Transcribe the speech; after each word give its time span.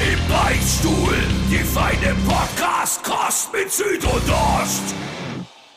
Im 0.00 0.18
Beichtstuhl, 0.30 1.14
die 1.50 1.58
feine 1.58 2.16
Podcast-Kost 2.26 3.52
mit 3.52 3.70
Süd 3.70 4.02
und 4.02 4.30
Ost. 4.30 4.94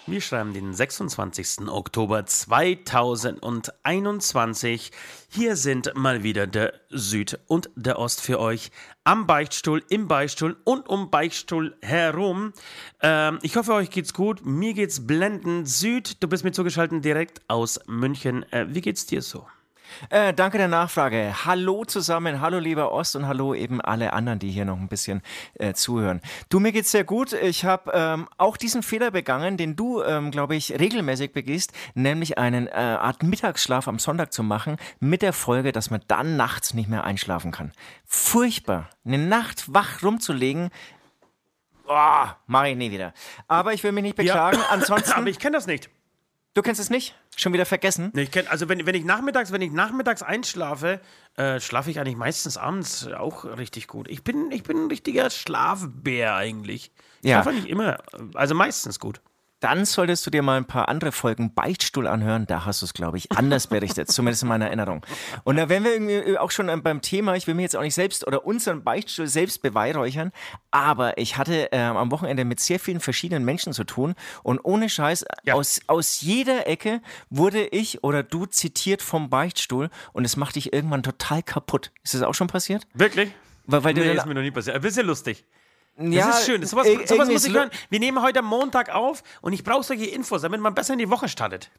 Wir 0.07 0.21
schreiben 0.21 0.53
den 0.53 0.73
26. 0.73 1.67
Oktober 1.67 2.25
2021. 2.25 4.91
Hier 5.27 5.57
sind 5.57 5.93
mal 5.95 6.23
wieder 6.23 6.47
der 6.47 6.73
Süd 6.89 7.37
und 7.47 7.69
der 7.75 7.99
Ost 7.99 8.21
für 8.21 8.39
euch 8.39 8.71
am 9.03 9.27
Beichtstuhl, 9.27 9.83
im 9.89 10.07
Beichtstuhl 10.07 10.55
und 10.63 10.87
um 10.87 11.11
Beichtstuhl 11.11 11.75
herum. 11.81 12.53
Ähm, 13.01 13.39
ich 13.41 13.57
hoffe, 13.57 13.73
euch 13.73 13.89
geht's 13.89 14.13
gut. 14.13 14.45
Mir 14.45 14.73
geht's 14.73 15.05
blendend. 15.05 15.67
Süd, 15.67 16.23
du 16.23 16.29
bist 16.29 16.45
mir 16.45 16.53
zugeschaltet 16.53 17.03
direkt 17.03 17.41
aus 17.49 17.77
München. 17.87 18.49
Äh, 18.53 18.67
wie 18.69 18.79
geht's 18.79 19.05
dir 19.05 19.21
so? 19.21 19.45
Äh, 20.09 20.33
danke 20.33 20.57
der 20.57 20.67
Nachfrage. 20.67 21.33
Hallo 21.45 21.85
zusammen, 21.85 22.41
hallo 22.41 22.59
lieber 22.59 22.91
Ost 22.91 23.16
und 23.16 23.27
hallo 23.27 23.53
eben 23.53 23.81
alle 23.81 24.13
anderen, 24.13 24.39
die 24.39 24.52
hier 24.52 24.66
noch 24.66 24.77
ein 24.77 24.88
bisschen 24.88 25.22
äh, 25.55 25.73
zuhören. 25.73 26.22
Du, 26.49 26.59
mir 26.59 26.72
geht's 26.72 26.91
sehr 26.91 27.03
gut. 27.03 27.33
Ich 27.33 27.66
habe 27.66 27.91
ähm, 27.94 28.27
auch 28.38 28.58
diesen 28.58 28.83
Fehler 28.83 29.11
begangen, 29.11 29.58
den 29.58 29.75
du, 29.75 30.02
ähm, 30.03 30.31
glaube 30.31 30.55
ich, 30.55 30.80
regelmäßig 30.80 31.33
begehst, 31.33 31.71
nämlich 31.94 32.38
einen 32.38 32.67
äh, 32.67 32.71
Art 32.71 33.23
Mittagsschlaf 33.23 33.88
am 33.88 33.99
Sonntag 33.99 34.33
zu 34.33 34.44
machen, 34.44 34.77
mit 34.99 35.21
der 35.21 35.33
Folge, 35.33 35.71
dass 35.71 35.89
man 35.89 36.02
dann 36.08 36.38
nachts 36.38 36.73
nicht 36.73 36.89
mehr 36.89 37.03
einschlafen 37.03 37.52
kann. 37.52 37.71
Furchtbar, 38.05 38.89
eine 39.05 39.17
Nacht 39.17 39.73
wach 39.73 40.03
rumzulegen, 40.03 40.69
Oh, 41.86 42.25
mach 42.47 42.64
ich 42.64 42.77
nie 42.77 42.91
wieder. 42.91 43.14
Aber 43.47 43.73
ich 43.73 43.83
will 43.83 43.91
mich 43.91 44.03
nicht 44.03 44.16
beklagen. 44.16 44.58
Ja. 44.58 44.67
Ansonsten. 44.69 45.11
Aber 45.11 45.27
ich 45.27 45.38
kenne 45.38 45.58
das 45.58 45.67
nicht. 45.67 45.89
Du 46.53 46.61
kennst 46.61 46.79
es 46.79 46.91
nicht? 46.91 47.15
Schon 47.35 47.51
wieder 47.53 47.65
vergessen? 47.65 48.11
Nee, 48.13 48.23
ich 48.23 48.31
kenn, 48.31 48.47
also 48.47 48.69
wenn, 48.69 48.85
wenn 48.85 48.93
ich 48.93 49.05
nachmittags, 49.05 49.51
wenn 49.51 49.61
ich 49.61 49.71
nachmittags 49.71 50.21
einschlafe, 50.21 51.01
äh, 51.35 51.59
schlafe 51.59 51.89
ich 51.89 51.99
eigentlich 51.99 52.15
meistens 52.15 52.57
abends 52.57 53.07
auch 53.07 53.45
richtig 53.45 53.87
gut. 53.87 54.07
Ich 54.07 54.23
bin, 54.23 54.51
ich 54.51 54.61
bin 54.61 54.77
ein 54.85 54.87
richtiger 54.87 55.29
Schlafbär 55.31 56.35
eigentlich. 56.35 56.91
Ich 57.23 57.29
Ja. 57.31 57.41
schlafe 57.41 57.57
nicht 57.57 57.67
immer, 57.67 57.97
also 58.35 58.53
meistens 58.53 58.99
gut. 58.99 59.19
Dann 59.64 59.86
solltest 59.86 60.25
du 60.25 60.30
dir 60.30 60.42
mal 60.42 60.58
ein 60.58 60.66
paar 60.66 60.89
andere 60.89 61.14
Folgen 61.14 61.53
Beichtstuhl 61.53 62.06
anhören. 62.06 62.45
Da 62.47 62.66
hast 62.66 62.81
du 62.81 62.86
es, 62.86 62.94
glaube 62.94 63.17
ich, 63.17 63.31
anders 63.31 63.67
berichtet, 63.67 64.11
zumindest 64.11 64.44
in 64.44 64.50
meiner 64.50 64.66
Erinnerung. 64.67 65.05
Und 65.45 65.55
da 65.55 65.70
wären 65.70 65.86
wir 65.86 65.94
irgendwie 65.94 66.38
auch 66.38 66.52
schon 66.52 66.67
ähm, 66.67 66.83
beim 66.83 67.02
Thema. 67.02 67.36
Ich 67.36 67.47
will 67.47 67.53
mir 67.53 67.61
jetzt 67.61 67.78
auch 67.78 67.81
nicht 67.81 67.94
selbst 67.95 68.28
oder 68.28 68.45
unseren 68.45 68.83
Beichtstuhl 68.83 69.28
selbst 69.28 69.61
beweihräuchern, 69.61 70.33
aber 70.72 71.17
ich 71.17 71.38
hatte 71.38 71.70
ähm, 71.72 71.95
am 71.95 72.11
Wochenende 72.11 72.44
mit 72.44 72.59
sehr 72.59 72.78
vielen 72.78 73.00
verschiedenen 73.00 73.45
Menschen 73.45 73.72
zu 73.72 73.86
tun 73.86 74.16
und 74.44 74.59
ohne 74.64 74.89
Scheiß, 74.89 75.23
Ja. 75.45 75.53
aus, 75.53 75.80
aus 75.88 76.20
jeder 76.20 76.67
Ecke 76.67 77.02
wurde 77.30 77.66
ich 77.66 78.03
oder 78.03 78.22
du 78.22 78.45
zitiert 78.45 79.02
vom 79.02 79.30
Beichtstuhl 79.30 79.89
und 80.11 80.25
es 80.25 80.36
macht 80.36 80.55
dich 80.58 80.73
irgendwann 80.73 81.03
total 81.03 81.42
kaputt. 81.42 81.92
Ist 82.03 82.14
das 82.16 82.23
auch 82.23 82.33
schon 82.33 82.48
passiert? 82.48 82.86
Wirklich? 82.94 83.31
Weil, 83.66 83.83
weil 83.86 83.94
Nee, 83.94 84.11
ist 84.11 84.25
mir 84.25 84.33
noch 84.33 84.42
nie 84.42 84.52
passiert. 84.52 84.75
Ein 84.75 84.81
bisschen 84.81 85.08
lustig. 85.08 85.45
Das 85.95 86.08
ja, 86.14 86.30
ist 86.30 86.45
schön. 86.45 86.65
Sowas, 86.65 86.87
sowas 87.05 87.30
muss 87.30 87.45
ich 87.45 87.54
hören. 87.54 87.70
Wir 87.89 87.99
nehmen 87.99 88.21
heute 88.21 88.39
am 88.39 88.45
Montag 88.45 88.93
auf 88.93 89.23
und 89.42 89.54
ich 89.54 89.64
brauche 89.64 89.83
solche 89.83 90.05
Infos, 90.05 90.42
damit 90.42 90.59
man 90.59 90.73
besser 90.73 90.93
in 90.93 90.99
die 90.99 91.09
Woche 91.09 91.30
startet. 91.30 91.70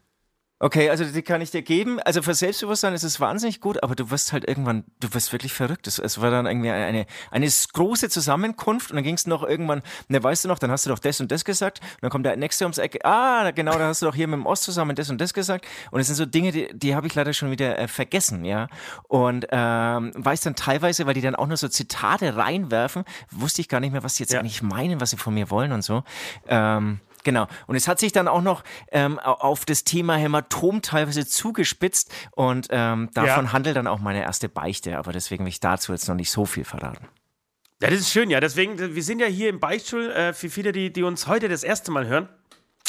Okay, 0.64 0.88
also 0.88 1.04
die 1.04 1.20
kann 1.20 1.42
ich 1.42 1.50
dir 1.50 1.60
geben. 1.60 2.00
Also 2.00 2.22
für 2.22 2.32
Selbstbewusstsein 2.32 2.94
ist 2.94 3.02
es 3.02 3.20
wahnsinnig 3.20 3.60
gut, 3.60 3.82
aber 3.82 3.94
du 3.94 4.10
wirst 4.10 4.32
halt 4.32 4.48
irgendwann, 4.48 4.84
du 4.98 5.12
wirst 5.12 5.30
wirklich 5.30 5.52
verrückt. 5.52 5.86
Es, 5.86 5.98
es 5.98 6.22
war 6.22 6.30
dann 6.30 6.46
irgendwie 6.46 6.70
eine, 6.70 7.04
eine 7.30 7.48
große 7.74 8.08
Zusammenkunft 8.08 8.90
und 8.90 8.96
dann 8.96 9.04
ging 9.04 9.14
es 9.14 9.26
noch 9.26 9.42
irgendwann, 9.42 9.82
ne, 10.08 10.22
weißt 10.22 10.46
du 10.46 10.48
noch, 10.48 10.58
dann 10.58 10.70
hast 10.70 10.86
du 10.86 10.88
doch 10.90 10.98
das 10.98 11.20
und 11.20 11.30
das 11.30 11.44
gesagt 11.44 11.80
und 11.82 11.98
dann 12.00 12.10
kommt 12.10 12.24
der 12.24 12.38
nächste 12.38 12.64
ums 12.64 12.78
Ecke, 12.78 13.04
ah, 13.04 13.50
genau, 13.50 13.72
da 13.76 13.88
hast 13.88 14.00
du 14.00 14.06
doch 14.06 14.14
hier 14.14 14.26
mit 14.26 14.38
dem 14.38 14.46
Ost 14.46 14.62
zusammen 14.62 14.96
das 14.96 15.10
und 15.10 15.20
das 15.20 15.34
gesagt 15.34 15.66
und 15.90 16.00
es 16.00 16.06
sind 16.06 16.16
so 16.16 16.24
Dinge, 16.24 16.50
die, 16.50 16.68
die 16.72 16.94
habe 16.94 17.08
ich 17.08 17.14
leider 17.14 17.34
schon 17.34 17.50
wieder 17.50 17.78
äh, 17.78 17.86
vergessen, 17.86 18.46
ja. 18.46 18.68
Und 19.06 19.46
ähm, 19.50 20.12
weiß 20.14 20.40
dann 20.40 20.56
teilweise, 20.56 21.04
weil 21.04 21.12
die 21.12 21.20
dann 21.20 21.34
auch 21.34 21.46
nur 21.46 21.58
so 21.58 21.68
Zitate 21.68 22.38
reinwerfen, 22.38 23.04
wusste 23.30 23.60
ich 23.60 23.68
gar 23.68 23.80
nicht 23.80 23.92
mehr, 23.92 24.02
was 24.02 24.14
die 24.14 24.22
jetzt 24.22 24.32
Ja. 24.32 24.40
eigentlich 24.40 24.62
meinen, 24.62 24.98
was 24.98 25.10
sie 25.10 25.18
von 25.18 25.34
mir 25.34 25.50
wollen 25.50 25.72
und 25.72 25.82
so. 25.82 26.04
Ähm, 26.48 27.00
Genau. 27.24 27.46
Und 27.66 27.74
es 27.76 27.88
hat 27.88 27.98
sich 27.98 28.12
dann 28.12 28.28
auch 28.28 28.42
noch 28.42 28.62
ähm, 28.92 29.18
au- 29.18 29.32
auf 29.32 29.64
das 29.64 29.82
Thema 29.84 30.14
Hämatom 30.16 30.82
teilweise 30.82 31.26
zugespitzt 31.26 32.12
und 32.32 32.68
ähm, 32.70 33.10
davon 33.14 33.46
Ja. 33.46 33.52
handelt 33.52 33.76
dann 33.76 33.86
auch 33.86 33.98
meine 33.98 34.22
erste 34.22 34.48
Beichte. 34.48 34.96
Aber 34.98 35.12
deswegen 35.12 35.44
will 35.44 35.48
ich 35.50 35.60
dazu 35.60 35.92
jetzt 35.92 36.06
noch 36.08 36.14
nicht 36.14 36.30
so 36.30 36.44
viel 36.44 36.64
verraten. 36.64 37.08
Ja, 37.82 37.90
das 37.90 38.00
ist 38.00 38.12
schön, 38.12 38.30
ja. 38.30 38.40
Deswegen, 38.40 38.78
wir 38.94 39.02
sind 39.02 39.18
ja 39.20 39.26
hier 39.26 39.48
im 39.48 39.58
Beichtstuhl 39.58 40.10
äh, 40.10 40.32
für 40.32 40.48
viele, 40.48 40.72
die, 40.72 40.92
die 40.92 41.02
uns 41.02 41.26
heute 41.26 41.48
das 41.48 41.64
erste 41.64 41.90
Mal 41.90 42.06
hören. 42.06 42.28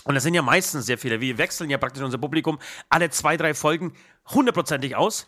Und 0.03 0.13
das 0.13 0.23
sind 0.23 0.35
ja 0.35 0.41
meistens 0.43 0.85
sehr 0.85 0.97
viele. 0.99 1.19
Wir 1.19 1.37
wechseln 1.39 1.69
ja 1.69 1.77
praktisch 1.79 2.03
unser 2.03 2.19
Publikum 2.19 2.59
alle 2.89 3.09
zwei, 3.09 3.37
drei 3.37 3.53
Folgen 3.55 3.93
hundertprozentig 4.33 4.95
aus. 4.95 5.27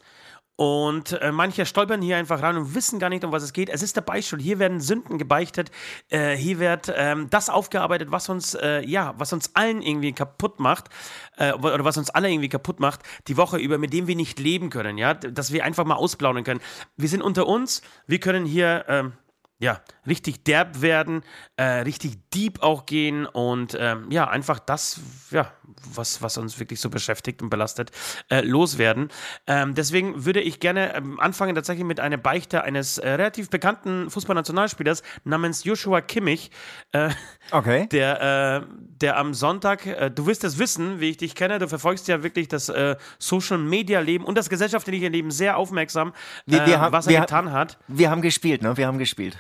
Und 0.58 1.12
äh, 1.22 1.32
manche 1.32 1.68
stolpern 1.68 2.02
hier 2.02 2.18
einfach 2.18 2.42
rein 2.42 2.58
und 2.58 2.74
wissen 2.74 2.98
gar 2.98 3.10
nicht, 3.10 3.24
um 3.24 3.32
was 3.32 3.44
es 3.44 3.54
geht. 3.54 3.70
Es 3.70 3.84
ist 3.84 3.96
der 3.96 4.02
Beichtstuhl. 4.02 4.42
Hier 4.42 4.58
werden 4.58 4.82
Sünden 4.82 5.20
gebeichtet. 5.20 5.70
Äh, 6.10 6.36
hier 6.36 6.58
wird 6.58 6.92
ähm, 6.96 7.30
das 7.30 7.50
aufgearbeitet, 7.50 8.10
was 8.12 8.28
uns, 8.28 8.56
äh, 8.56 8.84
ja, 8.84 9.14
was 9.20 9.32
uns 9.34 9.52
allen 9.54 9.84
irgendwie 9.84 10.14
kaputt 10.14 10.60
macht. 10.60 10.90
Äh, 11.38 11.54
oder 11.54 11.86
was 11.86 11.98
uns 11.98 12.10
alle 12.10 12.32
irgendwie 12.32 12.50
kaputt 12.50 12.80
macht, 12.80 13.02
die 13.28 13.38
Woche 13.38 13.58
über, 13.58 13.78
mit 13.78 13.94
dem 13.94 14.08
wir 14.08 14.16
nicht 14.16 14.40
leben 14.40 14.72
können, 14.72 14.98
ja. 14.98 15.14
Dass 15.14 15.54
wir 15.54 15.64
einfach 15.64 15.86
mal 15.86 15.96
ausplaudern 15.96 16.44
können. 16.44 16.62
Wir 16.96 17.08
sind 17.08 17.22
unter 17.22 17.46
uns. 17.46 17.84
Wir 18.08 18.20
können 18.20 18.46
hier, 18.46 18.86
ähm, 18.88 19.14
ja, 19.60 19.82
richtig 20.06 20.44
derb 20.44 20.82
werden, 20.82 21.24
äh, 21.56 21.64
richtig 21.64 22.18
deep 22.34 22.62
auch 22.62 22.86
gehen 22.86 23.26
und 23.26 23.76
ähm, 23.80 24.06
ja, 24.12 24.28
einfach 24.30 24.60
das, 24.60 25.00
ja, 25.32 25.52
was, 25.94 26.22
was 26.22 26.38
uns 26.38 26.60
wirklich 26.60 26.80
so 26.80 26.90
beschäftigt 26.92 27.42
und 27.42 27.50
belastet, 27.50 27.92
äh, 28.30 28.42
loswerden. 28.42 29.10
Ähm, 29.48 29.74
deswegen 29.74 30.26
würde 30.26 30.42
ich 30.42 30.60
gerne 30.60 30.94
ähm, 30.96 31.20
anfangen 31.20 31.56
tatsächlich 31.56 31.86
mit 31.86 32.00
einer 32.00 32.18
Beichte 32.18 32.64
eines 32.64 32.98
äh, 33.00 33.10
relativ 33.10 33.50
bekannten 33.50 34.10
Fußballnationalspielers 34.12 35.02
namens 35.24 35.64
Joshua 35.64 36.02
Kimmich, 36.02 36.52
äh, 36.92 37.10
Okay. 37.52 37.88
der, 37.92 38.62
äh, 38.62 38.68
der 38.78 39.18
am 39.18 39.34
Sonntag, 39.34 39.86
äh, 39.88 40.12
du 40.12 40.28
wirst 40.28 40.44
es 40.44 40.60
wissen, 40.60 41.00
wie 41.00 41.10
ich 41.10 41.18
dich 41.18 41.34
kenne, 41.34 41.58
du 41.60 41.68
verfolgst 41.68 42.08
ja 42.08 42.22
wirklich 42.22 42.48
das 42.48 42.70
äh, 42.70 42.96
Social 43.18 43.58
Media 43.58 44.00
Leben 44.02 44.24
und 44.26 44.38
das 44.38 44.50
gesellschaftliche 44.50 45.08
Leben 45.08 45.32
sehr 45.32 45.58
aufmerksam, 45.58 46.14
Wir- 46.46 46.66
wir 46.68 46.76
äh, 46.76 46.78
haben- 46.78 46.94
was 46.94 47.08
er 47.08 47.22
getan 47.22 47.52
hat. 47.52 47.78
Wir 47.88 48.12
haben 48.12 48.22
gespielt, 48.22 48.62
ne? 48.62 48.78
Wir 48.78 48.86
haben 48.88 49.00
gespielt. 49.00 49.38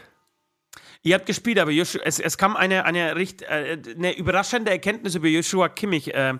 Ihr 1.03 1.15
habt 1.15 1.25
gespielt, 1.25 1.59
aber 1.59 1.71
Joshua, 1.71 2.01
es, 2.03 2.19
es 2.19 2.37
kam 2.37 2.55
eine, 2.55 2.85
eine, 2.85 3.15
richt, 3.15 3.43
äh, 3.43 3.77
eine 3.95 4.17
überraschende 4.17 4.71
Erkenntnis 4.71 5.15
über 5.15 5.27
Joshua 5.27 5.69
Kimmich 5.69 6.13
äh, 6.13 6.33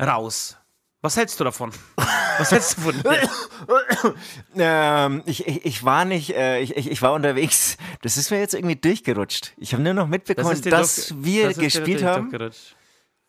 raus. 0.00 0.56
Was 1.02 1.16
hältst 1.18 1.38
du 1.38 1.44
davon? 1.44 1.70
Was 2.38 2.50
hältst 2.50 2.78
du 2.78 2.80
von 2.80 2.94
Ähm, 4.56 5.22
ich, 5.26 5.46
ich, 5.46 5.64
ich 5.66 5.84
war 5.84 6.04
nicht, 6.04 6.34
äh, 6.34 6.60
ich, 6.60 6.76
ich, 6.76 7.02
war 7.02 7.12
unterwegs. 7.12 7.76
Das 8.00 8.16
ist 8.16 8.30
mir 8.30 8.38
jetzt 8.38 8.54
irgendwie 8.54 8.76
durchgerutscht. 8.76 9.52
Ich 9.58 9.72
habe 9.74 9.82
nur 9.82 9.94
noch 9.94 10.06
mitbekommen, 10.06 10.60
dir 10.62 10.70
dass 10.70 11.14
wir 11.16 11.48
das 11.48 11.58
gespielt 11.58 12.02
haben. 12.02 12.32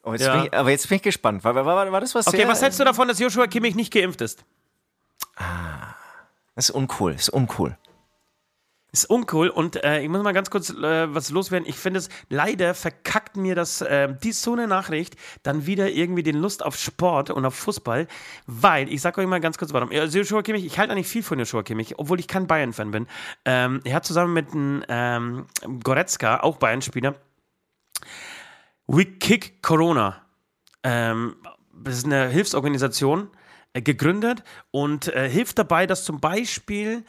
Oh, 0.03 0.13
jetzt 0.13 0.21
Ja. 0.21 0.45
ich, 0.45 0.53
aber 0.53 0.69
jetzt 0.69 0.87
bin 0.87 0.97
ich 0.97 1.01
gespannt. 1.01 1.43
War, 1.43 1.53
war, 1.53 1.65
war, 1.65 1.91
war 1.91 1.99
das 1.99 2.15
was 2.15 2.27
Okay, 2.27 2.37
sehr, 2.37 2.47
was 2.47 2.61
hältst 2.61 2.79
du 2.79 2.83
davon, 2.83 3.07
dass 3.07 3.19
Joshua 3.19 3.47
Kimmich 3.47 3.75
nicht 3.75 3.91
geimpft 3.91 4.21
ist? 4.21 4.45
Das 6.55 6.69
ist 6.69 6.75
uncool, 6.75 7.13
das 7.13 7.23
ist 7.23 7.29
uncool. 7.29 7.77
Ist 8.95 9.09
uncool 9.09 9.49
und 9.49 9.83
äh, 9.83 9.99
ich 9.99 10.07
muss 10.07 10.23
mal 10.23 10.31
ganz 10.31 10.49
kurz 10.49 10.69
äh, 10.69 11.13
was 11.13 11.29
loswerden. 11.29 11.67
Ich 11.67 11.75
finde 11.75 11.99
es, 11.99 12.07
leider 12.29 12.73
verkackt 12.73 13.35
mir 13.35 13.53
das, 13.53 13.81
äh, 13.81 14.15
die 14.23 14.31
so 14.31 14.53
eine 14.53 14.69
Nachricht 14.69 15.17
dann 15.43 15.65
wieder 15.65 15.89
irgendwie 15.89 16.23
den 16.23 16.37
Lust 16.37 16.63
auf 16.63 16.77
Sport 16.77 17.29
und 17.29 17.45
auf 17.45 17.55
Fußball, 17.55 18.07
weil, 18.47 18.87
ich 18.87 19.01
sag 19.01 19.17
euch 19.17 19.27
mal 19.27 19.41
ganz 19.41 19.57
kurz 19.57 19.73
warum. 19.73 19.89
Also 19.91 20.17
Joshua 20.17 20.43
Kimmich, 20.43 20.65
ich 20.65 20.79
halte 20.79 20.93
eigentlich 20.93 21.09
viel 21.09 21.23
von 21.23 21.37
Joshua 21.37 21.61
Kimmich, 21.61 21.99
obwohl 21.99 22.21
ich 22.21 22.29
kein 22.29 22.47
Bayern-Fan 22.47 22.91
bin. 22.91 23.07
Ähm, 23.43 23.81
er 23.83 23.95
hat 23.95 24.05
zusammen 24.05 24.31
mit 24.31 24.53
einem 24.53 24.85
ähm, 24.87 25.45
Goretzka, 25.83 26.39
auch 26.39 26.55
Bayern-Spieler, 26.55 27.15
We 28.87 29.03
Kick 29.03 29.61
Corona. 29.61 30.21
Ähm, 30.83 31.35
das 31.73 31.97
ist 31.97 32.05
eine 32.05 32.29
Hilfsorganisation, 32.29 33.29
äh, 33.73 33.81
gegründet 33.81 34.41
und 34.71 35.13
äh, 35.13 35.29
hilft 35.29 35.59
dabei, 35.59 35.85
dass 35.85 36.05
zum 36.05 36.21
Beispiel 36.21 37.03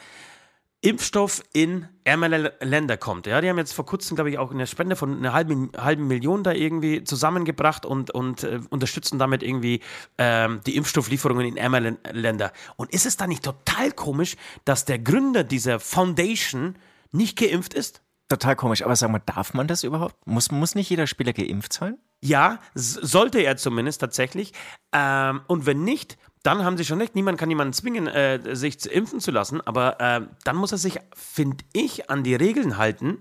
Impfstoff 0.83 1.43
in 1.53 1.89
ärmere 2.05 2.53
Länder 2.61 2.97
kommt. 2.97 3.27
Ja, 3.27 3.41
die 3.41 3.49
haben 3.49 3.59
jetzt 3.59 3.73
vor 3.73 3.87
kurzem, 3.87 4.15
glaube 4.15 4.31
ich, 4.31 4.39
auch 4.39 4.51
eine 4.51 4.67
Spende 4.67 4.95
von 4.95 5.17
einer 5.17 5.33
halben, 5.33 5.73
halben 5.77 6.07
Million 6.07 6.45
da 6.45 6.53
irgendwie 6.53 7.03
zusammengebracht 7.03 7.85
und, 7.87 8.11
und 8.11 8.45
äh, 8.45 8.61
unterstützen 8.71 9.19
damit 9.19 9.43
irgendwie 9.43 9.81
ähm, 10.19 10.61
die 10.67 10.77
Impfstofflieferungen 10.77 11.47
in 11.47 11.57
ärmere 11.57 11.99
Länder. 12.13 12.53
Und 12.77 12.93
ist 12.93 13.07
es 13.07 13.17
da 13.17 13.27
nicht 13.27 13.43
total 13.43 13.91
komisch, 13.93 14.37
dass 14.65 14.85
der 14.85 14.99
Gründer 14.99 15.45
dieser 15.45 15.81
Foundation 15.81 16.77
nicht 17.11 17.39
geimpft 17.39 17.75
ist? 17.75 18.03
Total 18.29 18.57
komisch. 18.57 18.83
Aber 18.83 18.97
sag 18.97 19.11
mal, 19.11 19.23
darf 19.25 19.55
man 19.55 19.69
das 19.69 19.83
überhaupt? 19.83 20.27
Muss, 20.27 20.51
muss 20.51 20.75
nicht 20.75 20.91
jeder 20.91 21.07
Spieler 21.07 21.33
geimpft 21.33 21.73
sein? 21.73 21.97
Ja, 22.23 22.59
sollte 22.75 23.41
er 23.41 23.57
zumindest 23.57 24.01
tatsächlich. 24.01 24.53
Ähm, 24.93 25.43
und 25.47 25.67
wenn 25.67 25.85
nicht, 25.85 26.19
dann 26.47 26.65
haben 26.65 26.77
Sie 26.77 26.85
schon 26.85 27.01
recht. 27.01 27.15
Niemand 27.15 27.39
kann 27.39 27.51
jemanden 27.51 27.73
zwingen, 27.73 28.07
äh, 28.07 28.55
sich 28.55 28.87
impfen 28.91 29.21
zu 29.21 29.31
lassen. 29.31 29.61
Aber 29.61 30.01
äh, 30.01 30.21
dann 30.45 30.57
muss 30.57 30.73
er 30.73 30.79
sich, 30.79 30.99
finde 31.15 31.65
ich, 31.73 32.09
an 32.09 32.23
die 32.23 32.35
Regeln 32.35 32.77
halten. 32.77 33.19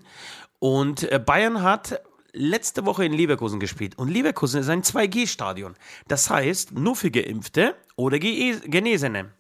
Und 0.60 1.12
äh, 1.12 1.20
Bayern 1.20 1.64
hat 1.64 2.02
letzte 2.34 2.86
Woche 2.86 3.06
in 3.06 3.14
Leverkusen 3.14 3.60
gespielt. 3.60 3.98
Und 3.98 4.10
Leverkusen 4.10 4.62
ist 4.62 4.70
ein 4.70 4.84
2G-Stadion. 4.84 5.74
Das 6.08 6.30
heißt, 6.30 6.74
nur 6.74 6.96
für 6.96 7.10
Geimpfte 7.10 7.76
oder 7.96 8.20
Genesene. 8.20 9.32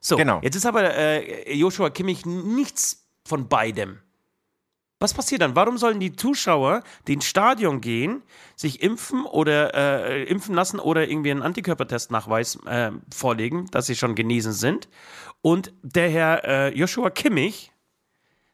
So, 0.00 0.16
genau. 0.16 0.40
jetzt 0.42 0.54
ist 0.54 0.66
aber 0.66 0.94
äh, 0.94 1.54
Joshua 1.54 1.90
Kimmich 1.90 2.24
nichts 2.24 3.08
von 3.24 3.48
beidem. 3.48 3.98
Was 4.98 5.12
passiert 5.12 5.42
dann? 5.42 5.54
Warum 5.54 5.76
sollen 5.76 6.00
die 6.00 6.16
Zuschauer, 6.16 6.82
die 7.06 7.14
ins 7.14 7.26
Stadion 7.26 7.82
gehen, 7.82 8.22
sich 8.54 8.82
impfen 8.82 9.26
oder 9.26 9.74
äh, 9.74 10.24
impfen 10.24 10.54
lassen 10.54 10.80
oder 10.80 11.06
irgendwie 11.08 11.30
einen 11.30 11.42
Antikörpertestnachweis 11.42 12.58
äh, 12.64 12.92
vorlegen, 13.14 13.66
dass 13.70 13.86
sie 13.86 13.96
schon 13.96 14.14
genesen 14.14 14.52
sind? 14.52 14.88
Und 15.42 15.74
der 15.82 16.08
Herr 16.08 16.44
äh, 16.44 16.74
Joshua 16.74 17.10
Kimmich, 17.10 17.72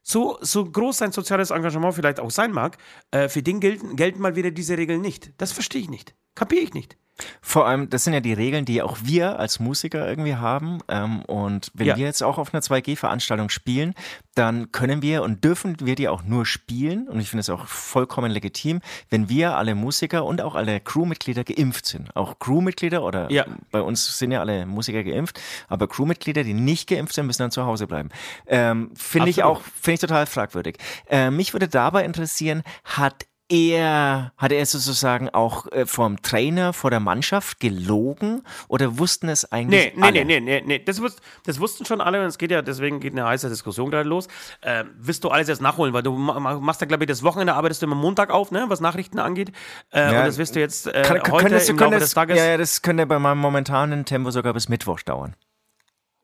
so, 0.03 0.37
so 0.41 0.65
groß 0.65 0.99
sein 0.99 1.13
soziales 1.13 1.51
Engagement 1.51 1.95
vielleicht 1.95 2.19
auch 2.19 2.33
sein 2.33 2.51
mag, 2.51 2.77
äh, 3.13 3.29
für 3.29 3.43
den 3.43 3.61
gelten, 3.61 3.95
gelten 3.95 4.21
mal 4.21 4.35
wieder 4.35 4.51
diese 4.51 4.77
Regeln 4.77 5.01
nicht. 5.01 5.33
Das 5.39 5.53
verstehe 5.53 5.83
ich 5.83 5.91
nicht. 5.91 6.17
Kapiere 6.35 6.65
ich 6.65 6.75
nicht. 6.75 6.97
Vor 7.41 7.67
allem, 7.67 7.91
das 7.91 8.05
sind 8.05 8.15
ja 8.15 8.21
die 8.21 8.33
Regeln, 8.33 8.65
die 8.65 8.83
auch 8.83 8.99
wir 9.03 9.39
als 9.39 9.61
Musiker 9.61 10.09
irgendwie 10.09 10.37
haben. 10.37 10.79
Ähm, 10.89 11.23
und 11.23 11.71
wenn 11.75 11.87
ja. 11.87 11.97
wir 11.97 12.07
jetzt 12.07 12.23
auch 12.23 12.39
auf 12.39 12.53
einer 12.53 12.63
2G-Veranstaltung 12.63 13.49
spielen, 13.49 13.95
dann 14.35 14.73
können 14.73 15.03
wir 15.03 15.23
und 15.23 15.45
dürfen 15.45 15.77
wir 15.81 15.95
die 15.95 16.09
auch 16.09 16.23
nur 16.23 16.47
spielen. 16.47 17.09
Und 17.09 17.21
ich 17.21 17.29
finde 17.29 17.43
es 17.43 17.51
auch 17.51 17.67
vollkommen 17.67 18.31
legitim, 18.31 18.81
wenn 19.11 19.29
wir 19.29 19.57
alle 19.57 19.75
Musiker 19.75 20.25
und 20.25 20.41
auch 20.41 20.55
alle 20.55 20.81
Crewmitglieder 20.81 21.45
geimpft 21.45 21.87
sind. 21.87 22.15
Auch 22.17 22.39
Crewmitglieder 22.39 23.03
oder 23.03 23.31
ja. 23.31 23.45
bei 23.71 23.83
uns 23.83 24.19
sind 24.19 24.33
ja 24.33 24.41
alle 24.41 24.65
Musiker 24.67 25.05
geimpft, 25.05 25.41
aber 25.69 25.89
Crewmitglieder, 25.89 26.45
die 26.45 26.55
nicht 26.55 26.89
geimpft 26.89 27.15
sind, 27.15 27.27
müssen 27.27 27.43
dann 27.43 27.51
zu 27.51 27.67
Hause 27.67 27.87
bleiben. 27.87 28.09
Ähm, 28.47 28.91
finde 28.95 29.29
ich 29.29 29.43
auch, 29.43 29.61
finde 29.61 29.95
ich 29.95 30.01
total 30.01 30.27
fragwürdig. 30.27 30.79
Äh, 31.09 31.31
mich 31.31 31.53
würde 31.53 31.69
dabei 31.69 32.05
interessieren, 32.05 32.63
hat 32.85 33.27
er, 33.49 34.33
hat 34.37 34.53
er 34.53 34.65
sozusagen 34.65 35.29
auch 35.29 35.71
äh, 35.73 35.87
vom 35.87 36.23
Trainer, 36.23 36.73
vor 36.73 36.91
der 36.91 37.01
Mannschaft 37.01 37.61
gelogen 37.61 38.43
oder 38.69 38.99
wussten 38.99 39.29
es 39.29 39.51
eigentlich 39.53 39.93
nee, 39.95 40.01
nee, 40.01 40.03
alle? 40.03 40.25
Nee, 40.25 40.41
nee, 40.41 40.61
nee, 40.61 40.63
nee, 40.67 40.79
das, 40.85 41.03
wus 41.03 41.17
das 41.45 41.61
wussten 41.61 41.85
schon 41.85 42.01
alle 42.01 42.21
und 42.21 42.27
es 42.27 42.39
geht 42.39 42.51
ja, 42.51 42.63
deswegen 42.63 43.01
geht 43.01 43.13
eine 43.13 43.27
heiße 43.27 43.49
Diskussion 43.49 43.91
gerade 43.91 44.09
los. 44.09 44.29
Äh, 44.63 44.85
wirst 44.97 45.25
du 45.25 45.29
alles 45.29 45.49
jetzt 45.49 45.61
nachholen, 45.61 45.93
weil 45.93 46.03
du 46.03 46.13
machst 46.13 46.81
ja, 46.81 46.87
glaube 46.87 47.05
ich, 47.05 47.09
das 47.09 47.23
Wochenende 47.23 47.55
arbeitest 47.55 47.83
du 47.83 47.87
immer 47.87 47.97
Montag 47.97 48.31
auf, 48.31 48.51
ne, 48.51 48.65
was 48.69 48.81
Nachrichten 48.81 49.19
angeht. 49.19 49.53
Äh, 49.93 50.01
ja, 50.01 50.21
und 50.21 50.27
das 50.27 50.39
wirst 50.39 50.57
du 50.57 50.61
jetzt 50.61 50.87
äh, 50.87 51.03
kann, 51.03 51.21
heute 51.31 51.49
könntest, 51.49 51.69
im 51.69 51.79
Laufe 51.79 51.99
des 51.99 52.15
Tages... 52.15 52.39
Ja, 52.39 52.45
ja, 52.47 52.57
das 52.57 52.83
könnte 52.83 53.07
bei 53.07 53.19
meinem 53.19 53.39
momentanen 53.39 54.05
Tempo 54.05 54.31
sogar 54.31 54.55
bis 54.55 54.69
Mittwoch 54.69 55.01
dauern. 55.03 55.35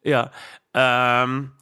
Ja, 0.03 0.31
ähm 0.75 1.53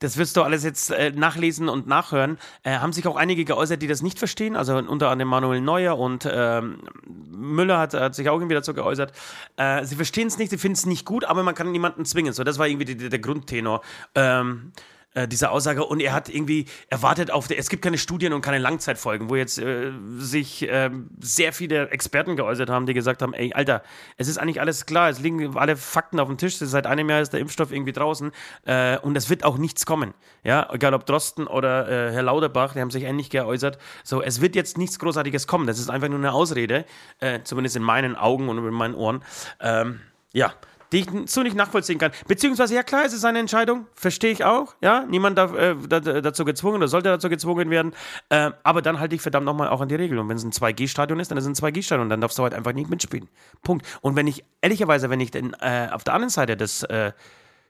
das 0.00 0.16
wirst 0.16 0.36
du 0.36 0.42
alles 0.42 0.64
jetzt 0.64 0.90
äh, 0.90 1.12
nachlesen 1.12 1.68
und 1.68 1.86
nachhören, 1.86 2.38
äh, 2.62 2.72
haben 2.72 2.92
sich 2.92 3.06
auch 3.06 3.16
einige 3.16 3.44
geäußert, 3.44 3.80
die 3.80 3.86
das 3.86 4.02
nicht 4.02 4.18
verstehen. 4.18 4.56
Also 4.56 4.76
unter 4.76 5.10
anderem 5.10 5.28
Manuel 5.28 5.60
Neuer 5.60 5.98
und 5.98 6.28
ähm, 6.30 6.78
Müller 7.06 7.78
hat, 7.78 7.94
hat, 7.94 8.14
sich 8.14 8.28
auch 8.28 8.36
irgendwie 8.36 8.54
dazu 8.54 8.74
geäußert. 8.74 9.12
Äh, 9.56 9.84
sie 9.84 9.96
verstehen 9.96 10.26
es 10.26 10.38
nicht, 10.38 10.50
sie 10.50 10.58
finden 10.58 10.74
es 10.74 10.86
nicht 10.86 11.04
gut, 11.04 11.24
aber 11.24 11.42
man 11.42 11.54
kann 11.54 11.70
niemanden 11.70 12.04
zwingen. 12.04 12.32
So, 12.32 12.44
das 12.44 12.58
war 12.58 12.66
irgendwie 12.66 12.86
die, 12.86 12.96
die, 12.96 13.08
der 13.08 13.18
Grundtenor. 13.18 13.82
Ähm, 14.14 14.72
äh, 15.14 15.26
diese 15.26 15.50
Aussage. 15.50 15.84
Und 15.84 16.00
er 16.00 16.12
hat 16.12 16.28
irgendwie 16.28 16.66
erwartet 16.88 17.30
auf 17.30 17.48
der, 17.48 17.58
es 17.58 17.68
gibt 17.68 17.82
keine 17.82 17.98
Studien 17.98 18.32
und 18.32 18.42
keine 18.42 18.58
Langzeitfolgen, 18.58 19.28
wo 19.28 19.36
jetzt 19.36 19.58
äh, 19.58 19.92
sich 20.18 20.62
äh, 20.68 20.90
sehr 21.20 21.52
viele 21.52 21.90
Experten 21.90 22.36
geäußert 22.36 22.70
haben, 22.70 22.86
die 22.86 22.94
gesagt 22.94 23.22
haben, 23.22 23.34
ey, 23.34 23.52
Alter, 23.52 23.82
es 24.16 24.28
ist 24.28 24.38
eigentlich 24.38 24.60
alles 24.60 24.86
klar, 24.86 25.08
es 25.08 25.18
liegen 25.20 25.56
alle 25.56 25.76
Fakten 25.76 26.20
auf 26.20 26.28
dem 26.28 26.38
Tisch, 26.38 26.56
seit 26.56 26.86
einem 26.86 27.08
Jahr 27.10 27.20
ist 27.20 27.32
der 27.32 27.40
Impfstoff 27.40 27.72
irgendwie 27.72 27.92
draußen. 27.92 28.30
Äh, 28.64 28.98
und 28.98 29.16
es 29.16 29.30
wird 29.30 29.44
auch 29.44 29.58
nichts 29.58 29.86
kommen, 29.86 30.14
ja, 30.44 30.68
egal 30.72 30.94
ob 30.94 31.06
Drosten 31.06 31.46
oder 31.46 31.88
äh, 31.88 32.12
Herr 32.12 32.22
Lauterbach, 32.22 32.74
die 32.74 32.80
haben 32.80 32.90
sich 32.90 33.04
ähnlich 33.04 33.30
geäußert, 33.30 33.78
so, 34.04 34.22
es 34.22 34.40
wird 34.40 34.54
jetzt 34.54 34.78
nichts 34.78 34.98
Großartiges 34.98 35.46
kommen, 35.46 35.66
das 35.66 35.78
ist 35.78 35.90
einfach 35.90 36.08
nur 36.08 36.18
eine 36.18 36.32
Ausrede, 36.32 36.84
äh, 37.18 37.40
zumindest 37.42 37.76
in 37.76 37.82
meinen 37.82 38.16
Augen 38.16 38.48
und 38.48 38.58
in 38.58 38.74
meinen 38.74 38.94
Ohren, 38.94 39.22
ähm, 39.60 40.00
ja, 40.32 40.54
die 40.92 41.00
ich 41.00 41.08
so 41.26 41.42
nicht 41.42 41.56
nachvollziehen 41.56 41.98
kann. 41.98 42.12
Beziehungsweise, 42.26 42.74
ja 42.74 42.82
klar, 42.82 43.04
es 43.04 43.12
ist 43.12 43.24
eine 43.24 43.38
Entscheidung, 43.38 43.86
verstehe 43.94 44.32
ich 44.32 44.44
auch, 44.44 44.74
ja, 44.80 45.04
niemand 45.08 45.38
darf 45.38 45.54
äh, 45.54 45.74
dazu 45.86 46.44
gezwungen 46.44 46.76
oder 46.76 46.88
sollte 46.88 47.08
dazu 47.08 47.28
gezwungen 47.28 47.70
werden, 47.70 47.94
äh, 48.28 48.50
aber 48.62 48.82
dann 48.82 49.00
halte 49.00 49.14
ich 49.14 49.20
verdammt 49.20 49.46
nochmal 49.46 49.68
auch 49.68 49.80
an 49.80 49.88
die 49.88 49.94
Regeln. 49.94 50.18
Und 50.18 50.28
wenn 50.28 50.36
es 50.36 50.44
ein 50.44 50.52
2G-Stadion 50.52 51.20
ist, 51.20 51.30
dann 51.30 51.38
ist 51.38 51.46
es 51.46 51.62
ein 51.62 51.72
2G-Stadion, 51.72 52.08
dann 52.08 52.20
darfst 52.20 52.38
du 52.38 52.42
halt 52.42 52.54
einfach 52.54 52.72
nicht 52.72 52.90
mitspielen. 52.90 53.28
Punkt. 53.62 53.86
Und 54.00 54.16
wenn 54.16 54.26
ich, 54.26 54.44
ehrlicherweise, 54.60 55.10
wenn 55.10 55.20
ich 55.20 55.30
denn 55.30 55.54
äh, 55.60 55.88
auf 55.90 56.04
der 56.04 56.14
anderen 56.14 56.30
Seite 56.30 56.56
des 56.56 56.82
äh, 56.84 57.12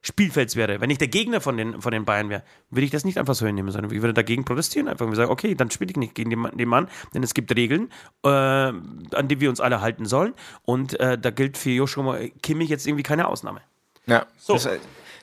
Spielfelds 0.02 0.56
wäre, 0.56 0.81
wenn 0.81 0.88
ich 0.88 0.99
der 0.99 1.08
Gegner 1.08 1.41
von 1.41 1.56
den, 1.56 1.82
von 1.82 1.93
den 1.93 2.05
Bayern 2.05 2.31
wäre, 2.31 2.43
würde 2.70 2.85
ich 2.85 2.91
das 2.91 3.05
nicht 3.05 3.19
einfach 3.19 3.35
so 3.35 3.47
hinnehmen, 3.47 3.70
sondern 3.70 3.93
ich 3.93 4.00
würde 4.00 4.14
dagegen 4.14 4.44
protestieren. 4.44 4.88
Einfach 4.88 5.06
und 5.06 5.14
sagen, 5.14 5.31
okay, 5.31 5.55
dann 5.55 5.70
spiele 5.70 5.91
ich 5.91 5.97
nicht 5.97 6.14
gegen 6.14 6.31
den, 6.31 6.56
den, 6.56 6.69
Mann, 6.69 6.88
denn 7.14 7.23
es 7.23 7.35
gibt 7.35 7.55
Regeln, 7.55 7.91
äh, 8.25 8.29
an 8.29 9.29
die 9.29 9.41
wir 9.41 9.50
uns 9.50 9.61
alle 9.61 9.82
halten 9.82 10.06
sollen. 10.06 10.32
Und 10.64 10.99
äh, 11.00 11.19
da 11.19 11.31
gilt 11.31 11.58
für 11.58 11.70
Joshua 11.70 12.19
Kimmich 12.43 12.70
jetzt 12.70 12.87
irgendwie 12.87 13.02
keine 13.02 13.29
Ausnahme. 13.29 13.61
Ja, 14.06 14.26
so. 14.38 14.55
Das, 14.55 14.64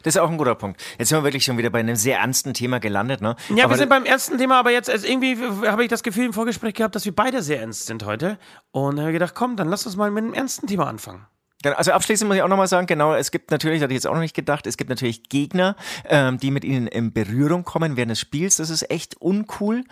das 0.03 0.15
ist 0.15 0.21
auch 0.21 0.29
ein 0.29 0.38
guter 0.38 0.56
Punkt. 0.56 0.81
Jetzt 1.00 1.09
sind 1.09 1.18
wir 1.18 1.23
wirklich 1.23 1.44
schon 1.44 1.57
wieder 1.57 1.71
bei 1.71 1.80
einem 1.80 1.95
sehr 1.95 2.19
ernsten 2.19 2.53
Thema 2.53 2.80
gelandet, 2.80 3.19
ne? 3.19 3.35
Ja, 3.50 3.65
aber 3.65 3.73
wir 3.73 3.77
sind 3.80 3.89
beim 3.89 4.06
ernsten 4.06 4.38
Thema, 4.38 4.59
aber 4.59 4.71
jetzt 4.71 4.89
also 4.89 5.07
irgendwie 5.07 5.38
habe 5.68 5.83
ich 5.83 5.89
das 5.89 6.03
Gefühl 6.03 6.25
im 6.25 6.33
Vorgespräch 6.33 6.75
gehabt, 6.75 6.95
dass 6.95 7.03
wir 7.03 7.15
beide 7.15 7.41
sehr 7.41 7.59
ernst 7.59 7.88
sind 7.88 8.06
heute. 8.06 8.38
Und 8.71 9.00
habe 9.00 9.12
gedacht, 9.12 9.33
komm, 9.33 9.56
dann 9.56 9.68
lass 9.68 9.85
uns 9.85 9.95
mal 9.95 10.12
mit 10.12 10.23
einem 10.23 10.33
ernsten 10.33 10.68
Thema 10.68 10.88
anfangen. 10.88 11.25
Genau, 11.67 11.79
also 11.79 11.91
abschließend 11.91 12.29
muss 12.29 12.37
ich 12.37 12.43
auch 12.43 12.47
nochmal 12.47 12.69
sagen, 12.69 12.87
genau, 12.87 13.13
es 13.13 13.29
gibt 13.29 13.51
natürlich, 13.51 13.81
hatte 13.81 13.91
ich 13.91 13.97
jetzt 13.97 14.07
auch 14.07 14.13
noch 14.13 14.21
nicht 14.21 14.33
gedacht, 14.33 14.65
es 14.67 14.77
gibt 14.77 14.89
natürlich 14.89 15.27
Gegner, 15.27 15.75
ähm, 16.05 16.37
die 16.37 16.49
mit 16.49 16.63
ihnen 16.63 16.87
in 16.87 17.11
Berührung 17.11 17.65
kommen 17.65 17.97
während 17.97 18.11
des 18.11 18.21
Spiels. 18.21 18.55
Das 18.55 18.69
ist 18.69 18.89
echt 18.89 19.19
uncool. 19.19 19.83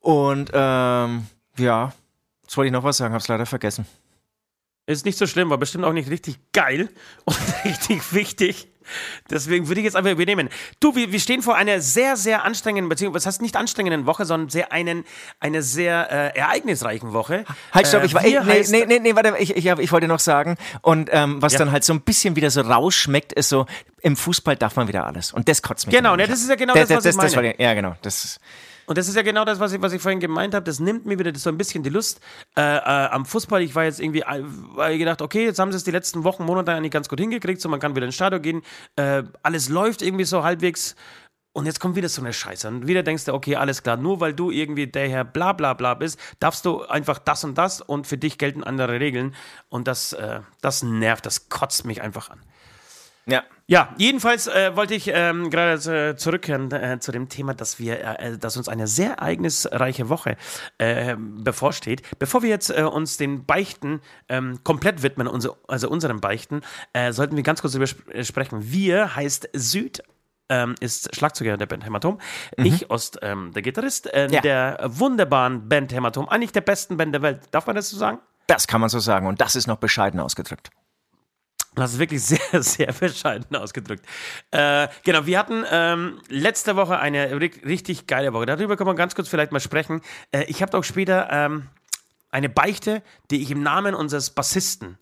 Und 0.00 0.50
ähm, 0.52 1.26
ja, 1.56 1.94
jetzt 2.42 2.54
wollte 2.54 2.66
ich 2.66 2.72
noch 2.72 2.84
was 2.84 2.98
sagen, 2.98 3.14
hab's 3.14 3.28
leider 3.28 3.46
vergessen. 3.46 3.86
Ist 4.84 5.06
nicht 5.06 5.16
so 5.16 5.26
schlimm, 5.26 5.48
war 5.48 5.56
bestimmt 5.56 5.84
auch 5.84 5.94
nicht 5.94 6.10
richtig 6.10 6.38
geil 6.52 6.90
und 7.24 7.38
richtig 7.64 8.12
wichtig. 8.12 8.68
Deswegen 9.30 9.68
würde 9.68 9.80
ich 9.80 9.84
jetzt 9.84 9.96
einfach 9.96 10.10
übernehmen. 10.10 10.48
Du, 10.80 10.94
wir, 10.94 11.12
wir 11.12 11.20
stehen 11.20 11.42
vor 11.42 11.56
einer 11.56 11.80
sehr, 11.80 12.16
sehr 12.16 12.44
anstrengenden, 12.44 12.88
beziehungsweise 12.88 13.26
was 13.26 13.26
heißt 13.26 13.42
nicht 13.42 13.56
anstrengenden 13.56 14.06
Woche, 14.06 14.24
sondern 14.24 14.48
sehr 14.48 14.72
einen, 14.72 15.04
eine 15.40 15.62
sehr 15.62 16.10
äh, 16.10 16.38
ereignisreichen 16.38 17.12
Woche. 17.12 17.44
Halt, 17.72 17.86
stopp, 17.86 18.02
äh, 18.02 18.06
ich 18.06 18.14
war, 18.14 18.24
ey, 18.24 18.40
nee, 18.44 18.64
nee, 18.68 18.86
nee, 18.86 18.98
nee, 18.98 19.16
warte, 19.16 19.34
ich, 19.38 19.56
ich, 19.56 19.66
ich 19.66 19.92
wollte 19.92 20.08
noch 20.08 20.20
sagen, 20.20 20.56
und 20.82 21.10
ähm, 21.12 21.40
was 21.42 21.54
ja. 21.54 21.60
dann 21.60 21.72
halt 21.72 21.84
so 21.84 21.92
ein 21.92 22.00
bisschen 22.00 22.36
wieder 22.36 22.50
so 22.50 22.60
rausschmeckt, 22.60 23.32
ist 23.32 23.48
so, 23.48 23.66
im 24.02 24.16
Fußball 24.16 24.56
darf 24.56 24.76
man 24.76 24.88
wieder 24.88 25.06
alles. 25.06 25.32
Und 25.32 25.48
das 25.48 25.62
kotzt 25.62 25.86
mich. 25.86 25.96
Genau, 25.96 26.16
ne, 26.16 26.26
das 26.26 26.40
ist 26.40 26.48
ja 26.48 26.54
genau 26.54 26.74
das, 26.74 26.88
das 26.88 27.04
was 27.04 27.16
das, 27.16 27.30
ich 27.32 27.36
meine. 27.36 27.50
Das, 27.50 27.58
ja, 27.58 27.74
genau, 27.74 27.96
das 28.02 28.24
ist 28.24 28.40
und 28.86 28.96
das 28.96 29.08
ist 29.08 29.16
ja 29.16 29.22
genau 29.22 29.44
das, 29.44 29.58
was 29.58 29.72
ich, 29.72 29.82
was 29.82 29.92
ich 29.92 30.00
vorhin 30.00 30.20
gemeint 30.20 30.54
habe. 30.54 30.64
Das 30.64 30.78
nimmt 30.78 31.06
mir 31.06 31.18
wieder 31.18 31.34
so 31.34 31.50
ein 31.50 31.58
bisschen 31.58 31.82
die 31.82 31.90
Lust 31.90 32.20
äh, 32.56 32.62
äh, 32.62 32.80
am 32.80 33.26
Fußball. 33.26 33.60
Ich 33.62 33.74
war 33.74 33.84
jetzt 33.84 34.00
irgendwie 34.00 34.22
äh, 34.22 34.98
gedacht, 34.98 35.22
okay, 35.22 35.44
jetzt 35.44 35.58
haben 35.58 35.72
sie 35.72 35.76
es 35.76 35.84
die 35.84 35.90
letzten 35.90 36.24
Wochen, 36.24 36.44
Monate 36.44 36.72
eigentlich 36.72 36.92
ganz 36.92 37.08
gut 37.08 37.20
hingekriegt. 37.20 37.60
So, 37.60 37.68
man 37.68 37.80
kann 37.80 37.96
wieder 37.96 38.06
ins 38.06 38.14
Stadion 38.14 38.42
gehen. 38.42 38.62
Äh, 38.94 39.24
alles 39.42 39.68
läuft 39.68 40.02
irgendwie 40.02 40.24
so 40.24 40.44
halbwegs. 40.44 40.94
Und 41.52 41.64
jetzt 41.64 41.80
kommt 41.80 41.96
wieder 41.96 42.10
so 42.10 42.20
eine 42.20 42.34
Scheiße. 42.34 42.68
Und 42.68 42.86
wieder 42.86 43.02
denkst 43.02 43.24
du, 43.24 43.32
okay, 43.32 43.56
alles 43.56 43.82
klar, 43.82 43.96
nur 43.96 44.20
weil 44.20 44.34
du 44.34 44.50
irgendwie 44.50 44.86
der 44.86 45.08
Herr 45.08 45.24
bla 45.24 45.54
bla 45.54 45.72
bla 45.72 45.94
bist, 45.94 46.20
darfst 46.38 46.66
du 46.66 46.82
einfach 46.84 47.18
das 47.18 47.44
und 47.44 47.56
das 47.56 47.80
und 47.80 48.06
für 48.06 48.18
dich 48.18 48.36
gelten 48.36 48.62
andere 48.62 49.00
Regeln. 49.00 49.34
Und 49.68 49.88
das, 49.88 50.12
äh, 50.12 50.40
das 50.60 50.82
nervt, 50.82 51.24
das 51.24 51.48
kotzt 51.48 51.86
mich 51.86 52.02
einfach 52.02 52.30
an. 52.30 52.40
Ja. 53.24 53.42
Ja, 53.68 53.94
jedenfalls 53.98 54.46
äh, 54.46 54.76
wollte 54.76 54.94
ich 54.94 55.10
ähm, 55.12 55.50
gerade 55.50 56.10
äh, 56.10 56.16
zurückkehren 56.16 56.70
äh, 56.70 57.00
zu 57.00 57.10
dem 57.10 57.28
Thema, 57.28 57.52
dass 57.52 57.80
wir, 57.80 58.20
äh, 58.20 58.38
dass 58.38 58.56
uns 58.56 58.68
eine 58.68 58.86
sehr 58.86 59.14
ereignisreiche 59.14 60.08
Woche 60.08 60.36
äh, 60.78 61.16
bevorsteht. 61.18 62.02
Bevor 62.20 62.42
wir 62.42 62.48
jetzt 62.48 62.70
äh, 62.70 62.82
uns 62.82 63.16
den 63.16 63.44
Beichten 63.44 64.00
ähm, 64.28 64.60
komplett 64.62 65.02
widmen, 65.02 65.26
unser, 65.26 65.56
also 65.66 65.88
unseren 65.88 66.20
Beichten, 66.20 66.60
sollten 67.10 67.36
wir 67.36 67.42
ganz 67.42 67.60
kurz 67.60 67.72
darüber 67.72 67.86
sprechen. 68.24 68.72
Wir 68.72 69.16
heißt 69.16 69.48
Süd 69.52 70.02
ähm, 70.48 70.74
ist 70.80 71.14
Schlagzeuger 71.14 71.56
der 71.56 71.66
Band 71.66 71.84
Hämatom. 71.84 72.18
Mhm. 72.56 72.66
Ich, 72.66 72.90
Ost, 72.90 73.18
ähm, 73.22 73.52
der 73.52 73.62
Gitarrist 73.62 74.12
äh, 74.12 74.28
ja. 74.30 74.40
der 74.40 74.78
wunderbaren 74.84 75.68
Band 75.68 75.92
Hämatom. 75.92 76.28
Eigentlich 76.28 76.52
der 76.52 76.60
besten 76.60 76.96
Band 76.96 77.14
der 77.14 77.22
Welt. 77.22 77.40
Darf 77.50 77.66
man 77.66 77.76
das 77.76 77.90
so 77.90 77.96
sagen? 77.96 78.18
Das 78.46 78.66
kann 78.66 78.80
man 78.80 78.90
so 78.90 79.00
sagen. 79.00 79.26
Und 79.26 79.40
das 79.40 79.56
ist 79.56 79.66
noch 79.66 79.78
bescheiden 79.78 80.20
ausgedrückt. 80.20 80.70
Das 81.76 81.92
ist 81.92 81.98
wirklich 81.98 82.22
sehr, 82.22 82.40
sehr 82.62 82.92
bescheiden 82.92 83.54
ausgedrückt. 83.54 84.04
Äh, 84.50 84.88
genau, 85.04 85.26
wir 85.26 85.38
hatten 85.38 85.64
ähm, 85.70 86.20
letzte 86.28 86.74
Woche 86.74 86.98
eine 86.98 87.38
richtig 87.40 88.06
geile 88.06 88.32
Woche. 88.32 88.46
Darüber 88.46 88.76
können 88.76 88.88
wir 88.88 88.94
ganz 88.94 89.14
kurz 89.14 89.28
vielleicht 89.28 89.52
mal 89.52 89.60
sprechen. 89.60 90.00
Äh, 90.32 90.44
ich 90.44 90.62
habe 90.62 90.76
auch 90.76 90.84
später 90.84 91.28
ähm, 91.30 91.68
eine 92.30 92.48
Beichte, 92.48 93.02
die 93.30 93.42
ich 93.42 93.50
im 93.50 93.62
Namen 93.62 93.94
unseres 93.94 94.30
Bassisten 94.30 94.98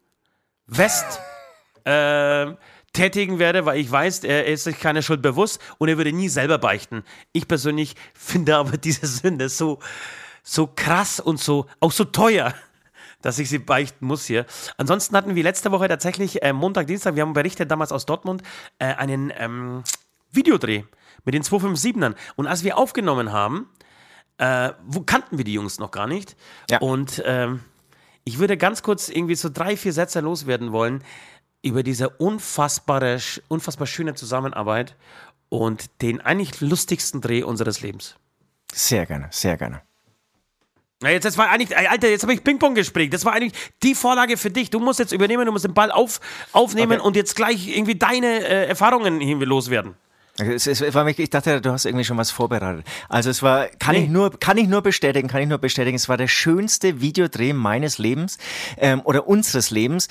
West, 0.66 1.20
äh, 1.84 2.52
tätigen 2.92 3.38
werde, 3.38 3.66
weil 3.66 3.78
ich 3.78 3.90
weiß, 3.90 4.24
er 4.24 4.46
ist 4.46 4.64
sich 4.64 4.78
keiner 4.80 5.02
Schuld 5.02 5.22
bewusst 5.22 5.60
und 5.78 5.88
er 5.88 5.96
würde 5.96 6.12
nie 6.12 6.28
selber 6.28 6.58
beichten. 6.58 7.04
Ich 7.32 7.46
persönlich 7.46 7.94
finde 8.14 8.56
aber 8.56 8.78
diese 8.78 9.06
Sünde 9.06 9.48
so, 9.48 9.78
so 10.42 10.66
krass 10.66 11.20
und 11.20 11.38
so, 11.38 11.66
auch 11.78 11.92
so 11.92 12.04
teuer, 12.04 12.52
dass 13.24 13.38
ich 13.38 13.48
sie 13.48 13.58
beichten 13.58 14.06
muss 14.06 14.26
hier. 14.26 14.44
Ansonsten 14.76 15.16
hatten 15.16 15.34
wir 15.34 15.42
letzte 15.42 15.72
Woche 15.72 15.88
tatsächlich 15.88 16.42
äh, 16.42 16.52
Montag, 16.52 16.86
Dienstag, 16.86 17.16
wir 17.16 17.22
haben 17.22 17.32
berichtet 17.32 17.70
damals 17.70 17.90
aus 17.90 18.04
Dortmund, 18.04 18.42
äh, 18.78 18.86
einen 18.86 19.32
ähm, 19.36 19.82
Videodreh 20.30 20.84
mit 21.24 21.34
den 21.34 21.42
257ern. 21.42 22.14
Und 22.36 22.46
als 22.46 22.64
wir 22.64 22.76
aufgenommen 22.76 23.32
haben, 23.32 23.70
äh, 24.36 24.72
wo 24.86 25.00
kannten 25.00 25.38
wir 25.38 25.44
die 25.44 25.54
Jungs 25.54 25.78
noch 25.78 25.90
gar 25.90 26.06
nicht. 26.06 26.36
Ja. 26.70 26.78
Und 26.78 27.22
ähm, 27.24 27.60
ich 28.24 28.38
würde 28.38 28.56
ganz 28.58 28.82
kurz 28.82 29.08
irgendwie 29.08 29.36
so 29.36 29.48
drei, 29.48 29.76
vier 29.76 29.92
Sätze 29.92 30.20
loswerden 30.20 30.72
wollen 30.72 31.02
über 31.62 31.82
diese 31.82 32.10
unfassbare, 32.10 33.18
unfassbar 33.48 33.86
schöne 33.86 34.14
Zusammenarbeit 34.14 34.96
und 35.48 36.02
den 36.02 36.20
eigentlich 36.20 36.60
lustigsten 36.60 37.22
Dreh 37.22 37.42
unseres 37.42 37.80
Lebens. 37.80 38.16
Sehr 38.72 39.06
gerne, 39.06 39.28
sehr 39.30 39.56
gerne. 39.56 39.82
Na, 41.02 41.10
jetzt, 41.10 41.24
das 41.24 41.36
war 41.36 41.50
eigentlich, 41.50 41.76
Alter, 41.76 42.08
jetzt 42.08 42.22
habe 42.22 42.32
ich 42.34 42.42
Ping-Pong 42.44 42.74
gespielt. 42.74 43.12
Das 43.12 43.24
war 43.24 43.32
eigentlich 43.32 43.52
die 43.82 43.94
Vorlage 43.94 44.36
für 44.36 44.50
dich. 44.50 44.70
Du 44.70 44.78
musst 44.80 44.98
jetzt 45.00 45.12
übernehmen, 45.12 45.44
du 45.44 45.52
musst 45.52 45.64
den 45.64 45.74
Ball 45.74 45.90
auf, 45.90 46.20
aufnehmen 46.52 46.98
Okay. 46.98 47.06
und 47.06 47.16
jetzt 47.16 47.36
gleich 47.36 47.68
irgendwie 47.68 47.96
deine 47.96 48.26
äh, 48.46 48.66
Erfahrungen 48.68 49.20
irgendwie 49.20 49.44
loswerden. 49.44 49.96
Es, 50.36 50.66
es 50.66 50.94
war 50.94 51.04
mich, 51.04 51.18
ich 51.20 51.30
dachte, 51.30 51.60
du 51.60 51.70
hast 51.70 51.84
irgendwie 51.84 52.04
schon 52.04 52.16
was 52.18 52.32
vorbereitet. 52.32 52.84
Also 53.08 53.30
es 53.30 53.40
war, 53.42 53.66
kann 53.78 53.94
Nee. 53.94 54.04
ich 54.04 54.10
nur, 54.10 54.36
kann 54.40 54.58
ich 54.58 54.66
nur 54.66 54.82
bestätigen, 54.82 55.28
kann 55.28 55.40
ich 55.42 55.48
nur 55.48 55.58
bestätigen, 55.58 55.94
es 55.94 56.08
war 56.08 56.16
der 56.16 56.26
schönste 56.26 57.00
Videodreh 57.00 57.52
meines 57.52 57.98
Lebens 57.98 58.38
ähm, 58.78 59.00
oder 59.04 59.28
unseres 59.28 59.70
Lebens. 59.70 60.08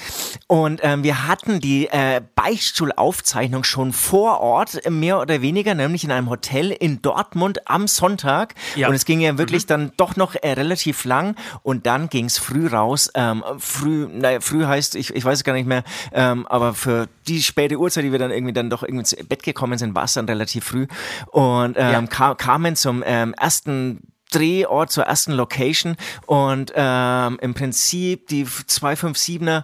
Und 0.48 0.80
ähm, 0.82 1.04
wir 1.04 1.28
hatten 1.28 1.60
die 1.60 1.88
äh, 1.92 2.22
Beichtstuhlaufzeichnung 2.36 3.66
schon 3.66 3.92
vor 3.92 4.40
Ort, 4.40 4.90
mehr 4.90 5.20
oder 5.20 5.42
weniger, 5.42 5.76
nämlich 5.76 6.04
in 6.06 6.12
einem 6.12 6.30
Hotel 6.30 6.72
in 6.72 7.02
Dortmund 7.02 7.68
am 7.70 7.88
Sonntag. 7.88 8.56
Ja. 8.76 8.88
Und 8.88 8.96
es 8.96 9.04
ging 9.04 9.20
ja 9.20 9.38
wirklich 9.38 9.66
dann 9.66 9.92
doch 9.98 10.16
noch 10.16 10.36
äh, 10.36 10.54
relativ 10.54 11.04
lang 11.04 11.36
und 11.64 11.86
dann 11.86 12.08
ging 12.10 12.26
es 12.26 12.38
früh 12.38 12.68
raus. 12.68 13.12
Ähm, 13.14 13.44
früh, 13.60 14.08
naja, 14.08 14.40
früh 14.40 14.64
heißt, 14.66 14.96
ich, 14.96 15.14
ich 15.14 15.26
weiß 15.26 15.40
es 15.40 15.44
gar 15.44 15.54
nicht 15.54 15.68
mehr, 15.68 15.84
ähm, 16.14 16.48
aber 16.48 16.74
für 16.74 17.08
die 17.28 17.44
späte 17.44 17.78
Uhrzeit, 17.78 18.06
die 18.06 18.12
wir 18.14 18.20
dann 18.20 18.32
irgendwie 18.32 18.54
dann 18.54 18.70
doch 18.70 18.84
irgendwie 18.84 19.00
ins 19.00 19.16
Bett 19.28 19.44
gekommen 19.44 19.78
sind, 19.78 19.94
war 19.96 20.06
es 20.14 20.16
dann 20.16 20.26
relativ 20.26 20.64
früh 20.66 20.88
und 21.32 21.76
ähm, 21.78 21.92
Ja. 21.92 22.02
ka 22.08 22.36
kamen 22.36 22.76
zum 22.76 23.04
ähm, 23.06 23.34
ersten 23.34 24.02
Drehort 24.32 24.92
zur 24.92 25.04
ersten 25.04 25.34
Location 25.34 25.96
und 26.26 26.74
ähm, 26.76 27.38
im 27.42 27.54
Prinzip 27.54 28.28
die 28.30 28.46
257er 28.46 29.64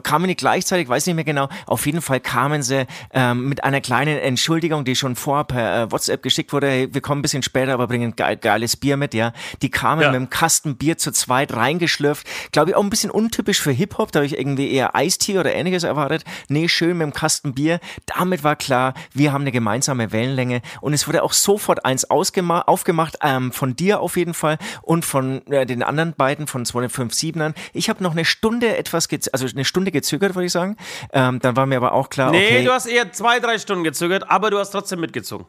kamen 0.00 0.26
nicht 0.26 0.38
gleichzeitig, 0.38 0.88
weiß 0.88 1.06
nicht 1.06 1.14
mehr 1.16 1.24
genau. 1.24 1.48
Auf 1.66 1.86
jeden 1.86 2.00
Fall 2.02 2.20
kamen 2.20 2.62
sie 2.62 2.86
ähm, 3.12 3.48
mit 3.48 3.64
einer 3.64 3.80
kleinen 3.80 4.18
Entschuldigung, 4.18 4.84
die 4.84 4.96
schon 4.96 5.16
vorher 5.16 5.44
per 5.44 5.82
äh, 5.82 5.92
WhatsApp 5.92 6.22
geschickt 6.22 6.52
wurde. 6.52 6.68
Hey, 6.68 6.88
wir 6.94 7.00
kommen 7.00 7.18
ein 7.18 7.22
bisschen 7.22 7.42
später, 7.42 7.72
aber 7.74 7.86
bringen 7.88 8.14
geil, 8.16 8.36
geiles 8.36 8.76
Bier 8.76 8.96
mit, 8.96 9.14
ja. 9.14 9.32
Die 9.62 9.70
kamen 9.70 10.02
Ja. 10.02 10.08
mit 10.08 10.16
einem 10.16 10.30
Kasten 10.30 10.76
Bier 10.76 10.98
zu 10.98 11.12
zweit 11.12 11.52
reingeschlürft. 11.52 12.26
Glaube 12.52 12.70
ich 12.70 12.76
auch 12.76 12.82
ein 12.82 12.90
bisschen 12.90 13.10
untypisch 13.10 13.60
für 13.60 13.72
Hip-Hop. 13.72 14.12
Da 14.12 14.20
habe 14.20 14.26
ich 14.26 14.38
irgendwie 14.38 14.70
eher 14.72 14.94
Eistee 14.94 15.38
oder 15.38 15.54
ähnliches 15.54 15.82
erwartet. 15.84 16.24
Nee, 16.48 16.68
schön 16.68 16.96
mit 16.98 17.04
dem 17.06 17.12
Kasten 17.12 17.54
Bier. 17.54 17.80
Damit 18.06 18.44
war 18.44 18.56
klar, 18.56 18.94
wir 19.12 19.32
haben 19.32 19.42
eine 19.42 19.52
gemeinsame 19.52 20.12
Wellenlänge. 20.12 20.62
Und 20.80 20.92
es 20.92 21.08
wurde 21.08 21.22
auch 21.22 21.32
sofort 21.32 21.84
eins 21.84 22.04
aufgemacht, 22.08 23.18
ähm, 23.22 23.52
von 23.52 23.74
dir 23.76 24.00
auf 24.00 24.16
jeden 24.16 24.34
Fall 24.34 24.58
und 24.82 25.04
von 25.04 25.44
äh, 25.46 25.66
den 25.66 25.82
anderen 25.82 26.12
beiden, 26.14 26.46
von 26.46 26.64
257ern. 26.64 27.54
Ich 27.72 27.88
habe 27.88 28.02
noch 28.02 28.12
eine 28.12 28.24
Stunde 28.24 28.76
etwas, 28.76 29.08
also 29.32 29.46
eine 29.46 29.64
Stunde 29.64 29.81
gezögert, 29.90 30.34
würde 30.34 30.46
ich 30.46 30.52
sagen. 30.52 30.76
Ähm, 31.12 31.40
dann 31.40 31.56
war 31.56 31.66
mir 31.66 31.76
aber 31.76 31.92
auch 31.92 32.08
klar, 32.10 32.30
Nee, 32.30 32.46
okay, 32.46 32.64
du 32.64 32.72
hast 32.72 32.86
eher 32.86 33.12
zwei, 33.12 33.40
drei 33.40 33.58
Stunden 33.58 33.84
gezögert, 33.84 34.30
aber 34.30 34.50
du 34.50 34.58
hast 34.58 34.70
trotzdem 34.70 35.00
mitgezogen. 35.00 35.46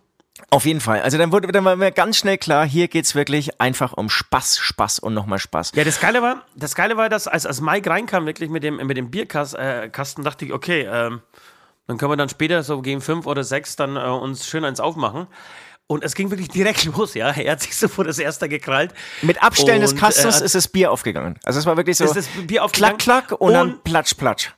auf 0.49 0.65
jeden 0.65 0.81
Fall. 0.81 1.01
Also 1.01 1.17
dann 1.17 1.31
wurde 1.31 1.47
dann 1.51 1.63
war 1.65 1.75
mir 1.75 1.91
ganz 1.91 2.17
schnell 2.17 2.37
klar, 2.37 2.65
hier 2.65 2.87
geht's 2.87 3.13
wirklich 3.13 3.61
einfach 3.61 3.93
um 3.93 4.09
Spaß, 4.09 4.57
Spaß 4.57 4.99
und 4.99 5.13
nochmal 5.13 5.39
Spaß. 5.39 5.73
Ja, 5.75 5.83
das 5.83 5.99
Geile 5.99 6.21
war, 6.21 6.43
das 6.55 6.73
Geile 6.75 6.97
war, 6.97 7.09
dass 7.09 7.27
als, 7.27 7.45
als 7.45 7.61
Mike 7.61 7.89
reinkam, 7.89 8.25
wirklich 8.25 8.49
mit 8.49 8.63
dem, 8.63 8.77
mit 8.77 8.97
dem 8.97 9.11
Bierkasten, 9.11 9.59
äh, 9.59 9.89
dachte 10.23 10.45
ich, 10.45 10.53
okay, 10.53 10.87
ähm, 10.91 11.21
dann 11.87 11.97
können 11.97 12.11
wir 12.11 12.17
dann 12.17 12.29
später 12.29 12.63
so 12.63 12.81
gegen 12.81 13.01
fünf 13.01 13.25
oder 13.27 13.43
sechs 13.43 13.75
dann 13.75 13.97
äh, 13.97 13.99
uns 13.99 14.47
schön 14.47 14.63
eins 14.63 14.79
aufmachen. 14.79 15.27
Und 15.93 16.03
es 16.03 16.15
ging 16.15 16.31
wirklich 16.31 16.49
direkt 16.49 16.83
los, 16.97 17.13
ja. 17.13 17.29
Er 17.31 17.51
hat 17.53 17.61
sich 17.61 17.75
sofort 17.75 18.07
das 18.07 18.17
erste 18.19 18.49
gekrallt. 18.49 18.93
Mit 19.21 19.41
Abstellen 19.43 19.81
des 19.81 19.93
Und, 19.93 19.99
Kastens 19.99 20.41
äh, 20.41 20.45
ist 20.45 20.55
das 20.55 20.67
Bier 20.67 20.91
aufgegangen. 20.91 21.37
Also 21.43 21.59
es 21.59 21.65
war 21.65 21.77
wirklich 21.77 21.97
so 21.97 22.05
Ist 22.05 22.15
das 22.15 22.27
Bier 22.47 22.63
aufgegangen? 22.63 22.97
klack, 22.97 23.27
klack 23.29 23.39
und, 23.39 23.47
Und- 23.49 23.53
dann 23.53 23.79
platsch, 23.83 24.15
platsch. 24.15 24.51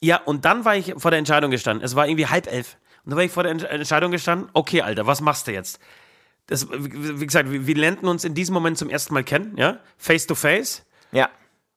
Ja, 0.00 0.18
und 0.18 0.44
dann 0.44 0.64
war 0.64 0.76
ich 0.76 0.94
vor 0.96 1.10
der 1.10 1.18
Entscheidung 1.18 1.50
gestanden. 1.50 1.84
Es 1.84 1.96
war 1.96 2.06
irgendwie 2.06 2.26
halb 2.26 2.46
elf. 2.46 2.76
Und 3.04 3.10
dann 3.10 3.16
war 3.16 3.24
ich 3.24 3.32
vor 3.32 3.42
der 3.42 3.52
Ent- 3.52 3.64
Entscheidung 3.64 4.12
gestanden, 4.12 4.48
okay, 4.52 4.82
Alter, 4.82 5.06
was 5.06 5.20
machst 5.20 5.46
du 5.46 5.52
jetzt? 5.52 5.78
Das, 6.46 6.70
wie 6.70 7.20
wie 7.20 7.26
gesagt, 7.26 7.50
wir 7.50 7.66
wir 7.66 7.74
lernten 7.74 8.06
uns 8.06 8.22
in 8.24 8.34
diesem 8.34 8.52
Moment 8.54 8.76
zum 8.78 8.90
ersten 8.90 9.14
Mal 9.14 9.24
kennen, 9.24 9.56
ja? 9.56 9.80
Face 9.96 10.26
to 10.26 10.34
face. 10.34 10.84
Ja. 11.10 11.30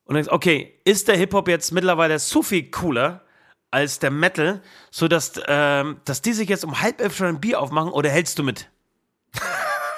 Und 0.06 0.16
dann, 0.16 0.28
okay, 0.30 0.80
ist 0.84 1.08
der 1.08 1.16
Hip-Hop 1.18 1.48
jetzt 1.48 1.72
mittlerweile 1.72 2.20
so 2.20 2.44
viel 2.44 2.70
cooler 2.70 3.24
als 3.72 4.00
der 4.00 4.12
Metal, 4.12 4.62
sodass 4.92 5.34
ähm, 5.48 5.98
dass 6.06 6.22
die 6.22 6.34
sich 6.34 6.48
jetzt 6.50 6.64
um 6.64 6.82
halb 6.82 7.02
elf 7.02 7.16
schon 7.16 7.28
ein 7.28 7.40
Bier 7.42 7.60
aufmachen 7.62 7.92
oder 7.92 8.10
hältst 8.10 8.40
du 8.40 8.44
mit? 8.44 8.70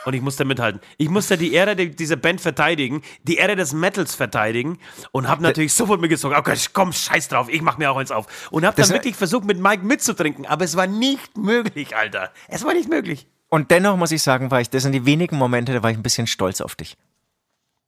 Und 0.05 0.13
ich 0.13 0.21
musste 0.21 0.45
mithalten. 0.45 0.79
Ich 0.97 1.09
musste 1.09 1.37
die 1.37 1.53
Ehre 1.53 1.75
die- 1.75 1.93
dieser 1.95 2.15
Band 2.15 2.39
verteidigen, 2.39 3.01
die 3.23 3.35
Ehre 3.35 3.55
des 3.57 3.73
Metals 3.73 4.15
verteidigen 4.15 4.79
und 5.11 5.27
habe 5.27 5.43
natürlich 5.43 5.73
sofort 5.73 5.99
mitgezogen. 5.99 6.37
Okay, 6.37 6.55
komm, 6.73 6.93
scheiß 6.93 7.27
drauf, 7.27 7.47
ich 7.49 7.61
mach 7.61 7.77
mir 7.77 7.91
auch 7.91 7.97
eins 7.97 8.09
auf. 8.09 8.47
Und 8.49 8.65
habe 8.65 8.81
dann 8.81 8.89
wirklich 8.89 9.15
versucht, 9.17 9.43
mit 9.43 9.59
Mike 9.59 9.85
mitzutrinken, 9.85 10.45
aber 10.45 10.63
es 10.63 10.75
war 10.77 10.87
nicht 10.87 11.37
möglich, 11.37 11.95
Alter. 11.97 12.31
Es 12.47 12.63
war 12.63 12.73
nicht 12.73 12.89
möglich. 12.89 13.27
Und 13.49 13.71
dennoch 13.71 13.97
muss 13.97 14.11
ich 14.11 14.23
sagen, 14.23 14.49
war 14.51 14.61
ich, 14.61 14.69
das 14.69 14.83
sind 14.83 14.93
die 14.93 15.05
wenigen 15.05 15.35
Momente, 15.35 15.73
da 15.73 15.83
war 15.83 15.91
ich 15.91 15.97
ein 15.97 16.03
bisschen 16.03 16.27
stolz 16.27 16.61
auf 16.61 16.75
dich. 16.75 16.95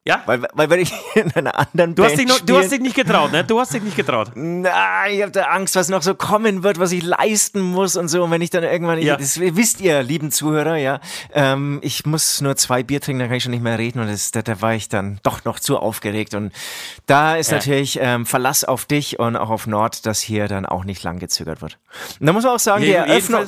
Ja? 0.04 0.20
Weil, 0.26 0.42
weil 0.54 0.68
wenn 0.68 0.80
ich 0.80 0.92
in 1.14 1.30
einer 1.32 1.56
anderen 1.56 1.94
Du 1.94 2.02
hast, 2.02 2.16
Band 2.16 2.20
dich 2.20 2.26
noch, 2.28 2.40
du 2.44 2.56
hast 2.56 2.72
dich 2.72 2.80
nicht 2.80 2.96
getraut, 2.96 3.30
ne? 3.30 3.44
Du 3.44 3.60
hast 3.60 3.72
dich 3.72 3.82
nicht 3.84 3.96
getraut. 3.96 4.32
Na, 4.34 5.08
ich 5.08 5.22
habe 5.22 5.30
da 5.30 5.42
Angst, 5.44 5.76
was 5.76 5.88
noch 5.90 6.02
so 6.02 6.16
kommen 6.16 6.64
wird, 6.64 6.80
was 6.80 6.90
ich 6.90 7.04
leisten 7.04 7.60
muss 7.60 7.96
und 7.96 8.08
so. 8.08 8.24
Und 8.24 8.32
wenn 8.32 8.42
ich 8.42 8.50
dann 8.50 8.64
irgendwann, 8.64 8.98
Ja. 9.00 9.16
das 9.16 9.38
wisst 9.38 9.80
ihr, 9.80 10.02
lieben 10.02 10.32
Zuhörer, 10.32 10.76
ja, 10.76 10.98
ähm, 11.32 11.78
ich 11.82 12.04
muss 12.04 12.40
nur 12.40 12.56
zwei 12.56 12.82
Bier 12.82 13.00
trinken, 13.00 13.20
dann 13.20 13.28
kann 13.28 13.36
ich 13.36 13.44
schon 13.44 13.52
nicht 13.52 13.62
mehr 13.62 13.78
reden. 13.78 14.00
Und 14.00 14.08
das, 14.08 14.32
da, 14.32 14.42
da 14.42 14.60
war 14.60 14.74
ich 14.74 14.88
dann 14.88 15.20
doch 15.22 15.44
noch 15.44 15.60
zu 15.60 15.78
aufgeregt. 15.78 16.34
Und 16.34 16.52
da 17.06 17.36
ist 17.36 17.52
Ja. 17.52 17.58
natürlich 17.58 17.98
ähm, 18.02 18.26
Verlass 18.26 18.64
auf 18.64 18.86
dich 18.86 19.20
und 19.20 19.36
auch 19.36 19.50
auf 19.50 19.68
Nord, 19.68 20.04
dass 20.06 20.20
hier 20.20 20.48
dann 20.48 20.66
auch 20.66 20.82
nicht 20.84 21.04
lang 21.04 21.20
gezögert 21.20 21.62
wird. 21.62 21.78
Und 22.18 22.26
da 22.26 22.32
muss 22.32 22.42
man 22.42 22.54
auch 22.54 22.58
sagen, 22.58 22.82
die 22.82 22.90
Eröffnung, 22.90 23.44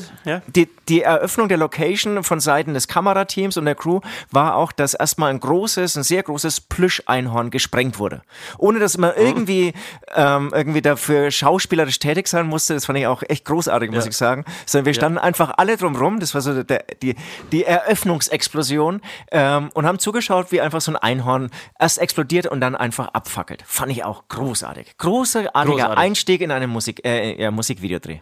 die, 0.54 0.68
die 0.88 1.02
Eröffnung 1.02 1.48
der 1.48 1.58
Location 1.58 2.22
von 2.22 2.38
Seiten 2.38 2.74
des 2.74 2.86
Kamerateams 2.86 3.56
und 3.56 3.64
der 3.64 3.74
Crew 3.74 4.00
war 4.30 4.54
auch, 4.54 4.70
dass 4.70 4.94
erstmal 4.94 5.30
ein 5.30 5.40
großes, 5.40 5.96
ein 5.96 6.04
sehr 6.04 6.22
großes 6.22 6.43
Plüsch-Einhorn 6.60 7.50
gesprengt 7.50 7.98
wurde. 7.98 8.22
Ohne 8.58 8.78
dass 8.78 8.98
man 8.98 9.12
irgendwie, 9.16 9.72
ähm, 10.14 10.50
irgendwie 10.54 10.82
dafür 10.82 11.30
schauspielerisch 11.30 11.98
tätig 11.98 12.28
sein 12.28 12.46
musste. 12.46 12.74
Das 12.74 12.86
fand 12.86 12.98
ich 12.98 13.06
auch 13.06 13.22
echt 13.28 13.44
großartig, 13.44 13.90
muss 13.90 14.04
Ja. 14.04 14.10
ich 14.10 14.16
sagen. 14.16 14.44
Sondern 14.66 14.86
wir 14.86 14.94
standen 14.94 15.18
einfach 15.18 15.54
alle 15.56 15.76
drumrum. 15.76 16.20
Das 16.20 16.34
war 16.34 16.40
so 16.40 16.62
der, 16.62 16.84
die, 17.02 17.14
die 17.52 17.64
Eröffnungsexplosion 17.64 19.00
ähm, 19.32 19.70
und 19.74 19.86
haben 19.86 19.98
zugeschaut, 19.98 20.52
wie 20.52 20.60
einfach 20.60 20.80
so 20.80 20.92
ein 20.92 20.96
Einhorn 20.96 21.50
erst 21.78 21.98
explodiert 21.98 22.46
und 22.46 22.60
dann 22.60 22.76
einfach 22.76 23.08
abfackelt. 23.08 23.62
Fand 23.66 23.92
ich 23.92 24.04
auch 24.04 24.28
großartig. 24.28 24.96
Großartiger 24.98 25.64
Großartig. 25.64 25.98
Einstieg 25.98 26.40
in 26.40 26.50
einen 26.50 26.70
Musik, 26.70 27.04
äh, 27.04 27.40
ja, 27.40 27.50
Musikvideodreh. 27.50 28.20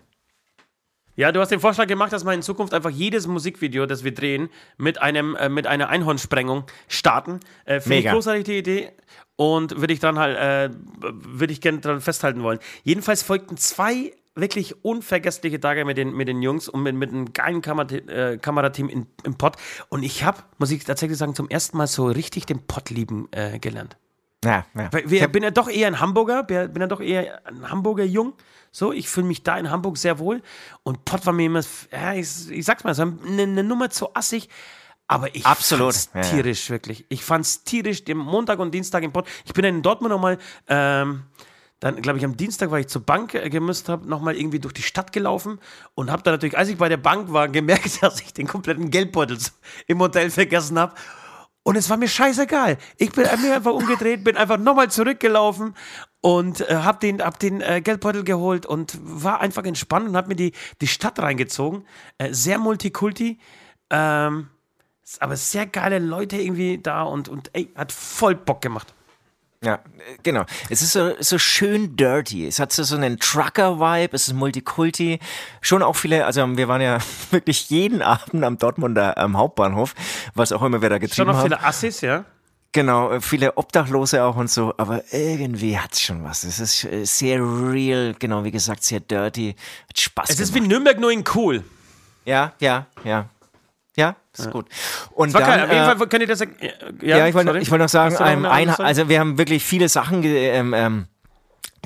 Ja, 1.14 1.30
du 1.30 1.40
hast 1.40 1.50
den 1.50 1.60
Vorschlag 1.60 1.86
gemacht, 1.86 2.12
dass 2.12 2.24
wir 2.24 2.32
in 2.32 2.42
Zukunft 2.42 2.72
einfach 2.72 2.90
jedes 2.90 3.26
Musikvideo, 3.26 3.86
das 3.86 4.02
wir 4.02 4.14
drehen, 4.14 4.48
mit 4.78 5.00
einem 5.02 5.36
äh, 5.36 5.48
mit 5.48 5.66
einer 5.66 5.88
Einhornsprengung 5.88 6.64
starten. 6.88 7.40
Äh, 7.64 7.80
Finde 7.80 7.98
ich 7.98 8.06
großartig 8.06 8.44
die 8.44 8.58
Idee 8.58 8.92
und 9.36 9.80
würde 9.80 9.92
ich 9.92 10.00
dran 10.00 10.18
halt 10.18 10.36
äh, 10.36 10.74
würde 11.00 11.52
ich 11.52 11.60
gerne 11.60 11.80
dran 11.80 12.00
festhalten 12.00 12.42
wollen. 12.42 12.58
Jedenfalls 12.82 13.22
folgten 13.22 13.56
zwei 13.56 14.12
wirklich 14.34 14.82
unvergessliche 14.82 15.60
Tage 15.60 15.84
mit 15.84 15.98
den, 15.98 16.14
mit 16.14 16.28
den 16.28 16.40
Jungs 16.40 16.68
und 16.68 16.82
mit, 16.82 16.94
mit 16.94 17.10
einem 17.10 17.32
geilen 17.32 17.60
Kamer 17.60 17.90
äh, 17.90 18.38
Kamerateam 18.38 18.88
in, 18.88 19.06
im 19.24 19.36
Pott. 19.36 19.56
Und 19.90 20.02
ich 20.02 20.24
habe, 20.24 20.38
muss 20.58 20.70
ich 20.70 20.84
tatsächlich 20.84 21.18
sagen, 21.18 21.34
zum 21.34 21.50
ersten 21.50 21.76
Mal 21.76 21.86
so 21.86 22.06
richtig 22.06 22.46
den 22.46 22.66
Pott 22.66 22.90
lieben 22.90 23.28
äh, 23.32 23.58
gelernt. 23.58 23.96
Ja, 24.44 24.66
ja. 24.74 24.90
Wir, 25.04 25.28
bin 25.28 25.42
ja 25.42 25.50
doch 25.50 25.68
eher 25.68 25.86
ein 25.86 26.00
Hamburger, 26.00 26.42
bin 26.42 26.80
ja 26.80 26.86
doch 26.86 27.00
eher 27.00 27.46
ein 27.46 27.70
Hamburger 27.70 28.04
Jung. 28.04 28.34
So, 28.72 28.92
ich 28.92 29.08
fühle 29.08 29.26
mich 29.26 29.42
da 29.42 29.58
in 29.58 29.70
Hamburg 29.70 29.98
sehr 29.98 30.18
wohl. 30.18 30.42
Und 30.82 31.04
Pott 31.04 31.26
war 31.26 31.32
mir 31.32 31.46
immer, 31.46 31.60
ja, 31.92 32.14
ich, 32.14 32.50
ich 32.50 32.64
sag's 32.64 32.84
mal, 32.84 32.94
so 32.94 33.02
eine, 33.02 33.42
eine 33.42 33.62
Nummer 33.62 33.90
zu 33.90 34.14
assig. 34.14 34.48
Aber 35.06 35.34
ich 35.34 35.44
Absolut. 35.44 35.92
fand's 35.92 36.10
Ja, 36.14 36.22
tierisch, 36.22 36.70
wirklich. 36.70 37.04
Ich 37.10 37.22
fand's 37.22 37.64
tierisch, 37.64 38.04
den 38.04 38.16
Montag 38.16 38.58
und 38.58 38.72
Dienstag 38.72 39.02
im 39.02 39.12
Pott. 39.12 39.28
Ich 39.44 39.52
bin 39.52 39.62
dann 39.62 39.76
in 39.76 39.82
Dortmund 39.82 40.10
nochmal, 40.10 40.38
ähm, 40.68 41.24
dann 41.80 42.00
glaube 42.00 42.18
ich 42.18 42.24
am 42.24 42.36
Dienstag, 42.36 42.70
weil 42.70 42.80
ich 42.80 42.86
zur 42.86 43.02
Bank 43.02 43.34
äh, 43.34 43.50
gemüsst 43.50 43.88
habe, 43.90 44.08
nochmal 44.08 44.36
irgendwie 44.36 44.58
durch 44.58 44.72
die 44.72 44.82
Stadt 44.82 45.12
gelaufen 45.12 45.58
und 45.94 46.10
habe 46.10 46.22
dann 46.22 46.34
natürlich, 46.34 46.56
als 46.56 46.70
ich 46.70 46.78
bei 46.78 46.88
der 46.88 46.96
Bank 46.96 47.32
war, 47.32 47.48
gemerkt, 47.48 48.02
dass 48.02 48.20
ich 48.20 48.32
den 48.32 48.46
kompletten 48.46 48.90
Geldbeutel 48.90 49.36
im 49.86 50.00
Hotel 50.00 50.30
vergessen 50.30 50.78
habe. 50.78 50.94
Und 51.64 51.76
es 51.76 51.88
war 51.90 51.96
mir 51.96 52.08
scheißegal. 52.08 52.76
Ich 52.96 53.12
bin 53.12 53.24
mir 53.40 53.54
einfach 53.54 53.72
umgedreht, 53.72 54.24
bin 54.24 54.36
einfach 54.36 54.58
nochmal 54.58 54.90
zurückgelaufen 54.90 55.74
und 56.20 56.60
äh, 56.68 56.74
hab 56.76 57.00
den, 57.00 57.22
hab 57.22 57.38
den 57.38 57.60
äh, 57.60 57.80
Geldbeutel 57.80 58.24
geholt 58.24 58.66
und 58.66 58.98
war 59.00 59.40
einfach 59.40 59.64
entspannt 59.64 60.08
und 60.08 60.16
hab 60.16 60.26
mir 60.26 60.34
die, 60.34 60.52
die 60.80 60.88
Stadt 60.88 61.20
reingezogen. 61.20 61.86
Äh, 62.18 62.32
sehr 62.32 62.58
multikulti, 62.58 63.38
ähm, 63.90 64.48
aber 65.20 65.36
sehr 65.36 65.66
geile 65.66 66.00
Leute 66.00 66.36
irgendwie 66.36 66.78
da 66.78 67.02
und, 67.02 67.28
und 67.28 67.50
ey, 67.52 67.72
hat 67.76 67.92
voll 67.92 68.34
Bock 68.34 68.60
gemacht. 68.60 68.92
Ja, 69.62 69.78
genau. 70.24 70.44
Es 70.70 70.82
ist 70.82 70.92
so, 70.92 71.12
so 71.20 71.38
schön 71.38 71.96
dirty. 71.96 72.46
Es 72.48 72.58
hat 72.58 72.72
so, 72.72 72.82
so 72.82 72.96
einen 72.96 73.18
Trucker-Vibe, 73.20 74.14
es 74.14 74.26
ist 74.26 74.34
Multikulti. 74.34 75.20
Schon 75.60 75.82
auch 75.82 75.94
viele, 75.94 76.26
also 76.26 76.56
wir 76.56 76.66
waren 76.66 76.80
ja 76.80 76.98
wirklich 77.30 77.70
jeden 77.70 78.02
Abend 78.02 78.42
am 78.44 78.58
Dortmunder 78.58 79.16
am 79.18 79.36
Hauptbahnhof, 79.36 79.94
was 80.34 80.50
auch 80.52 80.62
immer 80.62 80.82
wir 80.82 80.90
da 80.90 80.98
getrieben 80.98 81.28
haben. 81.28 81.36
Schon 81.40 81.50
noch 81.50 81.58
viele 81.58 81.68
Assis, 81.68 82.00
ja? 82.00 82.24
Genau, 82.72 83.20
viele 83.20 83.56
Obdachlose 83.58 84.24
auch 84.24 84.34
und 84.36 84.50
so, 84.50 84.72
aber 84.78 85.02
irgendwie 85.12 85.78
hat 85.78 85.92
es 85.92 86.00
schon 86.00 86.24
was. 86.24 86.42
Es 86.42 86.58
ist 86.58 86.84
äh, 86.84 87.04
sehr 87.04 87.38
real, 87.38 88.14
genau 88.18 88.44
wie 88.44 88.50
gesagt, 88.50 88.82
sehr 88.82 89.00
dirty. 89.00 89.54
Hat 89.88 90.00
Spaß 90.00 90.30
Es 90.30 90.36
gemacht. 90.36 90.48
ist 90.48 90.54
wie 90.54 90.66
Nürnberg 90.66 90.98
nur 90.98 91.12
in 91.12 91.22
cool. 91.34 91.62
Ja, 92.24 92.52
ja, 92.60 92.86
ja. 93.04 93.28
Ist 94.38 94.50
gut. 94.50 94.66
Und 95.10 95.34
dann, 95.34 95.42
geil. 95.42 95.62
Auf 95.64 95.70
jeden 95.70 95.82
äh, 95.82 95.96
Fall 95.96 96.06
könnt 96.08 96.22
ihr 96.22 96.26
das. 96.26 96.40
Ja, 96.40 97.18
Ja, 97.18 97.26
ich 97.26 97.34
wollte 97.34 97.48
sorry. 97.48 97.62
ich 97.62 97.70
wollte 97.70 97.84
noch 97.84 97.90
sagen, 97.90 98.14
noch 98.14 98.50
ein, 98.50 98.70
also 98.70 99.08
wir 99.08 99.20
haben 99.20 99.36
wirklich 99.36 99.62
viele 99.62 99.88
Sachen 99.88 100.22
ähm, 100.24 100.72
ähm, 100.74 101.06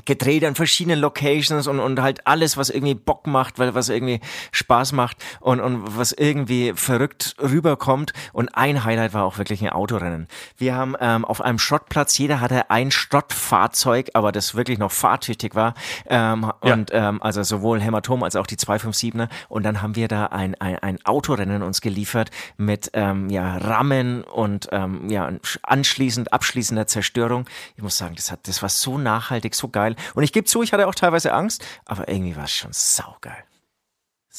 gedreht 0.05 0.45
an 0.45 0.55
verschiedenen 0.55 1.01
Locations 1.01 1.67
und, 1.67 1.81
und 1.81 2.01
halt 2.01 2.27
alles, 2.27 2.57
was 2.57 2.71
irgendwie 2.71 2.95
Bock 2.95 3.27
macht, 3.27 3.59
weil 3.59 3.75
was 3.75 3.89
irgendwie 3.89 4.21
Spaß 4.53 4.93
macht 4.93 5.17
und, 5.41 5.61
und 5.61 5.97
was 5.97 6.13
irgendwie 6.13 6.73
verrückt 6.75 7.37
rüberkommt. 7.41 8.13
Und 8.33 8.55
ein 8.55 8.85
Highlight 8.85 9.15
war 9.15 9.25
auch 9.25 9.39
wirklich 9.39 9.63
ein 9.63 9.71
Autorennen. 9.71 10.29
Wir 10.59 10.75
haben 10.75 10.95
ähm, 11.01 11.25
auf 11.25 11.41
einem 11.41 11.59
Schrottplatz, 11.59 12.19
jeder 12.19 12.41
hatte 12.41 12.71
ein 12.71 12.91
Schrottfahrzeug, 12.91 14.11
aber 14.15 14.33
das 14.33 14.55
wirklich 14.55 14.79
noch 14.79 14.93
fahrtüchtig 14.93 15.55
war. 15.55 15.75
Ähm, 16.09 16.47
Ja. 16.65 16.73
Und 16.75 16.91
ähm, 16.93 17.23
also 17.23 17.43
sowohl 17.43 17.81
Hämatom 17.81 18.23
als 18.23 18.37
auch 18.37 18.47
die 18.47 18.57
257er. 18.57 19.29
Und 19.49 19.63
dann 19.63 19.83
haben 19.83 19.97
wir 19.97 20.09
da 20.09 20.27
ein, 20.27 20.55
ein, 20.57 20.79
ein 20.79 21.05
Autorennen 21.05 21.63
uns 21.63 21.81
geliefert 21.81 22.31
mit 22.57 22.91
ähm, 22.93 23.29
ja, 23.31 23.57
Rammen 23.59 24.25
und 24.25 24.69
ähm, 24.73 25.09
ja, 25.09 25.31
anschließend 25.63 26.33
abschließender 26.33 26.87
Zerstörung. 26.87 27.47
Ich 27.77 27.83
muss 27.83 27.97
sagen, 27.97 28.15
das, 28.17 28.31
hat, 28.31 28.49
das 28.49 28.63
war 28.63 28.69
so 28.69 28.99
nachhaltig, 28.99 29.55
so 29.55 29.69
geil. 29.69 29.86
Und 30.15 30.23
ich 30.23 30.33
gebe 30.33 30.47
zu, 30.47 30.63
ich 30.63 30.73
hatte 30.73 30.89
auch 30.89 30.95
teilweise 30.95 31.33
Angst, 31.33 31.65
aber 31.85 32.09
irgendwie 32.09 32.35
war 32.35 32.45
es 32.45 32.53
schon 32.53 32.73
saugeil. 32.73 33.45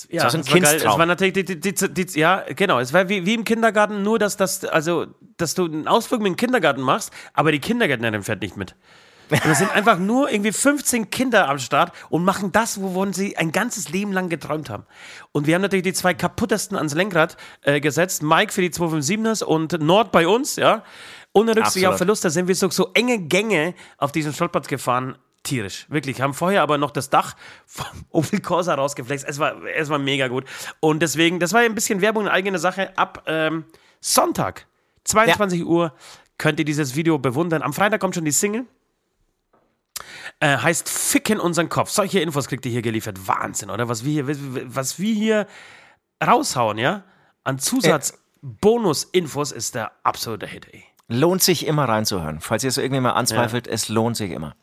Ja, 0.09 0.23
Das 0.23 0.33
ist 0.33 0.35
ein 0.35 0.41
es 0.41 0.51
war 0.51 0.59
geil. 0.59 0.75
Es 0.75 0.85
war 0.85 1.05
natürlich, 1.05 1.33
die, 1.33 1.59
die, 1.59 1.73
die, 1.73 2.19
ja, 2.19 2.43
genau. 2.55 2.79
Es 2.79 2.93
war 2.93 3.09
wie, 3.09 3.25
wie 3.25 3.33
im 3.33 3.43
Kindergarten, 3.43 4.03
nur 4.03 4.19
dass 4.19 4.37
das, 4.37 4.63
also, 4.65 5.07
dass 5.37 5.55
du 5.55 5.65
einen 5.65 5.87
Ausflug 5.87 6.21
mit 6.21 6.29
dem 6.33 6.35
Kindergarten 6.35 6.81
machst, 6.81 7.11
aber 7.33 7.51
die 7.51 7.59
Kindergärtnerin 7.59 8.23
fährt 8.23 8.41
nicht 8.41 8.57
mit. 8.57 8.75
Und 9.29 9.45
es 9.45 9.57
sind 9.57 9.71
einfach 9.71 9.99
nur 9.99 10.31
irgendwie 10.31 10.51
15 10.53 11.09
Kinder 11.09 11.49
am 11.49 11.59
Start 11.59 11.91
und 12.09 12.23
machen 12.23 12.51
das, 12.51 12.81
wovon 12.81 13.11
sie 13.11 13.35
ein 13.37 13.51
ganzes 13.51 13.89
Leben 13.89 14.13
lang 14.13 14.29
geträumt 14.29 14.69
haben. 14.69 14.85
Und 15.31 15.47
wir 15.47 15.55
haben 15.55 15.61
natürlich 15.61 15.83
die 15.83 15.93
zwei 15.93 16.13
kaputtesten 16.13 16.77
ans 16.77 16.93
Lenkrad 16.93 17.35
äh, 17.61 17.81
gesetzt. 17.81 18.23
Mike 18.23 18.53
für 18.53 18.61
die 18.61 18.69
257ers 18.69 19.43
und 19.43 19.81
Nord 19.81 20.11
bei 20.11 20.27
uns, 20.27 20.55
ja. 20.55 20.83
Ohne 21.33 21.55
Rücksicht 21.55 21.85
auf 21.85 21.97
Verlust, 21.97 22.23
da 22.23 22.29
sind 22.29 22.47
wir 22.47 22.55
so, 22.55 22.69
so 22.69 22.91
enge 22.93 23.19
Gänge 23.19 23.75
auf 23.97 24.11
diesem 24.11 24.33
Stolperplatz 24.33 24.67
gefahren. 24.67 25.17
Tierisch, 25.47 25.85
wirklich. 25.89 26.21
Haben 26.21 26.33
vorher 26.33 26.61
aber 26.61 26.77
noch 26.77 26.91
das 26.91 27.09
Dach 27.09 27.35
vom 27.65 27.85
Opel 28.09 28.41
Corsa 28.41 28.75
rausgeflext. 28.75 29.25
Es 29.27 29.39
war, 29.39 29.63
es 29.63 29.89
war 29.89 29.97
mega 29.97 30.27
gut. 30.27 30.45
Und 30.79 30.99
deswegen, 30.99 31.39
das 31.39 31.53
war 31.53 31.61
ja 31.61 31.69
ein 31.69 31.75
bisschen 31.75 32.01
Werbung 32.01 32.23
in 32.23 32.29
eigener 32.29 32.59
Sache. 32.59 32.97
Ab 32.97 33.23
ähm, 33.27 33.65
Sonntag, 34.01 34.67
22 35.05 35.65
Uhr, 35.65 35.93
könnt 36.37 36.59
ihr 36.59 36.65
dieses 36.65 36.95
Video 36.95 37.17
bewundern. 37.17 37.61
Am 37.61 37.73
Freitag 37.73 38.01
kommt 38.01 38.15
schon 38.15 38.25
die 38.25 38.31
Single. 38.31 38.65
Äh, 40.39 40.57
heißt 40.57 40.89
Ficken 40.89 41.39
unseren 41.39 41.69
Kopf. 41.69 41.89
Solche 41.89 42.19
Infos 42.19 42.47
kriegt 42.47 42.65
ihr 42.65 42.71
hier 42.71 42.81
geliefert. 42.81 43.27
Wahnsinn, 43.27 43.69
oder? 43.69 43.89
Was 43.89 44.03
wir 44.03 44.23
hier, 44.23 44.75
was 44.75 44.99
wir 44.99 45.13
hier 45.13 45.47
raushauen, 46.25 46.77
ja? 46.77 47.03
An 47.43 47.57
Zusatz-Bonus-Infos 47.57 49.51
ist 49.53 49.75
der 49.75 49.93
absolute 50.03 50.45
Hit, 50.45 50.67
ey. 50.73 50.83
Lohnt 51.07 51.41
sich 51.41 51.65
immer 51.65 51.87
reinzuhören. 51.87 52.41
Falls 52.41 52.65
ihr 52.65 52.67
es 52.67 52.77
irgendwie 52.77 52.99
mal 52.99 53.11
anzweifelt, 53.11 53.65
es 53.65 53.87
lohnt 53.87 54.17
sich 54.17 54.31
immer. 54.31 54.55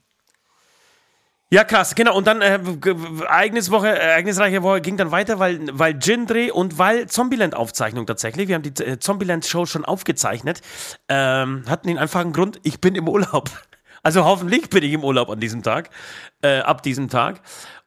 Ja, 1.55 1.63
krass, 1.63 1.95
genau. 1.95 2.17
Und 2.17 2.27
dann 2.27 2.43
äh, 2.43 2.59
g- 2.81 2.97
Ereigniswoche, 3.23 3.87
ereignisreiche 3.97 4.65
Woche 4.65 4.81
ging 4.81 4.97
dann 4.97 5.13
weiter, 5.13 5.39
weil, 5.39 5.61
weil 5.71 5.97
Gin-Dreh 6.01 6.51
und 6.51 6.79
weil 6.79 7.07
Zombieland-Aufzeichnung 7.07 8.07
tatsächlich. 8.07 8.49
Wir 8.49 8.57
haben 8.57 8.63
die 8.65 8.83
äh, 8.83 8.99
Zombieland-Show 8.99 9.65
schon 9.65 9.85
aufgezeichnet. 9.85 10.63
Ähm, 11.09 11.63
hatten 11.69 11.87
den 11.87 11.97
einfachen 11.99 12.33
Grund, 12.33 12.59
ich 12.65 12.81
bin 12.81 12.97
im 12.97 13.09
Urlaub. 13.09 13.51
Also 14.03 14.25
hoffentlich 14.27 14.69
bin 14.69 14.83
ich 14.85 14.93
im 14.93 15.03
Urlaub 15.03 15.31
an 15.31 15.41
diesem 15.41 15.63
Tag, 15.63 15.89
äh, 16.43 16.59
ab 16.59 16.83
diesem 16.83 17.09
Tag. 17.09 17.41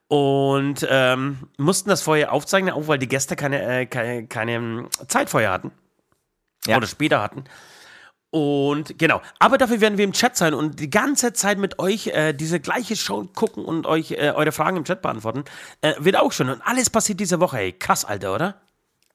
Und 0.07 0.87
ähm, 0.89 1.37
mussten 1.59 1.89
das 1.89 2.01
vorher 2.01 2.31
aufzeichnen, 2.33 2.73
auch 2.73 2.87
weil 2.87 2.97
die 2.97 3.07
Gäste 3.07 3.35
keine, 3.35 3.61
äh, 3.61 3.85
keine, 3.85 4.25
keine 4.25 4.51
ähm, 4.53 4.87
Zeit 5.09 5.29
vorher 5.29 5.51
hatten. 5.51 5.69
Ja. 6.65 6.77
Oder 6.77 6.87
später 6.87 7.21
hatten. 7.21 7.43
Und 8.29 8.99
genau, 8.99 9.21
aber 9.39 9.57
dafür 9.57 9.79
werden 9.79 9.97
wir 9.97 10.03
im 10.03 10.11
Chat 10.11 10.35
sein 10.35 10.53
und 10.53 10.79
die 10.79 10.89
ganze 10.89 11.31
Zeit 11.33 11.57
mit 11.57 11.79
euch 11.79 12.07
äh, 12.07 12.33
diese 12.33 12.59
gleiche 12.59 12.95
Show 12.95 13.23
gucken 13.33 13.63
und 13.63 13.87
euch 13.87 14.11
äh, 14.11 14.33
eure 14.35 14.51
Fragen 14.51 14.77
im 14.77 14.83
Chat 14.83 15.01
beantworten. 15.01 15.45
Äh, 15.81 15.93
wird 15.99 16.17
auch 16.17 16.31
schon. 16.33 16.49
Und 16.49 16.61
alles 16.61 16.89
passiert 16.89 17.19
diese 17.19 17.39
Woche, 17.39 17.59
ey. 17.59 17.73
Krass, 17.73 18.03
Alter, 18.03 18.35
oder? 18.35 18.61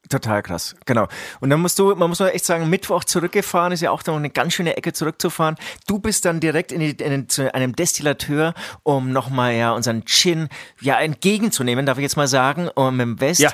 Total 0.09 0.42
krass, 0.42 0.75
genau. 0.85 1.07
Und 1.40 1.51
dann 1.51 1.61
musst 1.61 1.79
du, 1.79 1.94
man 1.94 2.09
muss 2.09 2.18
doch 2.18 2.27
echt 2.27 2.44
sagen, 2.44 2.68
Mittwoch 2.68 3.05
zurückgefahren 3.05 3.72
ist 3.72 3.83
ja 3.83 3.92
auch 3.92 4.05
noch 4.05 4.16
eine 4.16 4.31
ganz 4.31 4.55
schöne 4.55 4.77
Ecke 4.77 4.92
zurückzufahren. 4.92 5.57
Du 5.87 6.01
bist 6.01 6.25
dann 6.25 6.40
direkt 6.40 6.72
in, 6.72 6.81
die, 6.81 6.90
in 6.90 7.29
zu 7.29 7.55
einem 7.55 7.77
Destillateur, 7.77 8.53
um 8.83 9.12
nochmal 9.12 9.55
ja 9.55 9.72
unseren 9.72 10.05
Gin 10.05 10.48
ja 10.81 10.98
entgegenzunehmen, 10.98 11.87
darf 11.87 11.98
ich 11.98 12.03
jetzt 12.03 12.16
mal 12.16 12.27
sagen, 12.27 12.68
um 12.75 12.98
im 12.98 13.20
West. 13.20 13.40
Ja. 13.40 13.53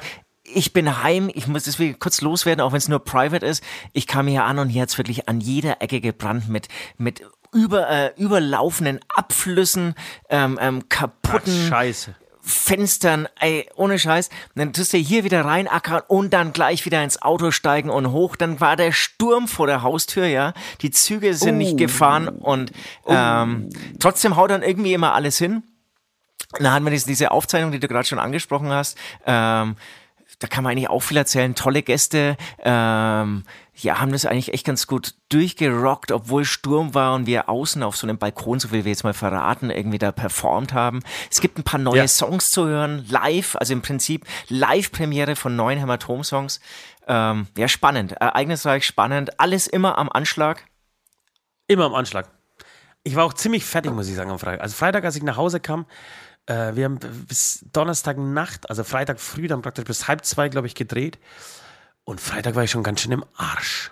Ich 0.55 0.73
bin 0.73 1.03
heim, 1.03 1.31
ich 1.33 1.47
muss 1.47 1.65
deswegen 1.65 1.99
kurz 1.99 2.21
loswerden, 2.21 2.63
auch 2.63 2.73
wenn 2.73 2.79
es 2.79 2.89
nur 2.89 3.05
private 3.05 3.45
ist. 3.45 3.63
Ich 3.93 4.07
kam 4.07 4.27
hier 4.27 4.45
an 4.45 4.59
und 4.59 4.69
hier 4.69 4.83
hat's 4.83 4.99
wirklich 4.99 5.29
an 5.29 5.41
jeder 5.41 5.83
Ecke 5.83 6.01
gebrannt 6.01 6.49
mit, 6.49 6.69
mit 6.97 7.23
über, 7.53 7.89
äh, 7.89 8.13
überlaufenden 8.17 9.01
Abflüssen, 9.09 9.95
ähm, 10.29 10.59
ähm, 10.61 10.89
kaputten 10.89 11.69
Scheiße. 11.69 12.15
Fenstern, 12.41 13.29
ey, 13.41 13.69
ohne 13.77 13.99
Scheiß. 13.99 14.31
Dann 14.55 14.73
tust 14.73 14.95
du 14.95 14.97
hier 14.97 15.23
wieder 15.23 15.45
reinackern 15.45 16.03
und 16.09 16.33
dann 16.33 16.55
gleich 16.55 16.87
wieder 16.87 17.05
ins 17.05 17.21
Auto 17.21 17.51
steigen 17.51 17.91
und 17.91 18.11
hoch. 18.11 18.37
Dann 18.37 18.59
war 18.61 18.75
der 18.75 18.93
Sturm 18.93 19.49
vor 19.49 19.67
der 19.67 19.83
Haustür, 19.83 20.27
ja. 20.27 20.55
Die 20.81 20.91
Züge 20.91 21.35
sind 21.35 21.59
nicht 21.59 21.77
gefahren 21.77 22.29
und 22.29 22.73
ähm, 23.07 23.69
trotzdem 24.01 24.37
haut 24.37 24.51
dann 24.51 24.63
irgendwie 24.63 24.95
immer 24.95 25.13
alles 25.13 25.37
hin. 25.37 25.63
Und 26.53 26.63
dann 26.63 26.73
hatten 26.73 26.87
wir 26.87 26.91
diese, 26.91 27.07
diese 27.07 27.31
Aufzeichnung, 27.31 27.73
die 27.73 27.81
du 27.81 27.89
gerade 27.89 28.09
schon 28.09 28.19
angesprochen 28.19 28.71
hast. 28.71 28.97
Ähm, 29.27 29.77
da 30.39 30.47
kann 30.47 30.63
man 30.65 30.73
eigentlich 30.73 30.91
auch 30.91 31.01
viel 31.03 31.17
erzählen. 31.17 31.55
Tolle 31.55 31.83
Gäste, 31.83 32.37
ähm, 32.61 33.45
ja, 33.75 34.01
haben 34.01 34.13
das 34.13 34.25
eigentlich 34.25 34.53
echt 34.53 34.67
ganz 34.67 34.87
gut 34.87 35.15
durchgerockt, 35.29 36.13
obwohl 36.13 36.45
Sturm 36.45 36.95
war 36.95 37.15
und 37.15 37.27
wir 37.27 37.49
außen 37.49 37.83
auf 37.83 37.97
so 37.97 38.07
einem 38.07 38.19
Balkon, 38.19 38.61
so 38.61 38.71
wie 38.73 38.85
wir 38.85 38.91
jetzt 38.91 39.05
mal 39.05 39.15
verraten, 39.15 39.71
irgendwie 39.71 39.99
da 39.99 40.13
performt 40.13 40.73
haben. 40.73 41.01
Es 41.31 41.41
gibt 41.41 41.59
ein 41.59 41.65
paar 41.65 41.81
neue 41.81 41.99
Ja. 41.99 42.09
Songs 42.09 42.51
zu 42.51 42.67
hören, 42.67 43.05
live, 43.09 43.57
also 43.57 43.73
im 43.73 43.83
Prinzip 43.83 44.25
Live-Premiere 44.49 45.37
von 45.37 45.57
neuen 45.57 45.79
Hämatom-Songs. 45.79 46.61
Ähm, 47.07 47.47
ja, 47.57 47.69
spannend, 47.69 48.13
ereignisreich, 48.13 48.85
spannend, 48.85 49.41
alles 49.41 49.67
immer 49.67 49.99
am 49.99 50.09
Anschlag. 50.09 50.65
Immer 51.67 51.87
am 51.87 51.95
Anschlag. 51.95 52.29
Ich 53.05 53.17
war 53.17 53.25
auch 53.25 53.33
ziemlich 53.33 53.65
fertig, 53.65 53.93
muss 53.93 54.09
ich 54.09 54.15
sagen, 54.15 54.31
am 54.31 54.39
Freitag. 54.39 54.61
Also 54.61 54.77
Freitag, 54.77 55.05
als 55.05 55.17
ich 55.17 55.23
nach 55.23 55.37
Hause 55.37 55.61
kam, 55.61 55.87
äh, 56.49 56.75
wir 56.75 56.85
haben 56.85 56.99
bis 57.29 57.65
Donnerstagnacht, 57.73 58.71
also 58.71 58.83
Freitag 58.83 59.21
früh, 59.21 59.47
dann 59.49 59.63
praktisch 59.63 59.85
bis 59.85 60.09
halb 60.09 60.25
zwei, 60.25 60.49
glaube 60.49 60.67
ich, 60.67 60.75
gedreht. 60.75 61.19
Und 62.05 62.21
Freitag 62.21 62.55
war 62.55 62.65
ich 62.65 62.71
schon 62.71 62.83
ganz 62.83 63.03
schön 63.03 63.13
im 63.13 63.25
Arsch. 63.37 63.91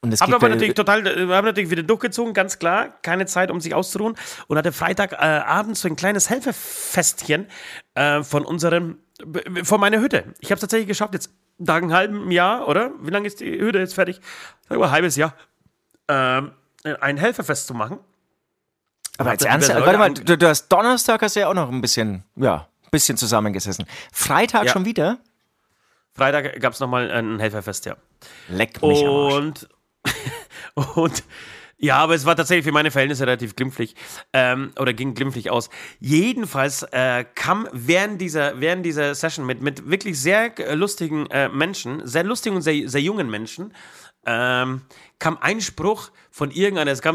Und 0.00 0.12
es 0.12 0.20
Aber 0.20 0.48
natürlich 0.48 0.74
total, 0.74 1.06
äh, 1.06 1.28
wir 1.28 1.36
haben 1.36 1.46
natürlich 1.46 1.70
wieder 1.70 1.82
durchgezogen, 1.82 2.34
ganz 2.34 2.58
klar. 2.58 2.98
Keine 3.02 3.26
Zeit, 3.26 3.50
um 3.50 3.60
sich 3.60 3.74
auszuruhen. 3.74 4.16
Und 4.48 4.58
hatte 4.58 4.72
Freitag 4.72 5.12
äh, 5.12 5.74
so 5.74 5.88
ein 5.88 5.96
kleines 5.96 6.28
Helferfestchen 6.28 7.46
äh, 7.94 8.22
von 8.22 8.44
unserem, 8.44 8.98
von 9.62 9.80
meiner 9.80 10.00
Hütte. 10.00 10.34
Ich 10.40 10.50
habe 10.50 10.56
es 10.56 10.60
tatsächlich 10.60 10.88
geschafft, 10.88 11.14
jetzt 11.14 11.30
nach 11.58 11.76
einem 11.76 11.92
halben 11.92 12.30
Jahr, 12.30 12.68
oder? 12.68 12.90
Wie 13.00 13.10
lange 13.10 13.26
ist 13.28 13.40
die 13.40 13.58
Hütte 13.58 13.78
jetzt 13.78 13.94
fertig? 13.94 14.20
Sag 14.68 14.78
mal, 14.78 14.86
ein 14.86 14.90
halbes 14.90 15.16
Jahr. 15.16 15.34
Ähm, 16.08 16.50
ein 17.00 17.16
Helferfest 17.16 17.68
zu 17.68 17.74
machen. 17.74 17.98
Aber 19.18 19.32
jetzt 19.32 19.42
ihr 19.42 19.48
ernst, 19.48 19.68
diverse 19.68 19.86
warte 19.86 19.98
mal, 19.98 20.12
du, 20.12 20.36
du 20.36 20.48
hast 20.48 20.68
Donnerstag 20.68 21.22
hast 21.22 21.36
du 21.36 21.40
ja 21.40 21.48
auch 21.48 21.54
noch 21.54 21.70
ein 21.70 21.80
bisschen, 21.80 22.24
ja, 22.36 22.68
bisschen 22.90 23.16
zusammengesessen. 23.16 23.86
Freitag 24.12 24.64
Ja. 24.64 24.72
schon 24.72 24.84
wieder? 24.84 25.18
Freitag 26.14 26.60
gab 26.60 26.72
es 26.72 26.80
nochmal 26.80 27.10
ein 27.10 27.40
Helferfest, 27.40 27.86
ja. 27.86 27.96
Leck 28.48 28.80
mich. 28.82 29.02
Und, 29.02 29.68
und 30.94 31.24
ja, 31.76 31.96
aber 31.98 32.14
es 32.14 32.24
war 32.24 32.36
tatsächlich 32.36 32.64
für 32.64 32.72
meine 32.72 32.90
Verhältnisse 32.90 33.26
relativ 33.26 33.56
glimpflich 33.56 33.94
ähm, 34.32 34.72
oder 34.78 34.92
ging 34.92 35.14
glimpflich 35.14 35.50
aus. 35.50 35.70
Jedenfalls 35.98 36.84
äh, 36.92 37.24
kam 37.34 37.68
während 37.72 38.20
dieser, 38.20 38.60
während 38.60 38.86
dieser 38.86 39.14
Session 39.14 39.44
mit, 39.44 39.60
mit 39.60 39.90
wirklich 39.90 40.18
sehr 40.20 40.58
äh, 40.58 40.74
lustigen 40.74 41.26
äh, 41.26 41.48
Menschen, 41.48 42.06
sehr 42.06 42.22
lustigen 42.22 42.56
und 42.56 42.62
sehr, 42.62 42.88
sehr 42.88 43.02
jungen 43.02 43.28
Menschen, 43.28 43.74
ähm, 44.26 44.82
kam 45.18 45.38
ein 45.40 45.60
Spruch 45.60 46.10
von 46.30 46.50
irgendeiner, 46.50 46.90
es 46.90 47.00
gab, 47.00 47.14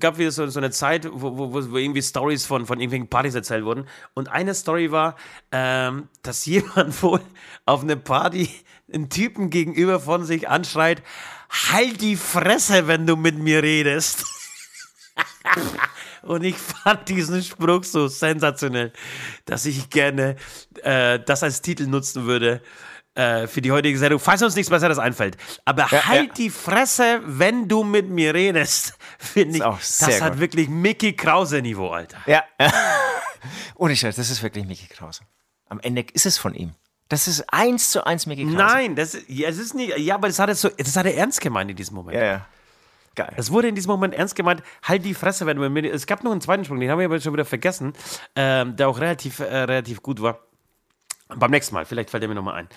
gab 0.00 0.18
wieder 0.18 0.30
so, 0.30 0.46
so 0.48 0.58
eine 0.58 0.70
Zeit, 0.70 1.08
wo, 1.10 1.38
wo, 1.38 1.52
wo 1.52 1.76
irgendwie 1.76 2.02
Stories 2.02 2.44
von, 2.44 2.66
von 2.66 2.80
irgendwelchen 2.80 3.08
Partys 3.08 3.34
erzählt 3.34 3.64
wurden. 3.64 3.86
Und 4.14 4.28
eine 4.28 4.54
Story 4.54 4.90
war, 4.90 5.16
ähm, 5.52 6.08
dass 6.22 6.44
jemand 6.46 7.02
wohl 7.02 7.20
auf 7.64 7.82
eine 7.82 7.96
Party 7.96 8.50
einen 8.92 9.08
Typen 9.08 9.50
gegenüber 9.50 10.00
von 10.00 10.24
sich 10.24 10.48
anschreit, 10.48 11.02
halt 11.70 12.00
die 12.00 12.16
Fresse, 12.16 12.88
wenn 12.88 13.06
du 13.06 13.16
mit 13.16 13.38
mir 13.38 13.62
redest. 13.62 14.24
Und 16.22 16.42
ich 16.42 16.56
fand 16.56 17.08
diesen 17.08 17.42
Spruch 17.42 17.84
so 17.84 18.08
sensationell, 18.08 18.92
dass 19.44 19.64
ich 19.64 19.90
gerne 19.90 20.36
äh, 20.82 21.20
das 21.24 21.42
als 21.42 21.62
Titel 21.62 21.86
nutzen 21.86 22.26
würde 22.26 22.60
äh, 23.16 23.46
für 23.46 23.62
die 23.62 23.72
heutige 23.72 23.98
Sendung, 23.98 24.20
falls 24.20 24.42
uns 24.42 24.54
nichts 24.54 24.70
Besseres 24.70 24.98
einfällt. 24.98 25.36
Aber 25.64 25.88
ja, 25.90 26.06
halt 26.06 26.28
ja. 26.28 26.34
die 26.34 26.50
Fresse, 26.50 27.20
wenn 27.24 27.66
du 27.66 27.82
mit 27.82 28.08
mir 28.08 28.34
redest, 28.34 28.94
finde 29.18 29.58
ich. 29.58 29.62
das 29.62 29.98
gut. 30.04 30.20
hat 30.20 30.38
wirklich 30.38 30.68
Mickey 30.68 31.14
Krause-Niveau, 31.14 31.88
Alter. 31.88 32.18
Ja. 32.26 32.44
Ohne 33.76 33.96
Scheiß, 33.96 34.16
das 34.16 34.30
ist 34.30 34.42
wirklich 34.42 34.66
Mickey 34.66 34.86
Krause. 34.86 35.22
Am 35.68 35.80
Ende 35.80 36.04
ist 36.12 36.26
es 36.26 36.38
von 36.38 36.54
ihm. 36.54 36.74
Das 37.08 37.28
ist 37.28 37.44
eins 37.52 37.90
zu 37.90 38.04
eins 38.04 38.26
Mickey 38.26 38.44
Krause. 38.44 38.56
Nein, 38.56 38.96
das, 38.96 39.16
ja, 39.28 39.48
das 39.48 39.58
ist 39.58 39.74
nicht. 39.74 39.96
Ja, 39.98 40.16
aber 40.16 40.28
das 40.28 40.38
hat 40.38 40.48
er 40.48 40.54
so, 40.54 40.68
das 40.68 40.96
hat 40.96 41.06
er 41.06 41.16
ernst 41.16 41.40
gemeint 41.40 41.70
in 41.70 41.76
diesem 41.76 41.94
Moment. 41.94 42.16
Ja, 42.16 42.24
ja. 42.24 42.46
Geil. 43.14 43.32
Das 43.34 43.50
wurde 43.50 43.68
in 43.68 43.74
diesem 43.74 43.90
Moment 43.90 44.12
ernst 44.12 44.36
gemeint. 44.36 44.62
Halt 44.82 45.04
die 45.04 45.14
Fresse, 45.14 45.46
wenn 45.46 45.56
du 45.56 45.68
mit 45.68 45.84
mir. 45.84 45.92
Es 45.92 46.06
gab 46.06 46.22
noch 46.22 46.32
einen 46.32 46.42
zweiten 46.42 46.64
Sprung, 46.64 46.78
den 46.78 46.90
haben 46.90 46.98
wir 46.98 47.06
aber 47.06 47.18
schon 47.18 47.32
wieder 47.32 47.46
vergessen, 47.46 47.94
ähm, 48.36 48.76
der 48.76 48.88
auch 48.88 49.00
relativ, 49.00 49.38
äh, 49.40 49.44
relativ 49.44 50.02
gut 50.02 50.20
war. 50.20 50.45
Beim 51.28 51.50
nächsten 51.50 51.74
Mal, 51.74 51.84
vielleicht 51.84 52.10
fällt 52.10 52.22
er 52.22 52.28
mir 52.28 52.36
nochmal 52.36 52.54
ein. 52.54 52.68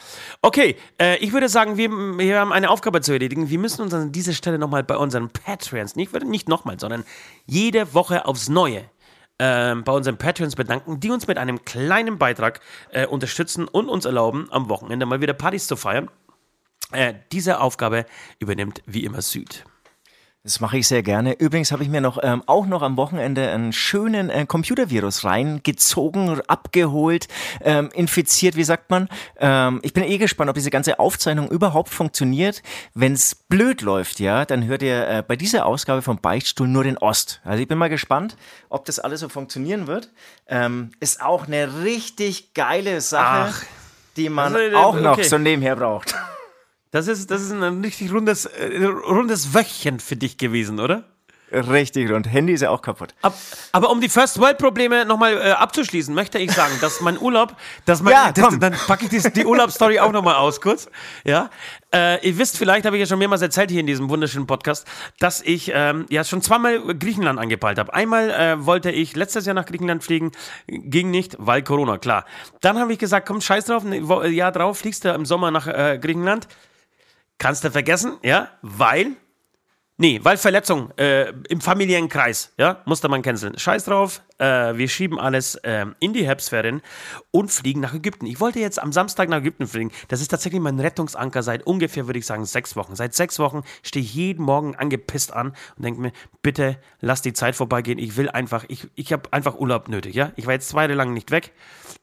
Okay, 0.42 0.76
äh, 1.00 1.18
ich 1.18 1.34
würde 1.34 1.50
sagen, 1.50 1.78
wir, 1.78 1.90
wir, 1.90 2.40
haben 2.40 2.52
eine 2.52 2.72
Aufgabe 2.72 3.02
zu 3.02 3.14
erledigen. 3.14 3.50
Wir 3.50 3.60
müssen 3.60 3.84
uns 3.84 3.94
an 3.94 4.12
dieser 4.12 4.34
Stelle 4.34 4.58
nochmal 4.58 4.84
bei 4.84 4.98
unseren 4.98 5.30
Patreons, 5.30 5.96
nicht, 5.96 6.12
nicht 6.24 6.50
nochmal, 6.50 6.80
sondern 6.80 7.04
jede 7.46 7.94
Woche 7.94 8.26
aufs 8.26 8.50
Neue 8.50 8.90
äh, 9.38 9.76
bei 9.76 9.92
unseren 9.92 10.18
Patreons 10.18 10.56
bedanken, 10.56 11.00
die 11.00 11.12
uns 11.12 11.28
mit 11.28 11.38
einem 11.38 11.64
kleinen 11.64 12.18
Beitrag 12.18 12.60
äh, 12.92 13.06
unterstützen 13.06 13.68
und 13.68 13.88
uns 13.88 14.06
erlauben, 14.06 14.48
am 14.50 14.68
Wochenende 14.68 15.06
mal 15.06 15.22
wieder 15.22 15.34
Partys 15.34 15.68
zu 15.68 15.76
feiern. 15.76 16.10
Äh, 16.92 17.14
diese 17.32 17.62
Aufgabe 17.62 18.06
übernimmt 18.40 18.82
wie 18.88 19.06
immer 19.06 19.22
Süd. 19.22 19.64
Das 20.44 20.62
mache 20.62 20.78
ich 20.78 20.88
sehr 20.88 21.04
gerne. 21.04 21.34
Übrigens 21.34 21.74
habe 21.74 21.84
ich 21.84 21.90
mir 21.90 22.00
noch 22.00 22.18
ähm, 22.24 22.44
auch 22.46 22.66
noch 22.66 22.82
am 22.82 22.96
Wochenende 22.96 23.52
einen 23.52 23.74
schönen 23.74 24.30
äh, 24.30 24.46
Computervirus 24.46 25.26
reingezogen, 25.26 26.40
abgeholt, 26.48 27.28
ähm, 27.60 27.90
infiziert, 27.94 28.56
wie 28.56 28.64
sagt 28.64 28.90
man. 28.90 29.10
Ähm, 29.38 29.82
ich 29.84 29.92
bin 29.92 30.06
eh 30.06 30.18
gespannt, 30.18 30.50
ob 30.50 30.56
diese 30.56 30.70
ganze 30.70 30.98
Aufzeichnung 30.98 31.50
überhaupt 31.50 31.90
funktioniert. 31.90 32.64
Wenn 32.94 33.12
es 33.12 33.36
blöd 33.36 33.82
läuft, 33.82 34.22
ja, 34.22 34.46
dann 34.46 34.66
hört 34.66 34.82
ihr 34.82 35.10
äh, 35.10 35.24
bei 35.28 35.36
dieser 35.36 35.66
Ausgabe 35.66 36.02
vom 36.02 36.22
Beichtstuhl 36.22 36.70
nur 36.70 36.86
den 36.86 36.98
Ost. 36.98 37.42
Also 37.44 37.62
ich 37.62 37.68
bin 37.68 37.78
mal 37.78 37.90
gespannt, 37.90 38.38
ob 38.70 38.86
das 38.86 38.98
alles 38.98 39.20
so 39.20 39.28
funktionieren 39.28 39.88
wird. 39.88 40.10
Ähm, 40.48 40.92
ist 41.02 41.22
auch 41.22 41.48
eine 41.48 41.84
richtig 41.84 42.54
geile 42.54 43.02
Sache, 43.02 43.50
Ach. 43.52 43.64
die 44.16 44.30
man 44.30 44.56
also, 44.56 44.78
auch 44.78 44.96
noch 44.96 45.18
okay. 45.18 45.24
so 45.24 45.38
nebenher 45.38 45.76
braucht. 45.76 46.16
Das 46.92 47.08
ist, 47.08 47.30
das 47.30 47.42
ist 47.42 47.52
ein 47.52 47.82
richtig 47.84 48.12
rundes, 48.12 48.46
äh, 48.46 48.86
rundes 48.86 49.54
Wöchchen 49.54 50.00
für 50.00 50.16
dich 50.16 50.38
gewesen, 50.38 50.80
oder? 50.80 51.06
Richtig 51.52 52.12
rund. 52.12 52.32
Handy 52.32 52.54
ist 52.54 52.62
ja 52.62 52.70
auch 52.70 52.82
kaputt. 52.82 53.16
Ab, 53.22 53.34
aber 53.72 53.90
um 53.90 54.02
die 54.02 54.10
First 54.10 54.40
World 54.40 54.60
Probleme 54.60 55.04
nochmal 55.06 55.34
äh, 55.34 55.52
abzuschließen, 55.52 56.14
möchte 56.14 56.38
ich 56.38 56.52
sagen, 56.52 56.74
dass 56.80 57.02
mein 57.02 57.20
Urlaub, 57.20 57.56
dass 57.86 58.04
mein, 58.04 58.14
ja, 58.14 58.32
das, 58.32 58.60
dann 58.60 58.74
packe 58.74 59.06
ich 59.06 59.10
die, 59.10 59.34
die 59.34 59.46
Urlaubsstory 59.46 60.00
auch 60.00 60.12
nochmal 60.12 60.36
aus 60.36 60.62
kurz. 60.62 60.90
Ja, 61.24 61.50
äh, 61.94 62.24
ihr 62.28 62.38
wisst 62.38 62.58
vielleicht, 62.58 62.86
habe 62.86 62.98
ich 62.98 63.02
ja 63.02 63.08
schon 63.08 63.18
mehrmals 63.18 63.42
erzählt 63.42 63.72
hier 63.72 63.80
in 63.80 63.88
diesem 63.88 64.10
wunderschönen 64.10 64.46
Podcast, 64.46 64.86
dass 65.18 65.42
ich 65.42 65.72
ähm, 65.74 66.06
ja 66.10 66.24
schon 66.24 66.44
zweimal 66.44 66.80
Griechenland 66.96 67.40
angepeilt 67.40 67.80
habe. 67.80 67.94
Einmal 67.96 68.30
äh, 68.30 68.66
wollte 68.66 68.92
ich 68.92 69.16
letztes 69.16 69.48
Jahr 69.48 69.56
nach 69.56 69.66
Griechenland 69.66 70.04
fliegen, 70.04 70.32
ging 70.68 71.10
nicht, 71.10 71.36
weil 71.40 71.64
Corona, 71.64 71.98
klar. 71.98 72.26
Dann 72.62 72.78
habe 72.78 72.94
ich 72.94 73.00
gesagt, 73.00 73.28
komm, 73.28 73.42
scheiß 73.42 73.66
drauf, 73.66 73.84
ein 73.84 74.34
Jahr 74.34 74.52
drauf 74.52 74.78
fliegst 74.78 75.04
du 75.04 75.10
im 75.10 75.26
Sommer 75.26 75.50
nach 75.50 75.66
äh, 75.66 75.98
Griechenland 76.00 76.48
Kannst 77.40 77.64
du 77.64 77.72
vergessen, 77.72 78.18
ja, 78.22 78.50
weil, 78.62 79.16
nee, 79.96 80.20
weil 80.24 80.36
Verletzung 80.36 80.92
äh, 80.98 81.30
im 81.48 81.62
familiären 81.62 82.10
Kreis, 82.10 82.54
ja, 82.58 82.82
musste 82.86 83.08
man 83.08 83.22
canceln. 83.22 83.58
Scheiß 83.58 83.86
drauf, 83.86 84.22
äh, 84.40 84.76
wir 84.76 84.90
schieben 84.90 85.18
alles 85.18 85.56
äh, 85.56 85.86
in 86.02 86.12
die 86.12 86.26
Herbstferien 86.26 86.82
und 87.32 87.50
fliegen 87.50 87.80
nach 87.80 87.94
Ägypten. 87.94 88.26
Ich 88.26 88.42
wollte 88.42 88.60
jetzt 88.60 88.78
am 88.78 88.92
Samstag 88.92 89.30
nach 89.30 89.38
Ägypten 89.38 89.68
fliegen. 89.68 89.90
Das 90.10 90.20
ist 90.20 90.28
tatsächlich 90.28 90.62
mein 90.62 90.82
Rettungsanker 90.82 91.42
seit 91.42 91.66
ungefähr, 91.66 92.08
würde 92.08 92.20
ich 92.20 92.26
sagen, 92.26 92.44
sechs 92.44 92.76
Wochen. 92.76 92.98
Seit 92.98 93.14
sechs 93.16 93.40
Wochen 93.40 93.64
stehe 93.84 94.04
ich 94.04 94.14
jeden 94.14 94.44
Morgen 94.44 94.76
angepisst 94.76 95.32
an 95.32 95.56
und 95.78 95.86
denke 95.86 96.02
mir, 96.02 96.12
bitte 96.42 96.78
lass 97.00 97.22
die 97.22 97.32
Zeit 97.32 97.56
vorbeigehen. 97.56 98.00
Ich 98.00 98.18
will 98.18 98.30
einfach, 98.30 98.66
ich, 98.68 98.90
ich 98.96 99.14
habe 99.14 99.32
einfach 99.32 99.56
Urlaub 99.56 99.88
nötig, 99.88 100.14
ja. 100.14 100.34
Ich 100.36 100.46
war 100.46 100.56
jetzt 100.56 100.68
zwei 100.68 100.82
Jahre 100.82 100.96
lang 100.96 101.14
nicht 101.14 101.32
weg, 101.32 101.54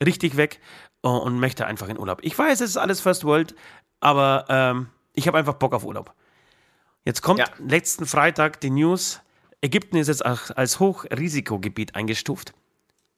richtig 0.03 0.38
weg 0.38 0.61
uh, 1.05 1.11
und 1.11 1.38
möchte 1.38 1.66
einfach 1.66 1.88
in 1.88 1.99
Urlaub. 1.99 2.20
Ich 2.22 2.38
weiß, 2.38 2.62
es 2.62 2.70
ist 2.70 2.79
alles 2.79 3.03
First 3.03 3.25
World, 3.25 3.55
aber 4.01 4.46
ähm, 4.49 4.88
ich 5.16 5.26
habe 5.26 5.38
einfach 5.38 5.55
Bock 5.55 5.74
auf 5.74 5.85
Urlaub. 5.85 6.14
Jetzt 7.05 7.22
kommt 7.22 7.40
ja. 7.40 7.48
letzten 7.59 8.07
Freitag 8.07 8.61
die 8.61 8.70
News, 8.70 9.20
Ägypten 9.61 9.96
ist 9.96 10.09
jetzt 10.09 10.24
als 10.24 10.81
Hochrisikogebiet 10.81 11.94
eingestuft. 11.94 12.52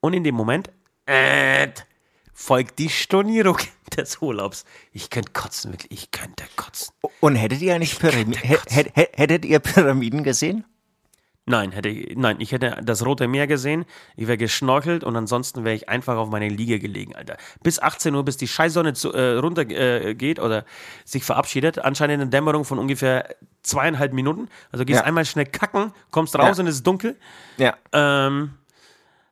Und 0.01 0.15
in 0.15 0.25
dem 0.25 0.35
Moment 0.35 0.71
äh, 1.07 1.69
folgt 2.33 2.79
die 2.79 2.89
Stornierung 2.89 3.59
des 3.97 4.19
Urlaubs. 4.23 4.65
Ich 4.93 5.11
könnte 5.11 5.33
kotzen, 5.33 5.73
wirklich. 5.73 5.91
Ich 5.91 6.11
könnte 6.11 6.45
kotzen. 6.57 6.95
Und 7.21 7.37
hättet 7.37 7.61
ihr 7.61 7.75
eigentlich 7.75 7.99
Pyramiden, 7.99 8.35
hättet 8.35 9.45
ihr 9.45 9.59
Pyramiden 9.59 10.23
gesehen? 10.23 10.65
Nein, 11.49 11.73
hätte 11.73 11.89
ich, 11.89 12.15
nein, 12.15 12.37
ich 12.41 12.53
hätte 12.53 12.79
das 12.83 13.05
Rote 13.07 13.27
Meer 13.27 13.47
gesehen, 13.47 13.87
ich 14.17 14.27
wäre 14.27 14.37
geschnorchelt 14.37 15.03
und 15.03 15.17
ansonsten 15.17 15.65
wäre 15.65 15.75
ich 15.75 15.89
einfach 15.89 16.17
auf 16.17 16.29
meine 16.29 16.49
Liege 16.49 16.79
gelegen, 16.79 17.17
Alter. 17.17 17.39
Bis 17.63 17.81
18 17.81 18.15
Uhr, 18.15 18.23
bis 18.23 18.37
die 18.37 18.47
Scheißsonne 18.47 18.93
zu, 18.93 19.13
äh, 19.15 19.39
runter 19.39 19.63
äh, 19.63 20.15
geht 20.15 20.41
oder 20.41 20.67
sich 21.07 21.25
verabschiedet. 21.25 21.79
Anscheinend 21.79 22.21
eine 22.21 22.31
Dämmerung 22.31 22.67
von 22.67 22.79
ungefähr 22.79 23.35
zweieinhalb 23.63 24.13
Minuten. 24.13 24.49
Also 24.73 24.85
gehst 24.85 25.01
ja. 25.01 25.07
einmal 25.07 25.25
schnell 25.25 25.47
kacken, 25.47 25.93
kommst 26.11 26.37
raus 26.37 26.59
ja. 26.59 26.63
und 26.63 26.69
es 26.69 26.77
ist 26.77 26.87
dunkel. 26.87 27.17
Ja. 27.57 27.77
Ähm, 27.93 28.51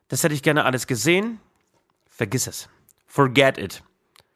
das 0.07 0.23
hätte 0.23 0.33
ich 0.33 0.41
gerne 0.41 0.65
alles 0.65 0.87
gesehen. 0.87 1.39
Vergiss 2.09 2.47
es. 2.47 2.67
Forget 3.05 3.59
it. 3.59 3.83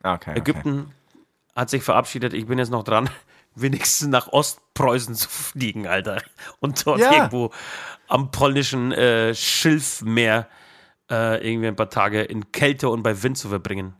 Okay, 0.03 0.37
Ägypten 0.37 0.81
okay. 0.81 1.25
hat 1.55 1.69
sich 1.71 1.83
verabschiedet, 1.83 2.33
ich 2.33 2.45
bin 2.45 2.59
jetzt 2.59 2.69
noch 2.69 2.83
dran 2.83 3.09
wenigstens 3.55 4.07
nach 4.07 4.27
Ostpreußen 4.27 5.15
zu 5.15 5.29
fliegen, 5.29 5.87
Alter. 5.87 6.21
Und 6.59 6.85
dort 6.85 6.99
ja. 6.99 7.11
irgendwo 7.11 7.51
am 8.07 8.31
polnischen 8.31 8.91
äh, 8.91 9.33
Schilfmeer 9.33 10.47
äh, 11.09 11.47
irgendwie 11.47 11.67
ein 11.67 11.75
paar 11.75 11.89
Tage 11.89 12.21
in 12.21 12.51
Kälte 12.51 12.89
und 12.89 13.03
bei 13.03 13.21
Wind 13.23 13.37
zu 13.37 13.49
verbringen. 13.49 13.95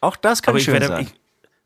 Auch 0.00 0.16
das 0.16 0.42
kann 0.42 0.52
aber 0.52 0.60
schön 0.60 0.74
werde, 0.74 0.86
sein. 0.86 1.02
Ich, 1.02 1.14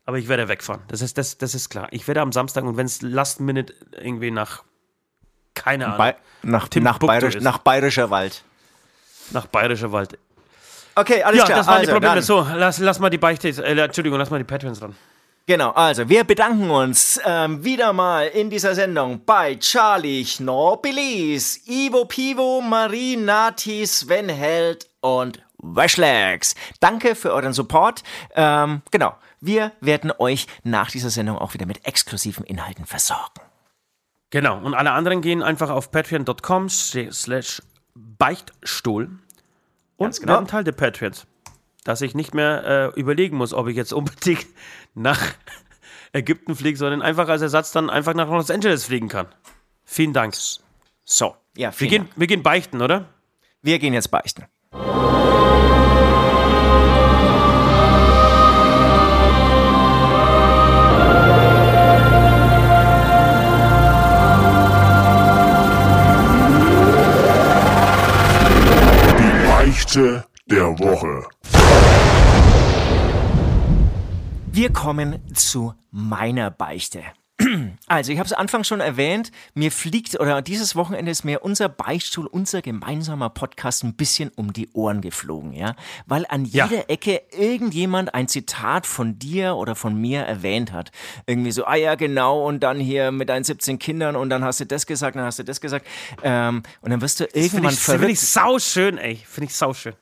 aber 0.05 0.17
ich 0.17 0.27
werde 0.27 0.47
wegfahren. 0.47 0.81
Das 0.87 1.01
ist, 1.01 1.17
das, 1.17 1.37
das 1.37 1.55
ist 1.55 1.69
klar. 1.69 1.87
Ich 1.91 2.07
werde 2.07 2.21
am 2.21 2.31
Samstag 2.31 2.63
und 2.63 2.77
wenn 2.77 2.85
es 2.85 3.01
Last 3.01 3.39
Minute 3.39 3.73
irgendwie 3.91 4.31
nach, 4.31 4.63
keine 5.53 5.85
Ahnung, 5.85 5.97
Bei, 5.97 6.15
nach, 6.43 6.69
nach, 6.75 6.99
Bayerisch, 6.99 7.39
nach 7.41 7.57
Bayerischer 7.59 8.09
Wald. 8.09 8.43
Nach 9.31 9.47
Bayerischer 9.47 9.91
Wald. 9.91 10.17
Okay, 10.95 11.21
alles 11.23 11.39
ja, 11.39 11.45
klar. 11.45 11.57
das 11.59 11.67
waren 11.67 11.79
also, 11.79 11.85
die 11.85 11.91
Probleme. 11.93 12.21
So, 12.21 12.47
lass, 12.55 12.79
lass 12.79 12.99
mal 12.99 13.09
die 13.09 13.17
Beichte, 13.17 13.49
äh, 13.49 13.79
Entschuldigung, 13.79 14.17
lass 14.17 14.29
mal 14.29 14.39
die 14.39 14.45
Patrons 14.45 14.79
dran. 14.79 14.95
Genau, 15.49 15.71
also 15.71 16.09
wir 16.09 16.25
bedanken 16.25 16.69
uns 16.69 17.21
ähm, 17.23 17.63
wieder 17.63 17.93
mal 17.93 18.27
in 18.27 18.49
dieser 18.49 18.75
Sendung 18.75 19.23
bei 19.23 19.55
Charlie 19.55 20.25
Schnorbilis, 20.25 21.65
Ivo 21.65 22.03
Pivo, 22.03 22.59
Marie 22.59 23.15
Nati, 23.15 23.87
Sven 23.87 24.27
Held 24.27 24.89
und 24.99 25.41
Washlegs. 25.59 26.53
Danke 26.81 27.15
für 27.15 27.31
euren 27.31 27.53
Support. 27.53 28.03
Ähm, 28.35 28.81
genau, 28.91 29.15
wir 29.39 29.71
werden 29.79 30.11
euch 30.17 30.47
nach 30.63 30.91
dieser 30.91 31.11
Sendung 31.11 31.37
auch 31.37 31.53
wieder 31.53 31.65
mit 31.65 31.87
exklusiven 31.87 32.43
Inhalten 32.43 32.85
versorgen. 32.85 33.39
Genau, 34.31 34.59
und 34.59 34.73
alle 34.73 34.91
anderen 34.91 35.21
gehen 35.21 35.41
einfach 35.41 35.69
auf 35.69 35.91
patreon.com 35.91 36.67
slash 36.67 37.61
Beichtstuhl 37.95 39.11
und 39.95 40.19
genau. 40.19 40.33
werden 40.33 40.47
Teil 40.47 40.65
der 40.65 40.73
Patreons 40.73 41.25
dass 41.87 42.01
ich 42.01 42.15
nicht 42.15 42.33
mehr 42.33 42.93
äh, 42.95 42.99
überlegen 42.99 43.37
muss, 43.37 43.53
ob 43.53 43.67
ich 43.67 43.77
jetzt 43.77 43.93
unbedingt 43.93 44.45
nach 44.97 45.21
Ägypten 46.11 46.55
fliege, 46.55 46.77
sondern 46.77 47.01
einfach 47.01 47.29
als 47.29 47.41
Ersatz 47.41 47.71
dann 47.71 47.89
einfach 47.89 48.13
nach 48.13 48.29
Los 48.29 48.51
Angeles 48.51 48.85
fliegen 48.85 49.07
kann. 49.07 49.27
Vielen 49.85 50.13
Dank. 50.13 50.35
So, 51.05 51.35
ja, 51.55 51.71
wir, 51.77 51.87
gehen, 51.87 52.09
wir 52.15 52.27
gehen 52.27 52.43
beichten, 52.43 52.81
oder? 52.81 53.07
Wir 53.61 53.79
gehen 53.79 53.93
jetzt 53.93 54.11
beichten. 54.11 54.45
Die 69.19 69.47
Beichte 69.47 70.25
der 70.47 70.79
Woche. 70.79 71.56
Wir 74.57 74.73
kommen 74.73 75.19
zu 75.35 75.75
meiner 75.91 76.49
Beichte. 76.49 77.03
Also, 77.85 78.11
ich 78.11 78.17
habe 78.17 78.25
es 78.25 78.33
anfangs 78.33 78.67
schon 78.67 78.79
erwähnt, 78.79 79.31
mir 79.53 79.71
fliegt, 79.71 80.19
oder 80.19 80.41
dieses 80.41 80.75
Wochenende 80.75 81.11
ist 81.11 81.23
mir 81.23 81.43
unser 81.43 81.69
Beichtstuhl, 81.69 82.25
unser 82.25 82.63
gemeinsamer 82.63 83.29
Podcast 83.29 83.83
ein 83.83 83.93
bisschen 83.93 84.29
um 84.35 84.53
die 84.53 84.69
Ohren 84.73 85.01
geflogen, 85.01 85.53
ja. 85.53 85.75
Weil 86.07 86.25
an 86.27 86.43
jeder 86.43 86.71
ja. 86.71 86.83
Ecke 86.87 87.21
irgendjemand 87.31 88.15
ein 88.15 88.27
Zitat 88.27 88.87
von 88.87 89.19
dir 89.19 89.55
oder 89.55 89.75
von 89.75 89.95
mir 89.95 90.21
erwähnt 90.21 90.71
hat. 90.73 90.91
Irgendwie 91.27 91.51
so, 91.51 91.65
ah 91.65 91.75
ja, 91.75 91.93
genau, 91.93 92.43
und 92.45 92.61
dann 92.61 92.79
hier 92.79 93.11
mit 93.11 93.29
deinen 93.29 93.43
17 93.43 93.77
Kindern 93.77 94.15
und 94.15 94.31
dann 94.31 94.43
hast 94.43 94.59
du 94.59 94.65
das 94.65 94.87
gesagt, 94.87 95.15
dann 95.15 95.23
hast 95.23 95.37
du 95.37 95.43
das 95.43 95.61
gesagt. 95.61 95.85
Ähm, 96.23 96.63
und 96.81 96.89
dann 96.89 96.99
wirst 97.01 97.19
du 97.19 97.25
irgendwann 97.31 97.75
das 97.75 97.79
Finde 97.79 98.09
ich 98.09 98.19
sauschön, 98.19 98.97
ey. 98.97 99.17
Finde 99.17 99.49
ich 99.49 99.55
sauschön. 99.55 99.93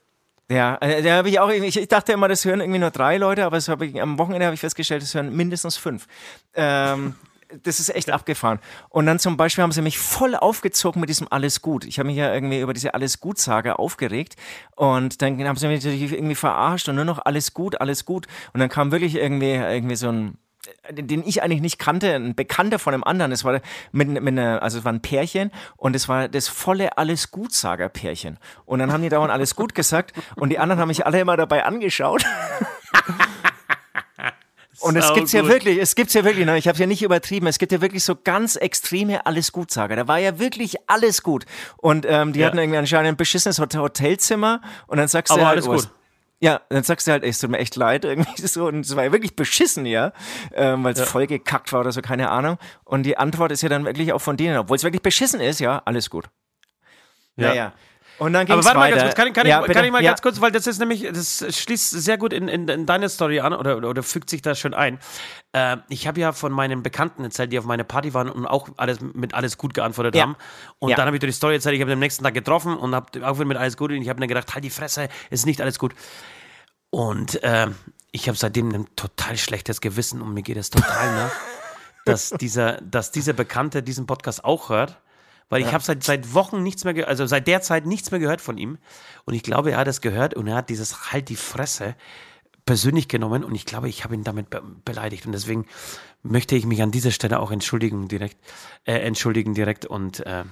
Ja, 0.49 0.77
äh, 0.79 1.01
da 1.01 1.17
habe 1.17 1.29
ich 1.29 1.39
auch, 1.39 1.49
ich, 1.49 1.77
ich, 1.77 1.87
dachte 1.87 2.13
immer, 2.13 2.27
das 2.27 2.45
hören 2.45 2.59
irgendwie 2.59 2.79
nur 2.79 2.91
drei 2.91 3.17
Leute, 3.17 3.45
aber 3.45 3.57
ich, 3.57 4.01
am 4.01 4.19
Wochenende 4.19 4.45
habe 4.45 4.53
ich 4.53 4.59
festgestellt, 4.59 5.01
das 5.01 5.15
hören 5.15 5.35
mindestens 5.35 5.75
fünf. 5.77 6.07
Ähm, 6.53 7.15
das 7.63 7.79
ist 7.79 7.89
echt 7.89 8.11
abgefahren. 8.11 8.59
Und 8.89 9.05
dann 9.05 9.19
zum 9.19 9.37
Beispiel 9.37 9.63
haben 9.63 9.71
sie 9.71 9.81
mich 9.81 9.97
voll 9.97 10.35
aufgezogen 10.35 10.99
mit 10.99 11.09
diesem 11.09 11.27
Alles 11.31 11.61
gut. 11.61 11.85
Ich 11.85 11.97
habe 11.99 12.07
mich 12.07 12.17
ja 12.17 12.33
irgendwie 12.33 12.59
über 12.59 12.73
diese 12.73 12.93
Alles 12.93 13.19
gut-Sage 13.19 13.79
aufgeregt 13.79 14.35
und 14.75 15.21
dann 15.21 15.43
haben 15.47 15.57
sie 15.57 15.67
mich 15.67 15.83
natürlich 15.83 16.13
irgendwie 16.13 16.35
verarscht 16.35 16.89
und 16.89 16.95
nur 16.95 17.05
noch 17.05 17.25
Alles 17.25 17.53
gut, 17.53 17.81
alles 17.81 18.05
gut. 18.05 18.27
Und 18.53 18.59
dann 18.59 18.69
kam 18.69 18.91
wirklich 18.91 19.15
irgendwie, 19.15 19.53
irgendwie 19.53 19.95
so 19.95 20.09
ein 20.09 20.37
den 20.89 21.23
ich 21.25 21.41
eigentlich 21.43 21.61
nicht 21.61 21.79
kannte, 21.79 22.13
ein 22.13 22.35
Bekannter 22.35 22.79
von 22.79 22.93
einem 22.93 23.03
anderen. 23.03 23.31
Es 23.31 23.43
war 23.43 23.61
mit, 23.91 24.09
mit 24.09 24.27
einer, 24.27 24.61
also 24.61 24.79
es 24.79 24.85
war 24.85 24.93
ein 24.93 25.01
Pärchen 25.01 25.51
und 25.77 25.95
es 25.95 26.07
war 26.07 26.27
das 26.27 26.47
volle 26.47 26.97
alles 26.97 27.31
Gutsager 27.31 27.89
Pärchen. 27.89 28.37
Und 28.65 28.79
dann 28.79 28.91
haben 28.91 29.03
die 29.03 29.09
dauernd 29.09 29.31
alles 29.31 29.55
gut 29.55 29.75
gesagt 29.75 30.13
und 30.35 30.49
die 30.49 30.59
anderen 30.59 30.79
haben 30.79 30.87
mich 30.87 31.05
alle 31.05 31.19
immer 31.19 31.37
dabei 31.37 31.65
angeschaut. 31.65 32.23
Und 34.81 34.97
es 34.97 35.13
gibt's 35.13 35.31
ja 35.31 35.47
wirklich, 35.47 35.79
es 35.79 35.95
gibt's 35.95 36.13
ja 36.13 36.23
wirklich, 36.23 36.45
ne? 36.45 36.57
ich 36.57 36.67
habe 36.67 36.73
es 36.73 36.79
ja 36.79 36.85
nicht 36.85 37.01
übertrieben, 37.01 37.47
es 37.47 37.57
gibt 37.57 37.71
ja 37.71 37.81
wirklich 37.81 38.03
so 38.03 38.15
ganz 38.15 38.55
extreme 38.55 39.25
alles 39.25 39.51
Gutsager. 39.51 39.95
Da 39.95 40.07
war 40.07 40.19
ja 40.19 40.37
wirklich 40.37 40.75
alles 40.87 41.23
gut. 41.23 41.45
Und 41.77 42.05
ähm, 42.07 42.33
die 42.33 42.41
ja. 42.41 42.47
hatten 42.47 42.57
irgendwie 42.57 42.77
anscheinend 42.77 43.07
ein 43.07 43.17
beschissenes 43.17 43.59
Hotelzimmer 43.59 44.61
und 44.87 44.97
dann 44.97 45.07
sagst 45.07 45.31
Aber 45.31 45.41
du 45.41 45.47
halt, 45.47 45.65
alles 45.65 45.83
gut. 45.85 45.89
Ja, 46.39 46.61
dann 46.69 46.83
sagst 46.83 47.07
du 47.07 47.11
halt, 47.11 47.23
es 47.23 47.39
tut 47.39 47.49
mir 47.49 47.59
echt 47.59 47.75
leid, 47.75 48.05
irgendwie 48.05 48.47
so. 48.47 48.67
Und 48.67 48.81
es 48.81 48.95
war 48.95 49.03
ja 49.03 49.11
wirklich 49.11 49.35
beschissen, 49.35 49.85
ja, 49.85 50.13
ähm, 50.53 50.83
weil 50.83 50.93
es 50.93 50.99
ja. 50.99 51.05
voll 51.05 51.27
gekackt 51.27 51.71
war 51.73 51.81
oder 51.81 51.91
so, 51.91 52.01
keine 52.01 52.29
Ahnung. 52.29 52.57
Und 52.83 53.03
die 53.03 53.17
Antwort 53.17 53.51
ist 53.51 53.61
ja 53.61 53.69
dann 53.69 53.85
wirklich 53.85 54.13
auch 54.13 54.19
von 54.19 54.37
denen, 54.37 54.57
obwohl 54.57 54.77
es 54.77 54.83
wirklich 54.83 55.01
beschissen 55.01 55.39
ist, 55.39 55.59
ja, 55.59 55.81
alles 55.85 56.09
gut. 56.09 56.25
Ja. 57.37 57.49
Naja. 57.49 57.73
Und 58.17 58.33
dann 58.33 58.45
ging's 58.45 58.65
Aber 58.65 58.65
warte 58.65 58.79
weiter. 58.79 58.95
mal 58.95 59.01
ganz 59.01 59.15
kurz, 59.15 59.25
kann, 59.25 59.33
kann, 59.33 59.47
ja, 59.47 59.65
ich, 59.65 59.73
kann 59.73 59.85
ich 59.85 59.91
mal 59.91 60.03
ja. 60.03 60.11
ganz 60.11 60.21
kurz, 60.21 60.39
weil 60.39 60.51
das 60.51 60.67
ist 60.67 60.79
nämlich, 60.79 61.07
das 61.11 61.45
schließt 61.49 61.91
sehr 61.91 62.17
gut 62.17 62.31
in, 62.31 62.47
in, 62.47 62.67
in 62.67 62.85
deine 62.85 63.09
Story 63.09 63.41
an 63.41 63.53
oder, 63.53 63.75
oder, 63.77 63.89
oder, 63.89 64.03
fügt 64.03 64.29
sich 64.29 64.41
da 64.41 64.55
schön 64.55 64.73
ein. 64.73 64.99
Äh, 65.51 65.77
ich 65.89 66.07
habe 66.07 66.19
ja 66.21 66.31
von 66.31 66.51
meinen 66.51 66.81
Bekannten 66.81 67.23
erzählt, 67.23 67.51
die 67.51 67.59
auf 67.59 67.65
meine 67.65 67.83
Party 67.83 68.13
waren 68.13 68.29
und 68.29 68.45
auch 68.45 68.69
alles 68.77 68.99
mit 69.01 69.33
alles 69.33 69.57
gut 69.57 69.73
geantwortet 69.73 70.15
ja. 70.15 70.23
haben. 70.23 70.35
Und 70.79 70.97
dann 70.97 71.05
habe 71.05 71.17
ich 71.17 71.19
dir 71.19 71.27
die 71.27 71.33
Story 71.33 71.55
erzählt, 71.55 71.75
ich 71.75 71.81
habe 71.81 71.89
den 71.89 71.99
nächsten 71.99 72.23
Tag 72.23 72.33
getroffen 72.33 72.77
und 72.77 72.95
habe 72.95 73.27
auch 73.27 73.35
wieder 73.35 73.45
mit 73.45 73.57
alles 73.57 73.75
gut 73.75 73.91
und 73.91 74.01
ich 74.01 74.09
habe 74.09 74.19
mir 74.19 74.27
gedacht, 74.27 74.53
halt 74.53 74.63
die 74.63 74.69
Fresse, 74.69 75.09
ist 75.29 75.45
nicht 75.45 75.59
alles 75.61 75.77
gut. 75.77 75.93
Und 76.91 77.43
äh, 77.43 77.67
ich 78.11 78.29
habe 78.29 78.37
seitdem 78.37 78.71
ein 78.73 78.87
total 78.95 79.37
schlechtes 79.37 79.81
Gewissen 79.81 80.21
und 80.21 80.33
mir 80.33 80.41
geht 80.41 80.55
es 80.55 80.69
total 80.69 81.15
nach, 81.15 81.31
dass 82.05 82.29
dieser, 82.29 82.79
dass 82.81 83.11
dieser 83.11 83.33
Bekannte 83.33 83.83
diesen 83.83 84.05
Podcast 84.05 84.45
auch 84.45 84.69
hört 84.69 85.01
weil 85.49 85.61
ich 85.61 85.73
habe 85.73 85.83
seit, 85.83 86.03
seit 86.03 86.33
Wochen 86.33 86.63
nichts 86.63 86.83
mehr, 86.83 86.93
gehört, 86.93 87.09
also 87.09 87.25
seit 87.25 87.47
der 87.47 87.61
Zeit 87.61 87.85
nichts 87.85 88.11
mehr 88.11 88.19
gehört 88.19 88.41
von 88.41 88.57
ihm. 88.57 88.77
Und 89.25 89.33
ich 89.33 89.43
glaube, 89.43 89.71
er 89.71 89.77
hat 89.77 89.87
es 89.87 90.01
gehört 90.01 90.33
und 90.33 90.47
er 90.47 90.55
hat 90.55 90.69
dieses 90.69 91.11
Halt 91.11 91.29
die 91.29 91.35
Fresse 91.35 91.95
persönlich 92.65 93.07
genommen 93.07 93.43
und 93.43 93.53
ich 93.53 93.65
glaube, 93.65 93.89
ich 93.89 94.03
habe 94.03 94.15
ihn 94.15 94.23
damit 94.23 94.49
be 94.49 94.61
beleidigt 94.83 95.25
und 95.27 95.33
deswegen 95.33 95.67
möchte 96.23 96.55
ich 96.55 96.65
mich 96.65 96.81
an 96.81 96.89
dieser 96.89 97.11
Stelle 97.11 97.39
auch 97.39 97.51
entschuldigen 97.51 98.07
direkt, 98.07 98.37
äh, 98.85 98.93
entschuldigen 98.93 99.53
direkt 99.53 99.85
und 99.85 100.25
äh, 100.25 100.45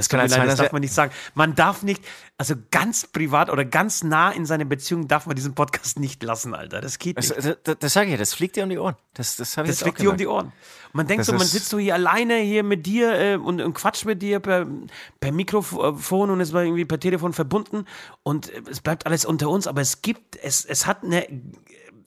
das 0.00 0.08
kann, 0.08 0.20
kann 0.20 0.28
sein, 0.30 0.46
das 0.46 0.56
darf 0.56 0.72
man 0.72 0.80
nicht 0.80 0.94
sagen. 0.94 1.12
Man 1.34 1.54
darf 1.54 1.82
nicht, 1.82 2.02
also 2.38 2.54
ganz 2.70 3.06
privat 3.06 3.50
oder 3.50 3.66
ganz 3.66 4.02
nah 4.02 4.30
in 4.30 4.46
seine 4.46 4.64
Beziehung 4.64 5.08
darf 5.08 5.26
man 5.26 5.36
diesen 5.36 5.54
Podcast 5.54 5.98
nicht 6.00 6.22
lassen, 6.22 6.54
Alter. 6.54 6.80
Das 6.80 6.98
geht 6.98 7.18
nicht. 7.18 7.36
Das, 7.36 7.56
das, 7.62 7.76
das 7.78 7.92
sage 7.92 8.12
ich, 8.12 8.18
das 8.18 8.32
fliegt 8.32 8.56
dir 8.56 8.64
um 8.64 8.70
die 8.70 8.78
Ohren. 8.78 8.96
Das, 9.14 9.36
das, 9.36 9.54
das 9.54 9.82
fliegt 9.82 10.00
dir 10.00 10.10
um 10.10 10.16
die 10.16 10.26
Ohren. 10.26 10.52
Man 10.92 11.06
denkt 11.06 11.20
das 11.20 11.26
so, 11.26 11.34
man 11.34 11.46
sitzt 11.46 11.68
so 11.68 11.78
hier 11.78 11.94
alleine 11.94 12.36
hier 12.36 12.62
mit 12.62 12.86
dir 12.86 13.12
äh, 13.12 13.36
und, 13.36 13.60
und 13.60 13.74
quatscht 13.74 14.06
mit 14.06 14.22
dir 14.22 14.40
per, 14.40 14.66
per 15.20 15.32
Mikrofon 15.32 16.30
und 16.30 16.40
ist 16.40 16.52
irgendwie 16.52 16.86
per 16.86 16.98
Telefon 16.98 17.32
verbunden 17.32 17.84
und 18.22 18.48
äh, 18.48 18.62
es 18.70 18.80
bleibt 18.80 19.06
alles 19.06 19.24
unter 19.24 19.50
uns, 19.50 19.66
aber 19.66 19.82
es 19.82 20.02
gibt, 20.02 20.36
es, 20.42 20.64
es 20.64 20.86
hat 20.86 21.04
eine 21.04 21.26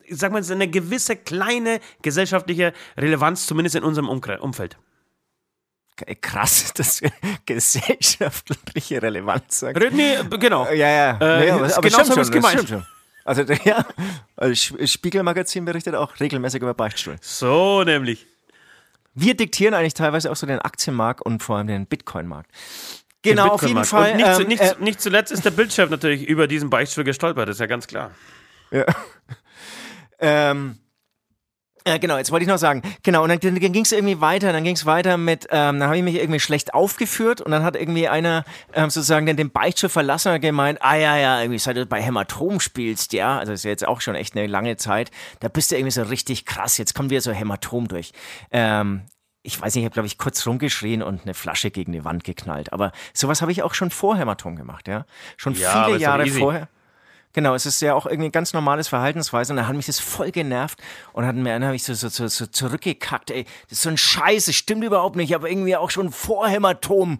ich 0.05 0.17
sag 0.17 0.33
mal, 0.33 0.43
eine 0.43 0.67
gewisse 0.67 1.15
kleine 1.15 1.79
gesellschaftliche 2.01 2.73
Relevanz, 2.97 3.45
zumindest 3.45 3.75
in 3.75 3.83
unserem 3.83 4.09
Umfeld 4.09 4.77
krass, 6.21 6.73
wir 7.01 7.11
gesellschaftliche 7.45 9.01
Relevanz 9.01 9.59
sagen. 9.59 9.95
Nee, 9.95 10.17
genau. 10.39 10.65
Ja, 10.71 10.89
ja. 10.89 11.09
Äh, 11.19 11.39
nee, 11.39 11.51
aber, 11.51 11.77
aber 11.77 11.89
genau 11.89 12.03
so 12.03 12.13
schon, 12.13 12.31
gemeint. 12.31 12.69
Schon. 12.69 12.85
Also, 13.25 13.41
ja, 13.63 13.85
also 14.35 14.73
Spiegelmagazin 14.85 15.65
berichtet 15.65 15.95
auch 15.95 16.19
regelmäßig 16.19 16.61
über 16.61 16.73
Beichtstuhl. 16.73 17.15
So 17.21 17.83
nämlich. 17.83 18.27
Wir 19.15 19.35
diktieren 19.35 19.75
eigentlich 19.75 19.93
teilweise 19.93 20.31
auch 20.31 20.35
so 20.35 20.47
den 20.47 20.59
Aktienmarkt 20.59 21.21
und 21.21 21.43
vor 21.43 21.57
allem 21.57 21.67
den 21.67 21.85
Bitcoin-Markt. 21.85 22.49
Genau, 23.21 23.43
Bitcoin 23.43 23.53
auf 23.53 23.67
jeden 23.67 23.85
Fall. 23.85 24.11
Und 24.11 24.17
nicht, 24.17 24.39
ähm, 24.39 24.47
nicht, 24.47 24.61
äh, 24.61 24.75
nicht, 24.79 25.01
zuletzt 25.01 25.31
ist 25.31 25.45
der 25.45 25.51
Bildchef 25.51 25.89
natürlich 25.89 26.27
über 26.27 26.47
diesen 26.47 26.69
Beichtstuhl 26.69 27.03
gestolpert, 27.03 27.47
das 27.47 27.57
ist 27.57 27.59
ja 27.59 27.67
ganz 27.67 27.87
klar. 27.87 28.11
Ja. 28.71 28.85
Ähm, 30.25 30.77
äh, 31.85 31.99
genau, 31.99 32.17
jetzt 32.17 32.31
wollte 32.31 32.43
ich 32.43 32.49
noch 32.49 32.57
sagen, 32.57 32.81
genau, 33.03 33.23
und 33.23 33.29
dann, 33.29 33.39
dann 33.39 33.59
ging 33.59 33.83
es 33.83 33.91
irgendwie 33.91 34.21
weiter, 34.21 34.53
dann 34.53 34.63
ging 34.63 34.75
es 34.75 34.85
weiter 34.85 35.17
mit, 35.17 35.47
ähm, 35.51 35.79
dann 35.79 35.83
habe 35.83 35.97
ich 35.97 36.03
mich 36.03 36.15
irgendwie 36.15 36.39
schlecht 36.39 36.73
aufgeführt 36.73 37.41
und 37.41 37.51
dann 37.51 37.63
hat 37.63 37.75
irgendwie 37.75 38.07
einer 38.07 38.45
ähm, 38.73 38.89
sozusagen 38.89 39.25
den, 39.25 39.37
den 39.37 39.51
Beichtstuhl 39.51 39.89
verlassen 39.89 40.33
und 40.33 40.41
gemeint, 40.41 40.79
ah 40.81 40.95
ja, 40.95 41.17
ja, 41.17 41.41
irgendwie 41.41 41.59
seit 41.59 41.77
du 41.77 41.85
bei 41.85 42.01
Hämatom 42.01 42.59
spielst, 42.59 43.13
ja, 43.13 43.37
also 43.37 43.51
das 43.51 43.61
ist 43.61 43.65
ja 43.65 43.71
jetzt 43.71 43.87
auch 43.87 44.01
schon 44.01 44.15
echt 44.15 44.35
eine 44.35 44.47
lange 44.47 44.77
Zeit, 44.77 45.11
da 45.39 45.49
bist 45.49 45.71
du 45.71 45.75
irgendwie 45.75 45.91
so 45.91 46.03
richtig 46.03 46.45
krass, 46.45 46.77
jetzt 46.77 46.95
kommt 46.95 47.09
wieder 47.09 47.21
so 47.21 47.31
Hämatom 47.31 47.87
durch. 47.87 48.13
Ähm, 48.51 49.03
ich 49.43 49.61
weiß 49.61 49.75
nicht, 49.75 49.83
ich 49.83 49.85
habe, 49.85 49.93
glaube 49.93 50.07
ich, 50.07 50.17
kurz 50.17 50.47
rumgeschrien 50.47 51.03
und 51.03 51.23
eine 51.23 51.33
Flasche 51.33 51.69
gegen 51.69 51.91
die 51.91 52.05
Wand 52.05 52.23
geknallt. 52.23 52.71
Aber 52.71 52.93
sowas 53.13 53.41
habe 53.41 53.51
ich 53.51 53.61
auch 53.61 53.73
schon 53.73 53.91
vor 53.91 54.17
Hämatom 54.17 54.55
gemacht, 54.55 54.87
ja. 54.87 55.05
Schon 55.35 55.53
ja, 55.53 55.85
viele 55.85 55.99
Jahre 55.99 56.25
vorher. 56.27 56.69
Genau, 57.33 57.55
es 57.55 57.65
ist 57.65 57.81
ja 57.81 57.95
auch 57.95 58.05
irgendwie 58.05 58.29
ein 58.29 58.31
ganz 58.31 58.53
normales 58.53 58.87
Verhaltensweise 58.87 59.53
und 59.53 59.57
da 59.57 59.67
hat 59.67 59.75
mich 59.75 59.87
das 59.87 59.99
voll 59.99 60.31
genervt 60.31 60.79
und 61.13 61.25
hat 61.25 61.35
mir 61.35 61.53
dann 61.53 61.65
habe 61.65 61.75
ich 61.75 61.83
so, 61.83 61.95
so, 61.95 62.07
so, 62.07 62.27
so 62.27 62.45
zurückgekackt, 62.45 63.31
ey, 63.31 63.45
das 63.63 63.79
ist 63.79 63.81
so 63.81 63.89
ein 63.89 63.97
Scheiß, 63.97 64.45
das 64.45 64.55
stimmt 64.55 64.83
überhaupt 64.83 65.15
nicht, 65.15 65.33
aber 65.33 65.49
irgendwie 65.49 65.75
auch 65.75 65.89
schon 65.89 66.11
vor 66.11 66.47
Hämatom 66.47 67.19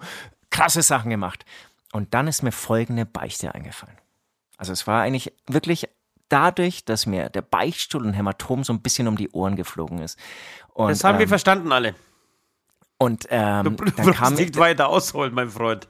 krasse 0.51 0.83
Sachen 0.83 1.09
gemacht. 1.09 1.45
Und 1.91 2.13
dann 2.13 2.27
ist 2.27 2.43
mir 2.43 2.51
folgende 2.51 3.05
Beichte 3.05 3.53
eingefallen. 3.53 3.97
Also 4.57 4.71
es 4.71 4.85
war 4.85 5.01
eigentlich 5.01 5.33
wirklich 5.47 5.89
dadurch, 6.29 6.85
dass 6.85 7.05
mir 7.05 7.29
der 7.29 7.41
Beichtstuhl 7.41 8.05
und 8.05 8.13
Hämatom 8.13 8.63
so 8.63 8.73
ein 8.73 8.81
bisschen 8.81 9.07
um 9.07 9.17
die 9.17 9.29
Ohren 9.31 9.55
geflogen 9.55 9.99
ist. 9.99 10.19
Und, 10.73 10.89
das 10.89 11.03
haben 11.03 11.15
ähm, 11.15 11.19
wir 11.21 11.27
verstanden 11.27 11.71
alle. 11.71 11.95
Und 12.97 13.27
ähm, 13.29 13.77
du, 13.77 13.85
dann 13.85 14.13
kam 14.13 14.33
nicht 14.35 14.57
weiter 14.57 14.89
ausholen, 14.89 15.33
mein 15.33 15.49
Freund. 15.49 15.87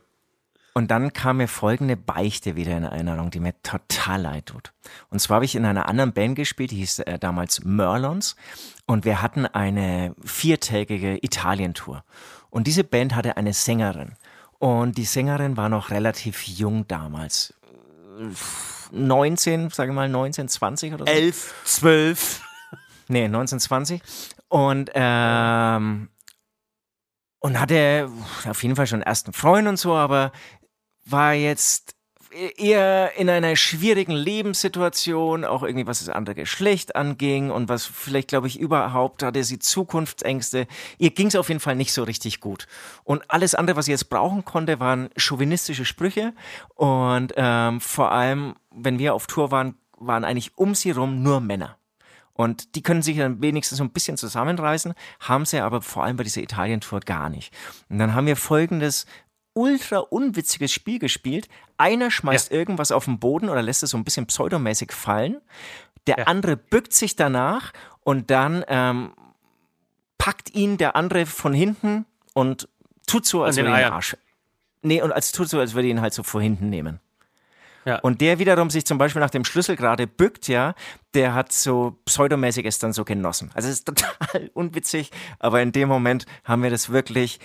Und 0.75 0.89
dann 0.89 1.13
kam 1.13 1.37
mir 1.37 1.47
folgende 1.47 1.95
Beichte 1.95 2.55
wieder 2.55 2.75
in 2.75 2.83
Erinnerung, 2.83 3.29
die 3.29 3.39
mir 3.39 3.53
total 3.61 4.21
leid 4.21 4.47
tut. 4.47 4.73
Und 5.09 5.19
zwar 5.19 5.35
habe 5.35 5.45
ich 5.45 5.55
in 5.55 5.65
einer 5.65 5.87
anderen 5.87 6.13
Band 6.13 6.35
gespielt, 6.35 6.71
die 6.71 6.77
hieß 6.77 6.99
äh, 6.99 7.19
damals 7.19 7.63
Merlons. 7.63 8.35
Und 8.87 9.05
wir 9.05 9.21
hatten 9.21 9.45
eine 9.45 10.15
viertägige 10.23 11.23
Italien-Tour. 11.23 12.03
Und 12.49 12.65
diese 12.65 12.83
Band 12.83 13.15
hatte 13.15 13.37
eine 13.37 13.53
Sängerin. 13.53 14.13
Und 14.57 14.97
die 14.97 15.05
Sängerin 15.05 15.57
war 15.57 15.69
noch 15.69 15.91
relativ 15.91 16.47
jung 16.47 16.87
damals. 16.87 17.53
19, 18.91 19.69
sage 19.69 19.91
ich 19.91 19.95
mal 19.95 20.09
19, 20.09 20.47
20 20.47 20.93
oder 20.93 21.05
so. 21.05 21.11
11, 21.11 21.53
12. 21.65 22.41
Nee, 23.09 23.25
1920. 23.25 24.01
Und 24.47 24.91
ähm, 24.93 26.09
und 27.39 27.59
hatte 27.59 28.09
auf 28.47 28.63
jeden 28.63 28.77
Fall 28.77 28.87
schon 28.87 29.01
einen 29.01 29.07
ersten 29.07 29.33
Freund 29.33 29.67
und 29.67 29.77
so, 29.77 29.93
aber 29.93 30.31
war 31.05 31.33
jetzt 31.33 31.95
eher 32.33 33.15
in 33.17 33.29
einer 33.29 33.55
schwierigen 33.55 34.13
Lebenssituation, 34.13 35.45
auch 35.45 35.63
irgendwie 35.63 35.87
was 35.87 35.99
das 35.99 36.09
andere 36.09 36.35
Geschlecht 36.35 36.95
anging 36.95 37.51
und 37.51 37.69
was 37.69 37.85
vielleicht, 37.85 38.29
glaube 38.29 38.47
ich, 38.47 38.59
überhaupt 38.59 39.23
hatte 39.23 39.43
sie 39.43 39.59
Zukunftsängste. 39.59 40.67
Ihr 40.97 41.11
ging 41.11 41.27
es 41.27 41.35
auf 41.35 41.49
jeden 41.49 41.59
Fall 41.59 41.75
nicht 41.75 41.93
so 41.93 42.03
richtig 42.03 42.39
gut. 42.39 42.67
Und 43.03 43.29
alles 43.29 43.55
andere, 43.55 43.75
was 43.75 43.85
sie 43.85 43.91
jetzt 43.91 44.09
brauchen 44.09 44.45
konnte, 44.45 44.79
waren 44.79 45.09
chauvinistische 45.15 45.85
Sprüche 45.85 46.33
und 46.75 47.33
ähm, 47.35 47.79
vor 47.79 48.11
allem, 48.11 48.55
wenn 48.71 48.99
wir 48.99 49.13
auf 49.13 49.27
Tour 49.27 49.51
waren, 49.51 49.75
waren 49.97 50.25
eigentlich 50.25 50.57
um 50.57 50.75
sie 50.75 50.91
rum 50.91 51.21
nur 51.21 51.39
Männer. 51.39 51.77
Und 52.35 52.73
die 52.73 52.81
können 52.81 53.03
sich 53.03 53.17
dann 53.17 53.43
wenigstens 53.43 53.77
so 53.77 53.83
ein 53.83 53.91
bisschen 53.91 54.17
zusammenreißen, 54.17 54.95
haben 55.19 55.45
sie 55.45 55.59
aber 55.59 55.83
vor 55.83 56.03
allem 56.03 56.17
bei 56.17 56.23
dieser 56.23 56.41
Italien-Tour 56.41 57.01
gar 57.01 57.29
nicht. 57.29 57.53
Und 57.89 57.99
dann 57.99 58.15
haben 58.15 58.25
wir 58.25 58.35
folgendes 58.35 59.05
ultra 59.53 59.99
unwitziges 59.99 60.71
Spiel 60.71 60.99
gespielt. 60.99 61.47
Einer 61.77 62.11
schmeißt 62.11 62.51
ja. 62.51 62.57
irgendwas 62.57 62.91
auf 62.91 63.05
den 63.05 63.19
Boden 63.19 63.49
oder 63.49 63.61
lässt 63.61 63.83
es 63.83 63.91
so 63.91 63.97
ein 63.97 64.03
bisschen 64.03 64.25
pseudomäßig 64.25 64.91
fallen. 64.91 65.41
Der 66.07 66.19
ja. 66.19 66.23
andere 66.25 66.57
bückt 66.57 66.93
sich 66.93 67.15
danach 67.15 67.71
und 68.01 68.29
dann 68.29 68.63
ähm, 68.67 69.13
packt 70.17 70.53
ihn 70.53 70.77
der 70.77 70.95
andere 70.95 71.25
von 71.25 71.53
hinten 71.53 72.05
und 72.33 72.67
tut 73.07 73.25
so, 73.25 73.43
als 73.43 73.57
würde 73.57 73.69
er 73.69 73.87
ihn. 73.87 73.93
Arsch. 73.93 74.17
Nee, 74.81 75.01
und 75.01 75.11
als 75.11 75.31
tut 75.31 75.49
so, 75.49 75.59
als 75.59 75.73
würde 75.73 75.87
ihn 75.87 76.01
halt 76.01 76.13
so 76.13 76.23
vor 76.23 76.41
hinten 76.41 76.69
nehmen. 76.69 76.99
Ja. 77.85 77.99
Und 77.99 78.21
der 78.21 78.39
wiederum 78.39 78.69
sich 78.69 78.85
zum 78.85 78.97
Beispiel 78.97 79.21
nach 79.21 79.29
dem 79.29 79.43
Schlüssel 79.43 79.75
gerade 79.75 80.07
bückt, 80.07 80.47
ja, 80.47 80.73
der 81.13 81.33
hat 81.33 81.51
so 81.51 81.97
pseudomäßig 82.05 82.65
es 82.65 82.79
dann 82.79 82.93
so 82.93 83.03
genossen. 83.03 83.51
Also 83.53 83.67
es 83.67 83.75
ist 83.75 83.85
total 83.87 84.49
unwitzig, 84.53 85.11
aber 85.39 85.61
in 85.61 85.71
dem 85.71 85.89
Moment 85.89 86.25
haben 86.43 86.63
wir 86.63 86.69
das 86.69 86.89
wirklich 86.89 87.39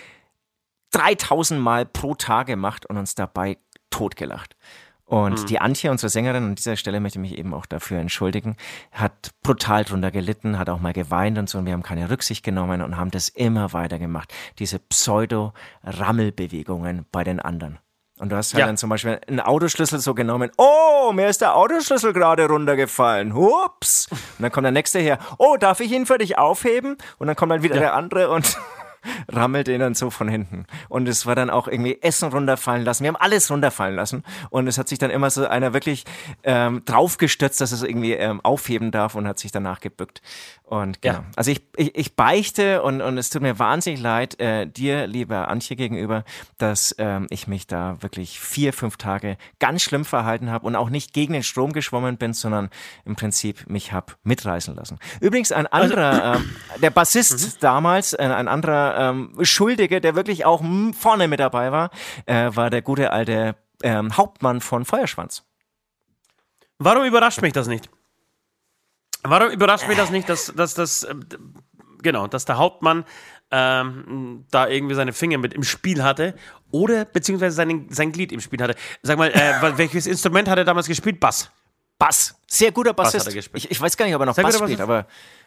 3000 0.92 1.60
Mal 1.60 1.84
pro 1.86 2.14
Tag 2.14 2.46
gemacht 2.46 2.86
und 2.86 2.96
uns 2.96 3.14
dabei 3.14 3.58
totgelacht. 3.90 4.56
Und 5.04 5.40
Mhm. 5.40 5.46
die 5.46 5.58
Antje, 5.58 5.90
unsere 5.90 6.10
Sängerin, 6.10 6.44
an 6.44 6.54
dieser 6.54 6.76
Stelle 6.76 7.00
möchte 7.00 7.18
ich 7.18 7.22
mich 7.30 7.38
eben 7.38 7.54
auch 7.54 7.64
dafür 7.64 7.98
entschuldigen, 7.98 8.58
hat 8.92 9.30
brutal 9.42 9.84
drunter 9.84 10.10
gelitten, 10.10 10.58
hat 10.58 10.68
auch 10.68 10.80
mal 10.80 10.92
geweint 10.92 11.38
und 11.38 11.48
so 11.48 11.56
und 11.56 11.64
wir 11.64 11.72
haben 11.72 11.82
keine 11.82 12.10
Rücksicht 12.10 12.44
genommen 12.44 12.82
und 12.82 12.98
haben 12.98 13.10
das 13.10 13.30
immer 13.30 13.72
weiter 13.72 13.98
gemacht. 13.98 14.34
Diese 14.58 14.78
Pseudo-Rammelbewegungen 14.78 17.06
bei 17.10 17.24
den 17.24 17.40
anderen. 17.40 17.78
Und 18.20 18.30
du 18.32 18.36
hast 18.36 18.52
halt 18.52 18.60
Ja. 18.60 18.66
dann 18.66 18.76
zum 18.76 18.90
Beispiel 18.90 19.18
einen 19.28 19.38
Autoschlüssel 19.40 20.00
so 20.00 20.12
genommen. 20.12 20.50
Oh, 20.58 21.12
mir 21.14 21.28
ist 21.28 21.40
der 21.40 21.54
Autoschlüssel 21.54 22.12
gerade 22.12 22.46
runtergefallen. 22.48 23.32
Hups. 23.34 24.08
Und 24.10 24.18
dann 24.40 24.50
kommt 24.50 24.64
der 24.64 24.72
nächste 24.72 24.98
her. 24.98 25.18
Oh, 25.38 25.56
darf 25.56 25.78
ich 25.80 25.92
ihn 25.92 26.04
für 26.04 26.18
dich 26.18 26.36
aufheben? 26.36 26.98
Und 27.18 27.28
dann 27.28 27.36
kommt 27.36 27.52
dann 27.52 27.62
wieder 27.62 27.78
der 27.78 27.94
andere 27.94 28.28
und 28.30 28.58
rammelt 29.28 29.68
ihn 29.68 29.80
dann 29.80 29.94
so 29.94 30.10
von 30.10 30.28
hinten. 30.28 30.66
Und 30.88 31.08
es 31.08 31.26
war 31.26 31.34
dann 31.34 31.50
auch 31.50 31.68
irgendwie 31.68 31.98
Essen 32.02 32.30
runterfallen 32.30 32.84
lassen. 32.84 33.04
Wir 33.04 33.08
haben 33.08 33.16
alles 33.16 33.50
runterfallen 33.50 33.96
lassen. 33.96 34.24
Und 34.50 34.66
es 34.66 34.78
hat 34.78 34.88
sich 34.88 34.98
dann 34.98 35.10
immer 35.10 35.30
so 35.30 35.46
einer 35.46 35.72
wirklich 35.72 36.04
ähm, 36.44 36.82
draufgestürzt, 36.84 37.60
dass 37.60 37.72
es 37.72 37.82
irgendwie 37.82 38.12
ähm, 38.12 38.40
aufheben 38.42 38.90
darf 38.90 39.14
und 39.14 39.26
hat 39.26 39.38
sich 39.38 39.52
danach 39.52 39.80
gebückt. 39.80 40.22
Und 40.68 41.00
genau. 41.00 41.20
Ja. 41.20 41.24
Also 41.34 41.50
ich, 41.50 41.62
ich, 41.76 41.96
ich 41.96 42.14
beichte 42.14 42.82
und, 42.82 43.00
und 43.00 43.16
es 43.16 43.30
tut 43.30 43.40
mir 43.40 43.58
wahnsinnig 43.58 44.02
leid, 44.02 44.38
äh, 44.38 44.66
dir, 44.66 45.06
lieber 45.06 45.48
Antje, 45.48 45.76
gegenüber, 45.76 46.24
dass 46.58 46.94
ähm, 46.98 47.26
ich 47.30 47.46
mich 47.46 47.66
da 47.66 47.96
wirklich 48.02 48.38
vier, 48.38 48.74
fünf 48.74 48.98
Tage 48.98 49.38
ganz 49.60 49.80
schlimm 49.80 50.04
verhalten 50.04 50.50
habe 50.50 50.66
und 50.66 50.76
auch 50.76 50.90
nicht 50.90 51.14
gegen 51.14 51.32
den 51.32 51.42
Strom 51.42 51.72
geschwommen 51.72 52.18
bin, 52.18 52.34
sondern 52.34 52.68
im 53.06 53.16
Prinzip 53.16 53.66
mich 53.66 53.94
hab 53.94 54.18
mitreißen 54.24 54.74
lassen. 54.74 54.98
Übrigens 55.22 55.52
ein 55.52 55.66
anderer, 55.66 56.34
ähm, 56.36 56.50
der 56.82 56.90
Bassist 56.90 57.62
damals, 57.62 58.12
äh, 58.12 58.18
ein 58.18 58.46
anderer 58.46 59.10
ähm, 59.10 59.32
Schuldige, 59.40 60.02
der 60.02 60.16
wirklich 60.16 60.44
auch 60.44 60.62
vorne 60.98 61.28
mit 61.28 61.40
dabei 61.40 61.72
war, 61.72 61.90
äh, 62.26 62.50
war 62.54 62.68
der 62.68 62.82
gute 62.82 63.10
alte 63.10 63.56
ähm, 63.82 64.18
Hauptmann 64.18 64.60
von 64.60 64.84
Feuerschwanz. 64.84 65.44
Warum 66.78 67.06
überrascht 67.06 67.40
mich 67.40 67.54
das 67.54 67.68
nicht? 67.68 67.88
Warum 69.22 69.50
überrascht 69.50 69.88
mich 69.88 69.96
das 69.96 70.10
nicht, 70.10 70.28
dass, 70.28 70.52
dass 70.54 70.74
das, 70.74 71.04
ähm, 71.04 71.24
genau, 72.02 72.26
dass 72.26 72.44
der 72.44 72.58
Hauptmann 72.58 73.04
ähm, 73.50 74.44
da 74.50 74.68
irgendwie 74.68 74.94
seine 74.94 75.12
Finger 75.12 75.38
mit 75.38 75.54
im 75.54 75.62
Spiel 75.64 76.02
hatte 76.04 76.34
oder 76.70 77.04
beziehungsweise 77.04 77.56
seinen, 77.56 77.90
sein 77.90 78.12
Glied 78.12 78.30
im 78.32 78.40
Spiel 78.40 78.62
hatte? 78.62 78.74
Sag 79.02 79.18
mal, 79.18 79.30
äh, 79.30 79.54
wel- 79.60 79.78
welches 79.78 80.06
Instrument 80.06 80.48
hat 80.48 80.58
er 80.58 80.64
damals 80.64 80.86
gespielt? 80.86 81.18
Bass. 81.18 81.50
Bass. 81.98 82.36
Sehr 82.46 82.70
guter 82.72 82.92
Bass 82.94 83.08
hat 83.08 83.14
Bassist. 83.14 83.26
er 83.28 83.34
gespielt. 83.34 83.64
ich, 83.64 83.70
ich 83.70 83.80
weiß 83.80 83.96
gar 83.96 84.06
nicht, 84.06 84.14
ob 84.14 84.22
er 84.22 84.26
noch 84.26 84.34
Sehr 84.34 84.44
Bass 84.44 84.54
spielt, 84.54 84.78
Bassist. 84.78 84.82
aber 84.82 85.06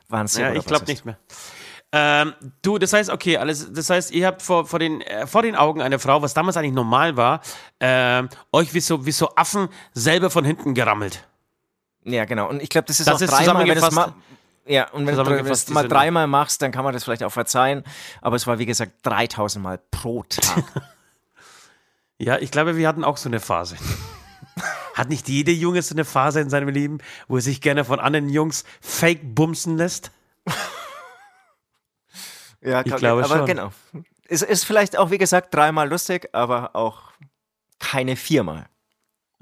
war 0.09 0.19
ein 0.19 0.27
sehr 0.27 0.41
Ja, 0.45 0.47
guter 0.49 0.59
ich 0.59 0.65
glaube 0.65 0.85
nicht 0.85 1.05
mehr. 1.05 1.17
Ähm, 1.93 2.33
du, 2.61 2.77
das 2.77 2.93
heißt, 2.93 3.09
okay, 3.09 3.37
alles, 3.37 3.71
das 3.73 3.89
heißt, 3.89 4.11
ihr 4.11 4.25
habt 4.25 4.41
vor, 4.41 4.65
vor, 4.65 4.79
den, 4.79 5.01
äh, 5.01 5.27
vor 5.27 5.41
den 5.41 5.55
Augen 5.55 5.81
einer 5.81 5.99
Frau, 5.99 6.21
was 6.21 6.33
damals 6.33 6.55
eigentlich 6.57 6.73
normal 6.73 7.17
war, 7.17 7.41
ähm, 7.81 8.29
euch 8.53 8.73
wie 8.73 8.79
so, 8.79 9.05
wie 9.05 9.11
so 9.11 9.35
Affen 9.35 9.67
selber 9.93 10.29
von 10.29 10.45
hinten 10.45 10.73
gerammelt. 10.73 11.27
Ja, 12.03 12.25
genau. 12.25 12.49
Und 12.49 12.61
ich 12.61 12.69
glaube, 12.69 12.87
das 12.87 12.99
ist 12.99 13.07
Das 13.07 13.15
auch 13.17 13.21
ist 13.21 13.31
dreimal, 13.31 13.67
wenn 13.67 13.93
mal, 13.93 14.13
ja, 14.65 14.89
und 14.91 15.05
wenn 15.05 15.15
du 15.15 15.43
das 15.43 15.69
mal 15.69 15.87
dreimal 15.87 16.27
machst, 16.27 16.61
dann 16.61 16.71
kann 16.71 16.83
man 16.83 16.93
das 16.93 17.03
vielleicht 17.03 17.23
auch 17.23 17.31
verzeihen. 17.31 17.83
Aber 18.21 18.35
es 18.35 18.47
war, 18.47 18.59
wie 18.59 18.65
gesagt, 18.65 18.93
3000 19.03 19.63
Mal 19.63 19.79
pro 19.91 20.23
Tag. 20.23 20.63
Ja, 22.17 22.37
ich 22.37 22.51
glaube, 22.51 22.77
wir 22.77 22.87
hatten 22.87 23.03
auch 23.03 23.17
so 23.17 23.29
eine 23.29 23.39
Phase. 23.39 23.77
Hat 24.93 25.09
nicht 25.09 25.27
jeder 25.27 25.53
Junge 25.53 25.81
so 25.81 25.95
eine 25.95 26.05
Phase 26.05 26.39
in 26.39 26.51
seinem 26.51 26.69
Leben, 26.69 26.99
wo 27.27 27.37
er 27.37 27.41
sich 27.41 27.61
gerne 27.61 27.83
von 27.83 27.99
anderen 27.99 28.29
Jungs 28.29 28.63
fake 28.79 29.21
bumsen 29.33 29.75
lässt? 29.75 30.11
ja, 32.61 32.85
Ich 32.85 32.95
glaube 32.95 33.23
aber 33.23 33.37
schon. 33.37 33.45
genau. 33.47 33.71
Es 34.27 34.43
ist 34.43 34.65
vielleicht 34.65 34.99
auch, 34.99 35.09
wie 35.09 35.17
gesagt, 35.17 35.51
dreimal 35.51 35.89
lustig, 35.89 36.29
aber 36.33 36.75
auch 36.75 37.11
keine 37.79 38.15
viermal. 38.15 38.67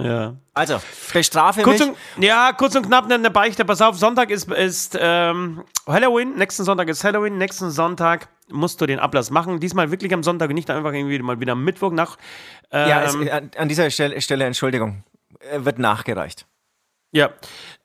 Ja. 0.01 0.37
Also, 0.53 0.79
bestrafe 1.11 1.61
Kurz 1.61 1.79
mich. 1.79 1.89
und, 1.89 2.23
ja, 2.23 2.53
kurz 2.53 2.75
und 2.75 2.85
knapp 2.85 3.11
eine 3.11 3.29
Beichte. 3.29 3.65
Pass 3.65 3.81
auf, 3.81 3.97
Sonntag 3.97 4.29
ist, 4.29 4.49
ist 4.49 4.97
ähm, 4.99 5.63
Halloween. 5.85 6.35
Nächsten 6.37 6.63
Sonntag 6.63 6.87
ist 6.87 7.03
Halloween. 7.03 7.37
Nächsten 7.37 7.69
Sonntag 7.69 8.29
musst 8.49 8.79
du 8.79 8.85
den 8.85 8.99
Ablass 8.99 9.29
machen. 9.29 9.59
Diesmal 9.59 9.91
wirklich 9.91 10.13
am 10.13 10.23
Sonntag 10.23 10.49
und 10.49 10.55
nicht 10.55 10.69
einfach 10.69 10.93
irgendwie 10.93 11.19
mal 11.19 11.41
wieder 11.41 11.51
am 11.51 11.65
Mittwoch 11.65 11.91
nach. 11.91 12.17
Ähm, 12.71 12.89
ja, 12.89 13.03
es, 13.03 13.15
an, 13.15 13.51
an 13.57 13.67
dieser 13.67 13.89
Stelle, 13.89 14.21
Stelle 14.21 14.45
Entschuldigung, 14.45 15.03
äh, 15.39 15.65
wird 15.65 15.79
nachgereicht. 15.79 16.45
Ja, 17.11 17.31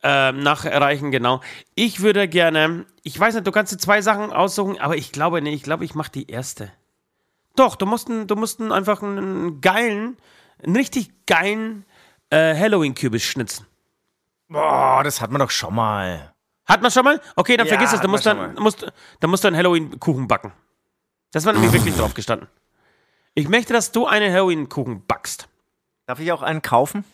ähm, 0.03 0.41
nachreichen, 0.41 1.11
genau. 1.11 1.41
Ich 1.75 2.01
würde 2.01 2.29
gerne, 2.29 2.85
ich 3.03 3.19
weiß 3.19 3.35
nicht, 3.35 3.47
du 3.47 3.53
kannst 3.53 3.73
dir 3.73 3.79
zwei 3.79 4.03
Sachen 4.03 4.31
aussuchen, 4.33 4.79
aber 4.79 4.97
ich 4.97 5.13
glaube, 5.13 5.41
nee, 5.41 5.55
ich 5.55 5.63
glaube, 5.63 5.85
ich 5.85 5.95
mache 5.95 6.13
die 6.13 6.31
erste. 6.31 6.71
Doch, 7.57 7.77
du 7.77 7.87
musst, 7.87 8.09
du 8.09 8.37
musst 8.37 8.61
einfach 8.61 9.03
einen 9.03 9.63
geilen, 9.63 10.19
einen 10.63 10.77
richtig 10.77 11.11
geilen 11.27 11.87
äh, 12.35 12.57
Halloween-Kürbis 12.59 13.23
schnitzen. 13.23 13.67
Boah, 14.49 15.03
das 15.05 15.21
hat 15.21 15.31
man 15.31 15.39
doch 15.41 15.51
schon 15.51 15.75
mal. 15.75 16.35
Hat 16.67 16.83
man 16.83 16.91
schon 16.91 17.05
mal? 17.05 17.21
Okay, 17.37 17.57
dann 17.57 17.67
Ja, 17.67 17.75
vergiss 17.75 17.93
es, 17.93 18.01
dann 18.01 18.11
man 18.11 18.13
musst, 18.13 18.27
dann, 18.27 18.55
musst, 18.55 18.93
dann 19.21 19.31
musst 19.31 19.45
du 19.45 19.49
einen 19.49 19.57
Halloween-Kuchen 19.57 20.27
backen. 20.29 20.53
Das 21.33 21.45
war 21.45 21.53
nämlich 21.53 21.73
wirklich 21.73 21.97
drauf 21.97 22.15
gestanden. 22.15 22.49
Ich 23.35 23.49
möchte, 23.49 23.73
dass 23.73 23.93
du 23.93 24.07
einen 24.07 24.33
Halloween-Kuchen 24.33 25.05
backst. 25.07 25.49
Darf 26.07 26.21
ich 26.21 26.31
auch 26.33 26.43
einen 26.43 26.63
kaufen? 26.63 27.05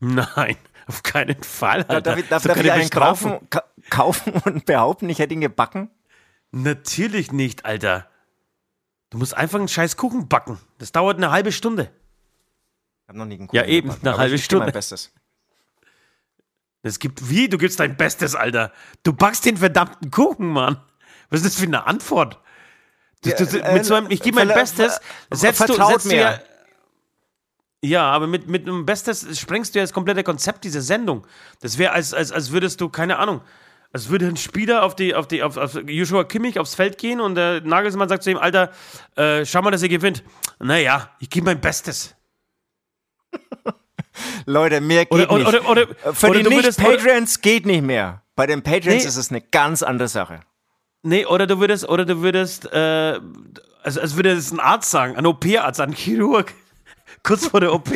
Nein, 0.00 0.56
auf 0.86 1.02
keinen 1.02 1.42
Fall. 1.42 1.84
Alter. 1.88 2.00
Darf 2.00 2.18
ich, 2.18 2.28
darf, 2.28 2.42
So 2.42 2.48
darf 2.48 2.58
ich 2.60 2.72
einen 2.72 2.90
kaufen, 2.90 3.50
ka 3.50 3.64
kaufen 3.90 4.32
und 4.44 4.64
behaupten, 4.66 5.08
ich 5.08 5.18
hätte 5.18 5.34
ihn 5.34 5.40
gebacken? 5.40 5.90
Natürlich 6.50 7.32
nicht, 7.32 7.64
Alter. 7.64 8.06
Du 9.10 9.18
musst 9.18 9.36
einfach 9.36 9.58
einen 9.58 9.68
scheiß 9.68 9.96
Kuchen 9.96 10.28
backen. 10.28 10.58
Das 10.78 10.92
dauert 10.92 11.16
eine 11.18 11.30
halbe 11.30 11.52
Stunde. 11.52 11.90
Ich 13.04 13.08
habe 13.08 13.18
noch 13.18 13.26
nie 13.26 13.34
einen 13.34 13.48
Ja, 13.52 13.62
Kuchen 13.62 13.72
eben, 13.72 13.88
gebacken, 13.88 14.08
eine 14.08 14.16
halbe 14.16 14.34
ich 14.34 14.48
gebe 14.48 14.58
mein 14.60 14.68
Stunde. 14.68 14.72
Bestes. 14.72 15.12
Es 16.82 16.98
gibt 16.98 17.28
wie? 17.30 17.48
Du 17.48 17.58
gibst 17.58 17.80
dein 17.80 17.96
Bestes, 17.96 18.34
Alter. 18.34 18.72
Du 19.02 19.12
backst 19.12 19.44
den 19.44 19.56
verdammten 19.56 20.10
Kuchen, 20.10 20.48
Mann. 20.48 20.78
Was 21.30 21.40
ist 21.40 21.46
das 21.46 21.56
für 21.60 21.66
eine 21.66 21.86
Antwort? 21.86 22.40
Du, 23.22 23.30
Ja, 23.30 23.36
du, 23.36 23.58
äh, 23.58 23.74
mit 23.74 23.84
so 23.86 23.94
einem, 23.94 24.10
ich 24.10 24.20
gebe 24.20 24.36
mein 24.36 24.48
verla- 24.50 24.54
Bestes. 24.54 24.94
ver- 25.28 25.36
Setzt 25.36 25.60
du, 25.60 25.66
vertraut 25.66 25.92
setzt 25.92 26.04
du 26.06 26.08
mir. 26.10 26.16
ja, 26.20 26.40
ja, 27.82 28.02
aber 28.10 28.26
mit, 28.26 28.48
mit 28.48 28.66
einem 28.66 28.84
Bestes 28.86 29.38
sprengst 29.38 29.74
du 29.74 29.78
ja 29.78 29.82
das 29.84 29.92
komplette 29.92 30.22
Konzept 30.24 30.64
dieser 30.64 30.80
Sendung. 30.82 31.26
Das 31.60 31.76
wäre, 31.78 31.92
als, 31.92 32.14
als, 32.14 32.32
als 32.32 32.50
würdest 32.50 32.80
du, 32.80 32.88
keine 32.88 33.18
Ahnung, 33.18 33.42
als 33.92 34.08
würde 34.08 34.26
ein 34.26 34.36
Spieler 34.38 34.82
auf, 34.82 34.96
die, 34.96 35.14
auf, 35.14 35.26
die, 35.28 35.42
auf, 35.42 35.56
auf 35.58 35.74
Joshua 35.86 36.24
Kimmich 36.24 36.58
aufs 36.58 36.74
Feld 36.74 36.96
gehen 36.98 37.20
und 37.20 37.34
der 37.34 37.60
Nagelsmann 37.60 38.08
sagt 38.08 38.22
zu 38.24 38.30
ihm, 38.30 38.38
Alter, 38.38 38.72
äh, 39.16 39.44
schau 39.46 39.60
mal, 39.62 39.70
dass 39.70 39.82
ihr 39.82 39.88
gewinnt. 39.90 40.22
Naja, 40.58 41.10
ich 41.18 41.28
gebe 41.30 41.44
mein 41.46 41.60
Bestes. 41.60 42.14
Leute, 44.46 44.80
mehr 44.80 45.04
geht 45.06 45.12
Oder, 45.12 45.36
nicht. 45.38 45.46
oder, 45.48 45.68
oder, 45.68 46.14
Für 46.14 46.28
oder 46.30 46.42
die 46.42 46.48
Nicht-Patreons 46.48 47.40
geht 47.40 47.66
nicht 47.66 47.82
mehr. 47.82 48.22
Bei 48.36 48.46
den 48.46 48.62
Patreons 48.62 49.02
Nee. 49.02 49.08
ist 49.08 49.16
es 49.16 49.30
eine 49.30 49.40
ganz 49.40 49.82
andere 49.82 50.08
Sache. 50.08 50.40
Nee, 51.02 51.26
oder 51.26 51.46
du 51.46 51.58
würdest, 51.60 51.88
oder 51.88 52.04
du 52.04 52.20
würdest, 52.22 52.66
äh, 52.72 53.20
also 53.82 54.00
als 54.00 54.16
würde 54.16 54.32
es 54.32 54.50
ein 54.52 54.60
Arzt 54.60 54.90
sagen, 54.90 55.16
ein 55.16 55.26
OP-Arzt, 55.26 55.80
ein 55.80 55.92
Chirurg, 55.92 56.52
kurz 57.22 57.46
vor 57.48 57.60
der 57.60 57.72
OP. 57.74 57.90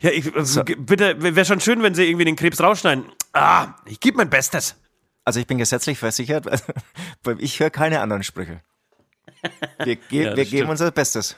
Ja, 0.00 0.10
ich, 0.10 0.34
also, 0.34 0.64
ge- 0.64 0.76
bitte, 0.76 1.22
wäre 1.22 1.44
schon 1.44 1.60
schön, 1.60 1.82
wenn 1.82 1.94
sie 1.94 2.04
irgendwie 2.06 2.24
den 2.24 2.36
Krebs 2.36 2.60
rausschneiden. 2.60 3.04
Ah, 3.32 3.74
ich 3.86 4.00
gebe 4.00 4.16
mein 4.16 4.30
Bestes. 4.30 4.74
Also 5.24 5.38
ich 5.38 5.46
bin 5.46 5.58
gesetzlich 5.58 5.98
versichert, 5.98 6.46
weil 7.22 7.36
ich 7.42 7.60
höre 7.60 7.70
keine 7.70 8.00
anderen 8.00 8.22
Sprüche. 8.22 8.62
Wir, 9.84 9.96
ge 10.08 10.24
Ja, 10.24 10.36
wir 10.36 10.44
geben 10.46 10.70
unser 10.70 10.90
Bestes. 10.90 11.36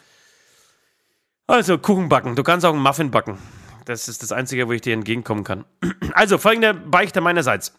Also, 1.46 1.76
Kuchen 1.78 2.09
backen. 2.09 2.36
Du 2.36 2.42
kannst 2.42 2.64
auch 2.64 2.72
einen 2.72 2.82
Muffin 2.82 3.11
backen. 3.11 3.36
Das 3.85 4.09
ist 4.09 4.22
das 4.22 4.33
Einzige, 4.33 4.68
wo 4.68 4.72
ich 4.72 4.80
dir 4.80 4.95
entgegenkommen 4.95 5.45
kann. 5.45 5.64
Also, 6.14 6.37
folgende 6.39 6.74
Beichte 6.74 7.20
meinerseits. 7.20 7.74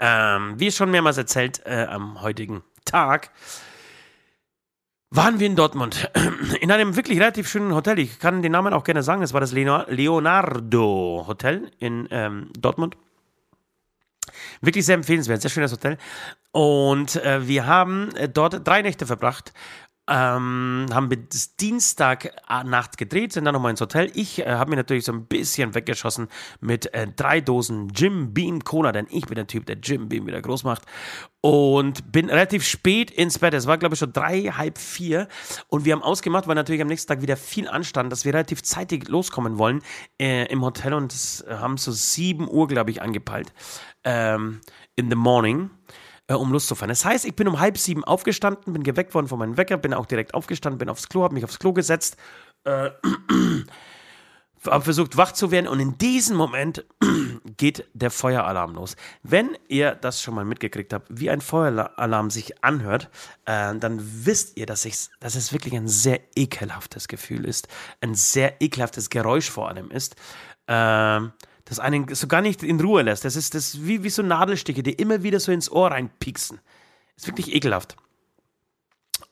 Ähm, 0.00 0.54
wie 0.58 0.72
schon 0.72 0.90
mehrmals 0.90 1.18
erzählt, 1.18 1.60
äh, 1.66 1.84
am 1.88 2.22
heutigen 2.22 2.62
Tag 2.84 3.30
waren 5.10 5.38
wir 5.38 5.46
in 5.46 5.56
Dortmund. 5.56 6.10
In 6.60 6.72
einem 6.72 6.96
wirklich 6.96 7.18
relativ 7.20 7.48
schönen 7.48 7.74
Hotel. 7.74 7.98
Ich 7.98 8.18
kann 8.18 8.42
den 8.42 8.52
Namen 8.52 8.72
auch 8.72 8.82
gerne 8.82 9.02
sagen. 9.02 9.22
Es 9.22 9.32
war 9.32 9.40
das 9.40 9.52
Leo- 9.52 9.84
Leonardo 9.88 11.24
Hotel 11.28 11.70
in 11.78 12.08
ähm, 12.10 12.50
Dortmund. 12.58 12.96
Wirklich 14.60 14.86
sehr 14.86 14.94
empfehlenswert, 14.94 15.42
sehr 15.42 15.50
schönes 15.50 15.70
Hotel. 15.70 15.98
Und 16.50 17.16
äh, 17.16 17.46
wir 17.46 17.66
haben 17.66 18.14
äh, 18.16 18.28
dort 18.28 18.66
drei 18.66 18.82
Nächte 18.82 19.06
verbracht. 19.06 19.52
Ähm, 20.06 20.86
haben 20.92 21.08
wir 21.08 21.16
das 21.16 21.56
Dienstagnacht 21.56 22.98
gedreht, 22.98 23.32
sind 23.32 23.46
dann 23.46 23.54
nochmal 23.54 23.70
ins 23.70 23.80
Hotel. 23.80 24.10
Ich 24.14 24.40
äh, 24.40 24.46
habe 24.46 24.70
mir 24.70 24.76
natürlich 24.76 25.04
so 25.04 25.12
ein 25.12 25.26
bisschen 25.26 25.74
weggeschossen 25.74 26.28
mit 26.60 26.92
äh, 26.92 27.06
drei 27.08 27.40
Dosen 27.40 27.88
Jim 27.88 28.34
Beam 28.34 28.62
Cola, 28.64 28.92
denn 28.92 29.06
ich 29.10 29.26
bin 29.26 29.36
der 29.36 29.46
Typ, 29.46 29.64
der 29.64 29.76
Jim 29.76 30.08
Beam 30.08 30.26
wieder 30.26 30.42
groß 30.42 30.64
macht. 30.64 30.82
Und 31.40 32.10
bin 32.12 32.30
relativ 32.30 32.66
spät 32.66 33.10
ins 33.10 33.38
Bett. 33.38 33.54
Es 33.54 33.66
war, 33.66 33.76
glaube 33.78 33.94
ich, 33.94 33.98
schon 33.98 34.12
drei, 34.12 34.42
halb 34.44 34.78
vier. 34.78 35.28
Und 35.68 35.84
wir 35.84 35.92
haben 35.92 36.02
ausgemacht, 36.02 36.46
weil 36.46 36.54
natürlich 36.54 36.82
am 36.82 36.88
nächsten 36.88 37.08
Tag 37.08 37.22
wieder 37.22 37.36
viel 37.36 37.68
anstand, 37.68 38.12
dass 38.12 38.24
wir 38.24 38.34
relativ 38.34 38.62
zeitig 38.62 39.08
loskommen 39.08 39.58
wollen 39.58 39.82
äh, 40.20 40.46
im 40.46 40.62
Hotel 40.62 40.94
und 40.94 41.12
das 41.12 41.44
haben 41.48 41.76
so 41.76 41.92
sieben 41.92 42.48
Uhr, 42.50 42.66
glaube 42.68 42.90
ich, 42.90 43.00
angepeilt. 43.00 43.52
Ähm, 44.04 44.60
in 44.96 45.10
the 45.10 45.16
morning 45.16 45.70
äh, 46.28 46.34
um 46.34 46.52
loszufahren. 46.52 46.88
Das 46.88 47.04
heißt, 47.04 47.24
ich 47.24 47.36
bin 47.36 47.48
um 47.48 47.60
halb 47.60 47.78
sieben 47.78 48.04
aufgestanden, 48.04 48.72
bin 48.72 48.82
geweckt 48.82 49.14
worden 49.14 49.28
von 49.28 49.38
meinem 49.38 49.56
Wecker, 49.56 49.76
bin 49.76 49.94
auch 49.94 50.06
direkt 50.06 50.34
aufgestanden, 50.34 50.78
bin 50.78 50.88
aufs 50.88 51.08
Klo, 51.08 51.22
habe 51.22 51.34
mich 51.34 51.44
aufs 51.44 51.58
Klo 51.58 51.72
gesetzt, 51.72 52.16
äh, 52.64 52.90
habe 54.66 54.84
versucht 54.84 55.16
wach 55.18 55.32
zu 55.32 55.50
werden 55.50 55.68
und 55.68 55.80
in 55.80 55.98
diesem 55.98 56.36
Moment 56.36 56.84
geht 57.56 57.86
der 57.92 58.10
Feueralarm 58.10 58.74
los. 58.74 58.96
Wenn 59.22 59.56
ihr 59.68 59.94
das 59.94 60.22
schon 60.22 60.34
mal 60.34 60.44
mitgekriegt 60.44 60.92
habt, 60.92 61.08
wie 61.10 61.28
ein 61.28 61.42
Feueralarm 61.42 62.30
sich 62.30 62.64
anhört, 62.64 63.10
äh, 63.44 63.74
dann 63.76 64.00
wisst 64.24 64.56
ihr, 64.56 64.66
dass, 64.66 64.88
dass 65.20 65.34
es 65.34 65.52
wirklich 65.52 65.74
ein 65.74 65.88
sehr 65.88 66.20
ekelhaftes 66.34 67.08
Gefühl 67.08 67.44
ist, 67.44 67.68
ein 68.00 68.14
sehr 68.14 68.62
ekelhaftes 68.62 69.10
Geräusch 69.10 69.50
vor 69.50 69.68
allem 69.68 69.90
ist. 69.90 70.16
Äh, 70.66 71.20
das 71.64 71.80
einen 71.80 72.14
so 72.14 72.26
gar 72.26 72.40
nicht 72.40 72.62
in 72.62 72.80
Ruhe 72.80 73.02
lässt. 73.02 73.24
Das 73.24 73.36
ist 73.36 73.54
das 73.54 73.84
wie, 73.84 74.02
wie 74.02 74.10
so 74.10 74.22
Nadelstiche, 74.22 74.82
die 74.82 74.92
immer 74.92 75.22
wieder 75.22 75.40
so 75.40 75.50
ins 75.52 75.70
Ohr 75.70 75.90
reinpieksen. 75.90 76.60
Ist 77.16 77.26
wirklich 77.26 77.54
ekelhaft. 77.54 77.96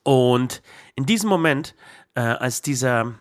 Und 0.02 0.62
in 0.94 1.06
diesem 1.06 1.28
Moment, 1.28 1.74
äh, 2.14 2.20
als 2.20 2.62
dieser 2.62 3.14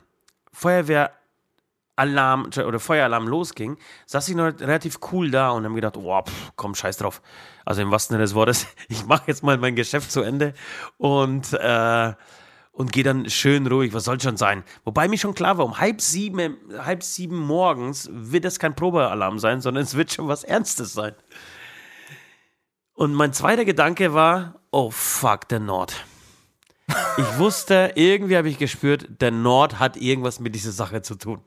Feuerwehralarm 0.53 2.49
oder 2.65 2.79
Feueralarm 2.79 3.27
losging, 3.27 3.77
saß 4.05 4.29
ich 4.29 4.35
noch 4.35 4.45
relativ 4.59 4.99
cool 5.11 5.29
da 5.29 5.51
und 5.51 5.65
habe 5.65 5.75
gedacht, 5.75 5.97
oh, 5.97 6.21
pff, 6.21 6.51
komm, 6.55 6.75
scheiß 6.75 6.97
drauf. 6.97 7.21
Also 7.65 7.81
im 7.81 7.91
wahrsten 7.91 8.15
Sinne 8.15 8.23
des 8.23 8.33
Wortes, 8.33 8.67
ich 8.87 9.05
mache 9.05 9.23
jetzt 9.27 9.43
mal 9.43 9.57
mein 9.57 9.75
Geschäft 9.75 10.11
zu 10.11 10.21
Ende 10.21 10.53
und 10.97 11.53
äh, 11.53 12.13
und 12.81 12.91
gehe 12.91 13.03
dann 13.03 13.29
schön 13.29 13.67
ruhig, 13.67 13.93
was 13.93 14.05
soll 14.05 14.19
schon 14.19 14.37
sein. 14.37 14.63
Wobei 14.83 15.07
mir 15.07 15.19
schon 15.19 15.35
klar 15.35 15.59
war, 15.59 15.65
um 15.65 15.77
halb 15.77 16.01
sieben, 16.01 16.57
halb 16.79 17.03
sieben 17.03 17.37
morgens 17.37 18.09
wird 18.11 18.43
es 18.43 18.57
kein 18.57 18.75
Probealarm 18.75 19.37
sein, 19.37 19.61
sondern 19.61 19.83
es 19.83 19.95
wird 19.95 20.11
schon 20.11 20.27
was 20.27 20.43
Ernstes 20.43 20.93
sein. 20.93 21.13
Und 22.93 23.13
mein 23.13 23.33
zweiter 23.33 23.65
Gedanke 23.65 24.15
war, 24.15 24.61
oh 24.71 24.89
fuck, 24.89 25.47
der 25.47 25.59
Nord. 25.59 26.05
Ich 27.17 27.37
wusste, 27.37 27.91
irgendwie 27.95 28.35
habe 28.35 28.49
ich 28.49 28.57
gespürt, 28.57 29.21
der 29.21 29.31
Nord 29.31 29.77
hat 29.77 29.95
irgendwas 29.95 30.39
mit 30.39 30.55
dieser 30.55 30.71
Sache 30.71 31.03
zu 31.03 31.15
tun. 31.15 31.39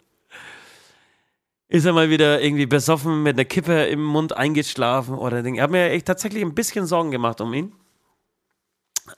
Ist 1.66 1.84
er 1.84 1.92
mal 1.92 2.10
wieder 2.10 2.40
irgendwie 2.40 2.66
besoffen 2.66 3.24
mit 3.24 3.34
einer 3.34 3.44
Kippe 3.44 3.86
im 3.86 4.04
Mund 4.04 4.36
eingeschlafen 4.36 5.18
oder 5.18 5.42
Ding. 5.42 5.56
Ich 5.56 5.60
habe 5.60 5.72
mir 5.72 5.90
echt 5.90 6.06
tatsächlich 6.06 6.44
ein 6.44 6.54
bisschen 6.54 6.86
Sorgen 6.86 7.10
gemacht 7.10 7.40
um 7.40 7.52
ihn. 7.52 7.72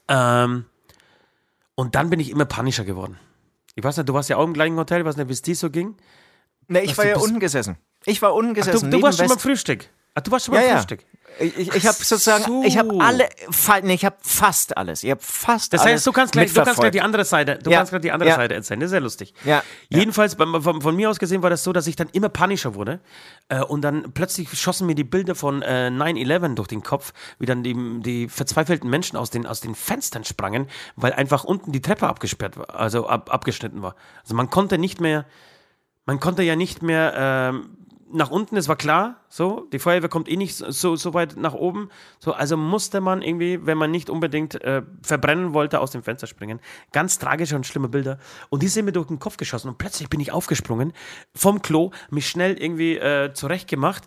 Ähm, 0.08 0.64
und 1.76 1.94
dann 1.94 2.10
bin 2.10 2.18
ich 2.18 2.30
immer 2.30 2.44
panischer 2.44 2.84
geworden. 2.84 3.18
Ich 3.76 3.84
weiß 3.84 3.96
nicht, 3.98 4.08
du 4.08 4.14
warst 4.14 4.28
ja 4.28 4.38
auch 4.38 4.44
im 4.44 4.54
gleichen 4.54 4.76
Hotel, 4.76 5.00
ich 5.00 5.06
weiß 5.06 5.16
nicht, 5.16 5.28
wie 5.28 5.32
es 5.32 5.42
dir 5.42 5.54
so 5.54 5.70
ging. 5.70 5.94
Ne, 6.66 6.80
ich 6.82 6.90
Was 6.90 6.98
war 6.98 7.06
ja 7.06 7.16
unten 7.18 7.38
gesessen. 7.38 7.76
Ich 8.04 8.20
war 8.22 8.34
unten 8.34 8.54
gesessen. 8.54 8.86
Ach, 8.86 8.90
du, 8.90 8.96
du 8.96 9.02
warst 9.02 9.18
schon 9.18 9.28
beim 9.28 9.38
Frühstück. 9.38 9.88
Ach, 10.16 10.22
du 10.22 10.30
warst 10.30 10.46
schon 10.46 10.54
beim 10.54 10.66
ja, 10.66 10.76
Frühstück. 10.76 11.02
Ja. 11.02 11.06
Ich, 11.38 11.74
ich 11.74 11.86
habe 11.86 11.96
sozusagen, 11.98 12.44
so. 12.44 12.62
ich 12.64 12.78
habe 12.78 12.98
alle, 12.98 13.28
nee, 13.82 13.92
ich 13.92 14.06
habe 14.06 14.16
fast 14.22 14.74
alles. 14.74 15.02
Ich 15.04 15.10
habe 15.10 15.20
fast 15.22 15.74
Das 15.74 15.84
heißt, 15.84 16.06
du 16.06 16.12
kannst 16.12 16.32
gleich, 16.32 16.50
du 16.54 16.62
kannst 16.62 16.80
gleich 16.80 16.92
die 16.92 17.02
andere 17.02 17.26
Seite, 17.26 17.58
du 17.62 17.70
ja. 17.70 17.76
kannst 17.76 17.90
gleich 17.90 18.00
die 18.00 18.12
andere 18.12 18.30
ja. 18.30 18.36
Seite 18.36 18.54
erzählen. 18.54 18.80
Das 18.80 18.86
ist 18.86 18.92
sehr 18.92 19.02
lustig. 19.02 19.34
Ja. 19.44 19.62
Jedenfalls, 19.90 20.34
von, 20.34 20.62
von, 20.62 20.80
von, 20.80 20.96
mir 20.96 21.10
aus 21.10 21.18
gesehen 21.18 21.42
war 21.42 21.50
das 21.50 21.62
so, 21.62 21.74
dass 21.74 21.86
ich 21.86 21.96
dann 21.96 22.08
immer 22.12 22.30
panischer 22.30 22.74
wurde 22.74 23.00
äh, 23.50 23.60
und 23.60 23.82
dann 23.82 24.12
plötzlich 24.14 24.48
schossen 24.58 24.86
mir 24.86 24.94
die 24.94 25.04
Bilder 25.04 25.34
von 25.34 25.60
äh, 25.60 25.90
9/11 25.92 26.54
durch 26.54 26.68
den 26.68 26.82
Kopf, 26.82 27.12
wie 27.38 27.44
dann 27.44 27.62
die, 27.62 27.74
die 28.00 28.28
verzweifelten 28.30 28.88
Menschen 28.88 29.18
aus 29.18 29.28
den 29.28 29.46
aus 29.46 29.60
den 29.60 29.74
Fenstern 29.74 30.24
sprangen, 30.24 30.68
weil 30.94 31.12
einfach 31.12 31.44
unten 31.44 31.70
die 31.70 31.82
Treppe 31.82 32.06
abgesperrt 32.08 32.56
war, 32.56 32.74
also 32.74 33.08
ab, 33.08 33.30
abgeschnitten 33.30 33.82
war. 33.82 33.94
Also 34.22 34.34
man 34.34 34.48
konnte 34.48 34.78
nicht 34.78 35.02
mehr, 35.02 35.26
man 36.06 36.18
konnte 36.18 36.42
ja 36.42 36.56
nicht 36.56 36.82
mehr 36.82 37.12
ähm, 37.14 37.75
nach 38.12 38.30
unten, 38.30 38.56
es 38.56 38.68
war 38.68 38.76
klar, 38.76 39.16
so, 39.28 39.66
die 39.72 39.78
Feuerwehr 39.78 40.08
kommt 40.08 40.28
eh 40.28 40.36
nicht 40.36 40.56
so, 40.56 40.96
so 40.96 41.14
weit 41.14 41.36
nach 41.36 41.54
oben. 41.54 41.90
So, 42.18 42.32
also 42.32 42.56
musste 42.56 43.00
man 43.00 43.22
irgendwie, 43.22 43.66
wenn 43.66 43.78
man 43.78 43.90
nicht 43.90 44.10
unbedingt 44.10 44.60
äh, 44.62 44.82
verbrennen 45.02 45.54
wollte, 45.54 45.80
aus 45.80 45.90
dem 45.90 46.02
Fenster 46.02 46.26
springen. 46.26 46.60
Ganz 46.92 47.18
tragische 47.18 47.56
und 47.56 47.66
schlimme 47.66 47.88
Bilder. 47.88 48.18
Und 48.48 48.62
die 48.62 48.68
sind 48.68 48.84
mir 48.84 48.92
durch 48.92 49.08
den 49.08 49.18
Kopf 49.18 49.36
geschossen 49.36 49.68
und 49.68 49.78
plötzlich 49.78 50.08
bin 50.08 50.20
ich 50.20 50.32
aufgesprungen 50.32 50.92
vom 51.34 51.62
Klo, 51.62 51.90
mich 52.10 52.28
schnell 52.28 52.60
irgendwie 52.60 52.96
äh, 52.96 53.32
zurechtgemacht. 53.32 54.04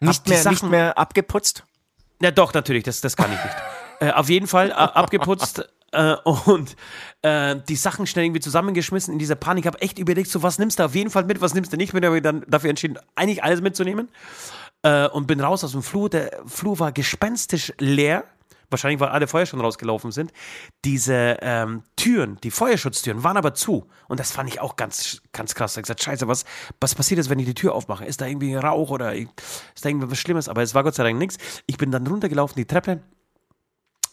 Nicht 0.00 0.28
mehr, 0.28 0.38
Sachen, 0.38 0.52
nicht 0.52 0.70
mehr 0.70 0.98
abgeputzt? 0.98 1.64
Ja, 2.20 2.30
doch, 2.30 2.52
natürlich, 2.52 2.84
das, 2.84 3.00
das 3.00 3.16
kann 3.16 3.32
ich 3.32 3.42
nicht. 3.42 3.56
äh, 4.00 4.12
auf 4.12 4.28
jeden 4.28 4.46
Fall 4.46 4.70
äh, 4.70 4.74
abgeputzt. 4.74 5.68
Äh, 5.92 6.14
und 6.24 6.76
äh, 7.22 7.56
die 7.68 7.76
Sachen 7.76 8.06
schnell 8.06 8.24
irgendwie 8.24 8.40
zusammengeschmissen 8.40 9.12
in 9.12 9.18
dieser 9.18 9.36
Panik. 9.36 9.66
Habe 9.66 9.80
echt 9.80 9.98
überlegt, 9.98 10.30
so 10.30 10.42
was 10.42 10.58
nimmst 10.58 10.78
du 10.78 10.84
auf 10.84 10.94
jeden 10.94 11.10
Fall 11.10 11.24
mit, 11.24 11.40
was 11.40 11.54
nimmst 11.54 11.72
du 11.72 11.76
nicht 11.76 11.92
mit. 11.92 12.04
Habe 12.04 12.20
dann 12.22 12.44
dafür 12.48 12.70
entschieden, 12.70 12.98
eigentlich 13.14 13.44
alles 13.44 13.60
mitzunehmen. 13.60 14.08
Äh, 14.82 15.08
und 15.08 15.26
bin 15.26 15.40
raus 15.40 15.62
aus 15.62 15.72
dem 15.72 15.82
Flur. 15.82 16.10
Der 16.10 16.42
Flur 16.46 16.78
war 16.78 16.92
gespenstisch 16.92 17.72
leer. 17.78 18.24
Wahrscheinlich, 18.70 19.00
weil 19.00 19.10
alle 19.10 19.26
Feuer 19.26 19.44
schon 19.44 19.60
rausgelaufen 19.60 20.12
sind. 20.12 20.32
Diese 20.86 21.36
ähm, 21.42 21.82
Türen, 21.94 22.38
die 22.42 22.50
Feuerschutztüren, 22.50 23.22
waren 23.22 23.36
aber 23.36 23.52
zu. 23.52 23.86
Und 24.08 24.18
das 24.18 24.32
fand 24.32 24.48
ich 24.48 24.60
auch 24.60 24.76
ganz, 24.76 25.20
ganz 25.32 25.54
krass. 25.54 25.72
Ich 25.72 25.76
habe 25.76 25.82
gesagt, 25.82 26.02
scheiße, 26.02 26.26
was, 26.26 26.46
was 26.80 26.94
passiert 26.94 27.18
jetzt, 27.18 27.28
wenn 27.28 27.38
ich 27.38 27.44
die 27.44 27.52
Tür 27.52 27.74
aufmache? 27.74 28.06
Ist 28.06 28.22
da 28.22 28.26
irgendwie 28.26 28.54
Rauch 28.54 28.88
oder 28.88 29.14
ist 29.14 29.28
da 29.82 29.90
irgendwas 29.90 30.18
Schlimmes? 30.18 30.48
Aber 30.48 30.62
es 30.62 30.74
war 30.74 30.84
Gott 30.84 30.94
sei 30.94 31.02
Dank 31.02 31.18
nichts. 31.18 31.36
Ich 31.66 31.76
bin 31.76 31.90
dann 31.90 32.06
runtergelaufen, 32.06 32.56
die 32.56 32.64
Treppe 32.64 33.02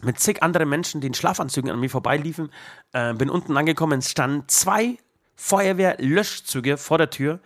mit 0.02 0.20
zig 0.20 0.42
anderen 0.44 0.70
Menschen, 0.70 1.02
die 1.02 1.08
in 1.08 1.14
Schlafanzügen 1.14 1.72
an 1.72 1.80
mir 1.80 1.90
vorbeiliefen. 1.90 2.52
Äh, 2.94 3.14
bin 3.14 3.30
unten 3.30 3.56
angekommen, 3.58 4.00
es 4.00 4.10
standen 4.10 4.48
zwei 4.48 4.98
Feuerwehrlöschzüge 5.36 6.78
vor 6.78 6.98
der 6.98 7.10
Tür. 7.10 7.40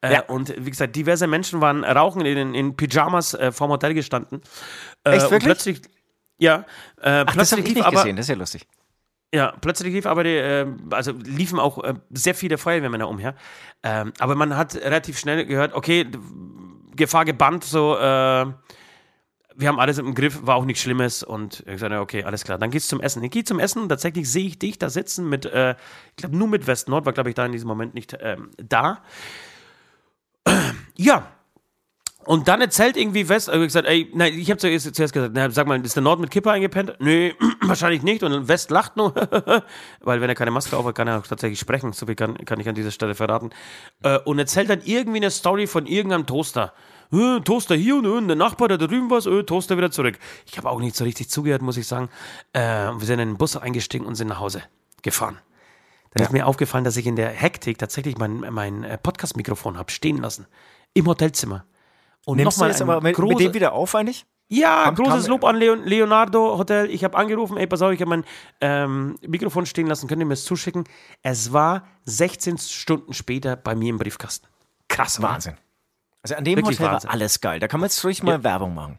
Äh, 0.00 0.14
ja. 0.14 0.20
Und 0.22 0.54
wie 0.58 0.70
gesagt, 0.70 0.96
diverse 0.96 1.26
Menschen 1.26 1.60
waren 1.60 1.84
rauchen 1.84 2.24
in, 2.24 2.54
in 2.54 2.76
Pyjamas 2.76 3.34
äh, 3.34 3.52
vorm 3.52 3.70
Hotel 3.70 3.94
gestanden. 3.94 4.42
Äh, 5.04 5.12
Echt, 5.12 5.22
wirklich? 5.24 5.44
plötzlich, 5.44 5.82
ja, 6.38 6.64
äh, 7.00 7.24
Ach, 7.26 7.32
plötzlich 7.32 7.60
das 7.62 7.68
ich 7.70 7.74
nicht 7.76 7.84
aber, 7.84 7.96
gesehen, 7.96 8.16
das 8.16 8.24
ist 8.24 8.30
ja 8.30 8.36
lustig. 8.36 8.66
Ja, 9.34 9.52
plötzlich 9.60 9.92
lief 9.92 10.06
aber 10.06 10.24
die, 10.24 10.36
äh, 10.36 10.66
also 10.90 11.12
liefen 11.12 11.58
auch 11.58 11.82
äh, 11.82 11.94
sehr 12.10 12.34
viele 12.34 12.58
Feuerwehrmänner 12.58 13.08
umher. 13.08 13.34
Ähm, 13.82 14.12
aber 14.18 14.34
man 14.34 14.56
hat 14.56 14.76
relativ 14.76 15.18
schnell 15.18 15.44
gehört, 15.46 15.74
okay, 15.74 16.06
Gefahr 16.94 17.24
gebannt, 17.24 17.64
so 17.64 17.96
äh, 17.96 18.46
wir 19.56 19.68
haben 19.68 19.80
alles 19.80 19.98
im 19.98 20.14
Griff, 20.14 20.46
war 20.46 20.56
auch 20.56 20.64
nichts 20.64 20.82
Schlimmes 20.82 21.22
und 21.22 21.64
ich 21.66 21.80
sagte, 21.80 22.00
okay, 22.00 22.24
alles 22.24 22.44
klar, 22.44 22.58
dann 22.58 22.70
geht's 22.70 22.88
zum 22.88 23.00
Essen. 23.00 23.22
Ich 23.24 23.30
gehe 23.30 23.44
zum 23.44 23.58
Essen 23.58 23.82
und 23.82 23.88
tatsächlich 23.88 24.30
sehe 24.30 24.46
ich 24.46 24.58
dich 24.58 24.78
da 24.78 24.90
sitzen 24.90 25.28
mit, 25.28 25.46
äh, 25.46 25.74
ich 26.10 26.16
glaube 26.16 26.36
nur 26.36 26.48
mit 26.48 26.66
West-Nord, 26.66 27.06
war 27.06 27.12
glaube 27.12 27.30
ich 27.30 27.34
da 27.34 27.46
in 27.46 27.52
diesem 27.52 27.68
Moment 27.68 27.94
nicht 27.94 28.16
ähm, 28.20 28.50
da. 28.56 29.02
Ja, 30.98 31.28
und 32.26 32.48
dann 32.48 32.60
erzählt 32.60 32.96
irgendwie 32.96 33.28
West, 33.28 33.48
also 33.48 33.62
ich 33.62 33.68
gesagt, 33.68 33.86
ey, 33.86 34.10
nein, 34.12 34.34
ich 34.36 34.50
habe 34.50 34.58
zuerst, 34.58 34.92
zuerst 34.94 35.14
gesagt, 35.14 35.32
na, 35.34 35.48
sag 35.50 35.68
mal, 35.68 35.80
ist 35.84 35.94
der 35.94 36.02
Nord 36.02 36.18
mit 36.18 36.32
Kipper 36.32 36.50
eingepennt? 36.50 36.94
Nee, 36.98 37.34
wahrscheinlich 37.62 38.02
nicht. 38.02 38.24
Und 38.24 38.48
West 38.48 38.70
lacht 38.72 38.96
nur, 38.96 39.14
weil 40.00 40.20
wenn 40.20 40.28
er 40.28 40.34
keine 40.34 40.50
Maske 40.50 40.76
aufhat, 40.76 40.96
kann 40.96 41.06
er 41.06 41.20
auch 41.20 41.26
tatsächlich 41.26 41.60
sprechen. 41.60 41.92
So 41.92 42.06
viel 42.06 42.16
kann, 42.16 42.36
kann 42.44 42.58
ich 42.58 42.68
an 42.68 42.74
dieser 42.74 42.90
Stelle 42.90 43.14
verraten. 43.14 43.50
Äh, 44.02 44.18
und 44.24 44.40
erzählt 44.40 44.68
dann 44.68 44.80
irgendwie 44.84 45.18
eine 45.18 45.30
Story 45.30 45.68
von 45.68 45.86
irgendeinem 45.86 46.26
Toaster 46.26 46.72
äh, 47.12 47.40
Toaster 47.40 47.74
hier 47.74 47.96
und, 47.96 48.04
äh, 48.04 48.26
der 48.26 48.36
Nachbar, 48.36 48.68
der 48.68 48.78
da 48.78 48.86
drüben 48.86 49.10
war, 49.10 49.24
äh, 49.26 49.42
Toaster 49.44 49.76
wieder 49.76 49.90
zurück. 49.90 50.18
Ich 50.46 50.56
habe 50.58 50.70
auch 50.70 50.80
nicht 50.80 50.96
so 50.96 51.04
richtig 51.04 51.28
zugehört, 51.30 51.62
muss 51.62 51.76
ich 51.76 51.86
sagen. 51.86 52.08
Äh, 52.52 52.60
wir 52.60 53.06
sind 53.06 53.18
in 53.18 53.30
den 53.30 53.38
Bus 53.38 53.56
eingestiegen 53.56 54.06
und 54.06 54.14
sind 54.14 54.28
nach 54.28 54.40
Hause 54.40 54.62
gefahren. 55.02 55.38
Dann 56.10 56.22
ja. 56.22 56.26
ist 56.26 56.32
mir 56.32 56.46
aufgefallen, 56.46 56.84
dass 56.84 56.96
ich 56.96 57.06
in 57.06 57.16
der 57.16 57.30
Hektik 57.30 57.78
tatsächlich 57.78 58.16
mein, 58.18 58.38
mein 58.50 58.98
Podcast-Mikrofon 59.02 59.76
habe 59.76 59.90
stehen 59.90 60.18
lassen. 60.18 60.46
Im 60.94 61.06
Hotelzimmer. 61.06 61.64
Und 62.24 62.38
Nimmst 62.38 62.56
nochmal 62.56 62.70
du 62.70 62.72
jetzt 62.72 62.82
aber 62.82 63.00
mit, 63.00 63.18
mit 63.18 63.40
dem 63.40 63.54
wieder 63.54 63.72
auf 63.72 63.94
eigentlich? 63.94 64.26
Ja, 64.48 64.84
kam, 64.84 64.94
großes 64.94 65.26
Lob 65.26 65.44
an 65.44 65.56
Leon, 65.56 65.84
Leonardo 65.84 66.56
Hotel. 66.56 66.88
Ich 66.90 67.02
habe 67.02 67.16
angerufen, 67.16 67.56
ey, 67.56 67.66
pass 67.66 67.82
auf, 67.82 67.92
ich 67.92 68.00
habe 68.00 68.10
mein 68.10 68.24
ähm, 68.60 69.16
Mikrofon 69.26 69.66
stehen 69.66 69.88
lassen, 69.88 70.06
könnt 70.06 70.22
ihr 70.22 70.26
mir 70.26 70.34
das 70.34 70.44
zuschicken? 70.44 70.84
Es 71.22 71.52
war 71.52 71.86
16 72.04 72.58
Stunden 72.58 73.12
später 73.12 73.56
bei 73.56 73.74
mir 73.74 73.90
im 73.90 73.98
Briefkasten. 73.98 74.46
Krass, 74.88 75.20
Wahnsinn. 75.20 75.56
Also 76.26 76.34
an 76.34 76.44
dem 76.44 76.56
Wirklich 76.56 76.80
Hotel 76.80 76.92
Wahnsinn. 76.92 77.08
war 77.08 77.14
alles 77.14 77.40
geil. 77.40 77.60
Da 77.60 77.68
kann 77.68 77.78
man 77.78 77.88
jetzt 77.88 78.04
ruhig 78.04 78.20
mal 78.24 78.32
ja. 78.32 78.42
Werbung 78.42 78.74
machen. 78.74 78.98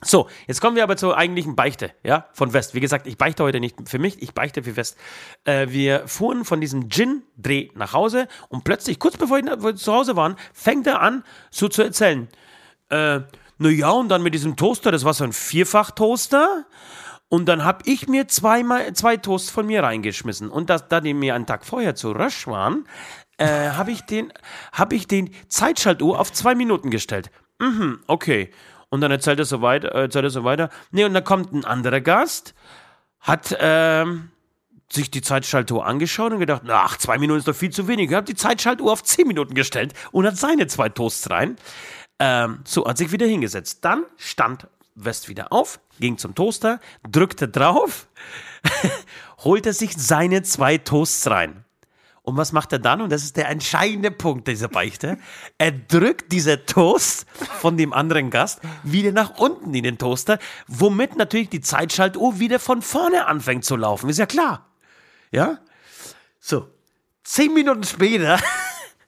So, 0.00 0.28
jetzt 0.48 0.60
kommen 0.60 0.74
wir 0.74 0.82
aber 0.82 0.96
zur 0.96 1.16
eigentlichen 1.16 1.54
Beichte, 1.54 1.92
ja, 2.02 2.26
von 2.32 2.52
West. 2.52 2.74
Wie 2.74 2.80
gesagt, 2.80 3.06
ich 3.06 3.16
beichte 3.16 3.44
heute 3.44 3.60
nicht 3.60 3.76
für 3.88 4.00
mich, 4.00 4.20
ich 4.20 4.34
beichte 4.34 4.64
für 4.64 4.74
West. 4.74 4.96
Äh, 5.44 5.68
wir 5.70 6.08
fuhren 6.08 6.44
von 6.44 6.60
diesem 6.60 6.88
Gin-Dreh 6.88 7.68
nach 7.76 7.92
Hause 7.92 8.26
und 8.48 8.64
plötzlich, 8.64 8.98
kurz 8.98 9.16
bevor 9.16 9.38
wir 9.38 9.76
zu 9.76 9.92
Hause 9.92 10.16
waren, 10.16 10.34
fängt 10.52 10.88
er 10.88 11.00
an, 11.00 11.22
so 11.50 11.68
zu 11.68 11.82
erzählen. 11.82 12.28
Äh, 12.90 13.20
naja, 13.58 13.90
und 13.90 14.08
dann 14.08 14.24
mit 14.24 14.34
diesem 14.34 14.56
Toaster, 14.56 14.90
das 14.90 15.04
war 15.04 15.14
so 15.14 15.22
ein 15.22 15.32
Vierfach-Toaster. 15.32 16.66
Und 17.28 17.46
dann 17.46 17.64
habe 17.64 17.82
ich 17.84 18.08
mir 18.08 18.26
zweimal, 18.26 18.92
zwei 18.94 19.16
Toast 19.16 19.50
von 19.50 19.66
mir 19.66 19.82
reingeschmissen. 19.82 20.48
Und 20.48 20.70
das, 20.70 20.88
da 20.88 21.00
die 21.00 21.14
mir 21.14 21.34
einen 21.34 21.46
Tag 21.46 21.66
vorher 21.66 21.94
zu 21.94 22.12
rösch 22.12 22.46
waren, 22.46 22.86
äh, 23.38 23.70
habe 23.70 23.90
ich, 23.90 24.02
den, 24.02 24.32
hab 24.72 24.92
ich 24.92 25.08
den 25.08 25.30
Zeitschaltuhr 25.48 26.20
auf 26.20 26.32
zwei 26.32 26.54
Minuten 26.54 26.90
gestellt. 26.90 27.30
Mhm, 27.58 28.00
okay. 28.06 28.50
Und 28.90 29.00
dann 29.00 29.10
erzählt 29.10 29.38
er 29.38 29.44
so 29.44 29.62
weiter, 29.62 29.94
äh, 29.94 30.02
erzählt 30.02 30.24
er 30.24 30.30
so 30.30 30.44
weiter. 30.44 30.70
Nee, 30.90 31.04
und 31.04 31.14
dann 31.14 31.24
kommt 31.24 31.52
ein 31.52 31.64
anderer 31.64 32.00
Gast, 32.00 32.54
hat 33.20 33.56
ähm, 33.60 34.30
sich 34.90 35.10
die 35.10 35.22
Zeitschaltuhr 35.22 35.86
angeschaut 35.86 36.32
und 36.32 36.38
gedacht, 36.40 36.62
ach, 36.68 36.96
zwei 36.96 37.18
Minuten 37.18 37.38
ist 37.40 37.48
doch 37.48 37.54
viel 37.54 37.70
zu 37.70 37.88
wenig. 37.88 38.10
Er 38.10 38.18
hat 38.18 38.28
die 38.28 38.34
Zeitschaltuhr 38.34 38.92
auf 38.92 39.02
zehn 39.02 39.26
Minuten 39.26 39.54
gestellt 39.54 39.94
und 40.12 40.26
hat 40.26 40.36
seine 40.36 40.66
zwei 40.66 40.88
Toasts 40.88 41.30
rein. 41.30 41.56
Ähm, 42.18 42.60
so, 42.64 42.86
hat 42.86 42.98
sich 42.98 43.12
wieder 43.12 43.26
hingesetzt. 43.26 43.84
Dann 43.84 44.04
stand 44.16 44.66
West 44.94 45.28
wieder 45.28 45.52
auf, 45.52 45.80
ging 46.00 46.18
zum 46.18 46.34
Toaster, 46.34 46.80
drückte 47.08 47.48
drauf, 47.48 48.08
holte 49.44 49.72
sich 49.72 49.92
seine 49.96 50.42
zwei 50.42 50.78
Toasts 50.78 51.28
rein. 51.30 51.64
Und 52.28 52.36
was 52.36 52.52
macht 52.52 52.74
er 52.74 52.78
dann? 52.78 53.00
Und 53.00 53.10
das 53.10 53.22
ist 53.22 53.38
der 53.38 53.48
entscheidende 53.48 54.10
Punkt 54.10 54.48
dieser 54.48 54.68
Beichte. 54.68 55.16
Er 55.56 55.72
drückt 55.72 56.30
diese 56.30 56.66
Toast 56.66 57.24
von 57.58 57.78
dem 57.78 57.94
anderen 57.94 58.28
Gast 58.28 58.60
wieder 58.82 59.12
nach 59.12 59.38
unten 59.38 59.72
in 59.72 59.82
den 59.82 59.96
Toaster, 59.96 60.38
womit 60.66 61.16
natürlich 61.16 61.48
die 61.48 61.62
Zeitschaltuhr 61.62 62.38
wieder 62.38 62.58
von 62.58 62.82
vorne 62.82 63.24
anfängt 63.24 63.64
zu 63.64 63.76
laufen. 63.76 64.10
Ist 64.10 64.18
ja 64.18 64.26
klar. 64.26 64.66
Ja? 65.30 65.58
So. 66.38 66.68
Zehn 67.24 67.54
Minuten 67.54 67.84
später 67.84 68.38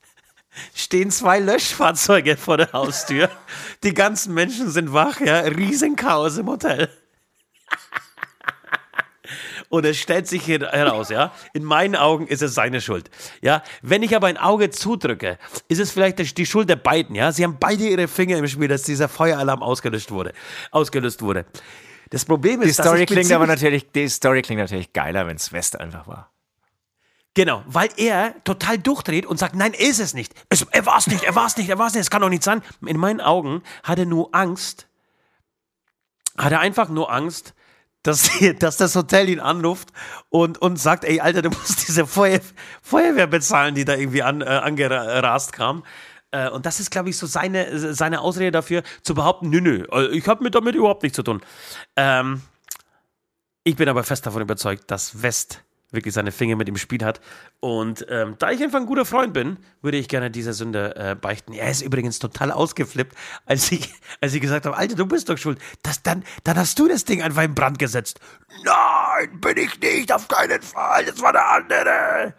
stehen 0.74 1.10
zwei 1.10 1.40
Löschfahrzeuge 1.40 2.38
vor 2.38 2.56
der 2.56 2.72
Haustür. 2.72 3.28
Die 3.82 3.92
ganzen 3.92 4.32
Menschen 4.32 4.70
sind 4.70 4.94
wach, 4.94 5.20
ja. 5.20 5.40
Riesenchaos 5.40 6.38
im 6.38 6.46
Hotel. 6.46 6.88
Und 9.70 9.86
es 9.86 9.98
stellt 9.98 10.26
sich 10.26 10.48
heraus, 10.48 11.10
ja. 11.10 11.32
In 11.52 11.62
meinen 11.62 11.94
Augen 11.94 12.26
ist 12.26 12.42
es 12.42 12.54
seine 12.54 12.80
Schuld. 12.80 13.08
Ja. 13.40 13.62
Wenn 13.82 14.02
ich 14.02 14.16
aber 14.16 14.26
ein 14.26 14.36
Auge 14.36 14.70
zudrücke, 14.70 15.38
ist 15.68 15.78
es 15.78 15.92
vielleicht 15.92 16.36
die 16.36 16.44
Schuld 16.44 16.68
der 16.68 16.74
beiden, 16.76 17.14
ja. 17.14 17.30
Sie 17.30 17.44
haben 17.44 17.56
beide 17.58 17.88
ihre 17.88 18.08
Finger 18.08 18.36
im 18.36 18.48
Spiel, 18.48 18.66
dass 18.66 18.82
dieser 18.82 19.08
Feueralarm 19.08 19.62
ausgelöst 19.62 20.10
wurde. 20.10 20.32
Ausgelöst 20.72 21.22
wurde. 21.22 21.46
Das 22.10 22.24
Problem 22.24 22.60
ist, 22.62 22.78
die 22.78 22.82
Story 22.82 23.06
klingt 23.06 23.30
aber 23.30 23.46
natürlich, 23.46 23.92
die 23.92 24.08
Story 24.08 24.42
klingt 24.42 24.60
natürlich 24.60 24.92
geiler, 24.92 25.28
wenn 25.28 25.36
es 25.36 25.52
West 25.52 25.78
einfach 25.78 26.08
war. 26.08 26.32
Genau, 27.34 27.62
weil 27.66 27.90
er 27.96 28.34
total 28.42 28.76
durchdreht 28.76 29.24
und 29.24 29.38
sagt, 29.38 29.54
nein, 29.54 29.72
ist 29.72 30.00
es 30.00 30.14
nicht. 30.14 30.34
Es, 30.48 30.66
er 30.72 30.84
war 30.84 30.98
es 30.98 31.06
nicht, 31.06 31.22
er 31.22 31.36
war 31.36 31.46
es 31.46 31.56
nicht, 31.56 31.70
er 31.70 31.78
war 31.78 31.86
es 31.86 31.94
nicht, 31.94 32.02
es 32.02 32.10
kann 32.10 32.22
doch 32.22 32.28
nicht 32.28 32.42
sein. 32.42 32.60
In 32.84 32.96
meinen 32.96 33.20
Augen 33.20 33.62
hat 33.84 34.00
er 34.00 34.06
nur 34.06 34.34
Angst, 34.34 34.88
hat 36.36 36.50
er 36.50 36.58
einfach 36.58 36.88
nur 36.88 37.12
Angst, 37.12 37.54
dass, 38.02 38.30
dass 38.58 38.76
das 38.76 38.94
Hotel 38.96 39.28
ihn 39.28 39.40
anruft 39.40 39.90
und, 40.28 40.58
und 40.58 40.76
sagt, 40.76 41.04
ey, 41.04 41.20
Alter, 41.20 41.42
du 41.42 41.50
musst 41.50 41.86
diese 41.88 42.06
Feuer, 42.06 42.40
Feuerwehr 42.82 43.26
bezahlen, 43.26 43.74
die 43.74 43.84
da 43.84 43.94
irgendwie 43.94 44.22
an, 44.22 44.40
äh, 44.40 44.44
angerast 44.44 45.52
kam. 45.52 45.84
Äh, 46.30 46.48
und 46.50 46.66
das 46.66 46.80
ist, 46.80 46.90
glaube 46.90 47.10
ich, 47.10 47.16
so 47.16 47.26
seine, 47.26 47.94
seine 47.94 48.20
Ausrede 48.20 48.52
dafür, 48.52 48.82
zu 49.02 49.14
behaupten, 49.14 49.50
nö, 49.50 49.60
nö, 49.60 49.86
äh, 49.92 50.08
ich 50.16 50.26
habe 50.28 50.42
mit 50.44 50.54
damit 50.54 50.74
überhaupt 50.74 51.02
nichts 51.02 51.16
zu 51.16 51.22
tun. 51.22 51.40
Ähm, 51.96 52.42
ich 53.64 53.76
bin 53.76 53.88
aber 53.88 54.04
fest 54.04 54.26
davon 54.26 54.42
überzeugt, 54.42 54.90
dass 54.90 55.22
West 55.22 55.62
wirklich 55.92 56.14
seine 56.14 56.32
Finger 56.32 56.56
mit 56.56 56.68
im 56.68 56.76
Spiel 56.76 57.04
hat. 57.04 57.20
Und 57.60 58.06
ähm, 58.08 58.36
da 58.38 58.50
ich 58.50 58.62
einfach 58.62 58.80
ein 58.80 58.86
guter 58.86 59.04
Freund 59.04 59.32
bin, 59.32 59.58
würde 59.82 59.98
ich 59.98 60.08
gerne 60.08 60.30
dieser 60.30 60.52
Sünde 60.52 60.94
äh, 60.96 61.14
beichten. 61.14 61.52
Er 61.52 61.70
ist 61.70 61.82
übrigens 61.82 62.18
total 62.18 62.52
ausgeflippt, 62.52 63.16
als 63.46 63.70
ich, 63.72 63.92
als 64.20 64.34
ich 64.34 64.40
gesagt 64.40 64.66
habe, 64.66 64.76
Alter, 64.76 64.94
du 64.94 65.06
bist 65.06 65.28
doch 65.28 65.38
schuld. 65.38 65.58
Das, 65.82 66.02
dann, 66.02 66.24
dann 66.44 66.56
hast 66.56 66.78
du 66.78 66.88
das 66.88 67.04
Ding 67.04 67.22
einfach 67.22 67.42
in 67.42 67.54
Brand 67.54 67.78
gesetzt. 67.78 68.20
Nein, 68.64 69.40
bin 69.40 69.56
ich 69.56 69.80
nicht, 69.80 70.12
auf 70.12 70.28
keinen 70.28 70.62
Fall. 70.62 71.04
Das 71.04 71.20
war 71.20 71.32
der 71.32 71.48
andere. 71.50 72.34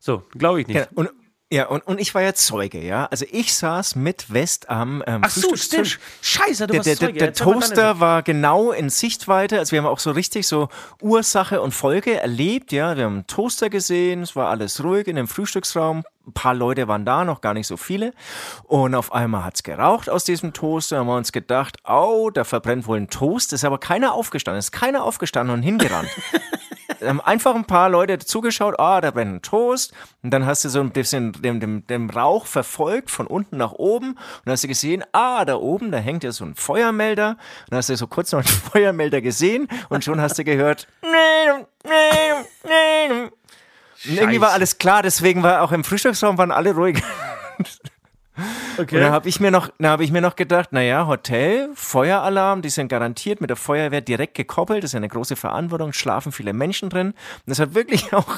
So, 0.00 0.24
glaube 0.32 0.60
ich 0.60 0.66
nicht. 0.66 0.76
Ja, 0.76 0.86
und, 0.94 1.10
ja, 1.52 1.66
und, 1.66 1.86
und 1.86 2.00
ich 2.00 2.14
war 2.14 2.22
ja 2.22 2.32
Zeuge, 2.32 2.80
ja. 2.82 3.04
Also 3.10 3.26
ich 3.30 3.52
saß 3.54 3.94
mit 3.94 4.32
West 4.32 4.70
am 4.70 5.04
ähm, 5.06 5.20
Ach 5.22 5.28
so, 5.28 5.54
stimmt. 5.54 5.98
Scheiße, 6.22 6.66
du 6.66 6.72
der, 6.72 6.78
warst 6.78 6.86
der, 6.86 6.96
Zeuge. 6.96 7.18
Der, 7.18 7.26
der 7.26 7.34
Toaster 7.34 8.00
war 8.00 8.22
genau 8.22 8.72
in 8.72 8.88
Sichtweite. 8.88 9.58
Also 9.58 9.72
wir 9.72 9.80
haben 9.80 9.86
auch 9.86 9.98
so 9.98 10.12
richtig 10.12 10.46
so 10.46 10.70
Ursache 11.02 11.60
und 11.60 11.72
Folge 11.72 12.18
erlebt, 12.18 12.72
ja. 12.72 12.96
Wir 12.96 13.04
haben 13.04 13.16
einen 13.16 13.26
Toaster 13.26 13.68
gesehen, 13.68 14.22
es 14.22 14.34
war 14.34 14.48
alles 14.48 14.82
ruhig 14.82 15.06
in 15.08 15.16
dem 15.16 15.28
Frühstücksraum. 15.28 16.04
Ein 16.26 16.32
paar 16.32 16.54
Leute 16.54 16.88
waren 16.88 17.04
da, 17.04 17.24
noch 17.24 17.40
gar 17.40 17.54
nicht 17.54 17.66
so 17.66 17.76
viele. 17.76 18.12
Und 18.64 18.94
auf 18.94 19.12
einmal 19.12 19.44
hat's 19.44 19.62
geraucht 19.62 20.08
aus 20.08 20.24
diesem 20.24 20.52
Toaster. 20.52 20.96
Da 20.96 21.00
haben 21.00 21.08
wir 21.08 21.16
uns 21.16 21.32
gedacht, 21.32 21.78
oh, 21.86 22.30
da 22.32 22.44
verbrennt 22.44 22.86
wohl 22.86 22.98
ein 22.98 23.08
Toast. 23.08 23.52
Ist 23.52 23.64
aber 23.64 23.78
keiner 23.78 24.14
aufgestanden. 24.14 24.58
Ist 24.58 24.72
keiner 24.72 25.04
aufgestanden 25.04 25.54
und 25.54 25.62
hingerannt. 25.62 26.10
haben 27.08 27.20
einfach 27.20 27.54
ein 27.54 27.64
paar 27.64 27.88
Leute 27.88 28.18
zugeschaut, 28.18 28.78
ah, 28.78 29.00
da 29.00 29.10
brennt 29.10 29.34
ein 29.34 29.42
Toast. 29.42 29.92
Und 30.22 30.30
dann 30.30 30.46
hast 30.46 30.64
du 30.64 30.68
so 30.68 30.80
ein 30.80 30.90
bisschen 30.90 31.32
den, 31.32 31.60
den, 31.60 31.86
den 31.86 32.10
Rauch 32.10 32.46
verfolgt 32.46 33.10
von 33.10 33.26
unten 33.26 33.56
nach 33.56 33.72
oben. 33.72 34.10
Und 34.10 34.18
dann 34.44 34.52
hast 34.52 34.64
du 34.64 34.68
gesehen, 34.68 35.04
ah, 35.12 35.44
da 35.44 35.56
oben, 35.56 35.90
da 35.90 35.98
hängt 35.98 36.24
ja 36.24 36.32
so 36.32 36.44
ein 36.44 36.54
Feuermelder. 36.54 37.30
Und 37.30 37.38
dann 37.70 37.78
hast 37.78 37.88
du 37.88 37.96
so 37.96 38.06
kurz 38.06 38.32
noch 38.32 38.40
einen 38.40 38.48
Feuermelder 38.72 39.20
gesehen 39.20 39.68
und 39.88 40.04
schon 40.04 40.20
hast 40.20 40.38
du 40.38 40.44
gehört, 40.44 40.86
und 44.04 44.16
irgendwie 44.16 44.40
war 44.40 44.52
alles 44.52 44.78
klar, 44.78 45.02
deswegen 45.02 45.42
war 45.42 45.62
auch 45.62 45.72
im 45.72 45.84
Frühstücksraum 45.84 46.38
waren 46.38 46.50
alle 46.50 46.74
ruhig. 46.74 47.02
Okay. 48.78 48.96
Und 48.96 49.02
da 49.02 49.10
habe 49.10 49.28
ich 49.28 49.40
mir 49.40 49.50
noch, 49.50 49.68
da 49.78 49.90
habe 49.90 50.04
ich 50.04 50.10
mir 50.10 50.22
noch 50.22 50.36
gedacht, 50.36 50.72
naja, 50.72 51.06
Hotel, 51.06 51.68
Feueralarm, 51.74 52.62
die 52.62 52.70
sind 52.70 52.88
garantiert 52.88 53.42
mit 53.42 53.50
der 53.50 53.58
Feuerwehr 53.58 54.00
direkt 54.00 54.34
gekoppelt. 54.34 54.82
Das 54.82 54.92
ist 54.92 54.94
eine 54.94 55.08
große 55.08 55.36
Verantwortung, 55.36 55.92
schlafen 55.92 56.32
viele 56.32 56.54
Menschen 56.54 56.88
drin. 56.88 57.08
Und 57.08 57.16
das 57.46 57.58
hat 57.58 57.74
wirklich 57.74 58.12
auch, 58.14 58.34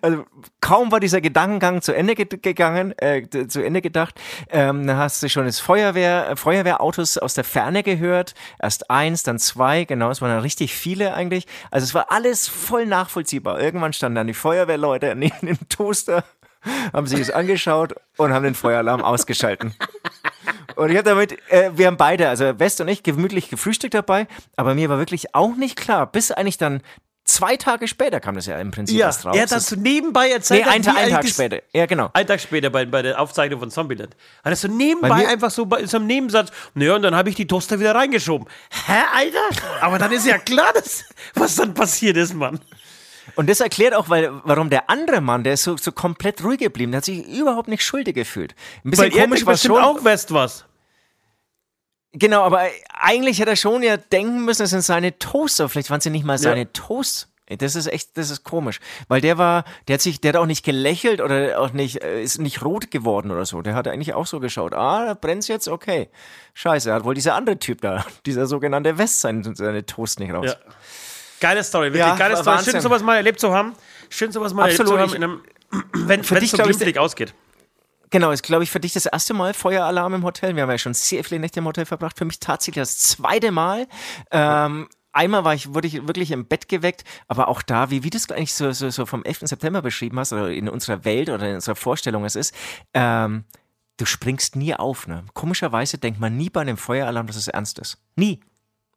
also 0.00 0.24
kaum 0.62 0.90
war 0.90 1.00
dieser 1.00 1.20
Gedankengang 1.20 1.82
zu 1.82 1.94
Ende 1.94 2.14
gegangen, 2.14 2.94
äh, 2.98 3.28
zu 3.48 3.62
Ende 3.62 3.82
gedacht, 3.82 4.18
ähm, 4.48 4.86
da 4.86 4.96
hast 4.96 5.22
du 5.22 5.28
schon 5.28 5.44
das 5.44 5.60
Feuerwehr, 5.60 6.36
Feuerwehrautos 6.36 7.18
aus 7.18 7.34
der 7.34 7.44
Ferne 7.44 7.82
gehört. 7.82 8.34
Erst 8.58 8.90
eins, 8.90 9.22
dann 9.22 9.38
zwei, 9.38 9.84
genau, 9.84 10.10
es 10.10 10.22
waren 10.22 10.30
dann 10.30 10.40
richtig 10.40 10.74
viele 10.74 11.12
eigentlich. 11.12 11.46
Also 11.70 11.84
es 11.84 11.94
war 11.94 12.10
alles 12.10 12.48
voll 12.48 12.86
nachvollziehbar. 12.86 13.60
Irgendwann 13.60 13.92
standen 13.92 14.16
dann 14.16 14.26
die 14.26 14.34
Feuerwehrleute 14.34 15.14
neben 15.14 15.46
dem 15.46 15.68
Toaster 15.68 16.24
haben 16.92 17.06
sich 17.06 17.18
das 17.18 17.30
angeschaut 17.30 17.94
und 18.16 18.32
haben 18.32 18.44
den 18.44 18.54
Feueralarm 18.54 19.02
ausgeschalten. 19.02 19.74
Und 20.76 20.90
ich 20.90 20.96
habe 20.96 21.08
damit, 21.08 21.38
äh, 21.50 21.70
wir 21.74 21.86
haben 21.86 21.96
beide, 21.96 22.28
also 22.28 22.58
West 22.58 22.80
und 22.80 22.88
ich, 22.88 23.02
gemütlich 23.02 23.48
gefrühstückt 23.48 23.94
dabei, 23.94 24.26
aber 24.56 24.74
mir 24.74 24.88
war 24.88 24.98
wirklich 24.98 25.34
auch 25.34 25.56
nicht 25.56 25.76
klar, 25.76 26.06
bis 26.06 26.30
eigentlich 26.30 26.58
dann 26.58 26.82
zwei 27.26 27.56
Tage 27.56 27.88
später 27.88 28.20
kam 28.20 28.34
das 28.36 28.46
ja 28.46 28.58
im 28.58 28.70
Prinzip 28.70 28.96
ja, 28.96 29.06
erst 29.06 29.26
raus. 29.26 29.36
Er 29.36 29.42
hat 29.42 29.52
das 29.52 29.66
so 29.66 29.76
nebenbei 29.76 30.30
erzählt. 30.30 30.64
Nee, 30.64 30.70
ein, 30.70 30.86
ein 30.86 31.10
Tag 31.10 31.28
später. 31.28 31.60
Ja, 31.72 31.86
genau. 31.86 32.10
Ein 32.12 32.26
Tag 32.26 32.40
später 32.40 32.70
bei, 32.70 32.86
bei 32.86 33.02
der 33.02 33.20
Aufzeichnung 33.20 33.60
von 33.60 33.70
Zombieland. 33.70 34.16
Hat 34.44 34.52
er 34.52 34.56
so 34.56 34.68
nebenbei 34.68 35.26
einfach 35.28 35.50
so 35.50 35.66
bei 35.66 35.84
so 35.86 35.98
einem 35.98 36.06
Nebensatz, 36.06 36.50
naja, 36.74 36.94
und 36.94 37.02
dann 37.02 37.14
habe 37.14 37.28
ich 37.28 37.34
die 37.34 37.46
Toaster 37.46 37.80
wieder 37.80 37.94
reingeschoben. 37.94 38.46
Hä, 38.86 39.02
Alter? 39.14 39.64
Aber 39.80 39.98
dann 39.98 40.12
ist 40.12 40.26
ja 40.26 40.38
klar, 40.38 40.72
dass, 40.72 41.04
was 41.34 41.56
dann 41.56 41.74
passiert 41.74 42.16
ist, 42.16 42.34
Mann. 42.34 42.60
Und 43.34 43.50
das 43.50 43.60
erklärt 43.60 43.94
auch, 43.94 44.08
weil, 44.08 44.30
warum 44.44 44.70
der 44.70 44.88
andere 44.88 45.20
Mann, 45.20 45.44
der 45.44 45.54
ist 45.54 45.64
so, 45.64 45.76
so 45.76 45.92
komplett 45.92 46.42
ruhig 46.44 46.58
geblieben, 46.58 46.92
der 46.92 46.98
hat 46.98 47.04
sich 47.04 47.26
überhaupt 47.26 47.68
nicht 47.68 47.82
schuldig 47.82 48.14
gefühlt. 48.14 48.54
Ein 48.84 48.90
bisschen 48.90 49.12
weil 49.12 49.20
komisch 49.20 49.44
war 49.44 49.56
schon. 49.56 49.82
auch 49.82 50.04
West 50.04 50.32
was. 50.32 50.64
Genau, 52.12 52.42
aber 52.42 52.62
eigentlich 52.94 53.40
hätte 53.40 53.50
er 53.50 53.56
schon 53.56 53.82
ja 53.82 53.98
denken 53.98 54.44
müssen, 54.44 54.62
es 54.62 54.70
sind 54.70 54.82
seine 54.82 55.18
Toaster. 55.18 55.68
Vielleicht 55.68 55.90
waren 55.90 56.00
sie 56.00 56.10
nicht 56.10 56.24
mal 56.24 56.38
seine 56.38 56.60
ja. 56.60 56.68
Toasts. 56.72 57.28
Das 57.48 57.76
ist 57.76 57.86
echt, 57.86 58.16
das 58.16 58.30
ist 58.30 58.42
komisch, 58.42 58.80
weil 59.06 59.20
der 59.20 59.38
war, 59.38 59.64
der 59.86 59.94
hat 59.94 60.00
sich, 60.00 60.20
der 60.20 60.30
hat 60.30 60.36
auch 60.36 60.46
nicht 60.46 60.64
gelächelt 60.64 61.20
oder 61.20 61.60
auch 61.60 61.72
nicht, 61.72 62.02
äh, 62.02 62.20
ist 62.20 62.40
nicht 62.40 62.64
rot 62.64 62.90
geworden 62.90 63.30
oder 63.30 63.46
so. 63.46 63.62
Der 63.62 63.74
hat 63.74 63.86
eigentlich 63.86 64.14
auch 64.14 64.26
so 64.26 64.40
geschaut. 64.40 64.74
Ah, 64.74 65.06
da 65.06 65.14
brennt's 65.14 65.46
jetzt, 65.46 65.68
okay. 65.68 66.08
Scheiße, 66.54 66.92
hat 66.92 67.04
wohl 67.04 67.14
dieser 67.14 67.36
andere 67.36 67.60
Typ 67.60 67.82
da, 67.82 68.04
dieser 68.26 68.46
sogenannte 68.46 68.98
West 68.98 69.20
seine, 69.20 69.54
seine 69.54 69.86
Toast 69.86 70.18
nicht 70.18 70.32
raus. 70.32 70.56
Ja. 70.58 70.72
Geile 71.40 71.62
Story, 71.64 71.86
wirklich 71.86 72.00
ja, 72.00 72.16
geile 72.16 72.36
Story. 72.36 72.56
Wahnsinn. 72.56 72.72
Schön, 72.72 72.80
sowas 72.80 73.02
mal 73.02 73.16
erlebt 73.16 73.40
zu 73.40 73.52
haben. 73.52 73.74
Schön, 74.08 74.32
sowas 74.32 74.54
mal 74.54 74.70
Absolut. 74.70 74.92
erlebt 74.92 75.10
zu 75.10 75.16
haben, 75.16 75.22
einem, 75.22 76.08
wenn 76.08 76.20
es 76.20 76.28
so 76.28 76.56
glimpflich 76.56 76.98
ausgeht. 76.98 77.34
Genau, 78.10 78.30
ist, 78.30 78.42
glaube 78.42 78.64
ich, 78.64 78.70
für 78.70 78.80
dich 78.80 78.92
das 78.92 79.06
erste 79.06 79.34
Mal 79.34 79.52
Feueralarm 79.52 80.14
im 80.14 80.24
Hotel. 80.24 80.54
Wir 80.54 80.62
haben 80.62 80.70
ja 80.70 80.78
schon 80.78 80.94
sehr 80.94 81.24
viele 81.24 81.40
Nächte 81.40 81.60
im 81.60 81.66
Hotel 81.66 81.86
verbracht. 81.86 82.16
Für 82.16 82.24
mich 82.24 82.38
tatsächlich 82.38 82.82
das 82.82 82.98
zweite 82.98 83.50
Mal. 83.50 83.88
Ähm, 84.30 84.88
einmal 85.12 85.44
war 85.44 85.54
ich, 85.54 85.74
wurde 85.74 85.88
ich 85.88 86.06
wirklich 86.06 86.30
im 86.30 86.46
Bett 86.46 86.68
geweckt, 86.68 87.04
aber 87.26 87.48
auch 87.48 87.62
da, 87.62 87.90
wie, 87.90 88.04
wie 88.04 88.10
du 88.10 88.16
es 88.16 88.30
eigentlich 88.30 88.54
so, 88.54 88.70
so, 88.72 88.90
so 88.90 89.06
vom 89.06 89.24
11. 89.24 89.40
September 89.42 89.82
beschrieben 89.82 90.18
hast, 90.20 90.32
oder 90.32 90.50
in 90.50 90.68
unserer 90.68 91.04
Welt 91.04 91.28
oder 91.28 91.48
in 91.48 91.54
unserer 91.56 91.74
Vorstellung 91.74 92.24
es 92.24 92.36
ist, 92.36 92.54
ähm, 92.94 93.44
du 93.96 94.06
springst 94.06 94.54
nie 94.56 94.74
auf. 94.74 95.08
Ne? 95.08 95.24
Komischerweise 95.34 95.98
denkt 95.98 96.20
man 96.20 96.36
nie 96.36 96.50
bei 96.50 96.60
einem 96.60 96.76
Feueralarm, 96.76 97.26
dass 97.26 97.36
es 97.36 97.48
ernst 97.48 97.78
ist. 97.78 97.98
Nie. 98.14 98.40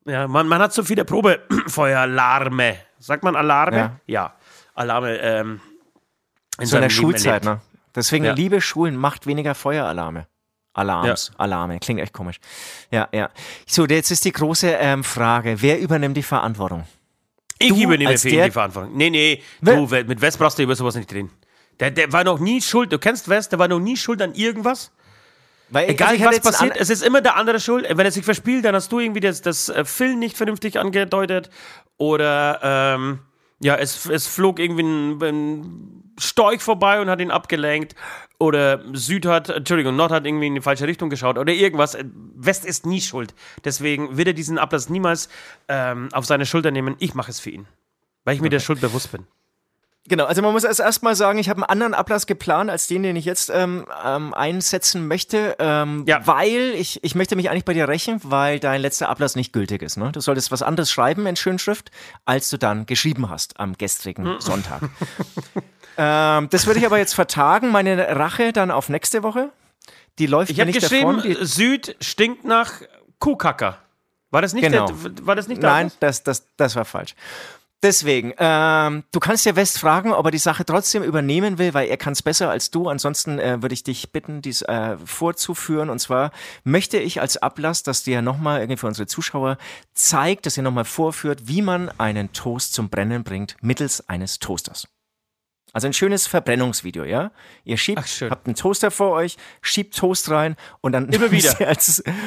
Ja, 0.06 0.28
man, 0.28 0.48
man 0.48 0.62
hat 0.62 0.74
so 0.74 0.84
viele 0.84 1.06
Probefeueralarme. 1.06 2.78
Sagt 3.00 3.24
man 3.24 3.36
Alarme? 3.36 3.78
Ja. 3.78 4.00
ja. 4.08 4.34
Alarme. 4.74 5.18
Ähm, 5.18 5.62
in 6.60 6.66
so 6.66 6.78
in 6.78 6.82
der 6.84 6.90
Schulzeit, 6.90 7.44
ne? 7.44 7.62
Deswegen, 7.96 8.26
ja. 8.26 8.34
liebe 8.34 8.62
Schulen, 8.62 8.96
macht 8.96 9.28
weniger 9.28 9.56
Feueralarme. 9.56 10.28
Alarms, 10.74 11.32
ja. 11.34 11.40
Alarme. 11.40 11.80
Klingt 11.80 12.00
echt 12.00 12.14
komisch. 12.14 12.40
Ja, 12.92 13.10
ja. 13.12 13.30
So, 13.66 13.86
jetzt 13.86 14.12
ist 14.12 14.24
die 14.24 14.32
große 14.32 14.70
ähm, 14.70 15.04
Frage: 15.04 15.62
Wer 15.62 15.80
übernimmt 15.80 16.16
die 16.16 16.24
Verantwortung? 16.24 16.86
Ich 17.58 17.70
Du 17.70 17.82
übernehme 17.82 18.18
für 18.18 18.30
ihn 18.30 18.44
die 18.44 18.52
Verantwortung. 18.52 18.96
Nee, 18.96 19.10
nee, 19.10 19.44
du, 19.62 19.88
mit 20.08 20.22
West 20.22 20.40
brauchst 20.40 20.58
du 20.58 20.64
über 20.64 20.76
sowas 20.76 20.96
nicht 20.96 21.12
reden. 21.14 21.32
Der, 21.80 21.92
der 21.92 22.12
war 22.12 22.24
noch 22.24 22.40
nie 22.40 22.62
schuld, 22.62 22.92
du 22.92 23.00
kennst 23.00 23.30
West, 23.30 23.52
der 23.52 23.60
war 23.60 23.68
noch 23.68 23.80
nie 23.80 23.98
schuld 23.98 24.22
an 24.22 24.34
irgendwas. 24.34 24.92
Weil, 25.72 25.90
Egal 25.90 26.10
also 26.10 26.26
was 26.26 26.40
passiert, 26.40 26.78
es 26.78 26.90
ist 26.90 27.04
immer 27.04 27.22
der 27.22 27.36
andere 27.36 27.60
schuld. 27.60 27.86
Wenn 27.88 28.06
er 28.06 28.12
sich 28.12 28.26
verspielt, 28.26 28.66
dann 28.66 28.76
hast 28.76 28.92
du 28.92 29.00
irgendwie 29.00 29.20
das, 29.20 29.42
das 29.42 29.70
äh, 29.70 29.86
Film 29.86 30.20
nicht 30.20 30.36
vernünftig 30.36 30.80
angedeutet. 30.80 31.50
Oder 31.98 32.60
ähm, 32.64 33.20
ja, 33.62 33.76
es, 33.76 34.06
es 34.08 34.28
flog 34.28 34.60
irgendwie 34.60 34.84
ein, 34.84 35.22
ein 35.22 36.14
Storch 36.18 36.62
vorbei 36.62 37.02
und 37.02 37.10
hat 37.10 37.22
ihn 37.22 37.32
abgelenkt. 37.32 37.96
Oder 38.40 38.82
Süd 38.94 39.26
hat, 39.26 39.50
Entschuldigung, 39.50 39.96
Nord 39.96 40.12
hat 40.12 40.26
irgendwie 40.26 40.48
in 40.48 40.56
die 40.56 40.62
falsche 40.62 40.88
Richtung 40.88 41.10
geschaut. 41.10 41.38
Oder 41.38 41.54
irgendwas. 41.54 41.98
West 42.36 42.66
ist 42.66 42.86
nie 42.86 43.02
schuld. 43.02 43.36
Deswegen 43.64 44.18
wird 44.18 44.30
er 44.30 44.34
diesen 44.34 44.58
Ablass 44.58 44.90
niemals 44.90 45.30
ähm, 45.68 46.10
auf 46.14 46.26
seine 46.26 46.46
Schulter 46.46 46.72
nehmen. 46.72 46.96
Ich 47.00 47.14
mache 47.14 47.32
es 47.32 47.40
für 47.40 47.50
ihn. 47.52 47.68
Weil 48.24 48.36
ich 48.36 48.42
mir 48.42 48.50
der 48.50 48.60
Schuld 48.60 48.82
bewusst 48.82 49.12
bin. 49.12 49.28
Genau, 50.10 50.26
also 50.26 50.42
man 50.42 50.52
muss 50.52 50.64
erst 50.66 50.80
erstmal 50.82 51.16
sagen, 51.16 51.40
ich 51.40 51.48
habe 51.50 51.58
einen 51.62 51.70
anderen 51.70 51.94
Ablass 51.94 52.28
geplant 52.28 52.70
als 52.70 52.88
den, 52.88 53.04
den 53.04 53.16
ich 53.16 53.24
jetzt 53.26 53.50
ähm, 53.54 53.86
ähm, 54.06 54.34
einsetzen 54.34 55.08
möchte, 55.08 55.56
ähm, 55.60 56.04
Ja. 56.08 56.26
weil 56.28 56.74
ich, 56.76 57.04
ich 57.04 57.16
möchte 57.16 57.36
mich 57.36 57.50
eigentlich 57.50 57.64
bei 57.66 57.74
dir 57.74 57.88
rächen, 57.88 58.20
weil 58.24 58.60
dein 58.60 58.82
letzter 58.82 59.08
Ablass 59.10 59.36
nicht 59.36 59.54
gültig 59.54 59.82
ist. 59.82 59.98
Ne? 59.98 60.12
Du 60.12 60.20
solltest 60.20 60.52
was 60.52 60.62
anderes 60.64 60.92
schreiben 60.92 61.26
in 61.28 61.36
Schönschrift, 61.36 61.92
als 62.26 62.50
du 62.50 62.58
dann 62.58 62.86
geschrieben 62.86 63.30
hast 63.30 63.60
am 63.60 63.78
gestrigen 63.78 64.26
Hm. 64.26 64.40
Sonntag. 64.42 64.82
ähm, 65.98 66.50
das 66.50 66.66
würde 66.68 66.80
ich 66.80 66.86
aber 66.86 66.98
jetzt 66.98 67.14
vertagen, 67.14 67.70
meine 67.72 68.16
Rache 68.16 68.52
dann 68.52 68.72
auf 68.72 68.90
nächste 68.90 69.24
Woche. 69.24 69.52
Die 70.18 70.26
läuft 70.26 70.52
Ich 70.52 70.60
habe 70.60 70.70
nicht 70.72 70.82
geschrieben, 70.82 71.18
davon. 71.18 71.46
Süd 71.46 71.96
stinkt 72.02 72.44
nach 72.46 72.74
Kuhkacker. 73.20 73.78
War 74.32 74.42
das 74.42 74.54
nicht 74.54 74.64
Genau. 74.64 74.86
der, 74.88 75.26
war 75.26 75.36
das 75.36 75.48
nicht 75.48 75.62
der 75.64 75.70
Nein, 75.70 75.86
Ablass? 75.88 76.24
das, 76.24 76.42
das, 76.42 76.48
das 76.58 76.76
war 76.76 76.86
falsch. 76.86 77.16
Deswegen, 77.82 78.34
ähm, 78.38 79.04
du 79.14 79.22
kannst 79.22 79.46
ja 79.46 79.56
West 79.56 79.80
fragen, 79.80 80.12
ob 80.12 80.26
er 80.26 80.32
die 80.32 80.38
Sache 80.38 80.66
trotzdem 80.66 81.02
übernehmen 81.02 81.58
will, 81.58 81.74
weil 81.74 81.88
er 81.88 81.96
kann 81.96 82.12
es 82.12 82.22
besser 82.22 82.50
als 82.50 82.72
du. 82.72 82.90
Ansonsten 82.90 83.40
äh, 83.40 83.62
würde 83.62 83.74
ich 83.74 83.84
dich 83.84 84.12
bitten, 84.12 84.42
dies 84.42 84.64
äh, 84.64 84.98
vorzuführen. 85.06 85.90
Und 85.90 86.00
zwar 86.00 86.32
möchte 86.66 86.98
ich 86.98 87.22
als 87.22 87.38
Ablass, 87.38 87.84
dass 87.84 88.04
dir 88.04 88.22
nochmal 88.22 88.60
irgendwie 88.60 88.80
für 88.80 88.88
unsere 88.88 89.08
Zuschauer 89.08 89.58
zeigt, 89.94 90.46
dass 90.46 90.58
ihr 90.58 90.64
nochmal 90.64 90.84
vorführt, 90.84 91.48
wie 91.48 91.62
man 91.62 91.90
einen 91.98 92.34
Toast 92.34 92.74
zum 92.74 92.90
Brennen 92.90 93.24
bringt 93.24 93.56
mittels 93.62 94.10
eines 94.10 94.40
Toasters. 94.40 94.88
Also 95.72 95.88
ein 95.88 95.94
schönes 95.94 96.26
Verbrennungsvideo, 96.26 97.04
ja? 97.04 97.32
Ihr 97.64 97.78
schiebt, 97.78 98.00
Ach, 98.04 98.08
schön. 98.08 98.32
habt 98.32 98.48
einen 98.48 98.56
Toaster 98.56 98.90
vor 98.90 99.12
euch, 99.12 99.38
schiebt 99.62 99.96
Toast 99.96 100.30
rein 100.32 100.56
und 100.82 100.94
dann 100.94 101.10
Immer 101.10 101.32
wieder. 101.32 101.56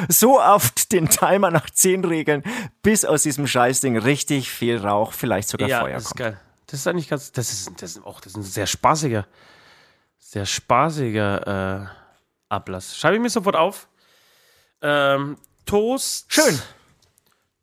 so 0.08 0.40
oft 0.40 0.92
den 0.92 1.08
Timer 1.08 1.50
nach 1.50 1.68
10 1.68 2.04
regeln, 2.04 2.44
bis 2.82 3.04
aus 3.04 3.22
diesem 3.24 3.46
Scheißding 3.48 3.98
richtig 3.98 4.50
viel 4.50 4.78
Rauch, 4.78 5.12
vielleicht 5.12 5.48
sogar 5.48 5.68
Ja, 5.68 5.80
Feuer 5.80 5.94
das 5.94 6.04
ist 6.06 6.16
geil. 6.16 6.40
Das 6.68 6.80
ist 6.80 6.86
eigentlich 6.86 7.08
ganz, 7.08 7.32
das 7.32 7.52
ist, 7.52 7.70
das 7.82 7.96
ist 7.96 8.04
auch, 8.06 8.20
das 8.20 8.32
ist 8.32 8.36
ein 8.36 8.42
sehr 8.44 8.66
spaßiger, 8.66 9.26
sehr 10.18 10.46
spaßiger 10.46 11.82
äh, 11.82 11.86
Ablass. 12.48 12.96
Schreibe 12.96 13.16
ich 13.16 13.22
mir 13.22 13.28
sofort 13.30 13.56
auf. 13.56 13.88
Ähm, 14.80 15.36
Toast. 15.66 16.26
Schön. 16.32 16.58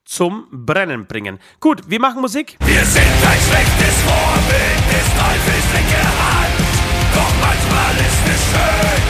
Zum 0.05 0.47
Brennen 0.51 1.05
bringen. 1.05 1.39
Gut, 1.59 1.89
wir 1.89 1.99
machen 1.99 2.21
Musik. 2.21 2.57
Wir 2.65 2.83
sind 2.85 3.03
ein 3.03 3.39
schlechtes 3.39 3.88
Vorbild 4.05 4.83
des 4.93 5.07
Teufels 5.19 5.67
linke 5.75 6.03
Hand. 6.19 6.55
Doch 7.15 7.33
manchmal 7.43 7.93
ist 8.07 8.23
es 8.33 8.41
schön, 8.51 9.01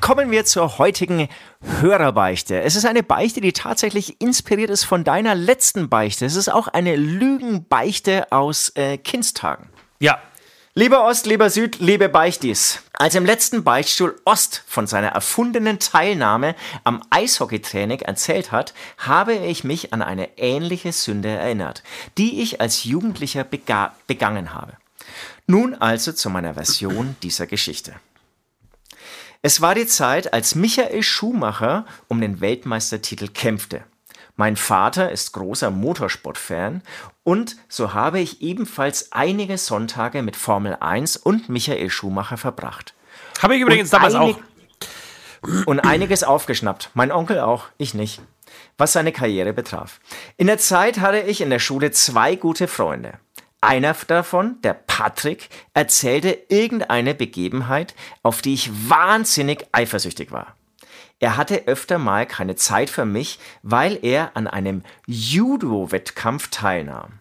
Kommen 0.00 0.30
wir 0.30 0.46
zur 0.46 0.78
heutigen 0.78 1.28
Hörerbeichte. 1.80 2.62
Es 2.62 2.74
ist 2.74 2.86
eine 2.86 3.02
Beichte, 3.02 3.40
die 3.40 3.52
tatsächlich 3.52 4.20
inspiriert 4.20 4.70
ist 4.70 4.84
von 4.84 5.04
deiner 5.04 5.34
letzten 5.34 5.90
Beichte. 5.90 6.24
Es 6.24 6.36
ist 6.36 6.50
auch 6.50 6.68
eine 6.68 6.96
Lügenbeichte 6.96 8.32
aus 8.32 8.70
äh, 8.76 8.96
Kindstagen. 8.96 9.68
Ja. 9.98 10.18
Lieber 10.74 11.04
Ost, 11.04 11.26
lieber 11.26 11.50
Süd, 11.50 11.80
liebe 11.80 12.08
Beichtis. 12.08 12.82
Als 12.94 13.14
im 13.14 13.26
letzten 13.26 13.64
Beichtstuhl 13.64 14.18
Ost 14.24 14.62
von 14.66 14.86
seiner 14.86 15.08
erfundenen 15.08 15.78
Teilnahme 15.80 16.54
am 16.84 17.02
Eishockeytraining 17.10 18.00
erzählt 18.00 18.52
hat, 18.52 18.72
habe 18.96 19.34
ich 19.34 19.64
mich 19.64 19.92
an 19.92 20.00
eine 20.00 20.38
ähnliche 20.38 20.92
Sünde 20.92 21.28
erinnert, 21.28 21.82
die 22.18 22.40
ich 22.40 22.60
als 22.60 22.84
Jugendlicher 22.84 23.44
bega 23.44 23.94
begangen 24.06 24.54
habe. 24.54 24.74
Nun 25.46 25.74
also 25.74 26.12
zu 26.12 26.30
meiner 26.30 26.54
Version 26.54 27.16
dieser 27.22 27.46
Geschichte. 27.46 27.94
Es 29.42 29.62
war 29.62 29.74
die 29.74 29.86
Zeit, 29.86 30.34
als 30.34 30.54
Michael 30.54 31.02
Schumacher 31.02 31.86
um 32.08 32.20
den 32.20 32.42
Weltmeistertitel 32.42 33.28
kämpfte. 33.28 33.84
Mein 34.36 34.56
Vater 34.56 35.10
ist 35.10 35.32
großer 35.32 35.70
Motorsportfan 35.70 36.82
und 37.22 37.56
so 37.68 37.94
habe 37.94 38.20
ich 38.20 38.42
ebenfalls 38.42 39.12
einige 39.12 39.56
Sonntage 39.56 40.22
mit 40.22 40.36
Formel 40.36 40.76
1 40.80 41.16
und 41.16 41.48
Michael 41.48 41.88
Schumacher 41.88 42.36
verbracht. 42.36 42.94
Habe 43.40 43.56
ich 43.56 43.62
übrigens 43.62 43.90
Und 43.90 43.92
damals 43.94 44.14
auch. 44.14 44.38
Und 45.64 45.80
einiges 45.80 46.22
aufgeschnappt. 46.22 46.90
Mein 46.92 47.10
Onkel 47.10 47.40
auch, 47.40 47.68
ich 47.78 47.94
nicht. 47.94 48.20
Was 48.76 48.92
seine 48.92 49.10
Karriere 49.10 49.54
betraf. 49.54 50.00
In 50.36 50.48
der 50.48 50.58
Zeit 50.58 51.00
hatte 51.00 51.20
ich 51.20 51.40
in 51.40 51.48
der 51.48 51.60
Schule 51.60 51.92
zwei 51.92 52.36
gute 52.36 52.68
Freunde. 52.68 53.18
Einer 53.60 53.94
davon, 54.06 54.60
der 54.62 54.74
Patrick, 54.74 55.50
erzählte 55.74 56.38
irgendeine 56.48 57.14
Begebenheit, 57.14 57.94
auf 58.22 58.40
die 58.40 58.54
ich 58.54 58.70
wahnsinnig 58.88 59.66
eifersüchtig 59.72 60.32
war. 60.32 60.56
Er 61.18 61.36
hatte 61.36 61.66
öfter 61.66 61.98
mal 61.98 62.24
keine 62.24 62.56
Zeit 62.56 62.88
für 62.88 63.04
mich, 63.04 63.38
weil 63.62 63.98
er 64.02 64.34
an 64.34 64.46
einem 64.46 64.82
Judo-Wettkampf 65.06 66.48
teilnahm. 66.48 67.20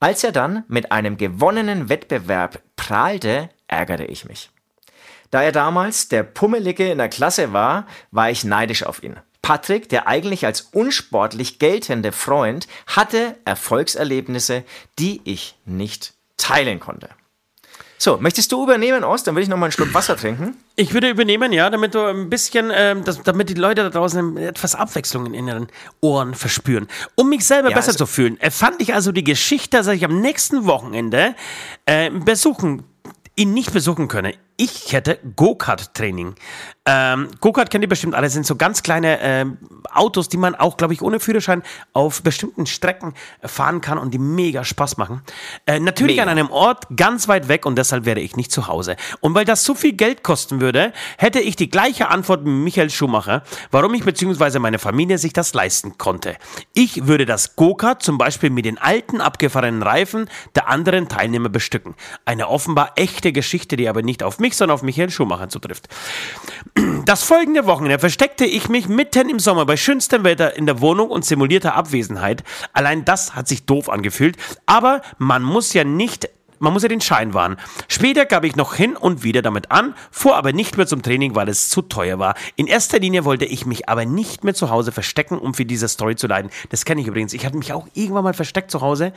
Als 0.00 0.24
er 0.24 0.32
dann 0.32 0.64
mit 0.68 0.92
einem 0.92 1.18
gewonnenen 1.18 1.90
Wettbewerb 1.90 2.62
prahlte, 2.76 3.50
ärgerte 3.68 4.04
ich 4.04 4.24
mich. 4.24 4.50
Da 5.30 5.42
er 5.42 5.52
damals 5.52 6.08
der 6.08 6.22
Pummelige 6.22 6.90
in 6.90 6.98
der 6.98 7.08
Klasse 7.08 7.52
war, 7.52 7.86
war 8.10 8.30
ich 8.30 8.44
neidisch 8.44 8.84
auf 8.84 9.02
ihn. 9.02 9.16
Patrick, 9.44 9.90
der 9.90 10.08
eigentlich 10.08 10.46
als 10.46 10.62
unsportlich 10.72 11.58
geltende 11.58 12.12
Freund, 12.12 12.66
hatte 12.86 13.36
Erfolgserlebnisse, 13.44 14.64
die 14.98 15.20
ich 15.24 15.54
nicht 15.66 16.14
teilen 16.38 16.80
konnte. 16.80 17.10
So, 17.98 18.16
möchtest 18.16 18.52
du 18.52 18.62
übernehmen, 18.62 19.04
Ost? 19.04 19.26
Dann 19.26 19.34
würde 19.34 19.42
ich 19.42 19.48
noch 19.50 19.58
mal 19.58 19.66
einen 19.66 19.72
Schluck 19.72 19.92
Wasser 19.92 20.16
trinken. 20.16 20.56
Ich 20.76 20.94
würde 20.94 21.10
übernehmen, 21.10 21.52
ja, 21.52 21.68
damit 21.68 21.94
du 21.94 22.00
ein 22.06 22.30
bisschen, 22.30 22.72
ähm, 22.74 23.04
das, 23.04 23.22
damit 23.22 23.50
die 23.50 23.54
Leute 23.54 23.82
da 23.82 23.90
draußen 23.90 24.38
etwas 24.38 24.74
Abwechslung 24.74 25.26
in 25.34 25.46
ihren 25.46 25.68
Ohren 26.00 26.34
verspüren. 26.34 26.88
Um 27.14 27.28
mich 27.28 27.44
selber 27.46 27.68
Ja, 27.68 27.76
besser 27.76 27.88
also- 27.88 28.06
zu 28.06 28.06
fühlen, 28.06 28.40
äh, 28.40 28.50
fand 28.50 28.80
ich 28.80 28.94
also 28.94 29.12
die 29.12 29.24
Geschichte, 29.24 29.76
dass 29.76 29.86
ich 29.88 30.06
am 30.06 30.22
nächsten 30.22 30.64
Wochenende 30.64 31.34
äh, 31.84 32.10
besuchen, 32.10 32.82
ihn 33.36 33.52
nicht 33.52 33.74
besuchen 33.74 34.08
könne. 34.08 34.34
Ich 34.56 34.92
hätte 34.92 35.18
Go-Kart-Training. 35.34 36.36
Ähm, 36.86 37.28
Go-Kart 37.40 37.70
kennt 37.70 37.82
ihr 37.82 37.88
bestimmt 37.88 38.14
alle, 38.14 38.28
sind 38.30 38.46
so 38.46 38.54
ganz 38.54 38.82
kleine 38.82 39.18
ähm, 39.20 39.58
Autos, 39.90 40.28
die 40.28 40.36
man 40.36 40.54
auch, 40.54 40.76
glaube 40.76 40.92
ich, 40.92 41.02
ohne 41.02 41.18
Führerschein 41.18 41.62
auf 41.92 42.22
bestimmten 42.22 42.66
Strecken 42.66 43.14
fahren 43.42 43.80
kann 43.80 43.98
und 43.98 44.12
die 44.12 44.18
mega 44.18 44.62
Spaß 44.62 44.96
machen. 44.96 45.22
Äh, 45.66 45.80
natürlich 45.80 46.16
Mega. 46.16 46.24
an 46.24 46.28
einem 46.28 46.50
Ort 46.50 46.86
ganz 46.94 47.26
weit 47.26 47.48
weg 47.48 47.66
und 47.66 47.76
deshalb 47.76 48.04
wäre 48.04 48.20
ich 48.20 48.36
nicht 48.36 48.52
zu 48.52 48.68
Hause. 48.68 48.96
Und 49.20 49.34
weil 49.34 49.44
das 49.44 49.64
so 49.64 49.74
viel 49.74 49.94
Geld 49.94 50.22
kosten 50.22 50.60
würde, 50.60 50.92
hätte 51.18 51.40
ich 51.40 51.56
die 51.56 51.70
gleiche 51.70 52.08
Antwort 52.08 52.44
wie 52.44 52.50
Michael 52.50 52.90
Schumacher, 52.90 53.42
warum 53.72 53.94
ich 53.94 54.04
bzw. 54.04 54.60
meine 54.60 54.78
Familie 54.78 55.18
sich 55.18 55.32
das 55.32 55.54
leisten 55.54 55.98
konnte. 55.98 56.36
Ich 56.74 57.06
würde 57.06 57.26
das 57.26 57.56
Go-Kart 57.56 58.02
zum 58.02 58.18
Beispiel 58.18 58.50
mit 58.50 58.66
den 58.66 58.78
alten 58.78 59.20
abgefahrenen 59.20 59.82
Reifen 59.82 60.28
der 60.54 60.68
anderen 60.68 61.08
Teilnehmer 61.08 61.48
bestücken. 61.48 61.94
Eine 62.24 62.48
offenbar 62.48 62.92
echte 62.96 63.32
Geschichte, 63.32 63.76
die 63.76 63.88
aber 63.88 64.02
nicht 64.02 64.22
auf 64.22 64.38
mich, 64.38 64.43
sondern 64.52 64.74
auf 64.74 64.82
Michael 64.82 65.08
Schumacher 65.10 65.48
zutrifft. 65.48 65.88
Das 67.06 67.22
folgende 67.22 67.64
Wochenende 67.66 67.98
versteckte 67.98 68.44
ich 68.44 68.68
mich 68.68 68.88
mitten 68.88 69.30
im 69.30 69.38
Sommer 69.38 69.64
bei 69.64 69.76
schönstem 69.76 70.24
Wetter 70.24 70.56
in 70.56 70.66
der 70.66 70.80
Wohnung 70.80 71.08
und 71.08 71.24
simulierter 71.24 71.74
Abwesenheit. 71.74 72.44
Allein 72.74 73.04
das 73.06 73.34
hat 73.34 73.48
sich 73.48 73.64
doof 73.64 73.88
angefühlt, 73.88 74.36
aber 74.66 75.00
man 75.18 75.42
muss 75.42 75.72
ja 75.72 75.84
nicht 75.84 76.28
man 76.64 76.72
muss 76.72 76.82
ja 76.82 76.88
den 76.88 77.00
Schein 77.00 77.34
wahren. 77.34 77.56
Später 77.88 78.26
gab 78.26 78.44
ich 78.44 78.56
noch 78.56 78.74
hin 78.74 78.96
und 78.96 79.22
wieder 79.22 79.42
damit 79.42 79.70
an, 79.70 79.94
fuhr 80.10 80.36
aber 80.36 80.52
nicht 80.52 80.76
mehr 80.76 80.86
zum 80.86 81.02
Training, 81.02 81.34
weil 81.34 81.48
es 81.48 81.68
zu 81.68 81.82
teuer 81.82 82.18
war. 82.18 82.34
In 82.56 82.66
erster 82.66 82.98
Linie 82.98 83.24
wollte 83.24 83.44
ich 83.44 83.66
mich 83.66 83.88
aber 83.88 84.04
nicht 84.04 84.42
mehr 84.44 84.54
zu 84.54 84.70
Hause 84.70 84.90
verstecken, 84.90 85.38
um 85.38 85.54
für 85.54 85.64
diese 85.64 85.86
Story 85.88 86.16
zu 86.16 86.26
leiden. 86.26 86.50
Das 86.70 86.84
kenne 86.84 87.00
ich 87.00 87.06
übrigens. 87.06 87.32
Ich 87.32 87.46
hatte 87.46 87.56
mich 87.56 87.72
auch 87.72 87.86
irgendwann 87.94 88.24
mal 88.24 88.34
versteckt 88.34 88.70
zu 88.70 88.80
Hause. 88.80 89.12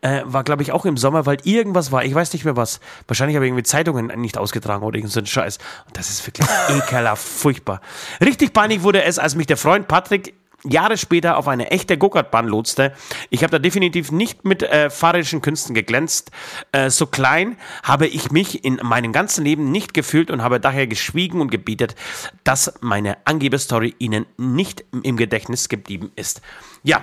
Äh, 0.00 0.22
war, 0.24 0.44
glaube 0.44 0.62
ich, 0.62 0.72
auch 0.72 0.84
im 0.84 0.96
Sommer, 0.96 1.26
weil 1.26 1.38
irgendwas 1.44 1.92
war. 1.92 2.04
Ich 2.04 2.14
weiß 2.14 2.32
nicht 2.32 2.44
mehr 2.44 2.56
was. 2.56 2.80
Wahrscheinlich 3.06 3.36
habe 3.36 3.44
ich 3.44 3.50
irgendwie 3.50 3.64
Zeitungen 3.64 4.06
nicht 4.20 4.38
ausgetragen 4.38 4.84
oder 4.84 4.96
irgend 4.96 5.12
so 5.12 5.20
ein 5.20 5.26
Scheiß. 5.26 5.58
Und 5.86 5.96
das 5.96 6.08
ist 6.08 6.26
wirklich 6.26 6.46
ekelhaft, 6.68 7.26
furchtbar. 7.26 7.80
Richtig 8.24 8.52
peinlich 8.52 8.82
wurde 8.82 9.02
es, 9.02 9.18
als 9.18 9.34
mich 9.34 9.46
der 9.46 9.56
Freund 9.56 9.88
Patrick 9.88 10.34
Jahre 10.64 10.96
später 10.96 11.36
auf 11.36 11.48
eine 11.48 11.70
echte 11.70 11.98
Go-Kart-Bahn 11.98 12.46
lotste. 12.46 12.92
Ich 13.30 13.42
habe 13.42 13.50
da 13.50 13.58
definitiv 13.58 14.12
nicht 14.12 14.44
mit 14.44 14.62
äh, 14.62 14.90
fahrerischen 14.90 15.42
Künsten 15.42 15.74
geglänzt. 15.74 16.30
Äh, 16.72 16.90
so 16.90 17.06
klein 17.06 17.56
habe 17.82 18.06
ich 18.06 18.30
mich 18.30 18.64
in 18.64 18.80
meinem 18.82 19.12
ganzen 19.12 19.44
Leben 19.44 19.70
nicht 19.72 19.94
gefühlt 19.94 20.30
und 20.30 20.42
habe 20.42 20.60
daher 20.60 20.86
geschwiegen 20.86 21.40
und 21.40 21.50
gebietet, 21.50 21.96
dass 22.44 22.74
meine 22.80 23.16
Angeberstory 23.26 23.94
Ihnen 23.98 24.26
nicht 24.36 24.84
im 25.02 25.16
Gedächtnis 25.16 25.68
geblieben 25.68 26.12
ist. 26.16 26.42
Ja, 26.82 27.02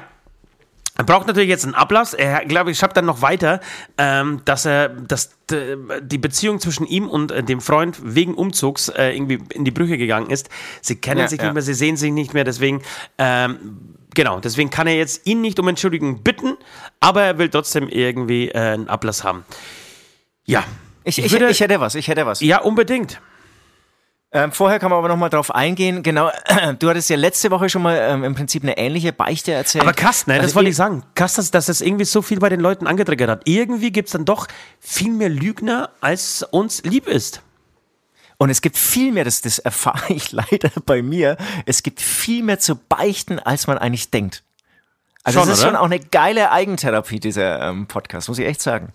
er 1.00 1.06
braucht 1.06 1.28
natürlich 1.28 1.47
jetzt 1.47 1.64
einen 1.64 1.76
Ablass. 1.76 2.14
Er, 2.14 2.43
glaube 2.43 2.72
ich, 2.72 2.78
schreibt 2.78 2.97
dann 2.97 3.06
noch 3.06 3.22
weiter, 3.22 3.62
ähm, 3.97 4.41
dass 4.43 4.66
er, 4.66 4.89
dass 4.89 5.30
die 5.50 6.18
Beziehung 6.18 6.60
zwischen 6.60 6.86
ihm 6.86 7.08
und 7.08 7.32
äh, 7.32 7.41
dem 7.41 7.62
Freund 7.62 7.97
wegen 8.04 8.34
Umzugs 8.34 8.89
äh, 8.89 9.16
irgendwie 9.16 9.39
in 9.54 9.64
die 9.64 9.72
Brüche 9.72 9.97
gegangen 9.97 10.30
ist. 10.30 10.50
Sie 10.82 10.97
kennen 10.97 11.22
ja, 11.22 11.30
sich 11.30 11.39
ja. 11.39 11.45
nicht 11.45 11.54
mehr, 11.54 11.64
sie 11.64 11.74
sehen 11.74 11.95
sich 11.95 12.12
nicht 12.12 12.34
mehr, 12.34 12.43
deswegen, 12.43 12.82
ähm, 13.18 13.95
genau, 14.14 14.41
deswegen 14.41 14.72
kann 14.72 14.88
er 14.88 14.97
jetzt 14.97 15.26
ihn 15.26 15.39
nicht 15.39 15.58
um 15.62 15.70
Entschuldigung 15.70 16.22
bitten, 16.22 16.58
aber 17.00 17.22
er 17.24 17.38
will 17.38 17.47
trotzdem 17.47 17.88
irgendwie 17.88 18.50
äh, 18.50 18.58
einen 18.58 18.89
Ablass 18.89 19.24
haben. 19.24 19.45
Ja. 20.43 20.66
Ich, 21.06 21.18
ich, 21.18 21.28
ich, 21.28 21.32
würde, 21.32 21.50
ich 21.50 21.62
hätte 21.62 21.80
was, 21.80 21.95
ich 21.95 22.10
hätte 22.10 22.26
was. 22.26 22.41
Ja, 22.41 22.60
unbedingt. 22.60 23.22
Ähm, 24.32 24.52
vorher 24.52 24.78
kann 24.78 24.92
man 24.92 25.00
aber 25.00 25.08
noch 25.08 25.18
mal 25.18 25.30
drauf 25.30 25.54
eingehen. 25.54 26.04
Genau, 26.04 26.30
du 26.80 26.90
hattest 26.90 27.10
ja 27.10 27.16
letzte 27.16 27.50
Woche 27.50 27.68
schon 27.68 27.82
mal 27.82 27.98
ähm, 27.98 28.24
im 28.24 28.36
Prinzip 28.36 28.62
eine 28.62 28.78
ähnliche 28.78 29.12
Beichte 29.12 29.52
erzählt. 29.54 29.84
Aber 29.84 29.94
krass, 29.94 30.28
ne? 30.28 30.36
Also 30.36 30.46
das 30.46 30.56
wollte 30.56 30.70
ich 30.70 30.76
sagen. 30.76 31.04
Krass, 31.16 31.34
dass, 31.34 31.50
dass 31.50 31.66
das 31.66 31.82
irgendwie 31.82 32.06
so 32.06 32.22
viel 32.22 32.40
bei 32.40 32.50
den 32.50 32.60
Leuten 32.60 32.86
angetriggert 32.86 33.30
hat. 33.30 33.42
Irgendwie 33.46 33.92
gibt 33.92 34.10
es 34.10 34.14
dann 34.14 34.26
doch 34.26 34.48
viel 34.80 35.12
mehr 35.12 35.30
Lügner, 35.30 35.90
als 36.00 36.44
uns 36.44 36.84
lieb 36.84 37.08
ist. 37.08 37.42
Und 38.38 38.52
es 38.52 38.62
gibt 38.62 38.78
viel 38.78 39.12
mehr, 39.12 39.26
das, 39.26 39.42
das 39.42 39.58
erfahre 39.58 40.14
ich 40.14 40.32
leider 40.32 40.70
bei 40.86 41.02
mir, 41.02 41.36
es 41.66 41.82
gibt 41.82 42.00
viel 42.00 42.44
mehr 42.44 42.60
zu 42.60 42.76
beichten, 42.76 43.40
als 43.40 43.66
man 43.66 43.80
eigentlich 43.80 44.12
denkt. 44.12 44.44
Also 45.24 45.40
schon, 45.40 45.50
das 45.50 45.58
ist 45.58 45.64
oder? 45.64 45.72
schon 45.72 45.80
auch 45.80 45.86
eine 45.86 46.00
geile 46.00 46.52
Eigentherapie, 46.52 47.20
dieser 47.20 47.62
ähm, 47.68 47.88
Podcast, 47.88 48.30
muss 48.30 48.40
ich 48.40 48.46
echt 48.46 48.62
sagen. 48.62 48.94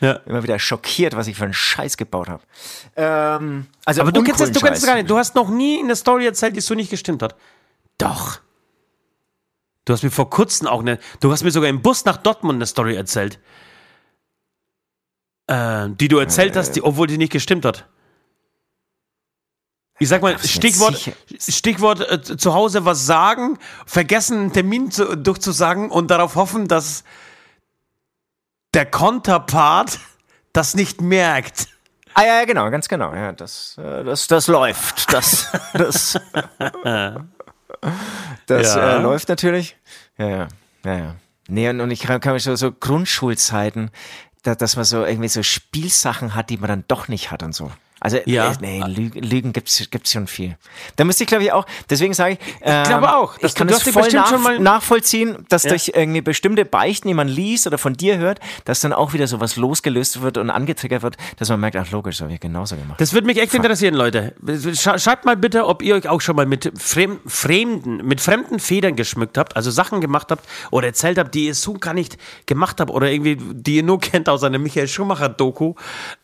Ja. 0.00 0.12
Immer 0.26 0.42
wieder 0.42 0.58
schockiert, 0.58 1.16
was 1.16 1.26
ich 1.26 1.36
für 1.36 1.44
einen 1.44 1.54
Scheiß 1.54 1.96
gebaut 1.96 2.28
habe. 2.28 2.42
Ähm, 2.96 3.66
also 3.84 4.02
Aber 4.02 4.12
du 4.12 4.22
kennst, 4.22 4.40
das, 4.40 4.52
du 4.52 4.60
kennst 4.60 4.82
es 4.82 4.86
gar 4.86 4.96
nicht. 4.96 5.08
Du 5.08 5.16
hast 5.16 5.34
noch 5.34 5.48
nie 5.48 5.80
in 5.80 5.86
der 5.86 5.96
Story 5.96 6.26
erzählt, 6.26 6.56
die 6.56 6.60
so 6.60 6.74
nicht 6.74 6.90
gestimmt 6.90 7.22
hat. 7.22 7.34
Doch. 7.98 8.40
Du 9.84 9.92
hast 9.92 10.02
mir 10.02 10.10
vor 10.10 10.28
kurzem 10.28 10.66
auch 10.66 10.80
eine. 10.80 10.98
Du 11.20 11.32
hast 11.32 11.44
mir 11.44 11.50
sogar 11.50 11.70
im 11.70 11.80
Bus 11.80 12.04
nach 12.04 12.16
Dortmund 12.16 12.56
eine 12.56 12.66
Story 12.66 12.96
erzählt. 12.96 13.38
Äh, 15.46 15.88
die 15.90 16.08
du 16.08 16.18
erzählt 16.18 16.56
äh, 16.56 16.58
hast, 16.58 16.72
die, 16.72 16.82
obwohl 16.82 17.06
die 17.06 17.18
nicht 17.18 17.32
gestimmt 17.32 17.64
hat. 17.64 17.86
Ich 19.98 20.08
sag 20.08 20.20
mal, 20.20 20.38
Stichwort, 20.38 21.12
Stichwort 21.38 22.00
äh, 22.00 22.36
zu 22.36 22.52
Hause 22.52 22.84
was 22.84 23.06
sagen, 23.06 23.58
vergessen 23.86 24.38
einen 24.38 24.52
Termin 24.52 24.90
zu, 24.90 25.16
durchzusagen 25.16 25.90
und 25.90 26.10
darauf 26.10 26.34
hoffen, 26.34 26.68
dass 26.68 27.02
der 28.76 28.86
Konterpart 28.86 29.98
das 30.52 30.74
nicht 30.74 31.00
merkt. 31.00 31.68
Ah 32.12 32.24
ja, 32.24 32.44
genau, 32.44 32.70
ganz 32.70 32.88
genau. 32.88 33.14
Ja, 33.14 33.32
das, 33.32 33.76
äh, 33.78 34.04
das, 34.04 34.26
das 34.26 34.46
läuft. 34.48 35.12
Das, 35.12 35.50
das, 35.72 36.20
das 38.46 38.74
ja. 38.74 38.96
äh, 38.96 39.00
läuft 39.00 39.28
natürlich. 39.28 39.76
Ja, 40.18 40.28
ja, 40.28 40.48
ja, 40.84 40.94
ja. 40.94 41.14
Nee, 41.48 41.70
und, 41.70 41.80
und 41.80 41.90
ich 41.90 42.00
kann, 42.00 42.20
kann 42.20 42.34
mich 42.34 42.42
so, 42.42 42.54
so 42.54 42.70
Grundschulzeiten, 42.70 43.90
da, 44.42 44.54
dass 44.54 44.76
man 44.76 44.84
so 44.84 45.04
irgendwie 45.04 45.28
so 45.28 45.42
Spielsachen 45.42 46.34
hat, 46.34 46.50
die 46.50 46.58
man 46.58 46.68
dann 46.68 46.84
doch 46.86 47.08
nicht 47.08 47.30
hat 47.30 47.42
und 47.42 47.54
so. 47.54 47.70
Also 47.98 48.18
ja. 48.26 48.52
Äh, 48.52 48.56
nee, 48.60 48.82
Lügen, 48.86 49.22
Lügen 49.22 49.52
gibt's 49.52 49.88
gibt's 49.90 50.12
schon 50.12 50.26
viel. 50.26 50.56
Da 50.96 51.04
müsste 51.04 51.24
ich 51.24 51.28
glaube 51.28 51.44
ich 51.44 51.52
auch, 51.52 51.64
deswegen 51.88 52.12
sage 52.12 52.34
ich, 52.34 52.38
ähm, 52.60 52.82
ich 52.82 52.88
glaube 52.88 53.16
auch, 53.16 53.38
ich 53.40 53.54
kann 53.54 53.68
das 53.68 53.82
voll 53.82 54.08
nach, 54.12 54.58
nachvollziehen, 54.58 55.46
dass 55.48 55.62
ja. 55.62 55.70
durch 55.70 55.92
irgendwie 55.94 56.20
bestimmte 56.20 56.66
Beichten, 56.66 57.08
die 57.08 57.14
man 57.14 57.26
liest 57.26 57.66
oder 57.66 57.78
von 57.78 57.94
dir 57.94 58.18
hört, 58.18 58.40
dass 58.66 58.80
dann 58.80 58.92
auch 58.92 59.14
wieder 59.14 59.26
sowas 59.26 59.56
losgelöst 59.56 60.20
wird 60.20 60.36
und 60.36 60.50
angetriggert 60.50 61.02
wird, 61.02 61.16
dass 61.38 61.48
man 61.48 61.58
merkt, 61.58 61.76
ach 61.76 61.90
logisch, 61.90 62.20
habe 62.20 62.34
ich 62.34 62.40
genauso 62.40 62.76
gemacht. 62.76 63.00
Das 63.00 63.14
würde 63.14 63.26
mich 63.26 63.38
echt 63.38 63.52
Fuck. 63.52 63.64
interessieren, 63.64 63.94
Leute. 63.94 64.34
Schreibt 64.74 65.24
mal 65.24 65.36
bitte, 65.36 65.66
ob 65.66 65.82
ihr 65.82 65.94
euch 65.94 66.08
auch 66.08 66.20
schon 66.20 66.36
mal 66.36 66.46
mit 66.46 66.72
fremden, 66.76 67.96
mit 68.06 68.20
fremden 68.20 68.60
Federn 68.60 68.96
geschmückt 68.96 69.38
habt, 69.38 69.56
also 69.56 69.70
Sachen 69.70 70.02
gemacht 70.02 70.30
habt 70.30 70.46
oder 70.70 70.88
erzählt 70.88 71.16
habt, 71.16 71.34
die 71.34 71.46
ihr 71.46 71.54
so 71.54 71.74
gar 71.74 71.94
nicht 71.94 72.18
gemacht 72.44 72.78
habt 72.78 72.90
oder 72.90 73.10
irgendwie, 73.10 73.36
die 73.36 73.76
ihr 73.76 73.82
nur 73.82 74.00
kennt 74.00 74.28
aus 74.28 74.42
einer 74.42 74.58
Michael 74.58 74.88
Schumacher 74.88 75.30
Doku. 75.30 75.74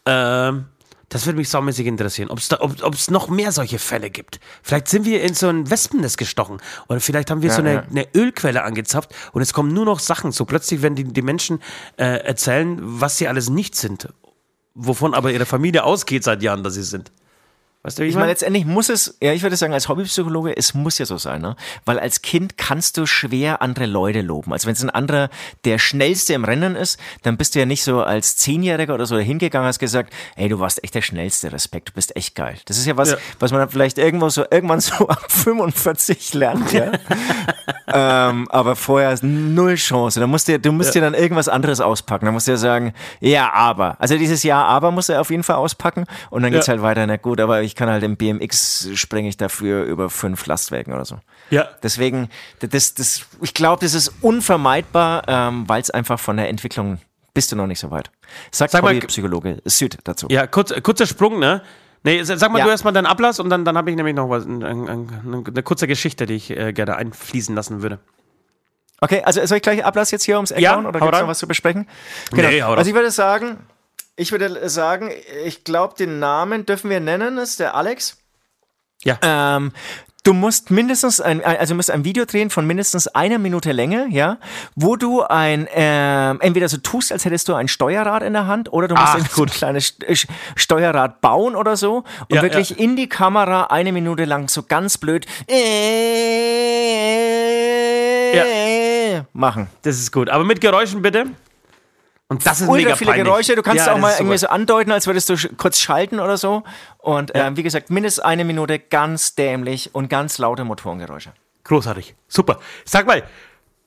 Ähm, 0.04 0.66
das 1.12 1.26
würde 1.26 1.36
mich 1.36 1.50
saumäßig 1.50 1.86
interessieren, 1.86 2.30
ob's 2.30 2.48
da, 2.48 2.58
ob 2.60 2.94
es 2.94 3.10
noch 3.10 3.28
mehr 3.28 3.52
solche 3.52 3.78
Fälle 3.78 4.08
gibt. 4.08 4.40
Vielleicht 4.62 4.88
sind 4.88 5.04
wir 5.04 5.22
in 5.22 5.34
so 5.34 5.48
ein 5.48 5.70
Wespennest 5.70 6.16
gestochen 6.16 6.58
oder 6.88 7.00
vielleicht 7.00 7.30
haben 7.30 7.42
wir 7.42 7.50
ja, 7.50 7.54
so 7.54 7.60
eine, 7.60 7.74
ja. 7.74 7.84
eine, 7.90 8.06
Ölquelle 8.14 8.62
angezapft 8.62 9.14
und 9.32 9.42
es 9.42 9.52
kommen 9.52 9.74
nur 9.74 9.84
noch 9.84 9.98
Sachen. 9.98 10.32
So 10.32 10.46
plötzlich 10.46 10.80
werden 10.80 10.94
die, 10.94 11.04
die 11.04 11.20
Menschen 11.20 11.60
äh, 11.98 12.24
erzählen, 12.24 12.78
was 12.80 13.18
sie 13.18 13.28
alles 13.28 13.50
nicht 13.50 13.76
sind, 13.76 14.08
wovon 14.74 15.12
aber 15.12 15.30
ihre 15.30 15.44
Familie 15.44 15.84
ausgeht 15.84 16.24
seit 16.24 16.42
Jahren, 16.42 16.62
dass 16.62 16.74
sie 16.74 16.82
sind. 16.82 17.12
Weißt 17.84 17.98
du, 17.98 18.04
ich, 18.04 18.10
ich 18.10 18.14
meine, 18.14 18.28
letztendlich 18.28 18.64
muss 18.64 18.88
es, 18.88 19.16
ja, 19.20 19.32
ich 19.32 19.42
würde 19.42 19.56
sagen, 19.56 19.72
als 19.72 19.88
Hobbypsychologe, 19.88 20.56
es 20.56 20.72
muss 20.72 20.98
ja 20.98 21.06
so 21.06 21.18
sein, 21.18 21.42
ne? 21.42 21.56
Weil 21.84 21.98
als 21.98 22.22
Kind 22.22 22.56
kannst 22.56 22.96
du 22.96 23.06
schwer 23.06 23.60
andere 23.60 23.86
Leute 23.86 24.20
loben. 24.20 24.52
Also 24.52 24.66
wenn 24.66 24.74
es 24.74 24.84
ein 24.84 24.90
anderer 24.90 25.30
der 25.64 25.78
schnellste 25.78 26.34
im 26.34 26.44
Rennen 26.44 26.76
ist, 26.76 27.00
dann 27.22 27.36
bist 27.36 27.54
du 27.54 27.58
ja 27.58 27.66
nicht 27.66 27.82
so 27.82 28.02
als 28.02 28.36
Zehnjähriger 28.36 28.94
oder 28.94 29.06
so 29.06 29.18
hingegangen, 29.18 29.66
hast 29.66 29.80
gesagt, 29.80 30.12
hey, 30.36 30.48
du 30.48 30.60
warst 30.60 30.84
echt 30.84 30.94
der 30.94 31.02
schnellste, 31.02 31.52
Respekt, 31.52 31.88
du 31.88 31.92
bist 31.94 32.14
echt 32.14 32.36
geil. 32.36 32.56
Das 32.66 32.78
ist 32.78 32.86
ja 32.86 32.96
was, 32.96 33.10
ja. 33.10 33.16
was 33.40 33.50
man 33.50 33.68
vielleicht 33.68 33.98
irgendwo 33.98 34.28
so, 34.28 34.44
irgendwann 34.48 34.80
so 34.80 34.92
ab 35.08 35.30
45 35.30 36.34
lernt, 36.34 36.72
ja. 36.72 36.92
ähm, 37.92 38.48
aber 38.50 38.76
vorher 38.76 39.12
ist 39.12 39.24
null 39.24 39.74
Chance. 39.74 40.20
Da 40.20 40.28
musst 40.28 40.46
du, 40.46 40.58
du 40.58 40.70
musst 40.70 40.94
ja. 40.94 41.00
dir 41.00 41.10
dann 41.10 41.14
irgendwas 41.14 41.48
anderes 41.48 41.80
auspacken. 41.80 42.26
Da 42.26 42.32
musst 42.32 42.46
du 42.46 42.52
ja 42.52 42.56
sagen, 42.56 42.92
ja, 43.20 43.52
aber. 43.52 43.96
Also 43.98 44.16
dieses 44.16 44.44
Ja, 44.44 44.62
aber 44.64 44.92
musst 44.92 45.08
du 45.08 45.18
auf 45.18 45.30
jeden 45.30 45.42
Fall 45.42 45.56
auspacken 45.56 46.04
und 46.30 46.42
dann 46.42 46.52
geht's 46.52 46.68
ja. 46.68 46.72
halt 46.72 46.82
weiter, 46.82 47.04
na 47.06 47.16
gut, 47.16 47.40
aber 47.40 47.62
ich 47.62 47.71
ich 47.72 47.76
kann 47.76 47.88
halt 47.88 48.02
im 48.02 48.16
BMX 48.16 48.90
sprenge 48.94 49.30
ich 49.30 49.38
dafür 49.38 49.84
über 49.84 50.10
fünf 50.10 50.44
Lastwagen 50.44 50.92
oder 50.92 51.06
so. 51.06 51.20
Ja. 51.48 51.70
Deswegen, 51.82 52.28
das, 52.60 52.92
das, 52.92 53.24
ich 53.40 53.54
glaube, 53.54 53.80
das 53.80 53.94
ist 53.94 54.12
unvermeidbar, 54.20 55.22
ähm, 55.26 55.66
weil 55.70 55.80
es 55.80 55.88
einfach 55.88 56.20
von 56.20 56.36
der 56.36 56.50
Entwicklung 56.50 56.98
bist 57.32 57.50
du 57.50 57.56
noch 57.56 57.66
nicht 57.66 57.78
so 57.78 57.90
weit. 57.90 58.10
Sagt 58.50 58.72
sag 58.72 58.82
mal, 58.82 59.00
Psychologe 59.00 59.62
Süd 59.64 59.96
dazu. 60.04 60.26
Ja, 60.30 60.46
kurz, 60.46 60.74
kurzer 60.82 61.06
Sprung, 61.06 61.38
ne? 61.38 61.62
Nee, 62.02 62.22
sag 62.24 62.52
mal 62.52 62.58
ja. 62.58 62.66
du 62.66 62.70
erstmal 62.70 62.92
deinen 62.92 63.06
Ablass 63.06 63.40
und 63.40 63.48
dann, 63.48 63.64
dann 63.64 63.78
habe 63.78 63.88
ich 63.88 63.96
nämlich 63.96 64.14
noch 64.14 64.28
was, 64.28 64.44
eine, 64.44 64.66
eine, 64.66 65.06
eine 65.24 65.62
kurze 65.62 65.86
Geschichte, 65.86 66.26
die 66.26 66.34
ich 66.34 66.50
äh, 66.50 66.74
gerne 66.74 66.96
einfließen 66.96 67.54
lassen 67.54 67.80
würde. 67.80 68.00
Okay, 69.00 69.22
also 69.24 69.44
soll 69.46 69.56
ich 69.56 69.62
gleich 69.62 69.82
Ablass 69.82 70.10
jetzt 70.10 70.24
hier 70.24 70.36
ums 70.36 70.50
Eck 70.50 70.60
ja, 70.60 70.74
hauen 70.74 70.84
oder 70.84 71.00
gibt 71.00 71.14
es 71.14 71.20
noch 71.22 71.28
was 71.28 71.38
zu 71.38 71.48
besprechen? 71.48 71.88
Genau. 72.32 72.48
Nee, 72.48 72.60
also 72.60 72.86
ich 72.86 72.94
würde 72.94 73.10
sagen, 73.10 73.56
ich 74.16 74.32
würde 74.32 74.68
sagen, 74.68 75.10
ich 75.44 75.64
glaube, 75.64 75.94
den 75.98 76.18
Namen 76.18 76.66
dürfen 76.66 76.90
wir 76.90 77.00
nennen, 77.00 77.38
ist 77.38 77.60
der 77.60 77.74
Alex. 77.74 78.18
Ja. 79.04 79.18
Ähm, 79.22 79.72
Du 80.24 80.32
musst 80.34 80.70
mindestens 80.70 81.20
ein, 81.20 81.44
also 81.44 81.74
musst 81.74 81.90
ein 81.90 82.04
Video 82.04 82.24
drehen 82.24 82.48
von 82.48 82.64
mindestens 82.64 83.08
einer 83.08 83.40
Minute 83.40 83.72
Länge, 83.72 84.06
ja, 84.10 84.38
wo 84.76 84.94
du 84.94 85.22
ein, 85.22 85.66
ähm, 85.74 86.38
entweder 86.40 86.68
so 86.68 86.76
tust, 86.76 87.10
als 87.10 87.24
hättest 87.24 87.48
du 87.48 87.54
ein 87.54 87.66
Steuerrad 87.66 88.22
in 88.22 88.32
der 88.34 88.46
Hand, 88.46 88.72
oder 88.72 88.86
du 88.86 88.94
musst 88.94 89.16
Ach, 89.16 89.38
ein 89.38 89.46
kleines 89.46 89.96
Steuerrad 90.54 91.20
bauen 91.22 91.56
oder 91.56 91.76
so 91.76 92.04
und 92.28 92.36
ja, 92.36 92.42
wirklich 92.42 92.70
ja. 92.70 92.76
in 92.76 92.94
die 92.94 93.08
Kamera 93.08 93.64
eine 93.64 93.90
Minute 93.90 94.24
lang 94.24 94.48
so 94.48 94.62
ganz 94.62 94.96
blöd 94.96 95.26
äh, 95.48 95.56
ja. 98.36 99.24
machen. 99.32 99.66
Das 99.82 99.98
ist 99.98 100.12
gut. 100.12 100.28
Aber 100.28 100.44
mit 100.44 100.60
Geräuschen 100.60 101.02
bitte. 101.02 101.26
Und 102.32 102.46
das 102.46 102.62
ist 102.62 102.68
ultra 102.68 102.84
mega 102.84 102.96
viele 102.96 103.10
peinlich. 103.10 103.26
Geräusche. 103.26 103.56
Du 103.56 103.62
kannst 103.62 103.86
ja, 103.86 103.92
auch 103.92 103.98
mal 103.98 104.14
irgendwie 104.18 104.38
so 104.38 104.48
andeuten, 104.48 104.90
als 104.90 105.06
würdest 105.06 105.28
du 105.28 105.36
kurz 105.58 105.78
schalten 105.78 106.18
oder 106.18 106.38
so. 106.38 106.62
Und 106.96 107.34
ja. 107.34 107.48
äh, 107.48 107.56
wie 107.56 107.62
gesagt, 107.62 107.90
mindestens 107.90 108.24
eine 108.24 108.44
Minute 108.46 108.78
ganz 108.78 109.34
dämlich 109.34 109.94
und 109.94 110.08
ganz 110.08 110.38
laute 110.38 110.64
Motorengeräusche. 110.64 111.32
Großartig. 111.64 112.14
Super. 112.28 112.58
Sag 112.86 113.06
mal, 113.06 113.22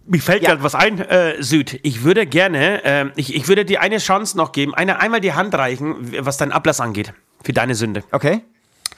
mir 0.06 0.22
fällt 0.22 0.44
ja. 0.44 0.50
gerade 0.50 0.64
was 0.64 0.76
ein, 0.76 1.00
äh, 1.00 1.42
Süd. 1.42 1.80
Ich 1.82 2.04
würde 2.04 2.28
gerne, 2.28 2.84
äh, 2.84 3.06
ich, 3.16 3.36
ich 3.36 3.48
würde 3.48 3.66
dir 3.66 3.82
eine 3.82 3.98
Chance 3.98 4.38
noch 4.38 4.52
geben, 4.52 4.76
eine, 4.76 5.00
einmal 5.00 5.22
die 5.22 5.34
Hand 5.34 5.56
reichen, 5.56 6.14
was 6.24 6.38
deinen 6.38 6.52
Ablass 6.52 6.80
angeht. 6.80 7.14
Für 7.44 7.54
deine 7.54 7.74
Sünde. 7.74 8.04
Okay. 8.12 8.42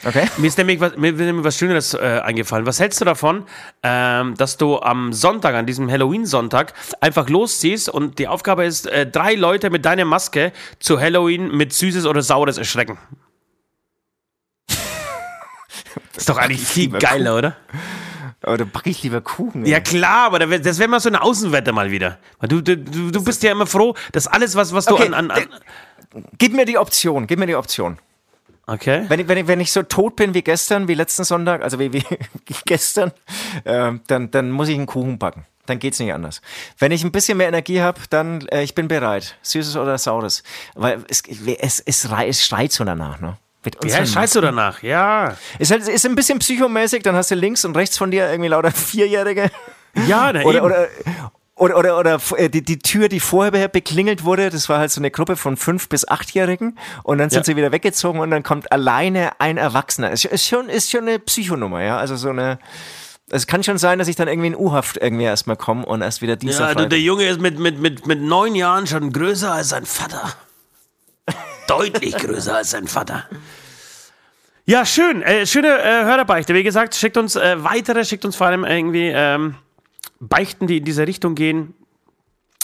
Okay. 0.05 0.27
Mir 0.37 0.47
ist 0.47 0.57
nämlich 0.57 0.79
was, 0.79 0.95
mir 0.95 1.11
ist 1.11 1.19
nämlich 1.19 1.43
was 1.43 1.57
Schöneres 1.57 1.93
äh, 1.93 2.21
eingefallen. 2.23 2.65
Was 2.65 2.79
hältst 2.79 3.01
du 3.01 3.05
davon, 3.05 3.45
ähm, 3.83 4.35
dass 4.35 4.57
du 4.57 4.79
am 4.79 5.11
Sonntag, 5.11 5.55
an 5.55 5.65
diesem 5.65 5.89
Halloween-Sonntag, 5.89 6.73
einfach 7.01 7.29
losziehst 7.29 7.89
und 7.89 8.19
die 8.19 8.27
Aufgabe 8.27 8.65
ist, 8.65 8.85
äh, 8.87 9.07
drei 9.07 9.33
Leute 9.33 9.69
mit 9.69 9.85
deiner 9.85 10.05
Maske 10.05 10.51
zu 10.79 10.99
Halloween 10.99 11.55
mit 11.55 11.73
Süßes 11.73 12.05
oder 12.05 12.21
Saures 12.21 12.57
erschrecken? 12.57 12.97
ist 16.15 16.29
doch 16.29 16.37
eigentlich 16.37 16.65
viel 16.65 16.89
geiler, 16.89 17.37
oder? 17.37 17.55
Aber 18.43 18.57
da 18.57 18.65
backe 18.65 18.89
ich 18.91 19.01
lieber 19.01 19.21
Kuchen. 19.21 19.65
Ja 19.65 19.77
ey. 19.77 19.83
klar, 19.83 20.27
aber 20.27 20.39
das 20.39 20.77
wäre 20.77 20.87
mal 20.87 20.99
so 20.99 21.09
eine 21.09 21.21
Außenwette 21.21 21.73
mal 21.73 21.89
wieder. 21.91 22.19
Du, 22.41 22.61
du, 22.61 22.77
du, 22.77 23.11
du 23.11 23.23
bist 23.23 23.41
ja 23.41 23.51
immer 23.51 23.65
froh, 23.65 23.95
dass 24.11 24.27
alles, 24.27 24.55
was, 24.55 24.73
was 24.73 24.85
du 24.85 24.93
Okay, 24.93 25.07
an, 25.07 25.13
an, 25.13 25.31
an 25.31 25.49
Gib 26.37 26.53
mir 26.53 26.65
die 26.65 26.77
Option, 26.77 27.27
gib 27.27 27.39
mir 27.39 27.47
die 27.47 27.55
Option. 27.55 27.97
Okay. 28.67 29.05
Wenn 29.07 29.21
ich, 29.21 29.27
wenn, 29.29 29.37
ich, 29.37 29.47
wenn 29.47 29.59
ich 29.61 29.71
so 29.71 29.81
tot 29.81 30.17
bin 30.17 30.33
wie 30.33 30.41
gestern, 30.41 30.89
wie 30.89 30.93
letzten 30.93 31.23
Sonntag, 31.23 31.63
also 31.63 31.79
wie, 31.79 31.93
wie, 31.93 32.03
gestern, 32.65 33.11
ähm, 33.65 34.01
dann, 34.07 34.29
dann 34.29 34.51
muss 34.51 34.67
ich 34.67 34.75
einen 34.75 34.85
Kuchen 34.85 35.17
backen. 35.17 35.45
Dann 35.65 35.79
geht's 35.79 35.99
nicht 35.99 36.13
anders. 36.13 36.41
Wenn 36.77 36.91
ich 36.91 37.03
ein 37.03 37.11
bisschen 37.11 37.37
mehr 37.37 37.47
Energie 37.47 37.81
habe, 37.81 37.99
dann 38.09 38.45
äh, 38.47 38.63
ich 38.63 38.75
bin 38.75 38.87
bereit. 38.87 39.37
Süßes 39.41 39.77
oder 39.77 39.97
Saures. 39.97 40.43
Weil 40.75 41.03
es, 41.09 41.23
es, 41.27 41.79
es, 41.79 42.05
es 42.05 42.45
schreit 42.45 42.71
so 42.71 42.83
danach, 42.83 43.19
ne? 43.19 43.37
Ja, 43.83 44.05
scheißt 44.05 44.35
du 44.35 44.41
danach, 44.41 44.81
ja. 44.81 45.35
Ist, 45.59 45.71
halt, 45.71 45.85
ist 45.87 46.05
ein 46.05 46.15
bisschen 46.15 46.39
psychomäßig, 46.39 47.03
dann 47.03 47.15
hast 47.15 47.31
du 47.31 47.35
links 47.35 47.65
und 47.65 47.75
rechts 47.75 47.97
von 47.97 48.11
dir 48.11 48.29
irgendwie 48.29 48.49
lauter 48.49 48.71
Vierjährige. 48.75 49.51
Ja, 50.07 50.31
na, 50.31 50.43
Oder, 50.43 50.57
eben. 50.57 50.65
oder, 50.65 50.87
oder, 51.57 51.77
oder, 51.77 51.97
oder 51.99 52.19
äh, 52.37 52.49
die, 52.49 52.63
die 52.63 52.79
Tür, 52.79 53.09
die 53.09 53.19
vorher 53.19 53.67
beklingelt 53.67 54.23
wurde, 54.23 54.49
das 54.49 54.69
war 54.69 54.79
halt 54.79 54.91
so 54.91 55.01
eine 55.01 55.11
Gruppe 55.11 55.35
von 55.35 55.57
fünf 55.57 55.89
bis 55.89 56.07
achtjährigen 56.07 56.77
und 57.03 57.17
dann 57.17 57.29
sind 57.29 57.39
Ja. 57.39 57.43
sie 57.45 57.55
wieder 57.55 57.71
weggezogen 57.71 58.19
und 58.19 58.29
dann 58.31 58.43
kommt 58.43 58.71
alleine 58.71 59.39
ein 59.39 59.57
Erwachsener. 59.57 60.11
Ist, 60.11 60.25
ist, 60.25 60.45
schon, 60.47 60.69
ist 60.69 60.91
schon 60.91 61.01
eine 61.07 61.19
Psychonummer, 61.19 61.81
ja. 61.83 61.97
Also 61.97 62.15
so 62.15 62.29
eine. 62.29 62.59
Es 63.29 63.45
kann 63.45 63.61
schon 63.61 63.77
sein, 63.77 63.99
dass 63.99 64.07
ich 64.07 64.15
dann 64.15 64.29
irgendwie 64.29 64.47
in 64.47 64.55
U-Haft 64.55 64.95
irgendwie 64.97 65.25
erstmal 65.25 65.57
komme 65.57 65.85
und 65.85 66.01
erst 66.01 66.21
wieder 66.21 66.37
Dienstag. 66.37 66.61
Ja, 66.61 66.67
du, 66.67 66.73
Freitag- 66.79 66.89
der 66.91 66.99
Junge 67.01 67.25
ist 67.27 67.41
mit, 67.41 67.59
mit, 67.59 67.77
mit, 67.77 68.07
mit 68.07 68.21
neun 68.21 68.55
Jahren 68.55 68.87
schon 68.87 69.11
größer 69.11 69.51
als 69.51 69.69
sein 69.69 69.85
Vater. 69.85 70.33
Deutlich 71.67 72.15
größer 72.15 72.55
als 72.55 72.71
sein 72.71 72.87
Vater. 72.87 73.25
Ja, 74.65 74.85
schön. 74.85 75.21
Äh, 75.23 75.45
schöne 75.45 75.67
äh, 75.79 76.03
Hörerbeichte. 76.05 76.53
Wie 76.53 76.63
gesagt, 76.63 76.95
schickt 76.95 77.17
uns 77.17 77.35
äh, 77.35 77.61
weitere, 77.63 78.05
schickt 78.05 78.23
uns 78.25 78.35
vor 78.35 78.47
allem 78.47 78.63
irgendwie 78.63 79.11
ähm, 79.13 79.55
Beichten, 80.19 80.67
die 80.67 80.77
in 80.77 80.83
diese 80.85 81.07
Richtung 81.07 81.35
gehen, 81.35 81.73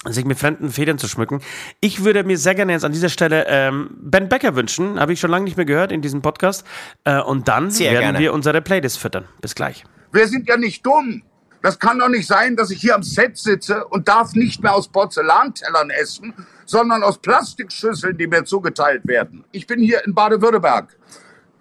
sich 0.05 0.25
mit 0.25 0.37
fremden 0.37 0.69
Federn 0.69 0.97
zu 0.97 1.07
schmücken. 1.07 1.41
Ich 1.79 2.03
würde 2.03 2.23
mir 2.23 2.37
sehr 2.37 2.55
gerne 2.55 2.73
jetzt 2.73 2.83
an 2.83 2.91
dieser 2.91 3.09
Stelle 3.09 3.45
ähm, 3.47 3.89
Ben 4.01 4.27
Becker 4.27 4.55
wünschen. 4.55 4.99
Habe 4.99 5.13
ich 5.13 5.19
schon 5.19 5.31
lange 5.31 5.45
nicht 5.45 5.55
mehr 5.55 5.65
gehört 5.65 5.91
in 5.91 6.01
diesem 6.01 6.21
Podcast. 6.21 6.65
Äh, 7.05 7.21
und 7.21 7.47
dann 7.47 7.71
Sehr 7.71 7.91
werden 7.91 8.01
gerne. 8.01 8.19
wir 8.19 8.33
unsere 8.33 8.61
Playlist 8.61 8.99
füttern. 8.99 9.25
Bis 9.41 9.55
gleich. 9.55 9.85
Wir 10.11 10.27
sind 10.27 10.47
ja 10.49 10.57
nicht 10.57 10.85
dumm. 10.85 11.23
Das 11.61 11.79
kann 11.79 11.99
doch 11.99 12.09
nicht 12.09 12.27
sein, 12.27 12.57
dass 12.57 12.71
ich 12.71 12.81
hier 12.81 12.93
am 12.93 13.03
Set 13.03 13.37
sitze 13.37 13.85
und 13.87 14.09
darf 14.09 14.33
nicht 14.33 14.61
mehr 14.61 14.75
aus 14.75 14.89
Porzellantellern 14.89 15.89
essen, 15.91 16.33
sondern 16.65 17.03
aus 17.03 17.19
Plastikschüsseln, 17.19 18.17
die 18.17 18.27
mir 18.27 18.43
zugeteilt 18.43 19.07
werden. 19.07 19.45
Ich 19.53 19.65
bin 19.65 19.79
hier 19.79 20.03
in 20.05 20.13
Baden-Württemberg. 20.13 20.97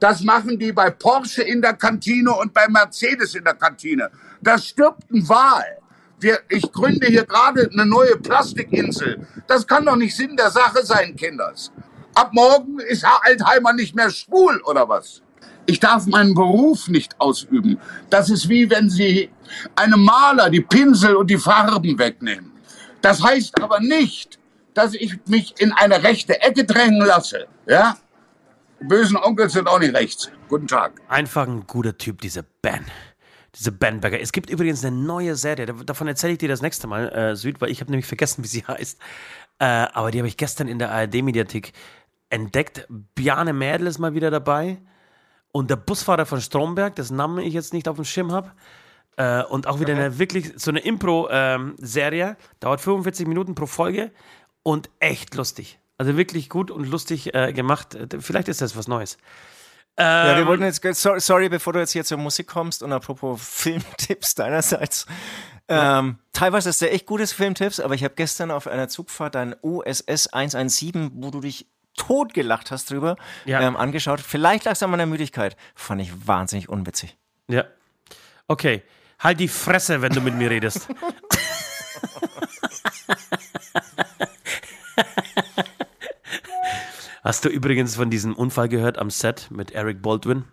Das 0.00 0.22
machen 0.24 0.58
die 0.58 0.72
bei 0.72 0.90
Porsche 0.90 1.44
in 1.44 1.62
der 1.62 1.74
Kantine 1.74 2.32
und 2.32 2.52
bei 2.52 2.66
Mercedes 2.68 3.36
in 3.36 3.44
der 3.44 3.54
Kantine. 3.54 4.10
Da 4.40 4.58
stirbt 4.58 5.08
ein 5.12 5.28
Wal. 5.28 5.78
Wir, 6.22 6.38
ich 6.48 6.70
gründe 6.70 7.08
hier 7.08 7.24
gerade 7.24 7.68
eine 7.72 7.84
neue 7.84 8.16
Plastikinsel. 8.16 9.26
Das 9.48 9.66
kann 9.66 9.84
doch 9.84 9.96
nicht 9.96 10.14
Sinn 10.14 10.36
der 10.36 10.50
Sache 10.50 10.84
sein, 10.84 11.16
Kinders. 11.16 11.72
Ab 12.14 12.30
morgen 12.32 12.78
ist 12.78 13.02
Herr 13.02 13.20
Altheimer 13.24 13.72
nicht 13.72 13.96
mehr 13.96 14.10
schwul, 14.10 14.60
oder 14.64 14.88
was? 14.88 15.22
Ich 15.66 15.80
darf 15.80 16.06
meinen 16.06 16.34
Beruf 16.34 16.88
nicht 16.88 17.20
ausüben. 17.20 17.78
Das 18.08 18.30
ist 18.30 18.48
wie 18.48 18.70
wenn 18.70 18.88
Sie 18.88 19.30
einem 19.74 20.04
Maler 20.04 20.48
die 20.48 20.60
Pinsel 20.60 21.16
und 21.16 21.28
die 21.28 21.38
Farben 21.38 21.98
wegnehmen. 21.98 22.52
Das 23.00 23.22
heißt 23.22 23.60
aber 23.60 23.80
nicht, 23.80 24.38
dass 24.74 24.94
ich 24.94 25.18
mich 25.26 25.54
in 25.58 25.72
eine 25.72 26.04
rechte 26.04 26.40
Ecke 26.40 26.64
drängen 26.64 27.04
lasse. 27.04 27.46
Ja? 27.66 27.96
Die 28.80 28.84
bösen 28.84 29.16
Onkels 29.16 29.54
sind 29.54 29.68
auch 29.68 29.80
nicht 29.80 29.94
rechts. 29.94 30.30
Guten 30.48 30.68
Tag. 30.68 31.00
Einfach 31.08 31.48
ein 31.48 31.66
guter 31.66 31.96
Typ, 31.98 32.20
dieser 32.20 32.42
Ben. 32.62 32.84
Diese 33.54 33.70
Ben 33.72 34.00
Becker. 34.00 34.18
Es 34.20 34.32
gibt 34.32 34.48
übrigens 34.50 34.84
eine 34.84 34.96
neue 34.96 35.36
Serie, 35.36 35.66
da- 35.66 35.72
davon 35.74 36.08
erzähle 36.08 36.32
ich 36.34 36.38
dir 36.38 36.48
das 36.48 36.62
nächste 36.62 36.86
Mal, 36.86 37.08
äh, 37.12 37.36
Süd, 37.36 37.60
weil 37.60 37.70
ich 37.70 37.80
habe 37.80 37.90
nämlich 37.90 38.06
vergessen, 38.06 38.42
wie 38.42 38.48
sie 38.48 38.64
heißt. 38.66 38.98
Äh, 39.58 39.64
aber 39.64 40.10
die 40.10 40.18
habe 40.18 40.28
ich 40.28 40.36
gestern 40.36 40.68
in 40.68 40.78
der 40.78 40.90
ARD-Mediathek 40.90 41.72
entdeckt. 42.30 42.86
Bjarne 43.14 43.52
Mädel 43.52 43.86
ist 43.86 43.98
mal 43.98 44.14
wieder 44.14 44.30
dabei. 44.30 44.78
Und 45.52 45.68
der 45.70 45.76
Busfahrer 45.76 46.24
von 46.24 46.40
Stromberg, 46.40 46.96
dessen 46.96 47.16
Namen 47.16 47.38
ich 47.44 47.52
jetzt 47.52 47.74
nicht 47.74 47.86
auf 47.88 47.96
dem 47.96 48.06
Schirm 48.06 48.32
habe. 48.32 48.52
Äh, 49.16 49.42
und 49.44 49.66
auch 49.66 49.80
wieder 49.80 49.94
eine 49.94 50.18
wirklich 50.18 50.52
so 50.56 50.70
eine 50.70 50.80
Impro-Serie. 50.80 52.36
Dauert 52.60 52.80
45 52.80 53.26
Minuten 53.26 53.54
pro 53.54 53.66
Folge 53.66 54.10
und 54.62 54.88
echt 54.98 55.34
lustig. 55.34 55.78
Also 55.98 56.16
wirklich 56.16 56.48
gut 56.48 56.70
und 56.70 56.88
lustig 56.88 57.34
äh, 57.34 57.52
gemacht. 57.52 57.94
Äh, 57.94 58.08
Vielleicht 58.20 58.48
ist 58.48 58.62
das 58.62 58.76
was 58.76 58.88
Neues. 58.88 59.18
Ja, 59.98 60.30
Ähm, 60.32 60.38
wir 60.38 60.46
wollten 60.46 60.64
jetzt, 60.64 60.82
so- 61.00 61.18
sorry, 61.18 61.48
bevor 61.48 61.72
du 61.74 61.78
jetzt 61.78 61.92
hier 61.92 62.04
zur 62.04 62.18
Musik 62.18 62.46
kommst 62.46 62.82
und 62.82 62.92
apropos 62.92 63.40
Filmtipps 63.46 64.34
deinerseits. 64.34 65.06
Ähm, 65.68 66.18
teilweise 66.32 66.70
ist 66.70 66.80
der 66.82 66.92
echt 66.92 67.06
gutes 67.06 67.32
Filmtipps, 67.32 67.78
aber 67.80 67.94
ich 67.94 68.02
habe 68.04 68.14
gestern 68.14 68.50
auf 68.50 68.66
einer 68.66 68.88
Zugfahrt 68.88 69.34
dein 69.34 69.54
OSS 69.62 70.28
117, 70.32 71.12
wo 71.14 71.30
du 71.30 71.40
dich 71.40 71.66
totgelacht 71.96 72.70
hast 72.70 72.90
drüber, 72.90 73.16
Ja. 73.44 73.60
ähm, 73.60 73.76
angeschaut. 73.76 74.20
Vielleicht 74.20 74.64
lag 74.64 74.72
es 74.72 74.82
an 74.82 74.90
meiner 74.90 75.06
Müdigkeit. 75.06 75.56
Fand 75.74 76.00
ich 76.00 76.26
wahnsinnig 76.26 76.68
unwitzig. 76.68 77.16
Ja. 77.48 77.64
Okay. 78.48 78.82
Halt 79.18 79.38
die 79.40 79.48
Fresse, 79.48 80.02
wenn 80.02 80.12
du 80.12 80.20
mit 80.20 80.34
mir 80.34 80.50
redest. 80.50 80.88
Hast 87.22 87.44
du 87.44 87.48
übrigens 87.48 87.96
von 87.96 88.10
diesem 88.10 88.34
Unfall 88.34 88.68
gehört 88.68 88.98
am 88.98 89.08
Set 89.10 89.48
mit 89.50 89.70
Eric 89.70 90.02
Baldwin, 90.02 90.44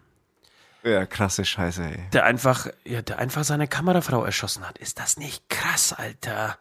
Ja, 0.83 1.05
krasse 1.05 1.43
Scheiße, 1.43 1.83
ey. 1.83 2.09
der 2.13 2.25
einfach, 2.25 2.67
ja, 2.85 3.01
der 3.01 3.17
einfach 3.17 3.43
seine 3.43 3.67
Kamerafrau 3.67 4.23
erschossen 4.23 4.67
hat? 4.67 4.77
Ist 4.77 4.99
das 4.99 5.17
nicht 5.17 5.49
krass, 5.49 5.93
Alter? 5.93 6.57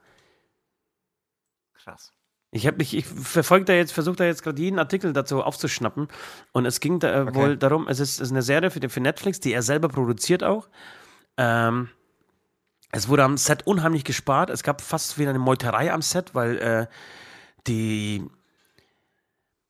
Krass. 1.74 2.12
Ich 2.50 2.66
habe 2.66 2.78
mich, 2.78 2.96
ich 2.96 3.04
verfolge 3.06 3.66
da 3.66 3.74
jetzt, 3.74 3.92
versuche 3.92 4.16
da 4.16 4.24
jetzt 4.24 4.42
gerade 4.42 4.60
jeden 4.60 4.78
Artikel 4.78 5.12
dazu 5.12 5.42
aufzuschnappen. 5.42 6.08
Und 6.52 6.64
es 6.64 6.80
ging 6.80 6.98
da 6.98 7.24
äh, 7.24 7.34
wohl 7.34 7.58
darum, 7.58 7.86
es 7.88 8.00
ist, 8.00 8.20
ist 8.20 8.30
eine 8.30 8.40
Serie 8.42 8.70
für, 8.70 8.88
für 8.88 9.00
Netflix, 9.00 9.40
die 9.40 9.52
er 9.52 9.62
selber 9.62 9.88
produziert 9.88 10.42
auch. 10.42 10.68
Ähm, 11.36 11.90
es 12.90 13.08
wurde 13.08 13.24
am 13.24 13.36
Set 13.36 13.66
unheimlich 13.66 14.04
gespart. 14.04 14.48
Es 14.48 14.62
gab 14.62 14.80
fast 14.80 15.18
wieder 15.18 15.28
eine 15.28 15.38
Meuterei 15.38 15.92
am 15.92 16.00
Set, 16.00 16.34
weil 16.34 16.56
äh, 16.58 16.86
die 17.66 18.24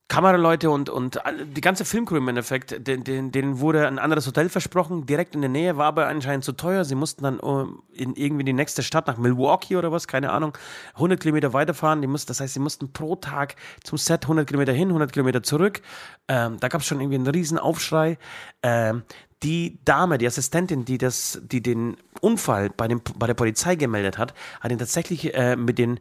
Kameraleute 0.08 0.70
und, 0.70 0.88
und 0.88 1.20
die 1.54 1.60
ganze 1.60 1.84
Filmcrew 1.84 2.16
im 2.16 2.28
Endeffekt, 2.28 2.86
den, 2.86 3.04
den, 3.04 3.30
denen 3.30 3.60
wurde 3.60 3.86
ein 3.86 3.98
anderes 3.98 4.26
Hotel 4.26 4.48
versprochen, 4.48 5.04
direkt 5.04 5.34
in 5.34 5.42
der 5.42 5.50
Nähe, 5.50 5.76
war 5.76 5.86
aber 5.86 6.06
anscheinend 6.06 6.44
zu 6.44 6.52
teuer. 6.52 6.86
Sie 6.86 6.94
mussten 6.94 7.24
dann 7.24 7.38
um, 7.38 7.82
in 7.92 8.14
irgendwie 8.14 8.44
die 8.44 8.54
nächste 8.54 8.82
Stadt, 8.82 9.06
nach 9.06 9.18
Milwaukee 9.18 9.76
oder 9.76 9.92
was, 9.92 10.08
keine 10.08 10.32
Ahnung, 10.32 10.56
100 10.94 11.20
Kilometer 11.20 11.52
weiterfahren. 11.52 12.00
Die 12.00 12.08
mussten, 12.08 12.28
das 12.28 12.40
heißt, 12.40 12.54
sie 12.54 12.60
mussten 12.60 12.90
pro 12.90 13.16
Tag 13.16 13.56
zum 13.84 13.98
Set 13.98 14.24
100 14.24 14.46
Kilometer 14.46 14.72
hin, 14.72 14.88
100 14.88 15.12
Kilometer 15.12 15.42
zurück. 15.42 15.82
Ähm, 16.26 16.56
da 16.58 16.68
gab 16.68 16.80
es 16.80 16.86
schon 16.86 17.00
irgendwie 17.00 17.16
einen 17.16 17.26
riesen 17.26 17.58
Aufschrei. 17.58 18.16
Ähm, 18.62 19.02
die 19.42 19.78
Dame, 19.84 20.16
die 20.16 20.26
Assistentin, 20.26 20.86
die, 20.86 20.96
das, 20.96 21.40
die 21.44 21.62
den 21.62 21.98
Unfall 22.22 22.70
bei, 22.70 22.88
dem, 22.88 23.02
bei 23.16 23.26
der 23.26 23.34
Polizei 23.34 23.76
gemeldet 23.76 24.16
hat, 24.16 24.32
hat 24.60 24.72
ihn 24.72 24.78
tatsächlich 24.78 25.34
äh, 25.34 25.54
mit 25.54 25.78
den 25.78 26.00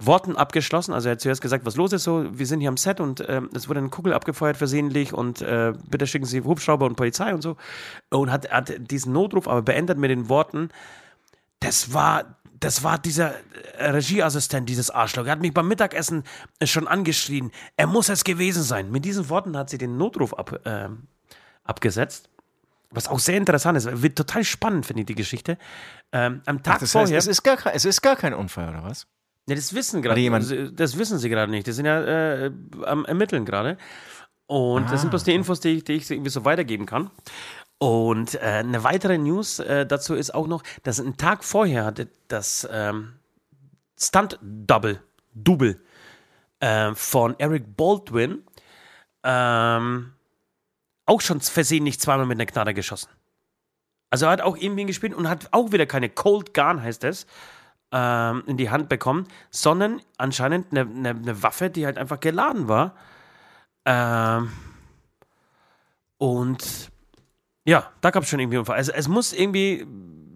Worten 0.00 0.36
abgeschlossen. 0.36 0.92
Also 0.92 1.08
er 1.08 1.12
hat 1.12 1.20
zuerst 1.20 1.40
gesagt, 1.40 1.66
was 1.66 1.76
los 1.76 1.92
ist 1.92 2.04
so, 2.04 2.26
wir 2.38 2.46
sind 2.46 2.60
hier 2.60 2.68
am 2.68 2.76
Set 2.76 3.00
und 3.00 3.24
ähm, 3.28 3.50
es 3.54 3.68
wurde 3.68 3.80
eine 3.80 3.88
Kugel 3.88 4.14
abgefeuert 4.14 4.56
versehentlich 4.56 5.12
und 5.12 5.42
äh, 5.42 5.72
bitte 5.88 6.06
schicken 6.06 6.24
Sie 6.24 6.42
Hubschrauber 6.42 6.86
und 6.86 6.96
Polizei 6.96 7.34
und 7.34 7.42
so. 7.42 7.56
Und 8.10 8.30
hat, 8.30 8.50
hat 8.50 8.72
diesen 8.90 9.12
Notruf 9.12 9.48
aber 9.48 9.62
beendet 9.62 9.98
mit 9.98 10.10
den 10.10 10.28
Worten, 10.28 10.70
das 11.60 11.92
war, 11.92 12.36
das 12.60 12.84
war 12.84 12.98
dieser 12.98 13.34
äh, 13.76 13.90
Regieassistent, 13.90 14.68
dieses 14.68 14.90
Arschloch. 14.90 15.26
Er 15.26 15.32
hat 15.32 15.40
mich 15.40 15.52
beim 15.52 15.66
Mittagessen 15.66 16.22
äh, 16.60 16.66
schon 16.66 16.86
angeschrien. 16.86 17.50
Er 17.76 17.88
muss 17.88 18.08
es 18.08 18.22
gewesen 18.22 18.62
sein. 18.62 18.92
Mit 18.92 19.04
diesen 19.04 19.28
Worten 19.28 19.56
hat 19.56 19.68
sie 19.68 19.78
den 19.78 19.96
Notruf 19.96 20.32
ab, 20.32 20.60
ähm, 20.64 21.08
abgesetzt. 21.64 22.28
Was 22.90 23.08
auch 23.08 23.18
sehr 23.18 23.36
interessant 23.36 23.76
ist. 23.76 24.02
Wird 24.02 24.16
total 24.16 24.44
spannend, 24.44 24.86
finde 24.86 25.02
ich, 25.02 25.06
die 25.06 25.14
Geschichte. 25.14 25.58
Ähm, 26.12 26.40
am 26.46 26.62
Tag 26.62 26.74
Das 26.74 26.82
heißt, 26.82 26.92
vorher. 26.92 27.18
es 27.18 27.26
ist, 27.26 27.42
gar 27.42 27.58
es 27.74 27.84
ist 27.84 28.00
gar 28.00 28.16
kein 28.16 28.32
Unfall, 28.32 28.70
oder 28.70 28.84
was? 28.84 29.06
Ja, 29.48 29.54
das 29.54 29.72
wissen 29.72 30.02
gerade. 30.02 30.72
Das 30.72 30.98
wissen 30.98 31.18
sie 31.18 31.30
gerade 31.30 31.50
nicht. 31.50 31.66
Die 31.66 31.72
sind 31.72 31.86
ja 31.86 32.02
äh, 32.02 32.52
am 32.84 33.06
Ermitteln 33.06 33.46
gerade. 33.46 33.78
Und 34.46 34.90
das 34.90 35.00
sind 35.00 35.10
bloß 35.10 35.24
die 35.24 35.34
Infos, 35.34 35.60
die 35.60 35.70
ich, 35.70 35.84
die 35.84 35.94
ich 35.94 36.10
irgendwie 36.10 36.30
so 36.30 36.44
weitergeben 36.44 36.84
kann. 36.84 37.10
Und 37.78 38.34
äh, 38.34 38.40
eine 38.40 38.84
weitere 38.84 39.16
News 39.16 39.58
äh, 39.58 39.86
dazu 39.86 40.14
ist 40.14 40.34
auch 40.34 40.46
noch, 40.46 40.62
dass 40.82 41.00
ein 41.00 41.16
Tag 41.16 41.44
vorher 41.44 41.86
hatte 41.86 42.08
das 42.28 42.68
ähm, 42.70 43.14
Stunt-Double, 43.98 45.00
Double 45.34 45.80
äh, 46.60 46.94
von 46.94 47.38
Eric 47.38 47.76
Baldwin 47.76 48.42
ähm, 49.22 50.12
auch 51.06 51.20
schon 51.22 51.40
versehentlich 51.40 52.00
zweimal 52.00 52.26
mit 52.26 52.36
einer 52.36 52.46
Knarre 52.46 52.74
geschossen. 52.74 53.08
Also 54.10 54.26
er 54.26 54.32
hat 54.32 54.40
auch 54.42 54.56
irgendwie 54.56 54.84
gespielt 54.84 55.14
und 55.14 55.28
hat 55.28 55.48
auch 55.52 55.72
wieder 55.72 55.86
keine 55.86 56.10
Cold 56.10 56.52
Gun, 56.52 56.82
heißt 56.82 57.04
es, 57.04 57.26
ähm, 57.92 58.42
in 58.46 58.56
die 58.56 58.70
Hand 58.70 58.88
bekommen, 58.88 59.26
sondern 59.50 60.00
anscheinend 60.18 60.70
eine, 60.70 60.80
eine, 60.82 61.10
eine 61.10 61.42
Waffe, 61.42 61.70
die 61.70 61.86
halt 61.86 61.98
einfach 61.98 62.20
geladen 62.20 62.68
war. 62.68 62.94
Ähm, 63.84 64.50
und 66.18 66.90
ja, 67.64 67.90
da 68.00 68.10
gab 68.10 68.22
es 68.24 68.28
schon 68.28 68.40
irgendwie 68.40 68.58
Unfall. 68.58 68.76
Also 68.76 68.92
es 68.92 69.08
muss 69.08 69.32
irgendwie 69.32 69.86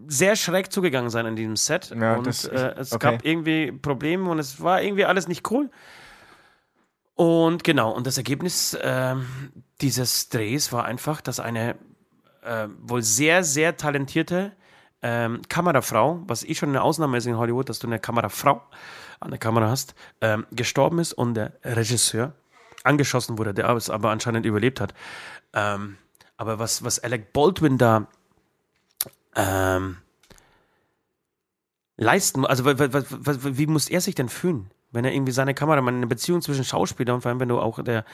sehr 0.06 0.36
schräg 0.36 0.72
zugegangen 0.72 1.10
sein 1.10 1.26
in 1.26 1.36
diesem 1.36 1.56
Set. 1.56 1.90
Ja, 1.98 2.16
und 2.16 2.26
das- 2.26 2.44
äh, 2.44 2.74
es 2.78 2.92
okay. 2.92 3.12
gab 3.12 3.24
irgendwie 3.24 3.72
Probleme 3.72 4.30
und 4.30 4.38
es 4.38 4.60
war 4.60 4.82
irgendwie 4.82 5.04
alles 5.04 5.28
nicht 5.28 5.50
cool. 5.50 5.70
Und 7.14 7.62
genau, 7.64 7.90
und 7.92 8.06
das 8.06 8.16
Ergebnis 8.16 8.76
ähm, 8.80 9.26
dieses 9.80 10.28
Drehs 10.28 10.72
war 10.72 10.84
einfach, 10.84 11.20
dass 11.20 11.40
eine 11.40 11.76
äh, 12.42 12.68
wohl 12.80 13.02
sehr, 13.02 13.44
sehr 13.44 13.76
talentierte 13.76 14.52
ähm, 15.02 15.42
Kamerafrau, 15.48 16.22
was 16.26 16.44
eh 16.44 16.54
schon 16.54 16.70
eine 16.70 16.82
Ausnahme 16.82 17.18
ist 17.18 17.26
in 17.26 17.36
Hollywood, 17.36 17.68
dass 17.68 17.78
du 17.78 17.86
eine 17.86 17.98
Kamerafrau 17.98 18.62
an 19.20 19.30
der 19.30 19.38
Kamera 19.38 19.68
hast, 19.68 19.94
ähm, 20.20 20.46
gestorben 20.50 20.98
ist 20.98 21.12
und 21.12 21.34
der 21.34 21.52
Regisseur 21.64 22.34
angeschossen 22.84 23.38
wurde, 23.38 23.54
der 23.54 23.68
es 23.70 23.90
aber 23.90 24.10
anscheinend 24.10 24.46
überlebt 24.46 24.80
hat. 24.80 24.94
Ähm, 25.52 25.96
aber 26.36 26.58
was, 26.58 26.84
was 26.84 26.98
Alec 26.98 27.32
Baldwin 27.32 27.78
da 27.78 28.08
ähm, 29.36 29.98
leisten, 31.96 32.44
also 32.44 32.64
wie 32.66 33.66
muss 33.66 33.88
er 33.88 34.00
sich 34.00 34.14
denn 34.14 34.28
fühlen, 34.28 34.70
wenn 34.90 35.04
er 35.04 35.12
irgendwie 35.12 35.32
seine 35.32 35.54
Kamera, 35.54 35.86
eine 35.86 36.06
Beziehung 36.06 36.42
zwischen 36.42 36.64
Schauspieler 36.64 37.14
und 37.14 37.22
vor 37.22 37.30
allem, 37.30 37.40
wenn 37.40 37.48
du 37.48 37.58
auch 37.60 37.82
der, 37.82 38.04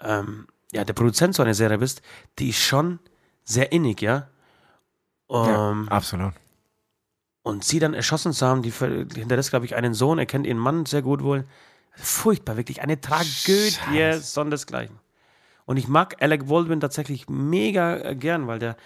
ähm, 0.00 0.46
ja, 0.72 0.84
der 0.84 0.92
Produzent 0.92 1.34
so 1.34 1.42
einer 1.42 1.54
Serie 1.54 1.78
bist, 1.78 2.02
die 2.38 2.50
ist 2.50 2.60
schon 2.60 2.98
sehr 3.44 3.72
innig, 3.72 4.00
ja. 4.02 4.28
Ja, 5.32 5.70
Ähm, 5.70 5.88
absolut. 5.88 6.32
und 7.42 7.64
sie 7.64 7.78
dann 7.78 7.94
erschossen 7.94 8.32
zu 8.32 8.46
haben, 8.46 8.62
die 8.62 8.70
hinterlässt, 8.70 9.50
glaube 9.50 9.64
ich, 9.66 9.74
einen 9.74 9.94
Sohn, 9.94 10.18
er 10.18 10.26
kennt 10.26 10.46
ihren 10.46 10.58
Mann 10.58 10.86
sehr 10.86 11.02
gut 11.02 11.22
wohl. 11.22 11.44
Furchtbar, 11.94 12.56
wirklich 12.56 12.80
eine 12.82 13.00
Tragödie 13.00 13.70
Scheiße. 13.72 14.20
sondersgleichen. 14.22 14.98
Und 15.64 15.76
ich 15.76 15.88
mag 15.88 16.16
Alec 16.22 16.46
Baldwin 16.46 16.80
tatsächlich 16.80 17.28
mega 17.28 17.96
äh, 17.96 18.16
gern, 18.16 18.46
weil 18.46 18.58
der 18.58 18.76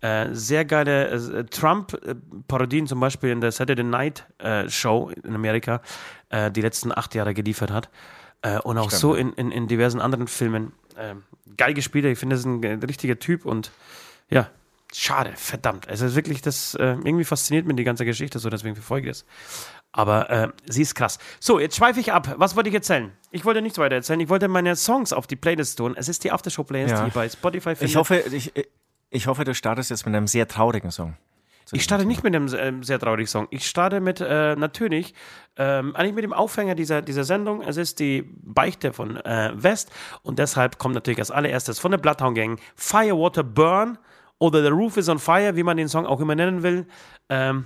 äh, 0.00 0.28
sehr 0.32 0.64
geile 0.64 1.08
äh, 1.08 1.44
Trump-Parodien 1.44 2.86
zum 2.86 3.00
Beispiel 3.00 3.30
in 3.30 3.40
der 3.40 3.52
Saturday 3.52 3.84
Night 3.84 4.26
äh, 4.38 4.68
Show 4.68 5.10
in 5.22 5.34
Amerika 5.34 5.80
äh, 6.30 6.50
die 6.50 6.60
letzten 6.60 6.92
acht 6.96 7.14
Jahre 7.14 7.34
geliefert 7.34 7.70
hat. 7.70 7.90
Äh, 8.42 8.58
und 8.60 8.78
auch 8.78 8.90
Stimmt. 8.90 9.00
so 9.00 9.14
in, 9.14 9.32
in, 9.34 9.50
in 9.50 9.68
diversen 9.68 10.00
anderen 10.00 10.26
Filmen. 10.28 10.72
Geil 11.56 11.74
gespielt, 11.74 12.04
ich 12.04 12.18
finde, 12.20 12.34
das 12.36 12.40
ist 12.40 12.46
ein 12.46 12.62
äh, 12.62 12.74
richtiger 12.86 13.18
Typ 13.18 13.44
und 13.46 13.72
ja, 14.30 14.48
schade, 14.94 15.32
verdammt. 15.36 15.86
Es 15.88 16.00
ist 16.00 16.14
wirklich, 16.14 16.40
das 16.42 16.74
äh, 16.74 16.92
irgendwie 17.04 17.24
fasziniert 17.24 17.66
mich 17.66 17.76
die 17.76 17.84
ganze 17.84 18.04
Geschichte 18.04 18.38
so, 18.38 18.48
deswegen 18.50 18.74
verfolge 18.74 19.08
ich 19.10 19.18
es. 19.18 19.24
Aber 19.92 20.28
äh, 20.30 20.48
sie 20.66 20.82
ist 20.82 20.94
krass. 20.94 21.18
So, 21.38 21.60
jetzt 21.60 21.76
schweife 21.76 22.00
ich 22.00 22.12
ab. 22.12 22.34
Was 22.38 22.56
wollte 22.56 22.68
ich 22.68 22.74
erzählen? 22.74 23.12
Ich 23.30 23.44
wollte 23.44 23.62
nichts 23.62 23.78
weiter 23.78 23.94
erzählen. 23.94 24.18
Ich 24.20 24.28
wollte 24.28 24.48
meine 24.48 24.74
Songs 24.74 25.12
auf 25.12 25.26
die 25.28 25.36
Playlist 25.36 25.78
tun. 25.78 25.94
Es 25.96 26.08
ist 26.08 26.24
die 26.24 26.32
Aftershow-Playlist, 26.32 26.94
Ja. 26.94 27.04
die 27.04 27.10
bei 27.12 27.28
Spotify 27.28 27.76
findet. 27.76 27.90
Ich 27.90 27.96
hoffe, 27.96 28.16
ich, 28.32 28.52
ich 29.10 29.26
hoffe, 29.28 29.44
du 29.44 29.54
startest 29.54 29.90
jetzt 29.90 30.04
mit 30.04 30.14
einem 30.14 30.26
sehr 30.26 30.48
traurigen 30.48 30.90
Song. 30.90 31.16
Ich 31.72 31.82
starte 31.84 32.04
nicht 32.04 32.22
mit 32.22 32.34
einem 32.34 32.52
ähm, 32.58 32.82
sehr 32.82 32.98
traurigen 32.98 33.26
Song. 33.26 33.46
Ich 33.50 33.66
starte 33.66 34.00
mit, 34.00 34.20
äh, 34.20 34.54
natürlich, 34.56 35.14
ähm, 35.56 35.96
eigentlich 35.96 36.14
mit 36.14 36.24
dem 36.24 36.32
Aufhänger 36.32 36.74
dieser, 36.74 37.00
dieser 37.00 37.24
Sendung. 37.24 37.62
Es 37.62 37.76
ist 37.76 38.00
die 38.00 38.22
Beichte 38.42 38.92
von 38.92 39.16
äh, 39.16 39.52
West 39.54 39.90
und 40.22 40.38
deshalb 40.38 40.78
kommt 40.78 40.94
natürlich 40.94 41.20
als 41.20 41.30
allererstes 41.30 41.78
von 41.78 41.90
der 41.92 41.98
Bloodhound 41.98 42.36
Gang 42.36 42.60
Firewater 42.76 43.44
Burn 43.44 43.96
oder 44.38 44.62
The 44.62 44.68
Roof 44.68 44.96
is 44.96 45.08
on 45.08 45.18
Fire, 45.18 45.56
wie 45.56 45.62
man 45.62 45.76
den 45.76 45.88
Song 45.88 46.06
auch 46.06 46.20
immer 46.20 46.34
nennen 46.34 46.62
will. 46.62 46.86
Ähm, 47.28 47.64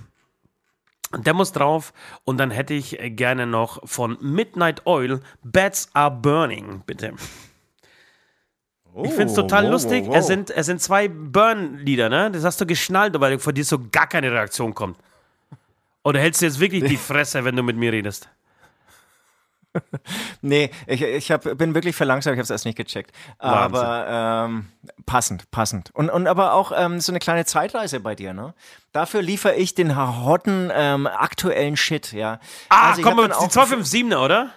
der 1.17 1.33
muss 1.33 1.51
drauf 1.51 1.91
und 2.23 2.37
dann 2.37 2.51
hätte 2.51 2.73
ich 2.73 2.97
gerne 3.15 3.47
noch 3.47 3.87
von 3.87 4.17
Midnight 4.21 4.85
Oil 4.85 5.21
Bats 5.43 5.89
Are 5.93 6.11
Burning, 6.11 6.83
bitte. 6.85 7.13
Ich 9.03 9.11
finde 9.11 9.25
es 9.25 9.33
total 9.33 9.65
wow, 9.65 9.71
lustig. 9.71 10.03
wow, 10.03 10.09
wow. 10.09 10.17
Es, 10.17 10.27
sind, 10.27 10.51
es 10.51 10.65
sind 10.65 10.81
zwei 10.81 11.07
Burn-Lieder, 11.07 12.09
ne? 12.09 12.31
Das 12.31 12.43
hast 12.43 12.59
du 12.59 12.65
geschnallt, 12.65 13.19
weil 13.19 13.39
vor 13.39 13.53
dir 13.53 13.63
so 13.63 13.79
gar 13.91 14.07
keine 14.07 14.31
Reaktion 14.31 14.73
kommt. 14.73 14.97
Oder 16.03 16.19
hältst 16.19 16.41
du 16.41 16.45
jetzt 16.45 16.59
wirklich 16.59 16.83
die 16.83 16.97
Fresse, 16.97 17.45
wenn 17.45 17.55
du 17.55 17.63
mit 17.63 17.77
mir 17.77 17.91
redest? 17.91 18.29
Nee, 20.41 20.71
ich, 20.87 21.01
ich 21.01 21.31
hab, 21.31 21.43
bin 21.57 21.73
wirklich 21.75 21.95
verlangsamt, 21.95 22.33
ich 22.35 22.37
habe 22.37 22.43
es 22.43 22.49
erst 22.49 22.65
nicht 22.65 22.77
gecheckt. 22.77 23.11
Aber 23.37 24.45
ähm, 24.47 24.67
passend, 25.05 25.49
passend. 25.51 25.89
Und, 25.93 26.09
und 26.09 26.27
aber 26.27 26.53
auch 26.53 26.71
ähm, 26.75 26.99
so 26.99 27.11
eine 27.11 27.19
kleine 27.19 27.45
Zeitreise 27.45 27.99
bei 27.99 28.15
dir, 28.15 28.33
ne? 28.33 28.53
Dafür 28.91 29.21
liefere 29.21 29.55
ich 29.55 29.75
den 29.75 29.95
hotten 29.97 30.71
ähm, 30.73 31.07
aktuellen 31.07 31.77
Shit, 31.77 32.11
ja. 32.13 32.39
Ah, 32.69 32.89
Also 32.91 33.01
komm, 33.01 33.17
die 33.17 33.21
dann 33.23 33.33
auch- 33.33 33.47
257er, 33.49 34.23
oder? 34.23 34.49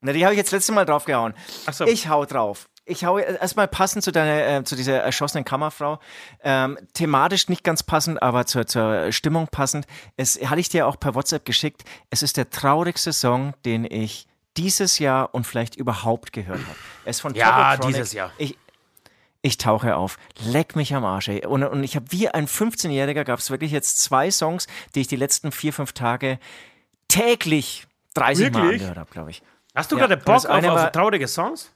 Na, 0.00 0.12
die 0.12 0.24
habe 0.24 0.34
ich 0.34 0.38
jetzt 0.38 0.50
letzte 0.52 0.72
Mal 0.72 0.84
draufgehauen. 0.84 1.34
So. 1.72 1.86
Ich 1.86 2.08
hau 2.08 2.24
drauf. 2.26 2.68
Ich 2.86 3.04
hau 3.04 3.18
erstmal 3.18 3.66
passend 3.66 4.04
zu 4.04 4.12
deiner, 4.12 4.58
äh, 4.58 4.64
zu 4.64 4.76
dieser 4.76 5.00
erschossenen 5.00 5.44
Kammerfrau. 5.44 5.98
Ähm, 6.42 6.78
thematisch 6.92 7.48
nicht 7.48 7.64
ganz 7.64 7.82
passend, 7.82 8.22
aber 8.22 8.44
zur, 8.44 8.66
zur 8.66 9.10
Stimmung 9.10 9.48
passend. 9.48 9.86
Es 10.18 10.38
hatte 10.48 10.60
ich 10.60 10.68
dir 10.68 10.86
auch 10.86 11.00
per 11.00 11.14
WhatsApp 11.14 11.46
geschickt. 11.46 11.82
Es 12.10 12.22
ist 12.22 12.36
der 12.36 12.50
traurigste 12.50 13.12
Song, 13.14 13.54
den 13.64 13.86
ich 13.90 14.26
dieses 14.58 14.98
Jahr 14.98 15.34
und 15.34 15.46
vielleicht 15.46 15.76
überhaupt 15.76 16.32
gehört 16.32 16.60
habe. 16.60 16.76
Er 17.04 17.10
ist 17.10 17.20
von 17.20 17.34
Ja, 17.34 17.76
dieses 17.78 18.12
Jahr. 18.12 18.30
Ich, 18.36 18.58
ich 19.40 19.56
tauche 19.56 19.96
auf. 19.96 20.18
Leck 20.44 20.76
mich 20.76 20.94
am 20.94 21.04
Arsch, 21.06 21.28
ey. 21.28 21.44
Und, 21.46 21.64
und 21.64 21.82
ich 21.84 21.96
habe 21.96 22.06
wie 22.10 22.28
ein 22.28 22.46
15-Jähriger 22.46 23.24
gab 23.24 23.38
es 23.38 23.50
wirklich 23.50 23.72
jetzt 23.72 23.98
zwei 24.02 24.30
Songs, 24.30 24.66
die 24.94 25.00
ich 25.00 25.08
die 25.08 25.16
letzten 25.16 25.52
vier, 25.52 25.72
fünf 25.72 25.92
Tage 25.92 26.38
täglich 27.08 27.86
30 28.14 28.52
Mal 28.52 28.62
Wirklich? 28.62 28.80
angehört 28.82 28.98
habe, 28.98 29.10
glaube 29.10 29.30
ich. 29.30 29.42
Hast 29.74 29.90
du 29.90 29.96
Ja, 29.96 30.06
gerade 30.06 30.16
Bock 30.18 30.46
auf, 30.46 30.64
auf 30.64 30.92
traurige 30.92 31.26
Songs? 31.26 31.70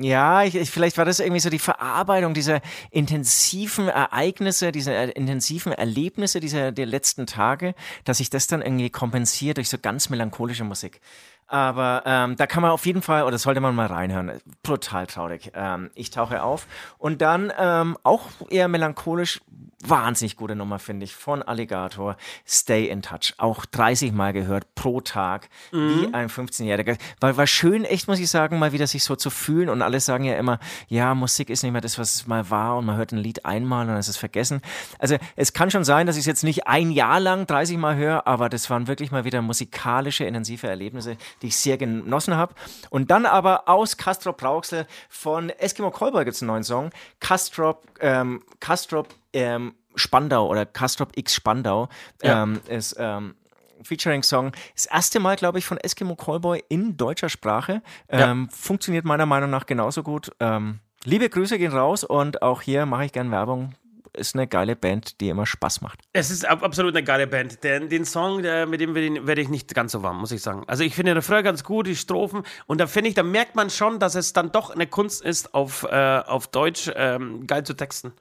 Ja, 0.00 0.44
ich, 0.44 0.54
ich, 0.54 0.70
vielleicht 0.70 0.96
war 0.96 1.04
das 1.04 1.18
irgendwie 1.18 1.40
so 1.40 1.50
die 1.50 1.58
Verarbeitung 1.58 2.32
dieser 2.32 2.60
intensiven 2.92 3.88
Ereignisse, 3.88 4.70
dieser 4.70 4.92
äh, 4.94 5.10
intensiven 5.10 5.72
Erlebnisse 5.72 6.38
dieser 6.38 6.70
der 6.70 6.86
letzten 6.86 7.26
Tage, 7.26 7.74
dass 8.04 8.18
sich 8.18 8.30
das 8.30 8.46
dann 8.46 8.62
irgendwie 8.62 8.90
kompensiert 8.90 9.56
durch 9.56 9.68
so 9.68 9.76
ganz 9.76 10.08
melancholische 10.08 10.62
Musik. 10.62 11.00
Aber 11.48 12.02
ähm, 12.06 12.36
da 12.36 12.46
kann 12.46 12.62
man 12.62 12.70
auf 12.70 12.86
jeden 12.86 13.02
Fall, 13.02 13.24
oder 13.24 13.38
sollte 13.38 13.60
man 13.60 13.74
mal 13.74 13.86
reinhören. 13.86 14.38
Brutal 14.62 15.06
traurig. 15.08 15.50
Ähm, 15.54 15.90
ich 15.94 16.10
tauche 16.10 16.42
auf. 16.42 16.68
Und 16.98 17.20
dann 17.20 17.52
ähm, 17.58 17.96
auch 18.04 18.22
eher 18.50 18.68
melancholisch, 18.68 19.40
wahnsinnig 19.84 20.36
gute 20.36 20.56
Nummer, 20.56 20.78
finde 20.78 21.04
ich, 21.04 21.14
von 21.14 21.42
Alligator. 21.42 22.16
Stay 22.46 22.86
in 22.86 23.02
Touch. 23.02 23.34
Auch 23.38 23.64
30 23.64 24.12
Mal 24.12 24.32
gehört 24.32 24.74
pro 24.74 25.00
Tag, 25.00 25.48
wie 25.70 26.12
ein 26.12 26.28
15-Jähriger. 26.28 26.98
Weil 27.20 27.36
war 27.36 27.46
schön, 27.46 27.84
echt, 27.84 28.08
muss 28.08 28.18
ich 28.18 28.28
sagen, 28.28 28.58
mal 28.58 28.72
wieder 28.72 28.86
sich 28.86 29.04
so 29.04 29.14
zu 29.14 29.30
fühlen. 29.30 29.68
Und 29.68 29.82
alle 29.82 30.00
sagen 30.00 30.24
ja 30.24 30.36
immer, 30.36 30.58
ja, 30.88 31.14
Musik 31.14 31.50
ist 31.50 31.62
nicht 31.62 31.72
mehr 31.72 31.80
das, 31.80 31.98
was 31.98 32.16
es 32.16 32.26
mal 32.26 32.50
war. 32.50 32.76
Und 32.76 32.86
man 32.86 32.96
hört 32.96 33.12
ein 33.12 33.18
Lied 33.18 33.44
einmal 33.44 33.82
und 33.82 33.88
dann 33.88 33.98
ist 33.98 34.08
es 34.08 34.16
vergessen. 34.16 34.62
Also 34.98 35.16
es 35.36 35.52
kann 35.52 35.70
schon 35.70 35.84
sein, 35.84 36.06
dass 36.06 36.16
ich 36.16 36.20
es 36.20 36.26
jetzt 36.26 36.44
nicht 36.44 36.66
ein 36.66 36.90
Jahr 36.90 37.20
lang 37.20 37.46
30 37.46 37.76
Mal 37.78 37.96
höre, 37.96 38.26
aber 38.26 38.48
das 38.48 38.68
waren 38.70 38.88
wirklich 38.88 39.10
mal 39.12 39.24
wieder 39.24 39.42
musikalische, 39.42 40.24
intensive 40.24 40.66
Erlebnisse, 40.66 41.16
die 41.42 41.48
ich 41.48 41.56
sehr 41.56 41.78
genossen 41.78 42.34
habe. 42.34 42.54
Und 42.90 43.10
dann 43.10 43.26
aber 43.26 43.68
aus 43.68 43.96
Castrop 43.96 44.42
Rauxel 44.42 44.86
von 45.08 45.50
Eskimo 45.50 45.90
Callboy 45.90 46.24
gibt 46.24 46.34
es 46.34 46.42
einen 46.42 46.48
neuen 46.48 46.64
Song. 46.64 46.90
Castrop, 47.20 47.86
ähm, 48.00 48.42
Castrop 48.60 49.14
ähm, 49.32 49.74
Spandau 49.94 50.48
oder 50.48 50.64
Castrop 50.66 51.12
X 51.16 51.34
Spandau 51.34 51.88
Ja. 52.22 52.42
ähm, 52.44 52.60
ist 52.68 52.96
ähm, 52.98 53.34
Featuring-Song. 53.82 54.52
Das 54.74 54.86
erste 54.86 55.20
Mal, 55.20 55.36
glaube 55.36 55.58
ich, 55.58 55.64
von 55.66 55.78
Eskimo 55.78 56.16
Callboy 56.16 56.62
in 56.68 56.96
deutscher 56.96 57.28
Sprache. 57.28 57.82
Ähm, 58.08 58.48
Funktioniert 58.50 59.04
meiner 59.04 59.26
Meinung 59.26 59.50
nach 59.50 59.66
genauso 59.66 60.02
gut. 60.02 60.30
Ähm, 60.40 60.80
liebe 61.04 61.28
Grüße 61.28 61.58
gehen 61.58 61.72
raus 61.72 62.04
und 62.04 62.42
auch 62.42 62.62
hier 62.62 62.86
mache 62.86 63.04
ich 63.06 63.12
gern 63.12 63.30
Werbung. 63.30 63.74
Ist 64.14 64.34
eine 64.34 64.48
geile 64.48 64.74
Band, 64.74 65.20
die 65.20 65.28
immer 65.28 65.46
Spaß 65.46 65.80
macht. 65.82 66.00
Es 66.12 66.30
ist 66.30 66.44
ab- 66.44 66.64
absolut 66.64 66.96
eine 66.96 67.04
geile 67.04 67.28
Band. 67.28 67.62
Den, 67.62 67.88
den 67.88 68.04
Song, 68.04 68.42
der, 68.42 68.66
mit 68.66 68.80
dem 68.80 68.94
werde 68.96 69.06
ich- 69.20 69.26
werde 69.26 69.40
ich 69.42 69.48
nicht 69.48 69.72
ganz 69.74 69.92
so 69.92 70.02
warm, 70.02 70.18
muss 70.18 70.32
ich 70.32 70.42
sagen. 70.42 70.64
Also 70.66 70.82
ich 70.82 70.94
finde 70.96 71.12
den 71.12 71.18
Refrain 71.18 71.44
ganz 71.44 71.62
gut, 71.62 71.86
die 71.86 71.94
Strophen. 71.94 72.42
Und 72.66 72.80
da 72.80 72.88
finde 72.88 73.10
ich, 73.10 73.14
da 73.14 73.22
merkt 73.22 73.54
man 73.54 73.70
schon, 73.70 74.00
dass 74.00 74.16
es 74.16 74.32
dann 74.32 74.50
doch 74.50 74.70
eine 74.70 74.88
Kunst 74.88 75.22
ist, 75.22 75.54
auf, 75.54 75.84
äh, 75.84 76.22
auf 76.26 76.48
Deutsch 76.48 76.90
ähm, 76.96 77.46
geil 77.46 77.62
zu 77.62 77.74
texten. 77.74 78.12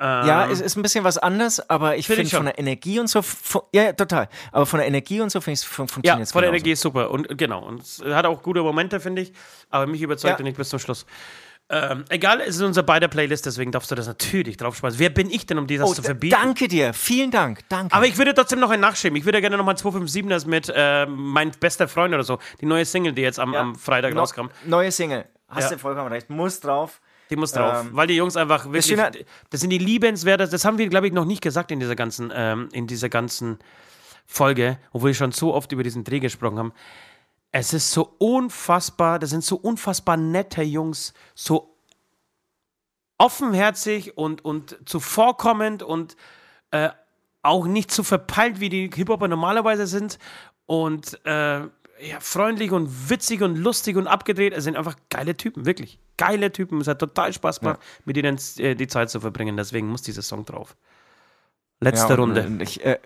Ja, 0.00 0.48
es 0.48 0.60
ist 0.62 0.76
ein 0.76 0.82
bisschen 0.82 1.04
was 1.04 1.18
anderes, 1.18 1.60
aber 1.68 1.96
ich 1.96 2.06
Find 2.06 2.16
finde 2.16 2.30
schon. 2.30 2.36
von 2.38 2.46
der 2.46 2.58
Energie 2.58 2.98
und 2.98 3.08
so, 3.08 3.20
fu- 3.20 3.62
ja, 3.72 3.82
ja, 3.84 3.92
total. 3.92 4.28
Aber 4.50 4.64
von 4.64 4.78
der 4.78 4.88
Energie 4.88 5.20
und 5.20 5.30
so 5.30 5.40
finde 5.42 5.54
ich 5.54 5.60
es 5.60 5.64
fun 5.64 5.84
Ja, 5.86 5.92
funktioniert 5.92 6.28
von 6.30 6.40
der 6.42 6.48
Energie 6.50 6.72
ist 6.72 6.80
super. 6.80 7.10
Und 7.10 7.36
genau. 7.36 7.62
Und 7.66 7.82
es 7.82 8.02
hat 8.04 8.24
auch 8.24 8.42
gute 8.42 8.62
Momente, 8.62 8.98
finde 9.00 9.22
ich. 9.22 9.32
Aber 9.68 9.86
mich 9.86 10.00
überzeugt 10.00 10.32
Ja. 10.32 10.38
er 10.38 10.44
nicht 10.44 10.56
bis 10.56 10.70
zum 10.70 10.78
Schluss. 10.78 11.04
Ähm, 11.72 12.04
egal, 12.08 12.40
es 12.40 12.56
ist 12.56 12.62
unser 12.62 12.82
beider 12.82 13.06
Playlist, 13.06 13.46
deswegen 13.46 13.70
darfst 13.70 13.90
du 13.92 13.94
das 13.94 14.08
natürlich 14.08 14.56
draufschmeißen. 14.56 14.98
Wer 14.98 15.10
bin 15.10 15.30
ich 15.30 15.46
denn, 15.46 15.56
um 15.56 15.68
dir 15.68 15.78
das 15.78 15.90
Oh, 15.90 15.94
zu 15.94 16.02
verbieten? 16.02 16.34
danke 16.40 16.66
dir, 16.66 16.92
vielen 16.92 17.30
Dank, 17.30 17.60
danke. 17.68 17.94
Aber 17.94 18.06
ich 18.06 18.18
würde 18.18 18.34
trotzdem 18.34 18.58
noch 18.58 18.70
einen 18.70 18.80
nachschieben. 18.80 19.16
Ich 19.16 19.24
würde 19.24 19.40
gerne 19.40 19.56
nochmal 19.56 19.76
257ers 19.76 20.48
mit 20.48 20.72
äh, 20.74 21.06
Mein 21.06 21.52
bester 21.60 21.86
Freund 21.86 22.12
oder 22.12 22.24
so. 22.24 22.38
Die 22.60 22.66
neue 22.66 22.84
Single, 22.84 23.12
die 23.12 23.22
jetzt 23.22 23.38
am, 23.38 23.54
am 23.54 23.76
Freitag 23.76 24.14
No- 24.14 24.20
rauskam. 24.22 24.46
Neue 24.64 24.90
Single. 24.90 25.26
Hast 25.48 25.70
Ja. 25.70 25.76
du 25.76 25.78
vollkommen 25.78 26.08
recht. 26.08 26.28
Muss 26.28 26.58
drauf. 26.58 27.00
Die 27.30 27.36
muss 27.36 27.52
drauf, 27.52 27.82
Ähm, 27.86 27.90
weil 27.92 28.08
die 28.08 28.16
Jungs 28.16 28.36
einfach 28.36 28.64
wirklich, 28.66 28.88
das, 28.88 28.98
halt- 29.00 29.26
sind 29.52 29.70
die 29.70 29.78
liebenswert, 29.78 30.40
das 30.40 30.64
haben 30.64 30.78
wir, 30.78 30.88
glaube 30.88 31.06
ich, 31.06 31.12
noch 31.12 31.24
nicht 31.24 31.40
gesagt 31.42 31.70
in 31.70 31.78
dieser 31.80 31.94
ganzen, 31.96 32.32
ähm, 32.34 32.68
in 32.72 32.86
dieser 32.86 33.08
ganzen 33.08 33.58
Folge, 34.26 34.78
obwohl 34.92 35.10
wir 35.10 35.14
schon 35.14 35.32
so 35.32 35.54
oft 35.54 35.70
über 35.72 35.82
diesen 35.82 36.04
Dreh 36.04 36.18
gesprochen 36.20 36.58
haben. 36.58 36.72
Es 37.52 37.72
ist 37.72 37.90
so 37.90 38.14
unfassbar, 38.18 39.18
das 39.18 39.30
sind 39.30 39.44
so 39.44 39.56
unfassbar 39.56 40.16
nette 40.16 40.62
Jungs, 40.62 41.14
so 41.34 41.74
offenherzig 43.18 44.16
und, 44.16 44.44
und 44.44 44.78
zuvorkommend 44.86 45.82
und 45.82 46.16
äh, 46.70 46.90
auch 47.42 47.66
nicht 47.66 47.90
so 47.90 48.02
verpeilt, 48.02 48.60
wie 48.60 48.68
die 48.68 48.90
Hip-Hopper 48.94 49.28
normalerweise 49.28 49.86
sind 49.86 50.18
und 50.66 51.24
äh, 51.26 51.62
ja, 52.02 52.20
freundlich 52.20 52.72
und 52.72 53.10
witzig 53.10 53.42
und 53.42 53.56
lustig 53.56 53.96
und 53.96 54.06
abgedreht. 54.06 54.52
Es 54.52 54.64
sind 54.64 54.76
einfach 54.76 54.96
geile 55.08 55.36
Typen, 55.36 55.66
wirklich. 55.66 55.98
Geile 56.16 56.52
Typen. 56.52 56.80
Es 56.80 56.88
hat 56.88 56.98
total 56.98 57.32
Spaß 57.32 57.60
gemacht, 57.60 57.80
mit 58.04 58.16
ihnen 58.16 58.38
äh, 58.58 58.74
die 58.74 58.86
Zeit 58.86 59.10
zu 59.10 59.20
verbringen. 59.20 59.56
Deswegen 59.56 59.88
muss 59.88 60.02
dieser 60.02 60.22
Song 60.22 60.44
drauf. 60.44 60.76
Letzte 61.80 62.08
Ja, 62.08 62.14
und, 62.14 62.20
Runde. 62.20 62.46
und 62.46 62.62
Ich, 62.62 62.84
äh, 62.84 62.98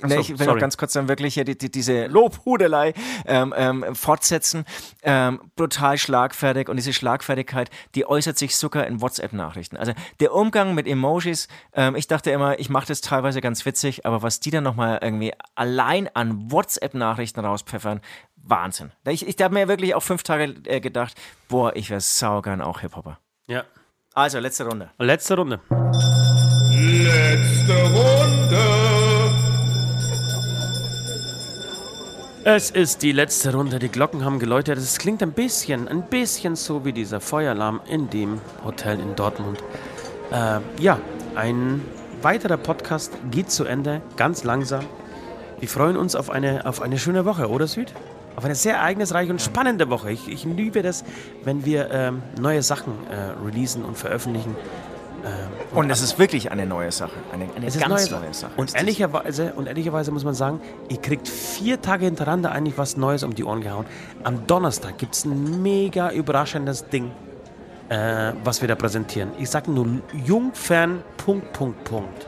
so, 0.00 0.06
ne, 0.06 0.20
ich 0.20 0.28
will 0.30 0.36
sorry. 0.38 0.52
noch 0.52 0.58
ganz 0.60 0.76
kurz 0.76 0.92
dann 0.92 1.08
wirklich 1.08 1.34
hier 1.34 1.44
die, 1.44 1.58
die, 1.58 1.70
diese 1.70 2.06
Lobhudelei 2.06 2.94
ähm, 3.26 3.52
ähm, 3.56 3.94
fortsetzen. 3.94 4.64
Ähm, 5.02 5.40
brutal 5.56 5.98
schlagfertig 5.98 6.68
und 6.68 6.76
diese 6.76 6.92
Schlagfertigkeit, 6.92 7.70
die 7.94 8.06
äußert 8.06 8.38
sich 8.38 8.56
sogar 8.56 8.86
in 8.86 9.00
WhatsApp-Nachrichten. 9.00 9.76
Also 9.76 9.92
der 10.20 10.34
Umgang 10.34 10.74
mit 10.74 10.86
Emojis, 10.86 11.48
ähm, 11.72 11.96
ich 11.96 12.06
dachte 12.06 12.30
immer, 12.30 12.60
ich 12.60 12.70
mache 12.70 12.86
das 12.86 13.00
teilweise 13.00 13.40
ganz 13.40 13.66
witzig, 13.66 14.06
aber 14.06 14.22
was 14.22 14.38
die 14.40 14.50
dann 14.50 14.62
nochmal 14.64 15.00
irgendwie 15.02 15.32
allein 15.56 16.08
an 16.14 16.50
WhatsApp-Nachrichten 16.52 17.40
rauspfeffern, 17.40 18.00
Wahnsinn. 18.48 18.92
Ich, 19.06 19.26
ich 19.26 19.36
habe 19.42 19.54
mir 19.54 19.68
wirklich 19.68 19.94
auch 19.94 20.02
fünf 20.02 20.22
Tage 20.22 20.54
äh, 20.64 20.80
gedacht, 20.80 21.14
boah, 21.48 21.74
ich 21.76 21.90
wäre 21.90 22.00
saugern 22.00 22.60
auch 22.60 22.80
Hip-Hopper. 22.80 23.18
ja. 23.46 23.64
Also, 24.14 24.40
letzte 24.40 24.64
Runde. 24.64 24.90
Letzte 24.98 25.36
Runde. 25.36 25.60
Letzte 26.72 27.82
Runde. 27.94 28.58
Es 32.44 32.70
ist 32.70 33.02
die 33.02 33.12
letzte 33.12 33.52
Runde. 33.52 33.78
Die 33.78 33.88
Glocken 33.88 34.24
haben 34.24 34.38
geläutet. 34.40 34.78
Es 34.78 34.98
klingt 34.98 35.22
ein 35.22 35.32
bisschen, 35.32 35.86
ein 35.86 36.02
bisschen 36.02 36.56
so 36.56 36.84
wie 36.84 36.92
dieser 36.92 37.20
Feueralarm 37.20 37.80
in 37.88 38.10
dem 38.10 38.40
Hotel 38.64 38.98
in 38.98 39.14
Dortmund. 39.14 39.62
Äh, 40.32 40.60
ja, 40.80 40.98
ein 41.36 41.80
weiterer 42.22 42.56
Podcast 42.56 43.12
geht 43.30 43.50
zu 43.52 43.64
Ende, 43.66 44.00
ganz 44.16 44.42
langsam. 44.42 44.84
Wir 45.60 45.68
freuen 45.68 45.96
uns 45.96 46.16
auf 46.16 46.30
eine, 46.30 46.66
auf 46.66 46.82
eine 46.82 46.98
schöne 46.98 47.24
Woche, 47.24 47.48
oder 47.50 47.66
Süd? 47.66 47.92
Auf 48.38 48.44
eine 48.44 48.54
sehr 48.54 48.76
ereignisreiche 48.76 49.32
und 49.32 49.42
spannende 49.42 49.90
Woche. 49.90 50.12
Ich, 50.12 50.28
ich 50.28 50.44
liebe 50.44 50.82
das, 50.82 51.02
wenn 51.42 51.64
wir 51.64 51.90
ähm, 51.90 52.22
neue 52.40 52.62
Sachen 52.62 52.92
äh, 53.10 53.44
releasen 53.44 53.84
und 53.84 53.98
veröffentlichen. 53.98 54.54
Und 55.74 55.90
es 55.90 56.02
ist 56.02 56.20
wirklich 56.20 56.52
eine 56.52 56.64
neue 56.64 56.92
Sache. 56.92 57.16
Eine, 57.32 57.48
eine 57.56 57.66
ganz 57.66 58.08
neue, 58.08 58.20
neue 58.20 58.32
Sache. 58.32 58.52
Und 58.56 58.76
ehrlicherweise, 58.76 59.54
und 59.54 59.66
ehrlicherweise 59.66 60.12
muss 60.12 60.22
man 60.22 60.34
sagen, 60.34 60.60
ihr 60.88 60.98
kriegt 60.98 61.26
vier 61.26 61.82
Tage 61.82 62.04
hintereinander 62.04 62.52
eigentlich 62.52 62.78
was 62.78 62.96
Neues 62.96 63.24
um 63.24 63.34
die 63.34 63.42
Ohren 63.42 63.60
gehauen. 63.60 63.86
Am 64.22 64.46
Donnerstag 64.46 64.98
gibt 64.98 65.16
es 65.16 65.24
ein 65.24 65.60
mega 65.60 66.12
überraschendes 66.12 66.88
Ding, 66.90 67.10
äh, 67.88 68.34
was 68.44 68.60
wir 68.60 68.68
da 68.68 68.76
präsentieren. 68.76 69.30
Ich 69.40 69.50
sag 69.50 69.66
nur 69.66 69.86
Jungfern, 70.24 71.02
Punkt, 71.16 71.52
Punkt, 71.52 71.82
Punkt. 71.82 72.26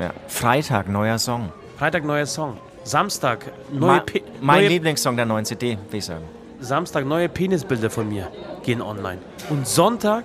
Ja. 0.00 0.10
Freitag, 0.26 0.88
neuer 0.88 1.20
Song. 1.20 1.52
Freitag 1.78 2.04
neuer 2.04 2.26
Song. 2.26 2.58
Samstag 2.84 3.52
neue, 3.72 3.80
Ma 3.80 4.00
Pe 4.00 4.22
mein 4.40 4.60
neue, 4.60 4.68
Lieblingssong 4.68 5.16
der 5.16 5.26
neuen 5.26 5.44
CD, 5.44 5.76
will 5.90 5.98
ich 5.98 6.04
sagen. 6.04 6.24
Samstag 6.60 7.06
neue 7.06 7.28
Penisbilder 7.28 7.90
von 7.90 8.08
mir 8.08 8.28
gehen 8.62 8.82
online. 8.82 9.18
Und 9.48 9.66
Sonntag 9.66 10.24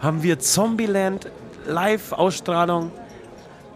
haben 0.00 0.22
wir 0.22 0.38
Zombieland 0.38 1.28
Live-Ausstrahlung 1.66 2.90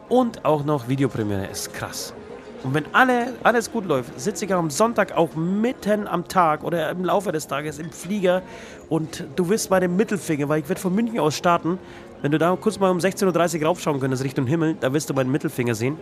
und 0.08 0.44
auch 0.44 0.64
noch 0.64 0.88
Videopremiere. 0.88 1.46
Ist 1.46 1.72
krass. 1.74 2.14
Und 2.62 2.72
wenn 2.72 2.84
alle, 2.94 3.34
alles 3.42 3.70
gut 3.70 3.84
läuft, 3.84 4.18
sitze 4.18 4.46
ich 4.46 4.54
am 4.54 4.70
Sonntag 4.70 5.12
auch 5.12 5.34
mitten 5.34 6.08
am 6.08 6.26
Tag 6.26 6.64
oder 6.64 6.90
im 6.90 7.04
Laufe 7.04 7.30
des 7.30 7.46
Tages 7.46 7.78
im 7.78 7.90
Flieger 7.90 8.40
und 8.88 9.24
du 9.36 9.50
wirst 9.50 9.68
bei 9.68 9.80
dem 9.80 9.96
Mittelfinger, 9.96 10.48
weil 10.48 10.60
ich 10.60 10.68
werde 10.68 10.80
von 10.80 10.94
München 10.94 11.20
aus 11.20 11.36
starten, 11.36 11.78
wenn 12.22 12.32
du 12.32 12.38
da 12.38 12.56
kurz 12.58 12.78
mal 12.78 12.90
um 12.90 12.98
16.30 12.98 13.60
Uhr 13.60 13.66
raufschauen 13.66 14.00
könntest 14.00 14.24
Richtung 14.24 14.46
Himmel, 14.46 14.76
da 14.80 14.94
wirst 14.94 15.10
du 15.10 15.14
meinen 15.14 15.30
Mittelfinger 15.30 15.74
sehen. 15.74 15.98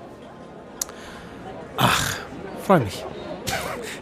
Freue 2.64 2.80
mich. 2.80 3.04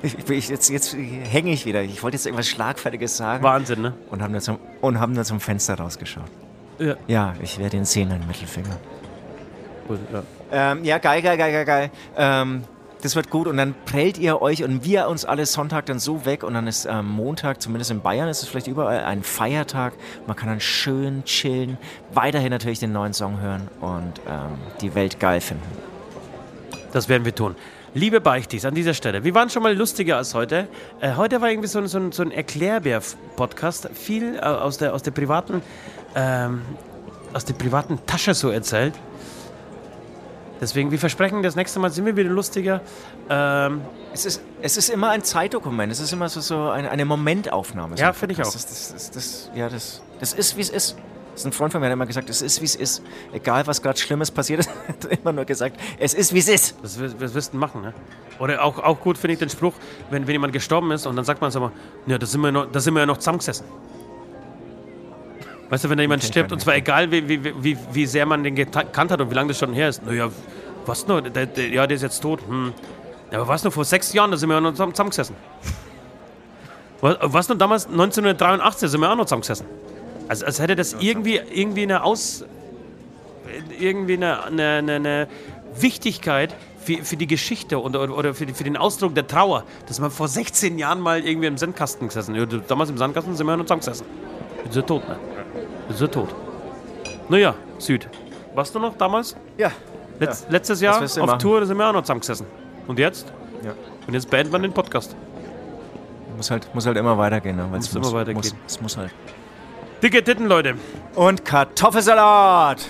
Ich, 0.03 0.49
jetzt 0.49 0.71
jetzt 0.71 0.95
hänge 0.95 1.53
ich 1.53 1.67
wieder. 1.67 1.83
Ich 1.83 2.03
wollte 2.03 2.17
jetzt 2.17 2.25
irgendwas 2.25 2.49
Schlagfertiges 2.49 3.17
sagen 3.19 3.45
Wahnsinn, 3.45 3.83
ne? 3.83 3.93
und 4.11 4.23
habe 4.23 4.33
nur, 4.33 4.41
zum- 4.41 4.59
und 4.81 4.99
hab 4.99 5.11
nur 5.11 5.25
zum 5.25 5.41
Fenster 5.41 5.75
rausgeschaut. 5.75 6.25
Ja. 6.79 6.95
Ja, 7.07 7.35
ich 7.43 7.59
werde 7.59 7.77
ihn 7.77 7.85
sehen, 7.85 8.11
einen 8.11 8.27
Mittelfinger. 8.27 8.79
Ja. 10.13 10.23
Ähm, 10.53 10.85
ja, 10.85 10.99
geil, 10.99 11.21
geil, 11.21 11.37
geil, 11.37 11.53
geil, 11.53 11.65
geil. 11.65 11.91
Ähm, 12.17 12.65
das 13.03 13.17
wird 13.17 13.31
gut 13.31 13.47
und 13.47 13.57
dann 13.57 13.75
prellt 13.87 14.19
ihr 14.19 14.41
euch 14.41 14.63
und 14.63 14.85
wir 14.85 15.09
uns 15.09 15.25
alle 15.25 15.47
Sonntag 15.47 15.87
dann 15.87 15.99
so 15.99 16.25
weg 16.27 16.45
und 16.45 16.55
dann 16.55 16.67
ist 16.67 16.87
ähm, 16.87 17.07
Montag, 17.07 17.61
zumindest 17.61 17.91
in 17.91 18.01
Bayern 18.01 18.29
ist 18.29 18.43
es 18.43 18.49
vielleicht 18.49 18.67
überall 18.69 19.05
ein 19.05 19.23
Feiertag. 19.23 19.95
Man 20.27 20.37
kann 20.37 20.49
dann 20.49 20.61
schön 20.61 21.25
chillen, 21.25 21.77
weiterhin 22.13 22.51
natürlich 22.51 22.79
den 22.79 22.93
neuen 22.93 23.13
Song 23.13 23.41
hören 23.41 23.69
und 23.81 24.21
ähm, 24.29 24.59
die 24.81 24.95
Welt 24.95 25.19
geil 25.21 25.41
finden. 25.41 25.65
Das 26.93 27.09
werden 27.09 27.25
wir 27.25 27.35
tun. 27.35 27.57
Liebe 27.93 28.21
Beichtis, 28.21 28.65
an 28.65 28.75
dieser 28.75 28.95
Stelle, 28.95 29.25
wir 29.25 29.35
waren 29.35 29.51
schon 29.51 29.65
mal 29.65 29.75
lustiger 29.77 30.17
als 30.17 30.33
heute. 30.35 30.69
Äh, 31.01 31.15
heute 31.17 31.41
war 31.41 31.51
irgendwie 31.51 31.67
so, 31.69 31.81
ein- 31.81 31.89
so, 31.89 32.11
so 32.13 32.23
ein 32.23 32.31
Erklärbär-Podcast, 32.31 33.91
viel 33.95 34.37
äh, 34.37 34.41
aus, 34.41 34.79
der, 34.79 34.95
aus, 34.95 35.03
der 35.03 35.11
privaten, 35.11 35.61
ähm, 36.15 36.63
aus 37.33 37.45
der 37.45 37.55
privaten 37.55 37.99
Tasche 38.07 38.35
so 38.35 38.51
erzählt. 38.51 38.95
Deswegen, 40.61 40.93
wir 40.93 40.99
versprechen, 41.01 41.43
das 41.43 41.57
nächste 41.57 41.81
Mal 41.81 41.91
sind 41.91 42.05
wir 42.07 42.15
wieder 42.17 42.31
lustiger. 42.31 42.81
Ähm, 43.29 43.81
Es 44.13 44.25
ist, 44.25 44.41
es 44.63 44.77
ist 44.77 44.89
immer 44.91 45.09
ein 45.11 45.25
Zeitdokument, 45.25 45.91
es 45.91 45.99
ist 46.01 46.13
immer 46.13 46.29
so, 46.29 46.41
so 46.41 46.69
eine, 46.69 46.91
eine 46.91 47.05
Momentaufnahme. 47.05 47.97
so 47.97 48.03
Ja, 48.05 48.13
finde 48.13 48.35
ich 48.35 48.41
auch. 48.41 48.53
Das, 48.53 48.67
das, 48.93 49.11
das, 49.11 49.51
ja, 49.55 49.69
das, 49.69 50.01
das 50.21 50.33
ist, 50.33 50.57
wie 50.57 50.61
es 50.61 50.71
ist. 50.71 50.97
Ist 51.41 51.47
ein 51.47 51.53
Freund 51.53 51.73
von 51.73 51.81
mir, 51.81 51.87
der 51.87 51.93
hat 51.93 51.97
immer 51.97 52.07
gesagt, 52.07 52.29
es 52.29 52.43
ist, 52.43 52.61
wie 52.61 52.67
es 52.67 52.75
ist. 52.77 53.03
Egal, 53.33 53.67
was 53.67 53.81
gerade 53.81 53.99
Schlimmes 53.99 54.31
passiert 54.31 54.61
ist, 54.61 54.71
hat 54.89 55.05
er 55.07 55.19
immer 55.19 55.33
nur 55.33 55.45
gesagt, 55.47 55.77
es 55.99 56.13
ist, 56.15 56.35
wie 56.35 56.39
es 56.39 56.49
ist. 56.49 56.75
das, 56.83 57.01
wir- 57.01 57.09
das 57.09 57.35
wirst 57.35 57.55
du 57.55 57.57
machen, 57.57 57.81
ne? 57.83 57.95
Oder 58.39 58.63
auch, 58.63 58.79
auch 58.79 59.01
gut 59.01 59.17
finde 59.19 59.33
ich 59.35 59.39
den 59.39 59.49
Spruch, 59.49 59.73
wenn, 60.11 60.27
wenn 60.27 60.33
jemand 60.33 60.53
gestorben 60.53 60.91
ist 60.93 61.07
und 61.07 61.17
dann 61.17 61.25
sagt 61.25 61.41
man 61.41 61.51
so 61.51 61.61
mal, 61.61 61.73
ja, 62.07 62.19
da 62.19 62.27
sind 62.27 62.41
wir, 62.43 62.53
noch, 62.53 62.71
da 62.71 62.79
sind 62.81 62.93
wir 62.95 63.01
ja 63.01 63.07
noch 63.07 63.17
zusammengesessen. 63.19 63.67
Weißt 65.71 65.85
du, 65.85 65.89
wenn 65.91 65.99
da 65.99 66.03
jemand 66.03 66.25
stirbt, 66.25 66.51
und 66.53 66.61
zwar 66.61 66.75
egal, 66.75 67.11
wie, 67.11 67.29
wie, 67.29 67.45
wie, 67.63 67.79
wie 67.93 68.07
sehr 68.07 68.27
man 68.27 68.43
den 68.43 68.55
gekannt 68.57 69.11
hat 69.11 69.21
und 69.21 69.31
wie 69.31 69.35
lange 69.35 69.49
das 69.49 69.59
schon 69.59 69.73
her 69.73 69.89
ist. 69.89 70.05
Naja, 70.05 70.29
was 70.85 71.07
nur? 71.07 71.23
Der, 71.23 71.47
der, 71.47 71.69
ja, 71.69 71.87
der 71.87 71.95
ist 71.97 72.03
jetzt 72.03 72.21
tot. 72.21 72.41
Hm. 72.49 72.73
Ja, 73.31 73.39
aber 73.39 73.49
was 73.49 73.63
nur 73.63 73.71
vor 73.73 73.85
sechs 73.85 74.13
Jahren, 74.13 74.31
da 74.33 74.37
sind 74.37 74.49
wir 74.49 74.57
ja 74.57 74.61
noch 74.61 74.73
zusammen- 74.73 74.93
zusammengesessen. 74.95 75.37
Was, 77.01 77.17
was 77.21 77.49
nur 77.49 77.57
damals, 77.57 77.87
1983, 77.87 78.91
sind 78.91 79.01
wir 79.01 79.11
auch 79.11 79.17
noch 79.17 79.27
zusammengesessen. 79.27 79.67
Also, 80.31 80.47
als 80.47 80.61
hätte 80.61 80.77
das 80.77 80.95
irgendwie, 81.01 81.41
irgendwie 81.53 81.83
eine 81.83 82.05
Aus. 82.05 82.45
irgendwie 83.81 84.13
eine, 84.15 84.45
eine, 84.45 84.95
eine, 84.95 85.29
Wichtigkeit 85.75 86.55
für, 86.79 86.99
für 87.05 87.17
die 87.17 87.27
Geschichte 87.27 87.81
und, 87.81 87.97
oder, 87.97 88.33
für, 88.33 88.47
für 88.47 88.63
den 88.63 88.77
Ausdruck 88.77 89.13
der 89.17 89.27
Trauer, 89.27 89.65
dass 89.89 89.99
man 89.99 90.13
vor 90.13 90.29
16 90.29 90.79
Jahren 90.79 91.01
mal 91.01 91.25
irgendwie 91.25 91.49
im 91.49 91.59
Sandkasten 91.59 92.07
gesessen 92.07 92.37
ja, 92.37 92.47
Damals 92.47 92.91
im 92.91 92.99
Sandkasten 92.99 93.37
sind 93.37 93.45
wir 93.47 93.53
ja 93.53 93.57
noch 93.57 93.65
zusammengesessen. 93.65 94.07
Jetzt 94.65 94.71
ist 94.71 94.77
er 94.77 94.87
tot, 94.87 95.09
ne? 95.09 95.17
Jetzt 95.89 95.97
ist 95.97 96.03
er 96.03 96.11
tot. 96.13 96.29
Naja, 97.29 97.55
Süd. 97.79 98.09
Warst 98.55 98.73
du 98.73 98.79
noch 98.79 98.97
damals? 98.97 99.35
Ja. 99.59 99.73
Letz, 100.21 100.47
Letztes 100.49 100.81
Jahr 100.81 101.03
auf 101.03 101.17
machen. 101.17 101.39
Tour 101.41 101.67
sind 101.67 101.77
wir 101.77 101.89
auch 101.89 101.93
noch 101.93 102.03
zusammengesessen. 102.03 102.47
Und 102.87 103.01
jetzt? 103.01 103.33
Ja. 103.65 103.73
Und 104.07 104.15
jetzt 104.15 104.31
beenden 104.31 104.53
wir 104.53 104.61
den 104.61 104.73
Podcast. 104.73 105.17
Muss 106.37 106.53
halt, 106.53 106.73
muss 106.73 106.87
halt 106.87 106.97
immer 106.97 107.19
weitergehen. 107.19 107.57
Ne? 107.57 107.67
Weil's 107.71 107.93
Muss 107.93 108.07
immer 108.07 108.17
weitergehen. 108.17 108.37
Muss, 108.37 108.55
es 108.67 108.81
muss 108.81 108.97
halt. 108.97 109.11
Dicke 110.03 110.25
Titten, 110.25 110.47
Leute. 110.47 110.77
Und 111.15 111.45
Kartoffelsalat. 111.45 112.89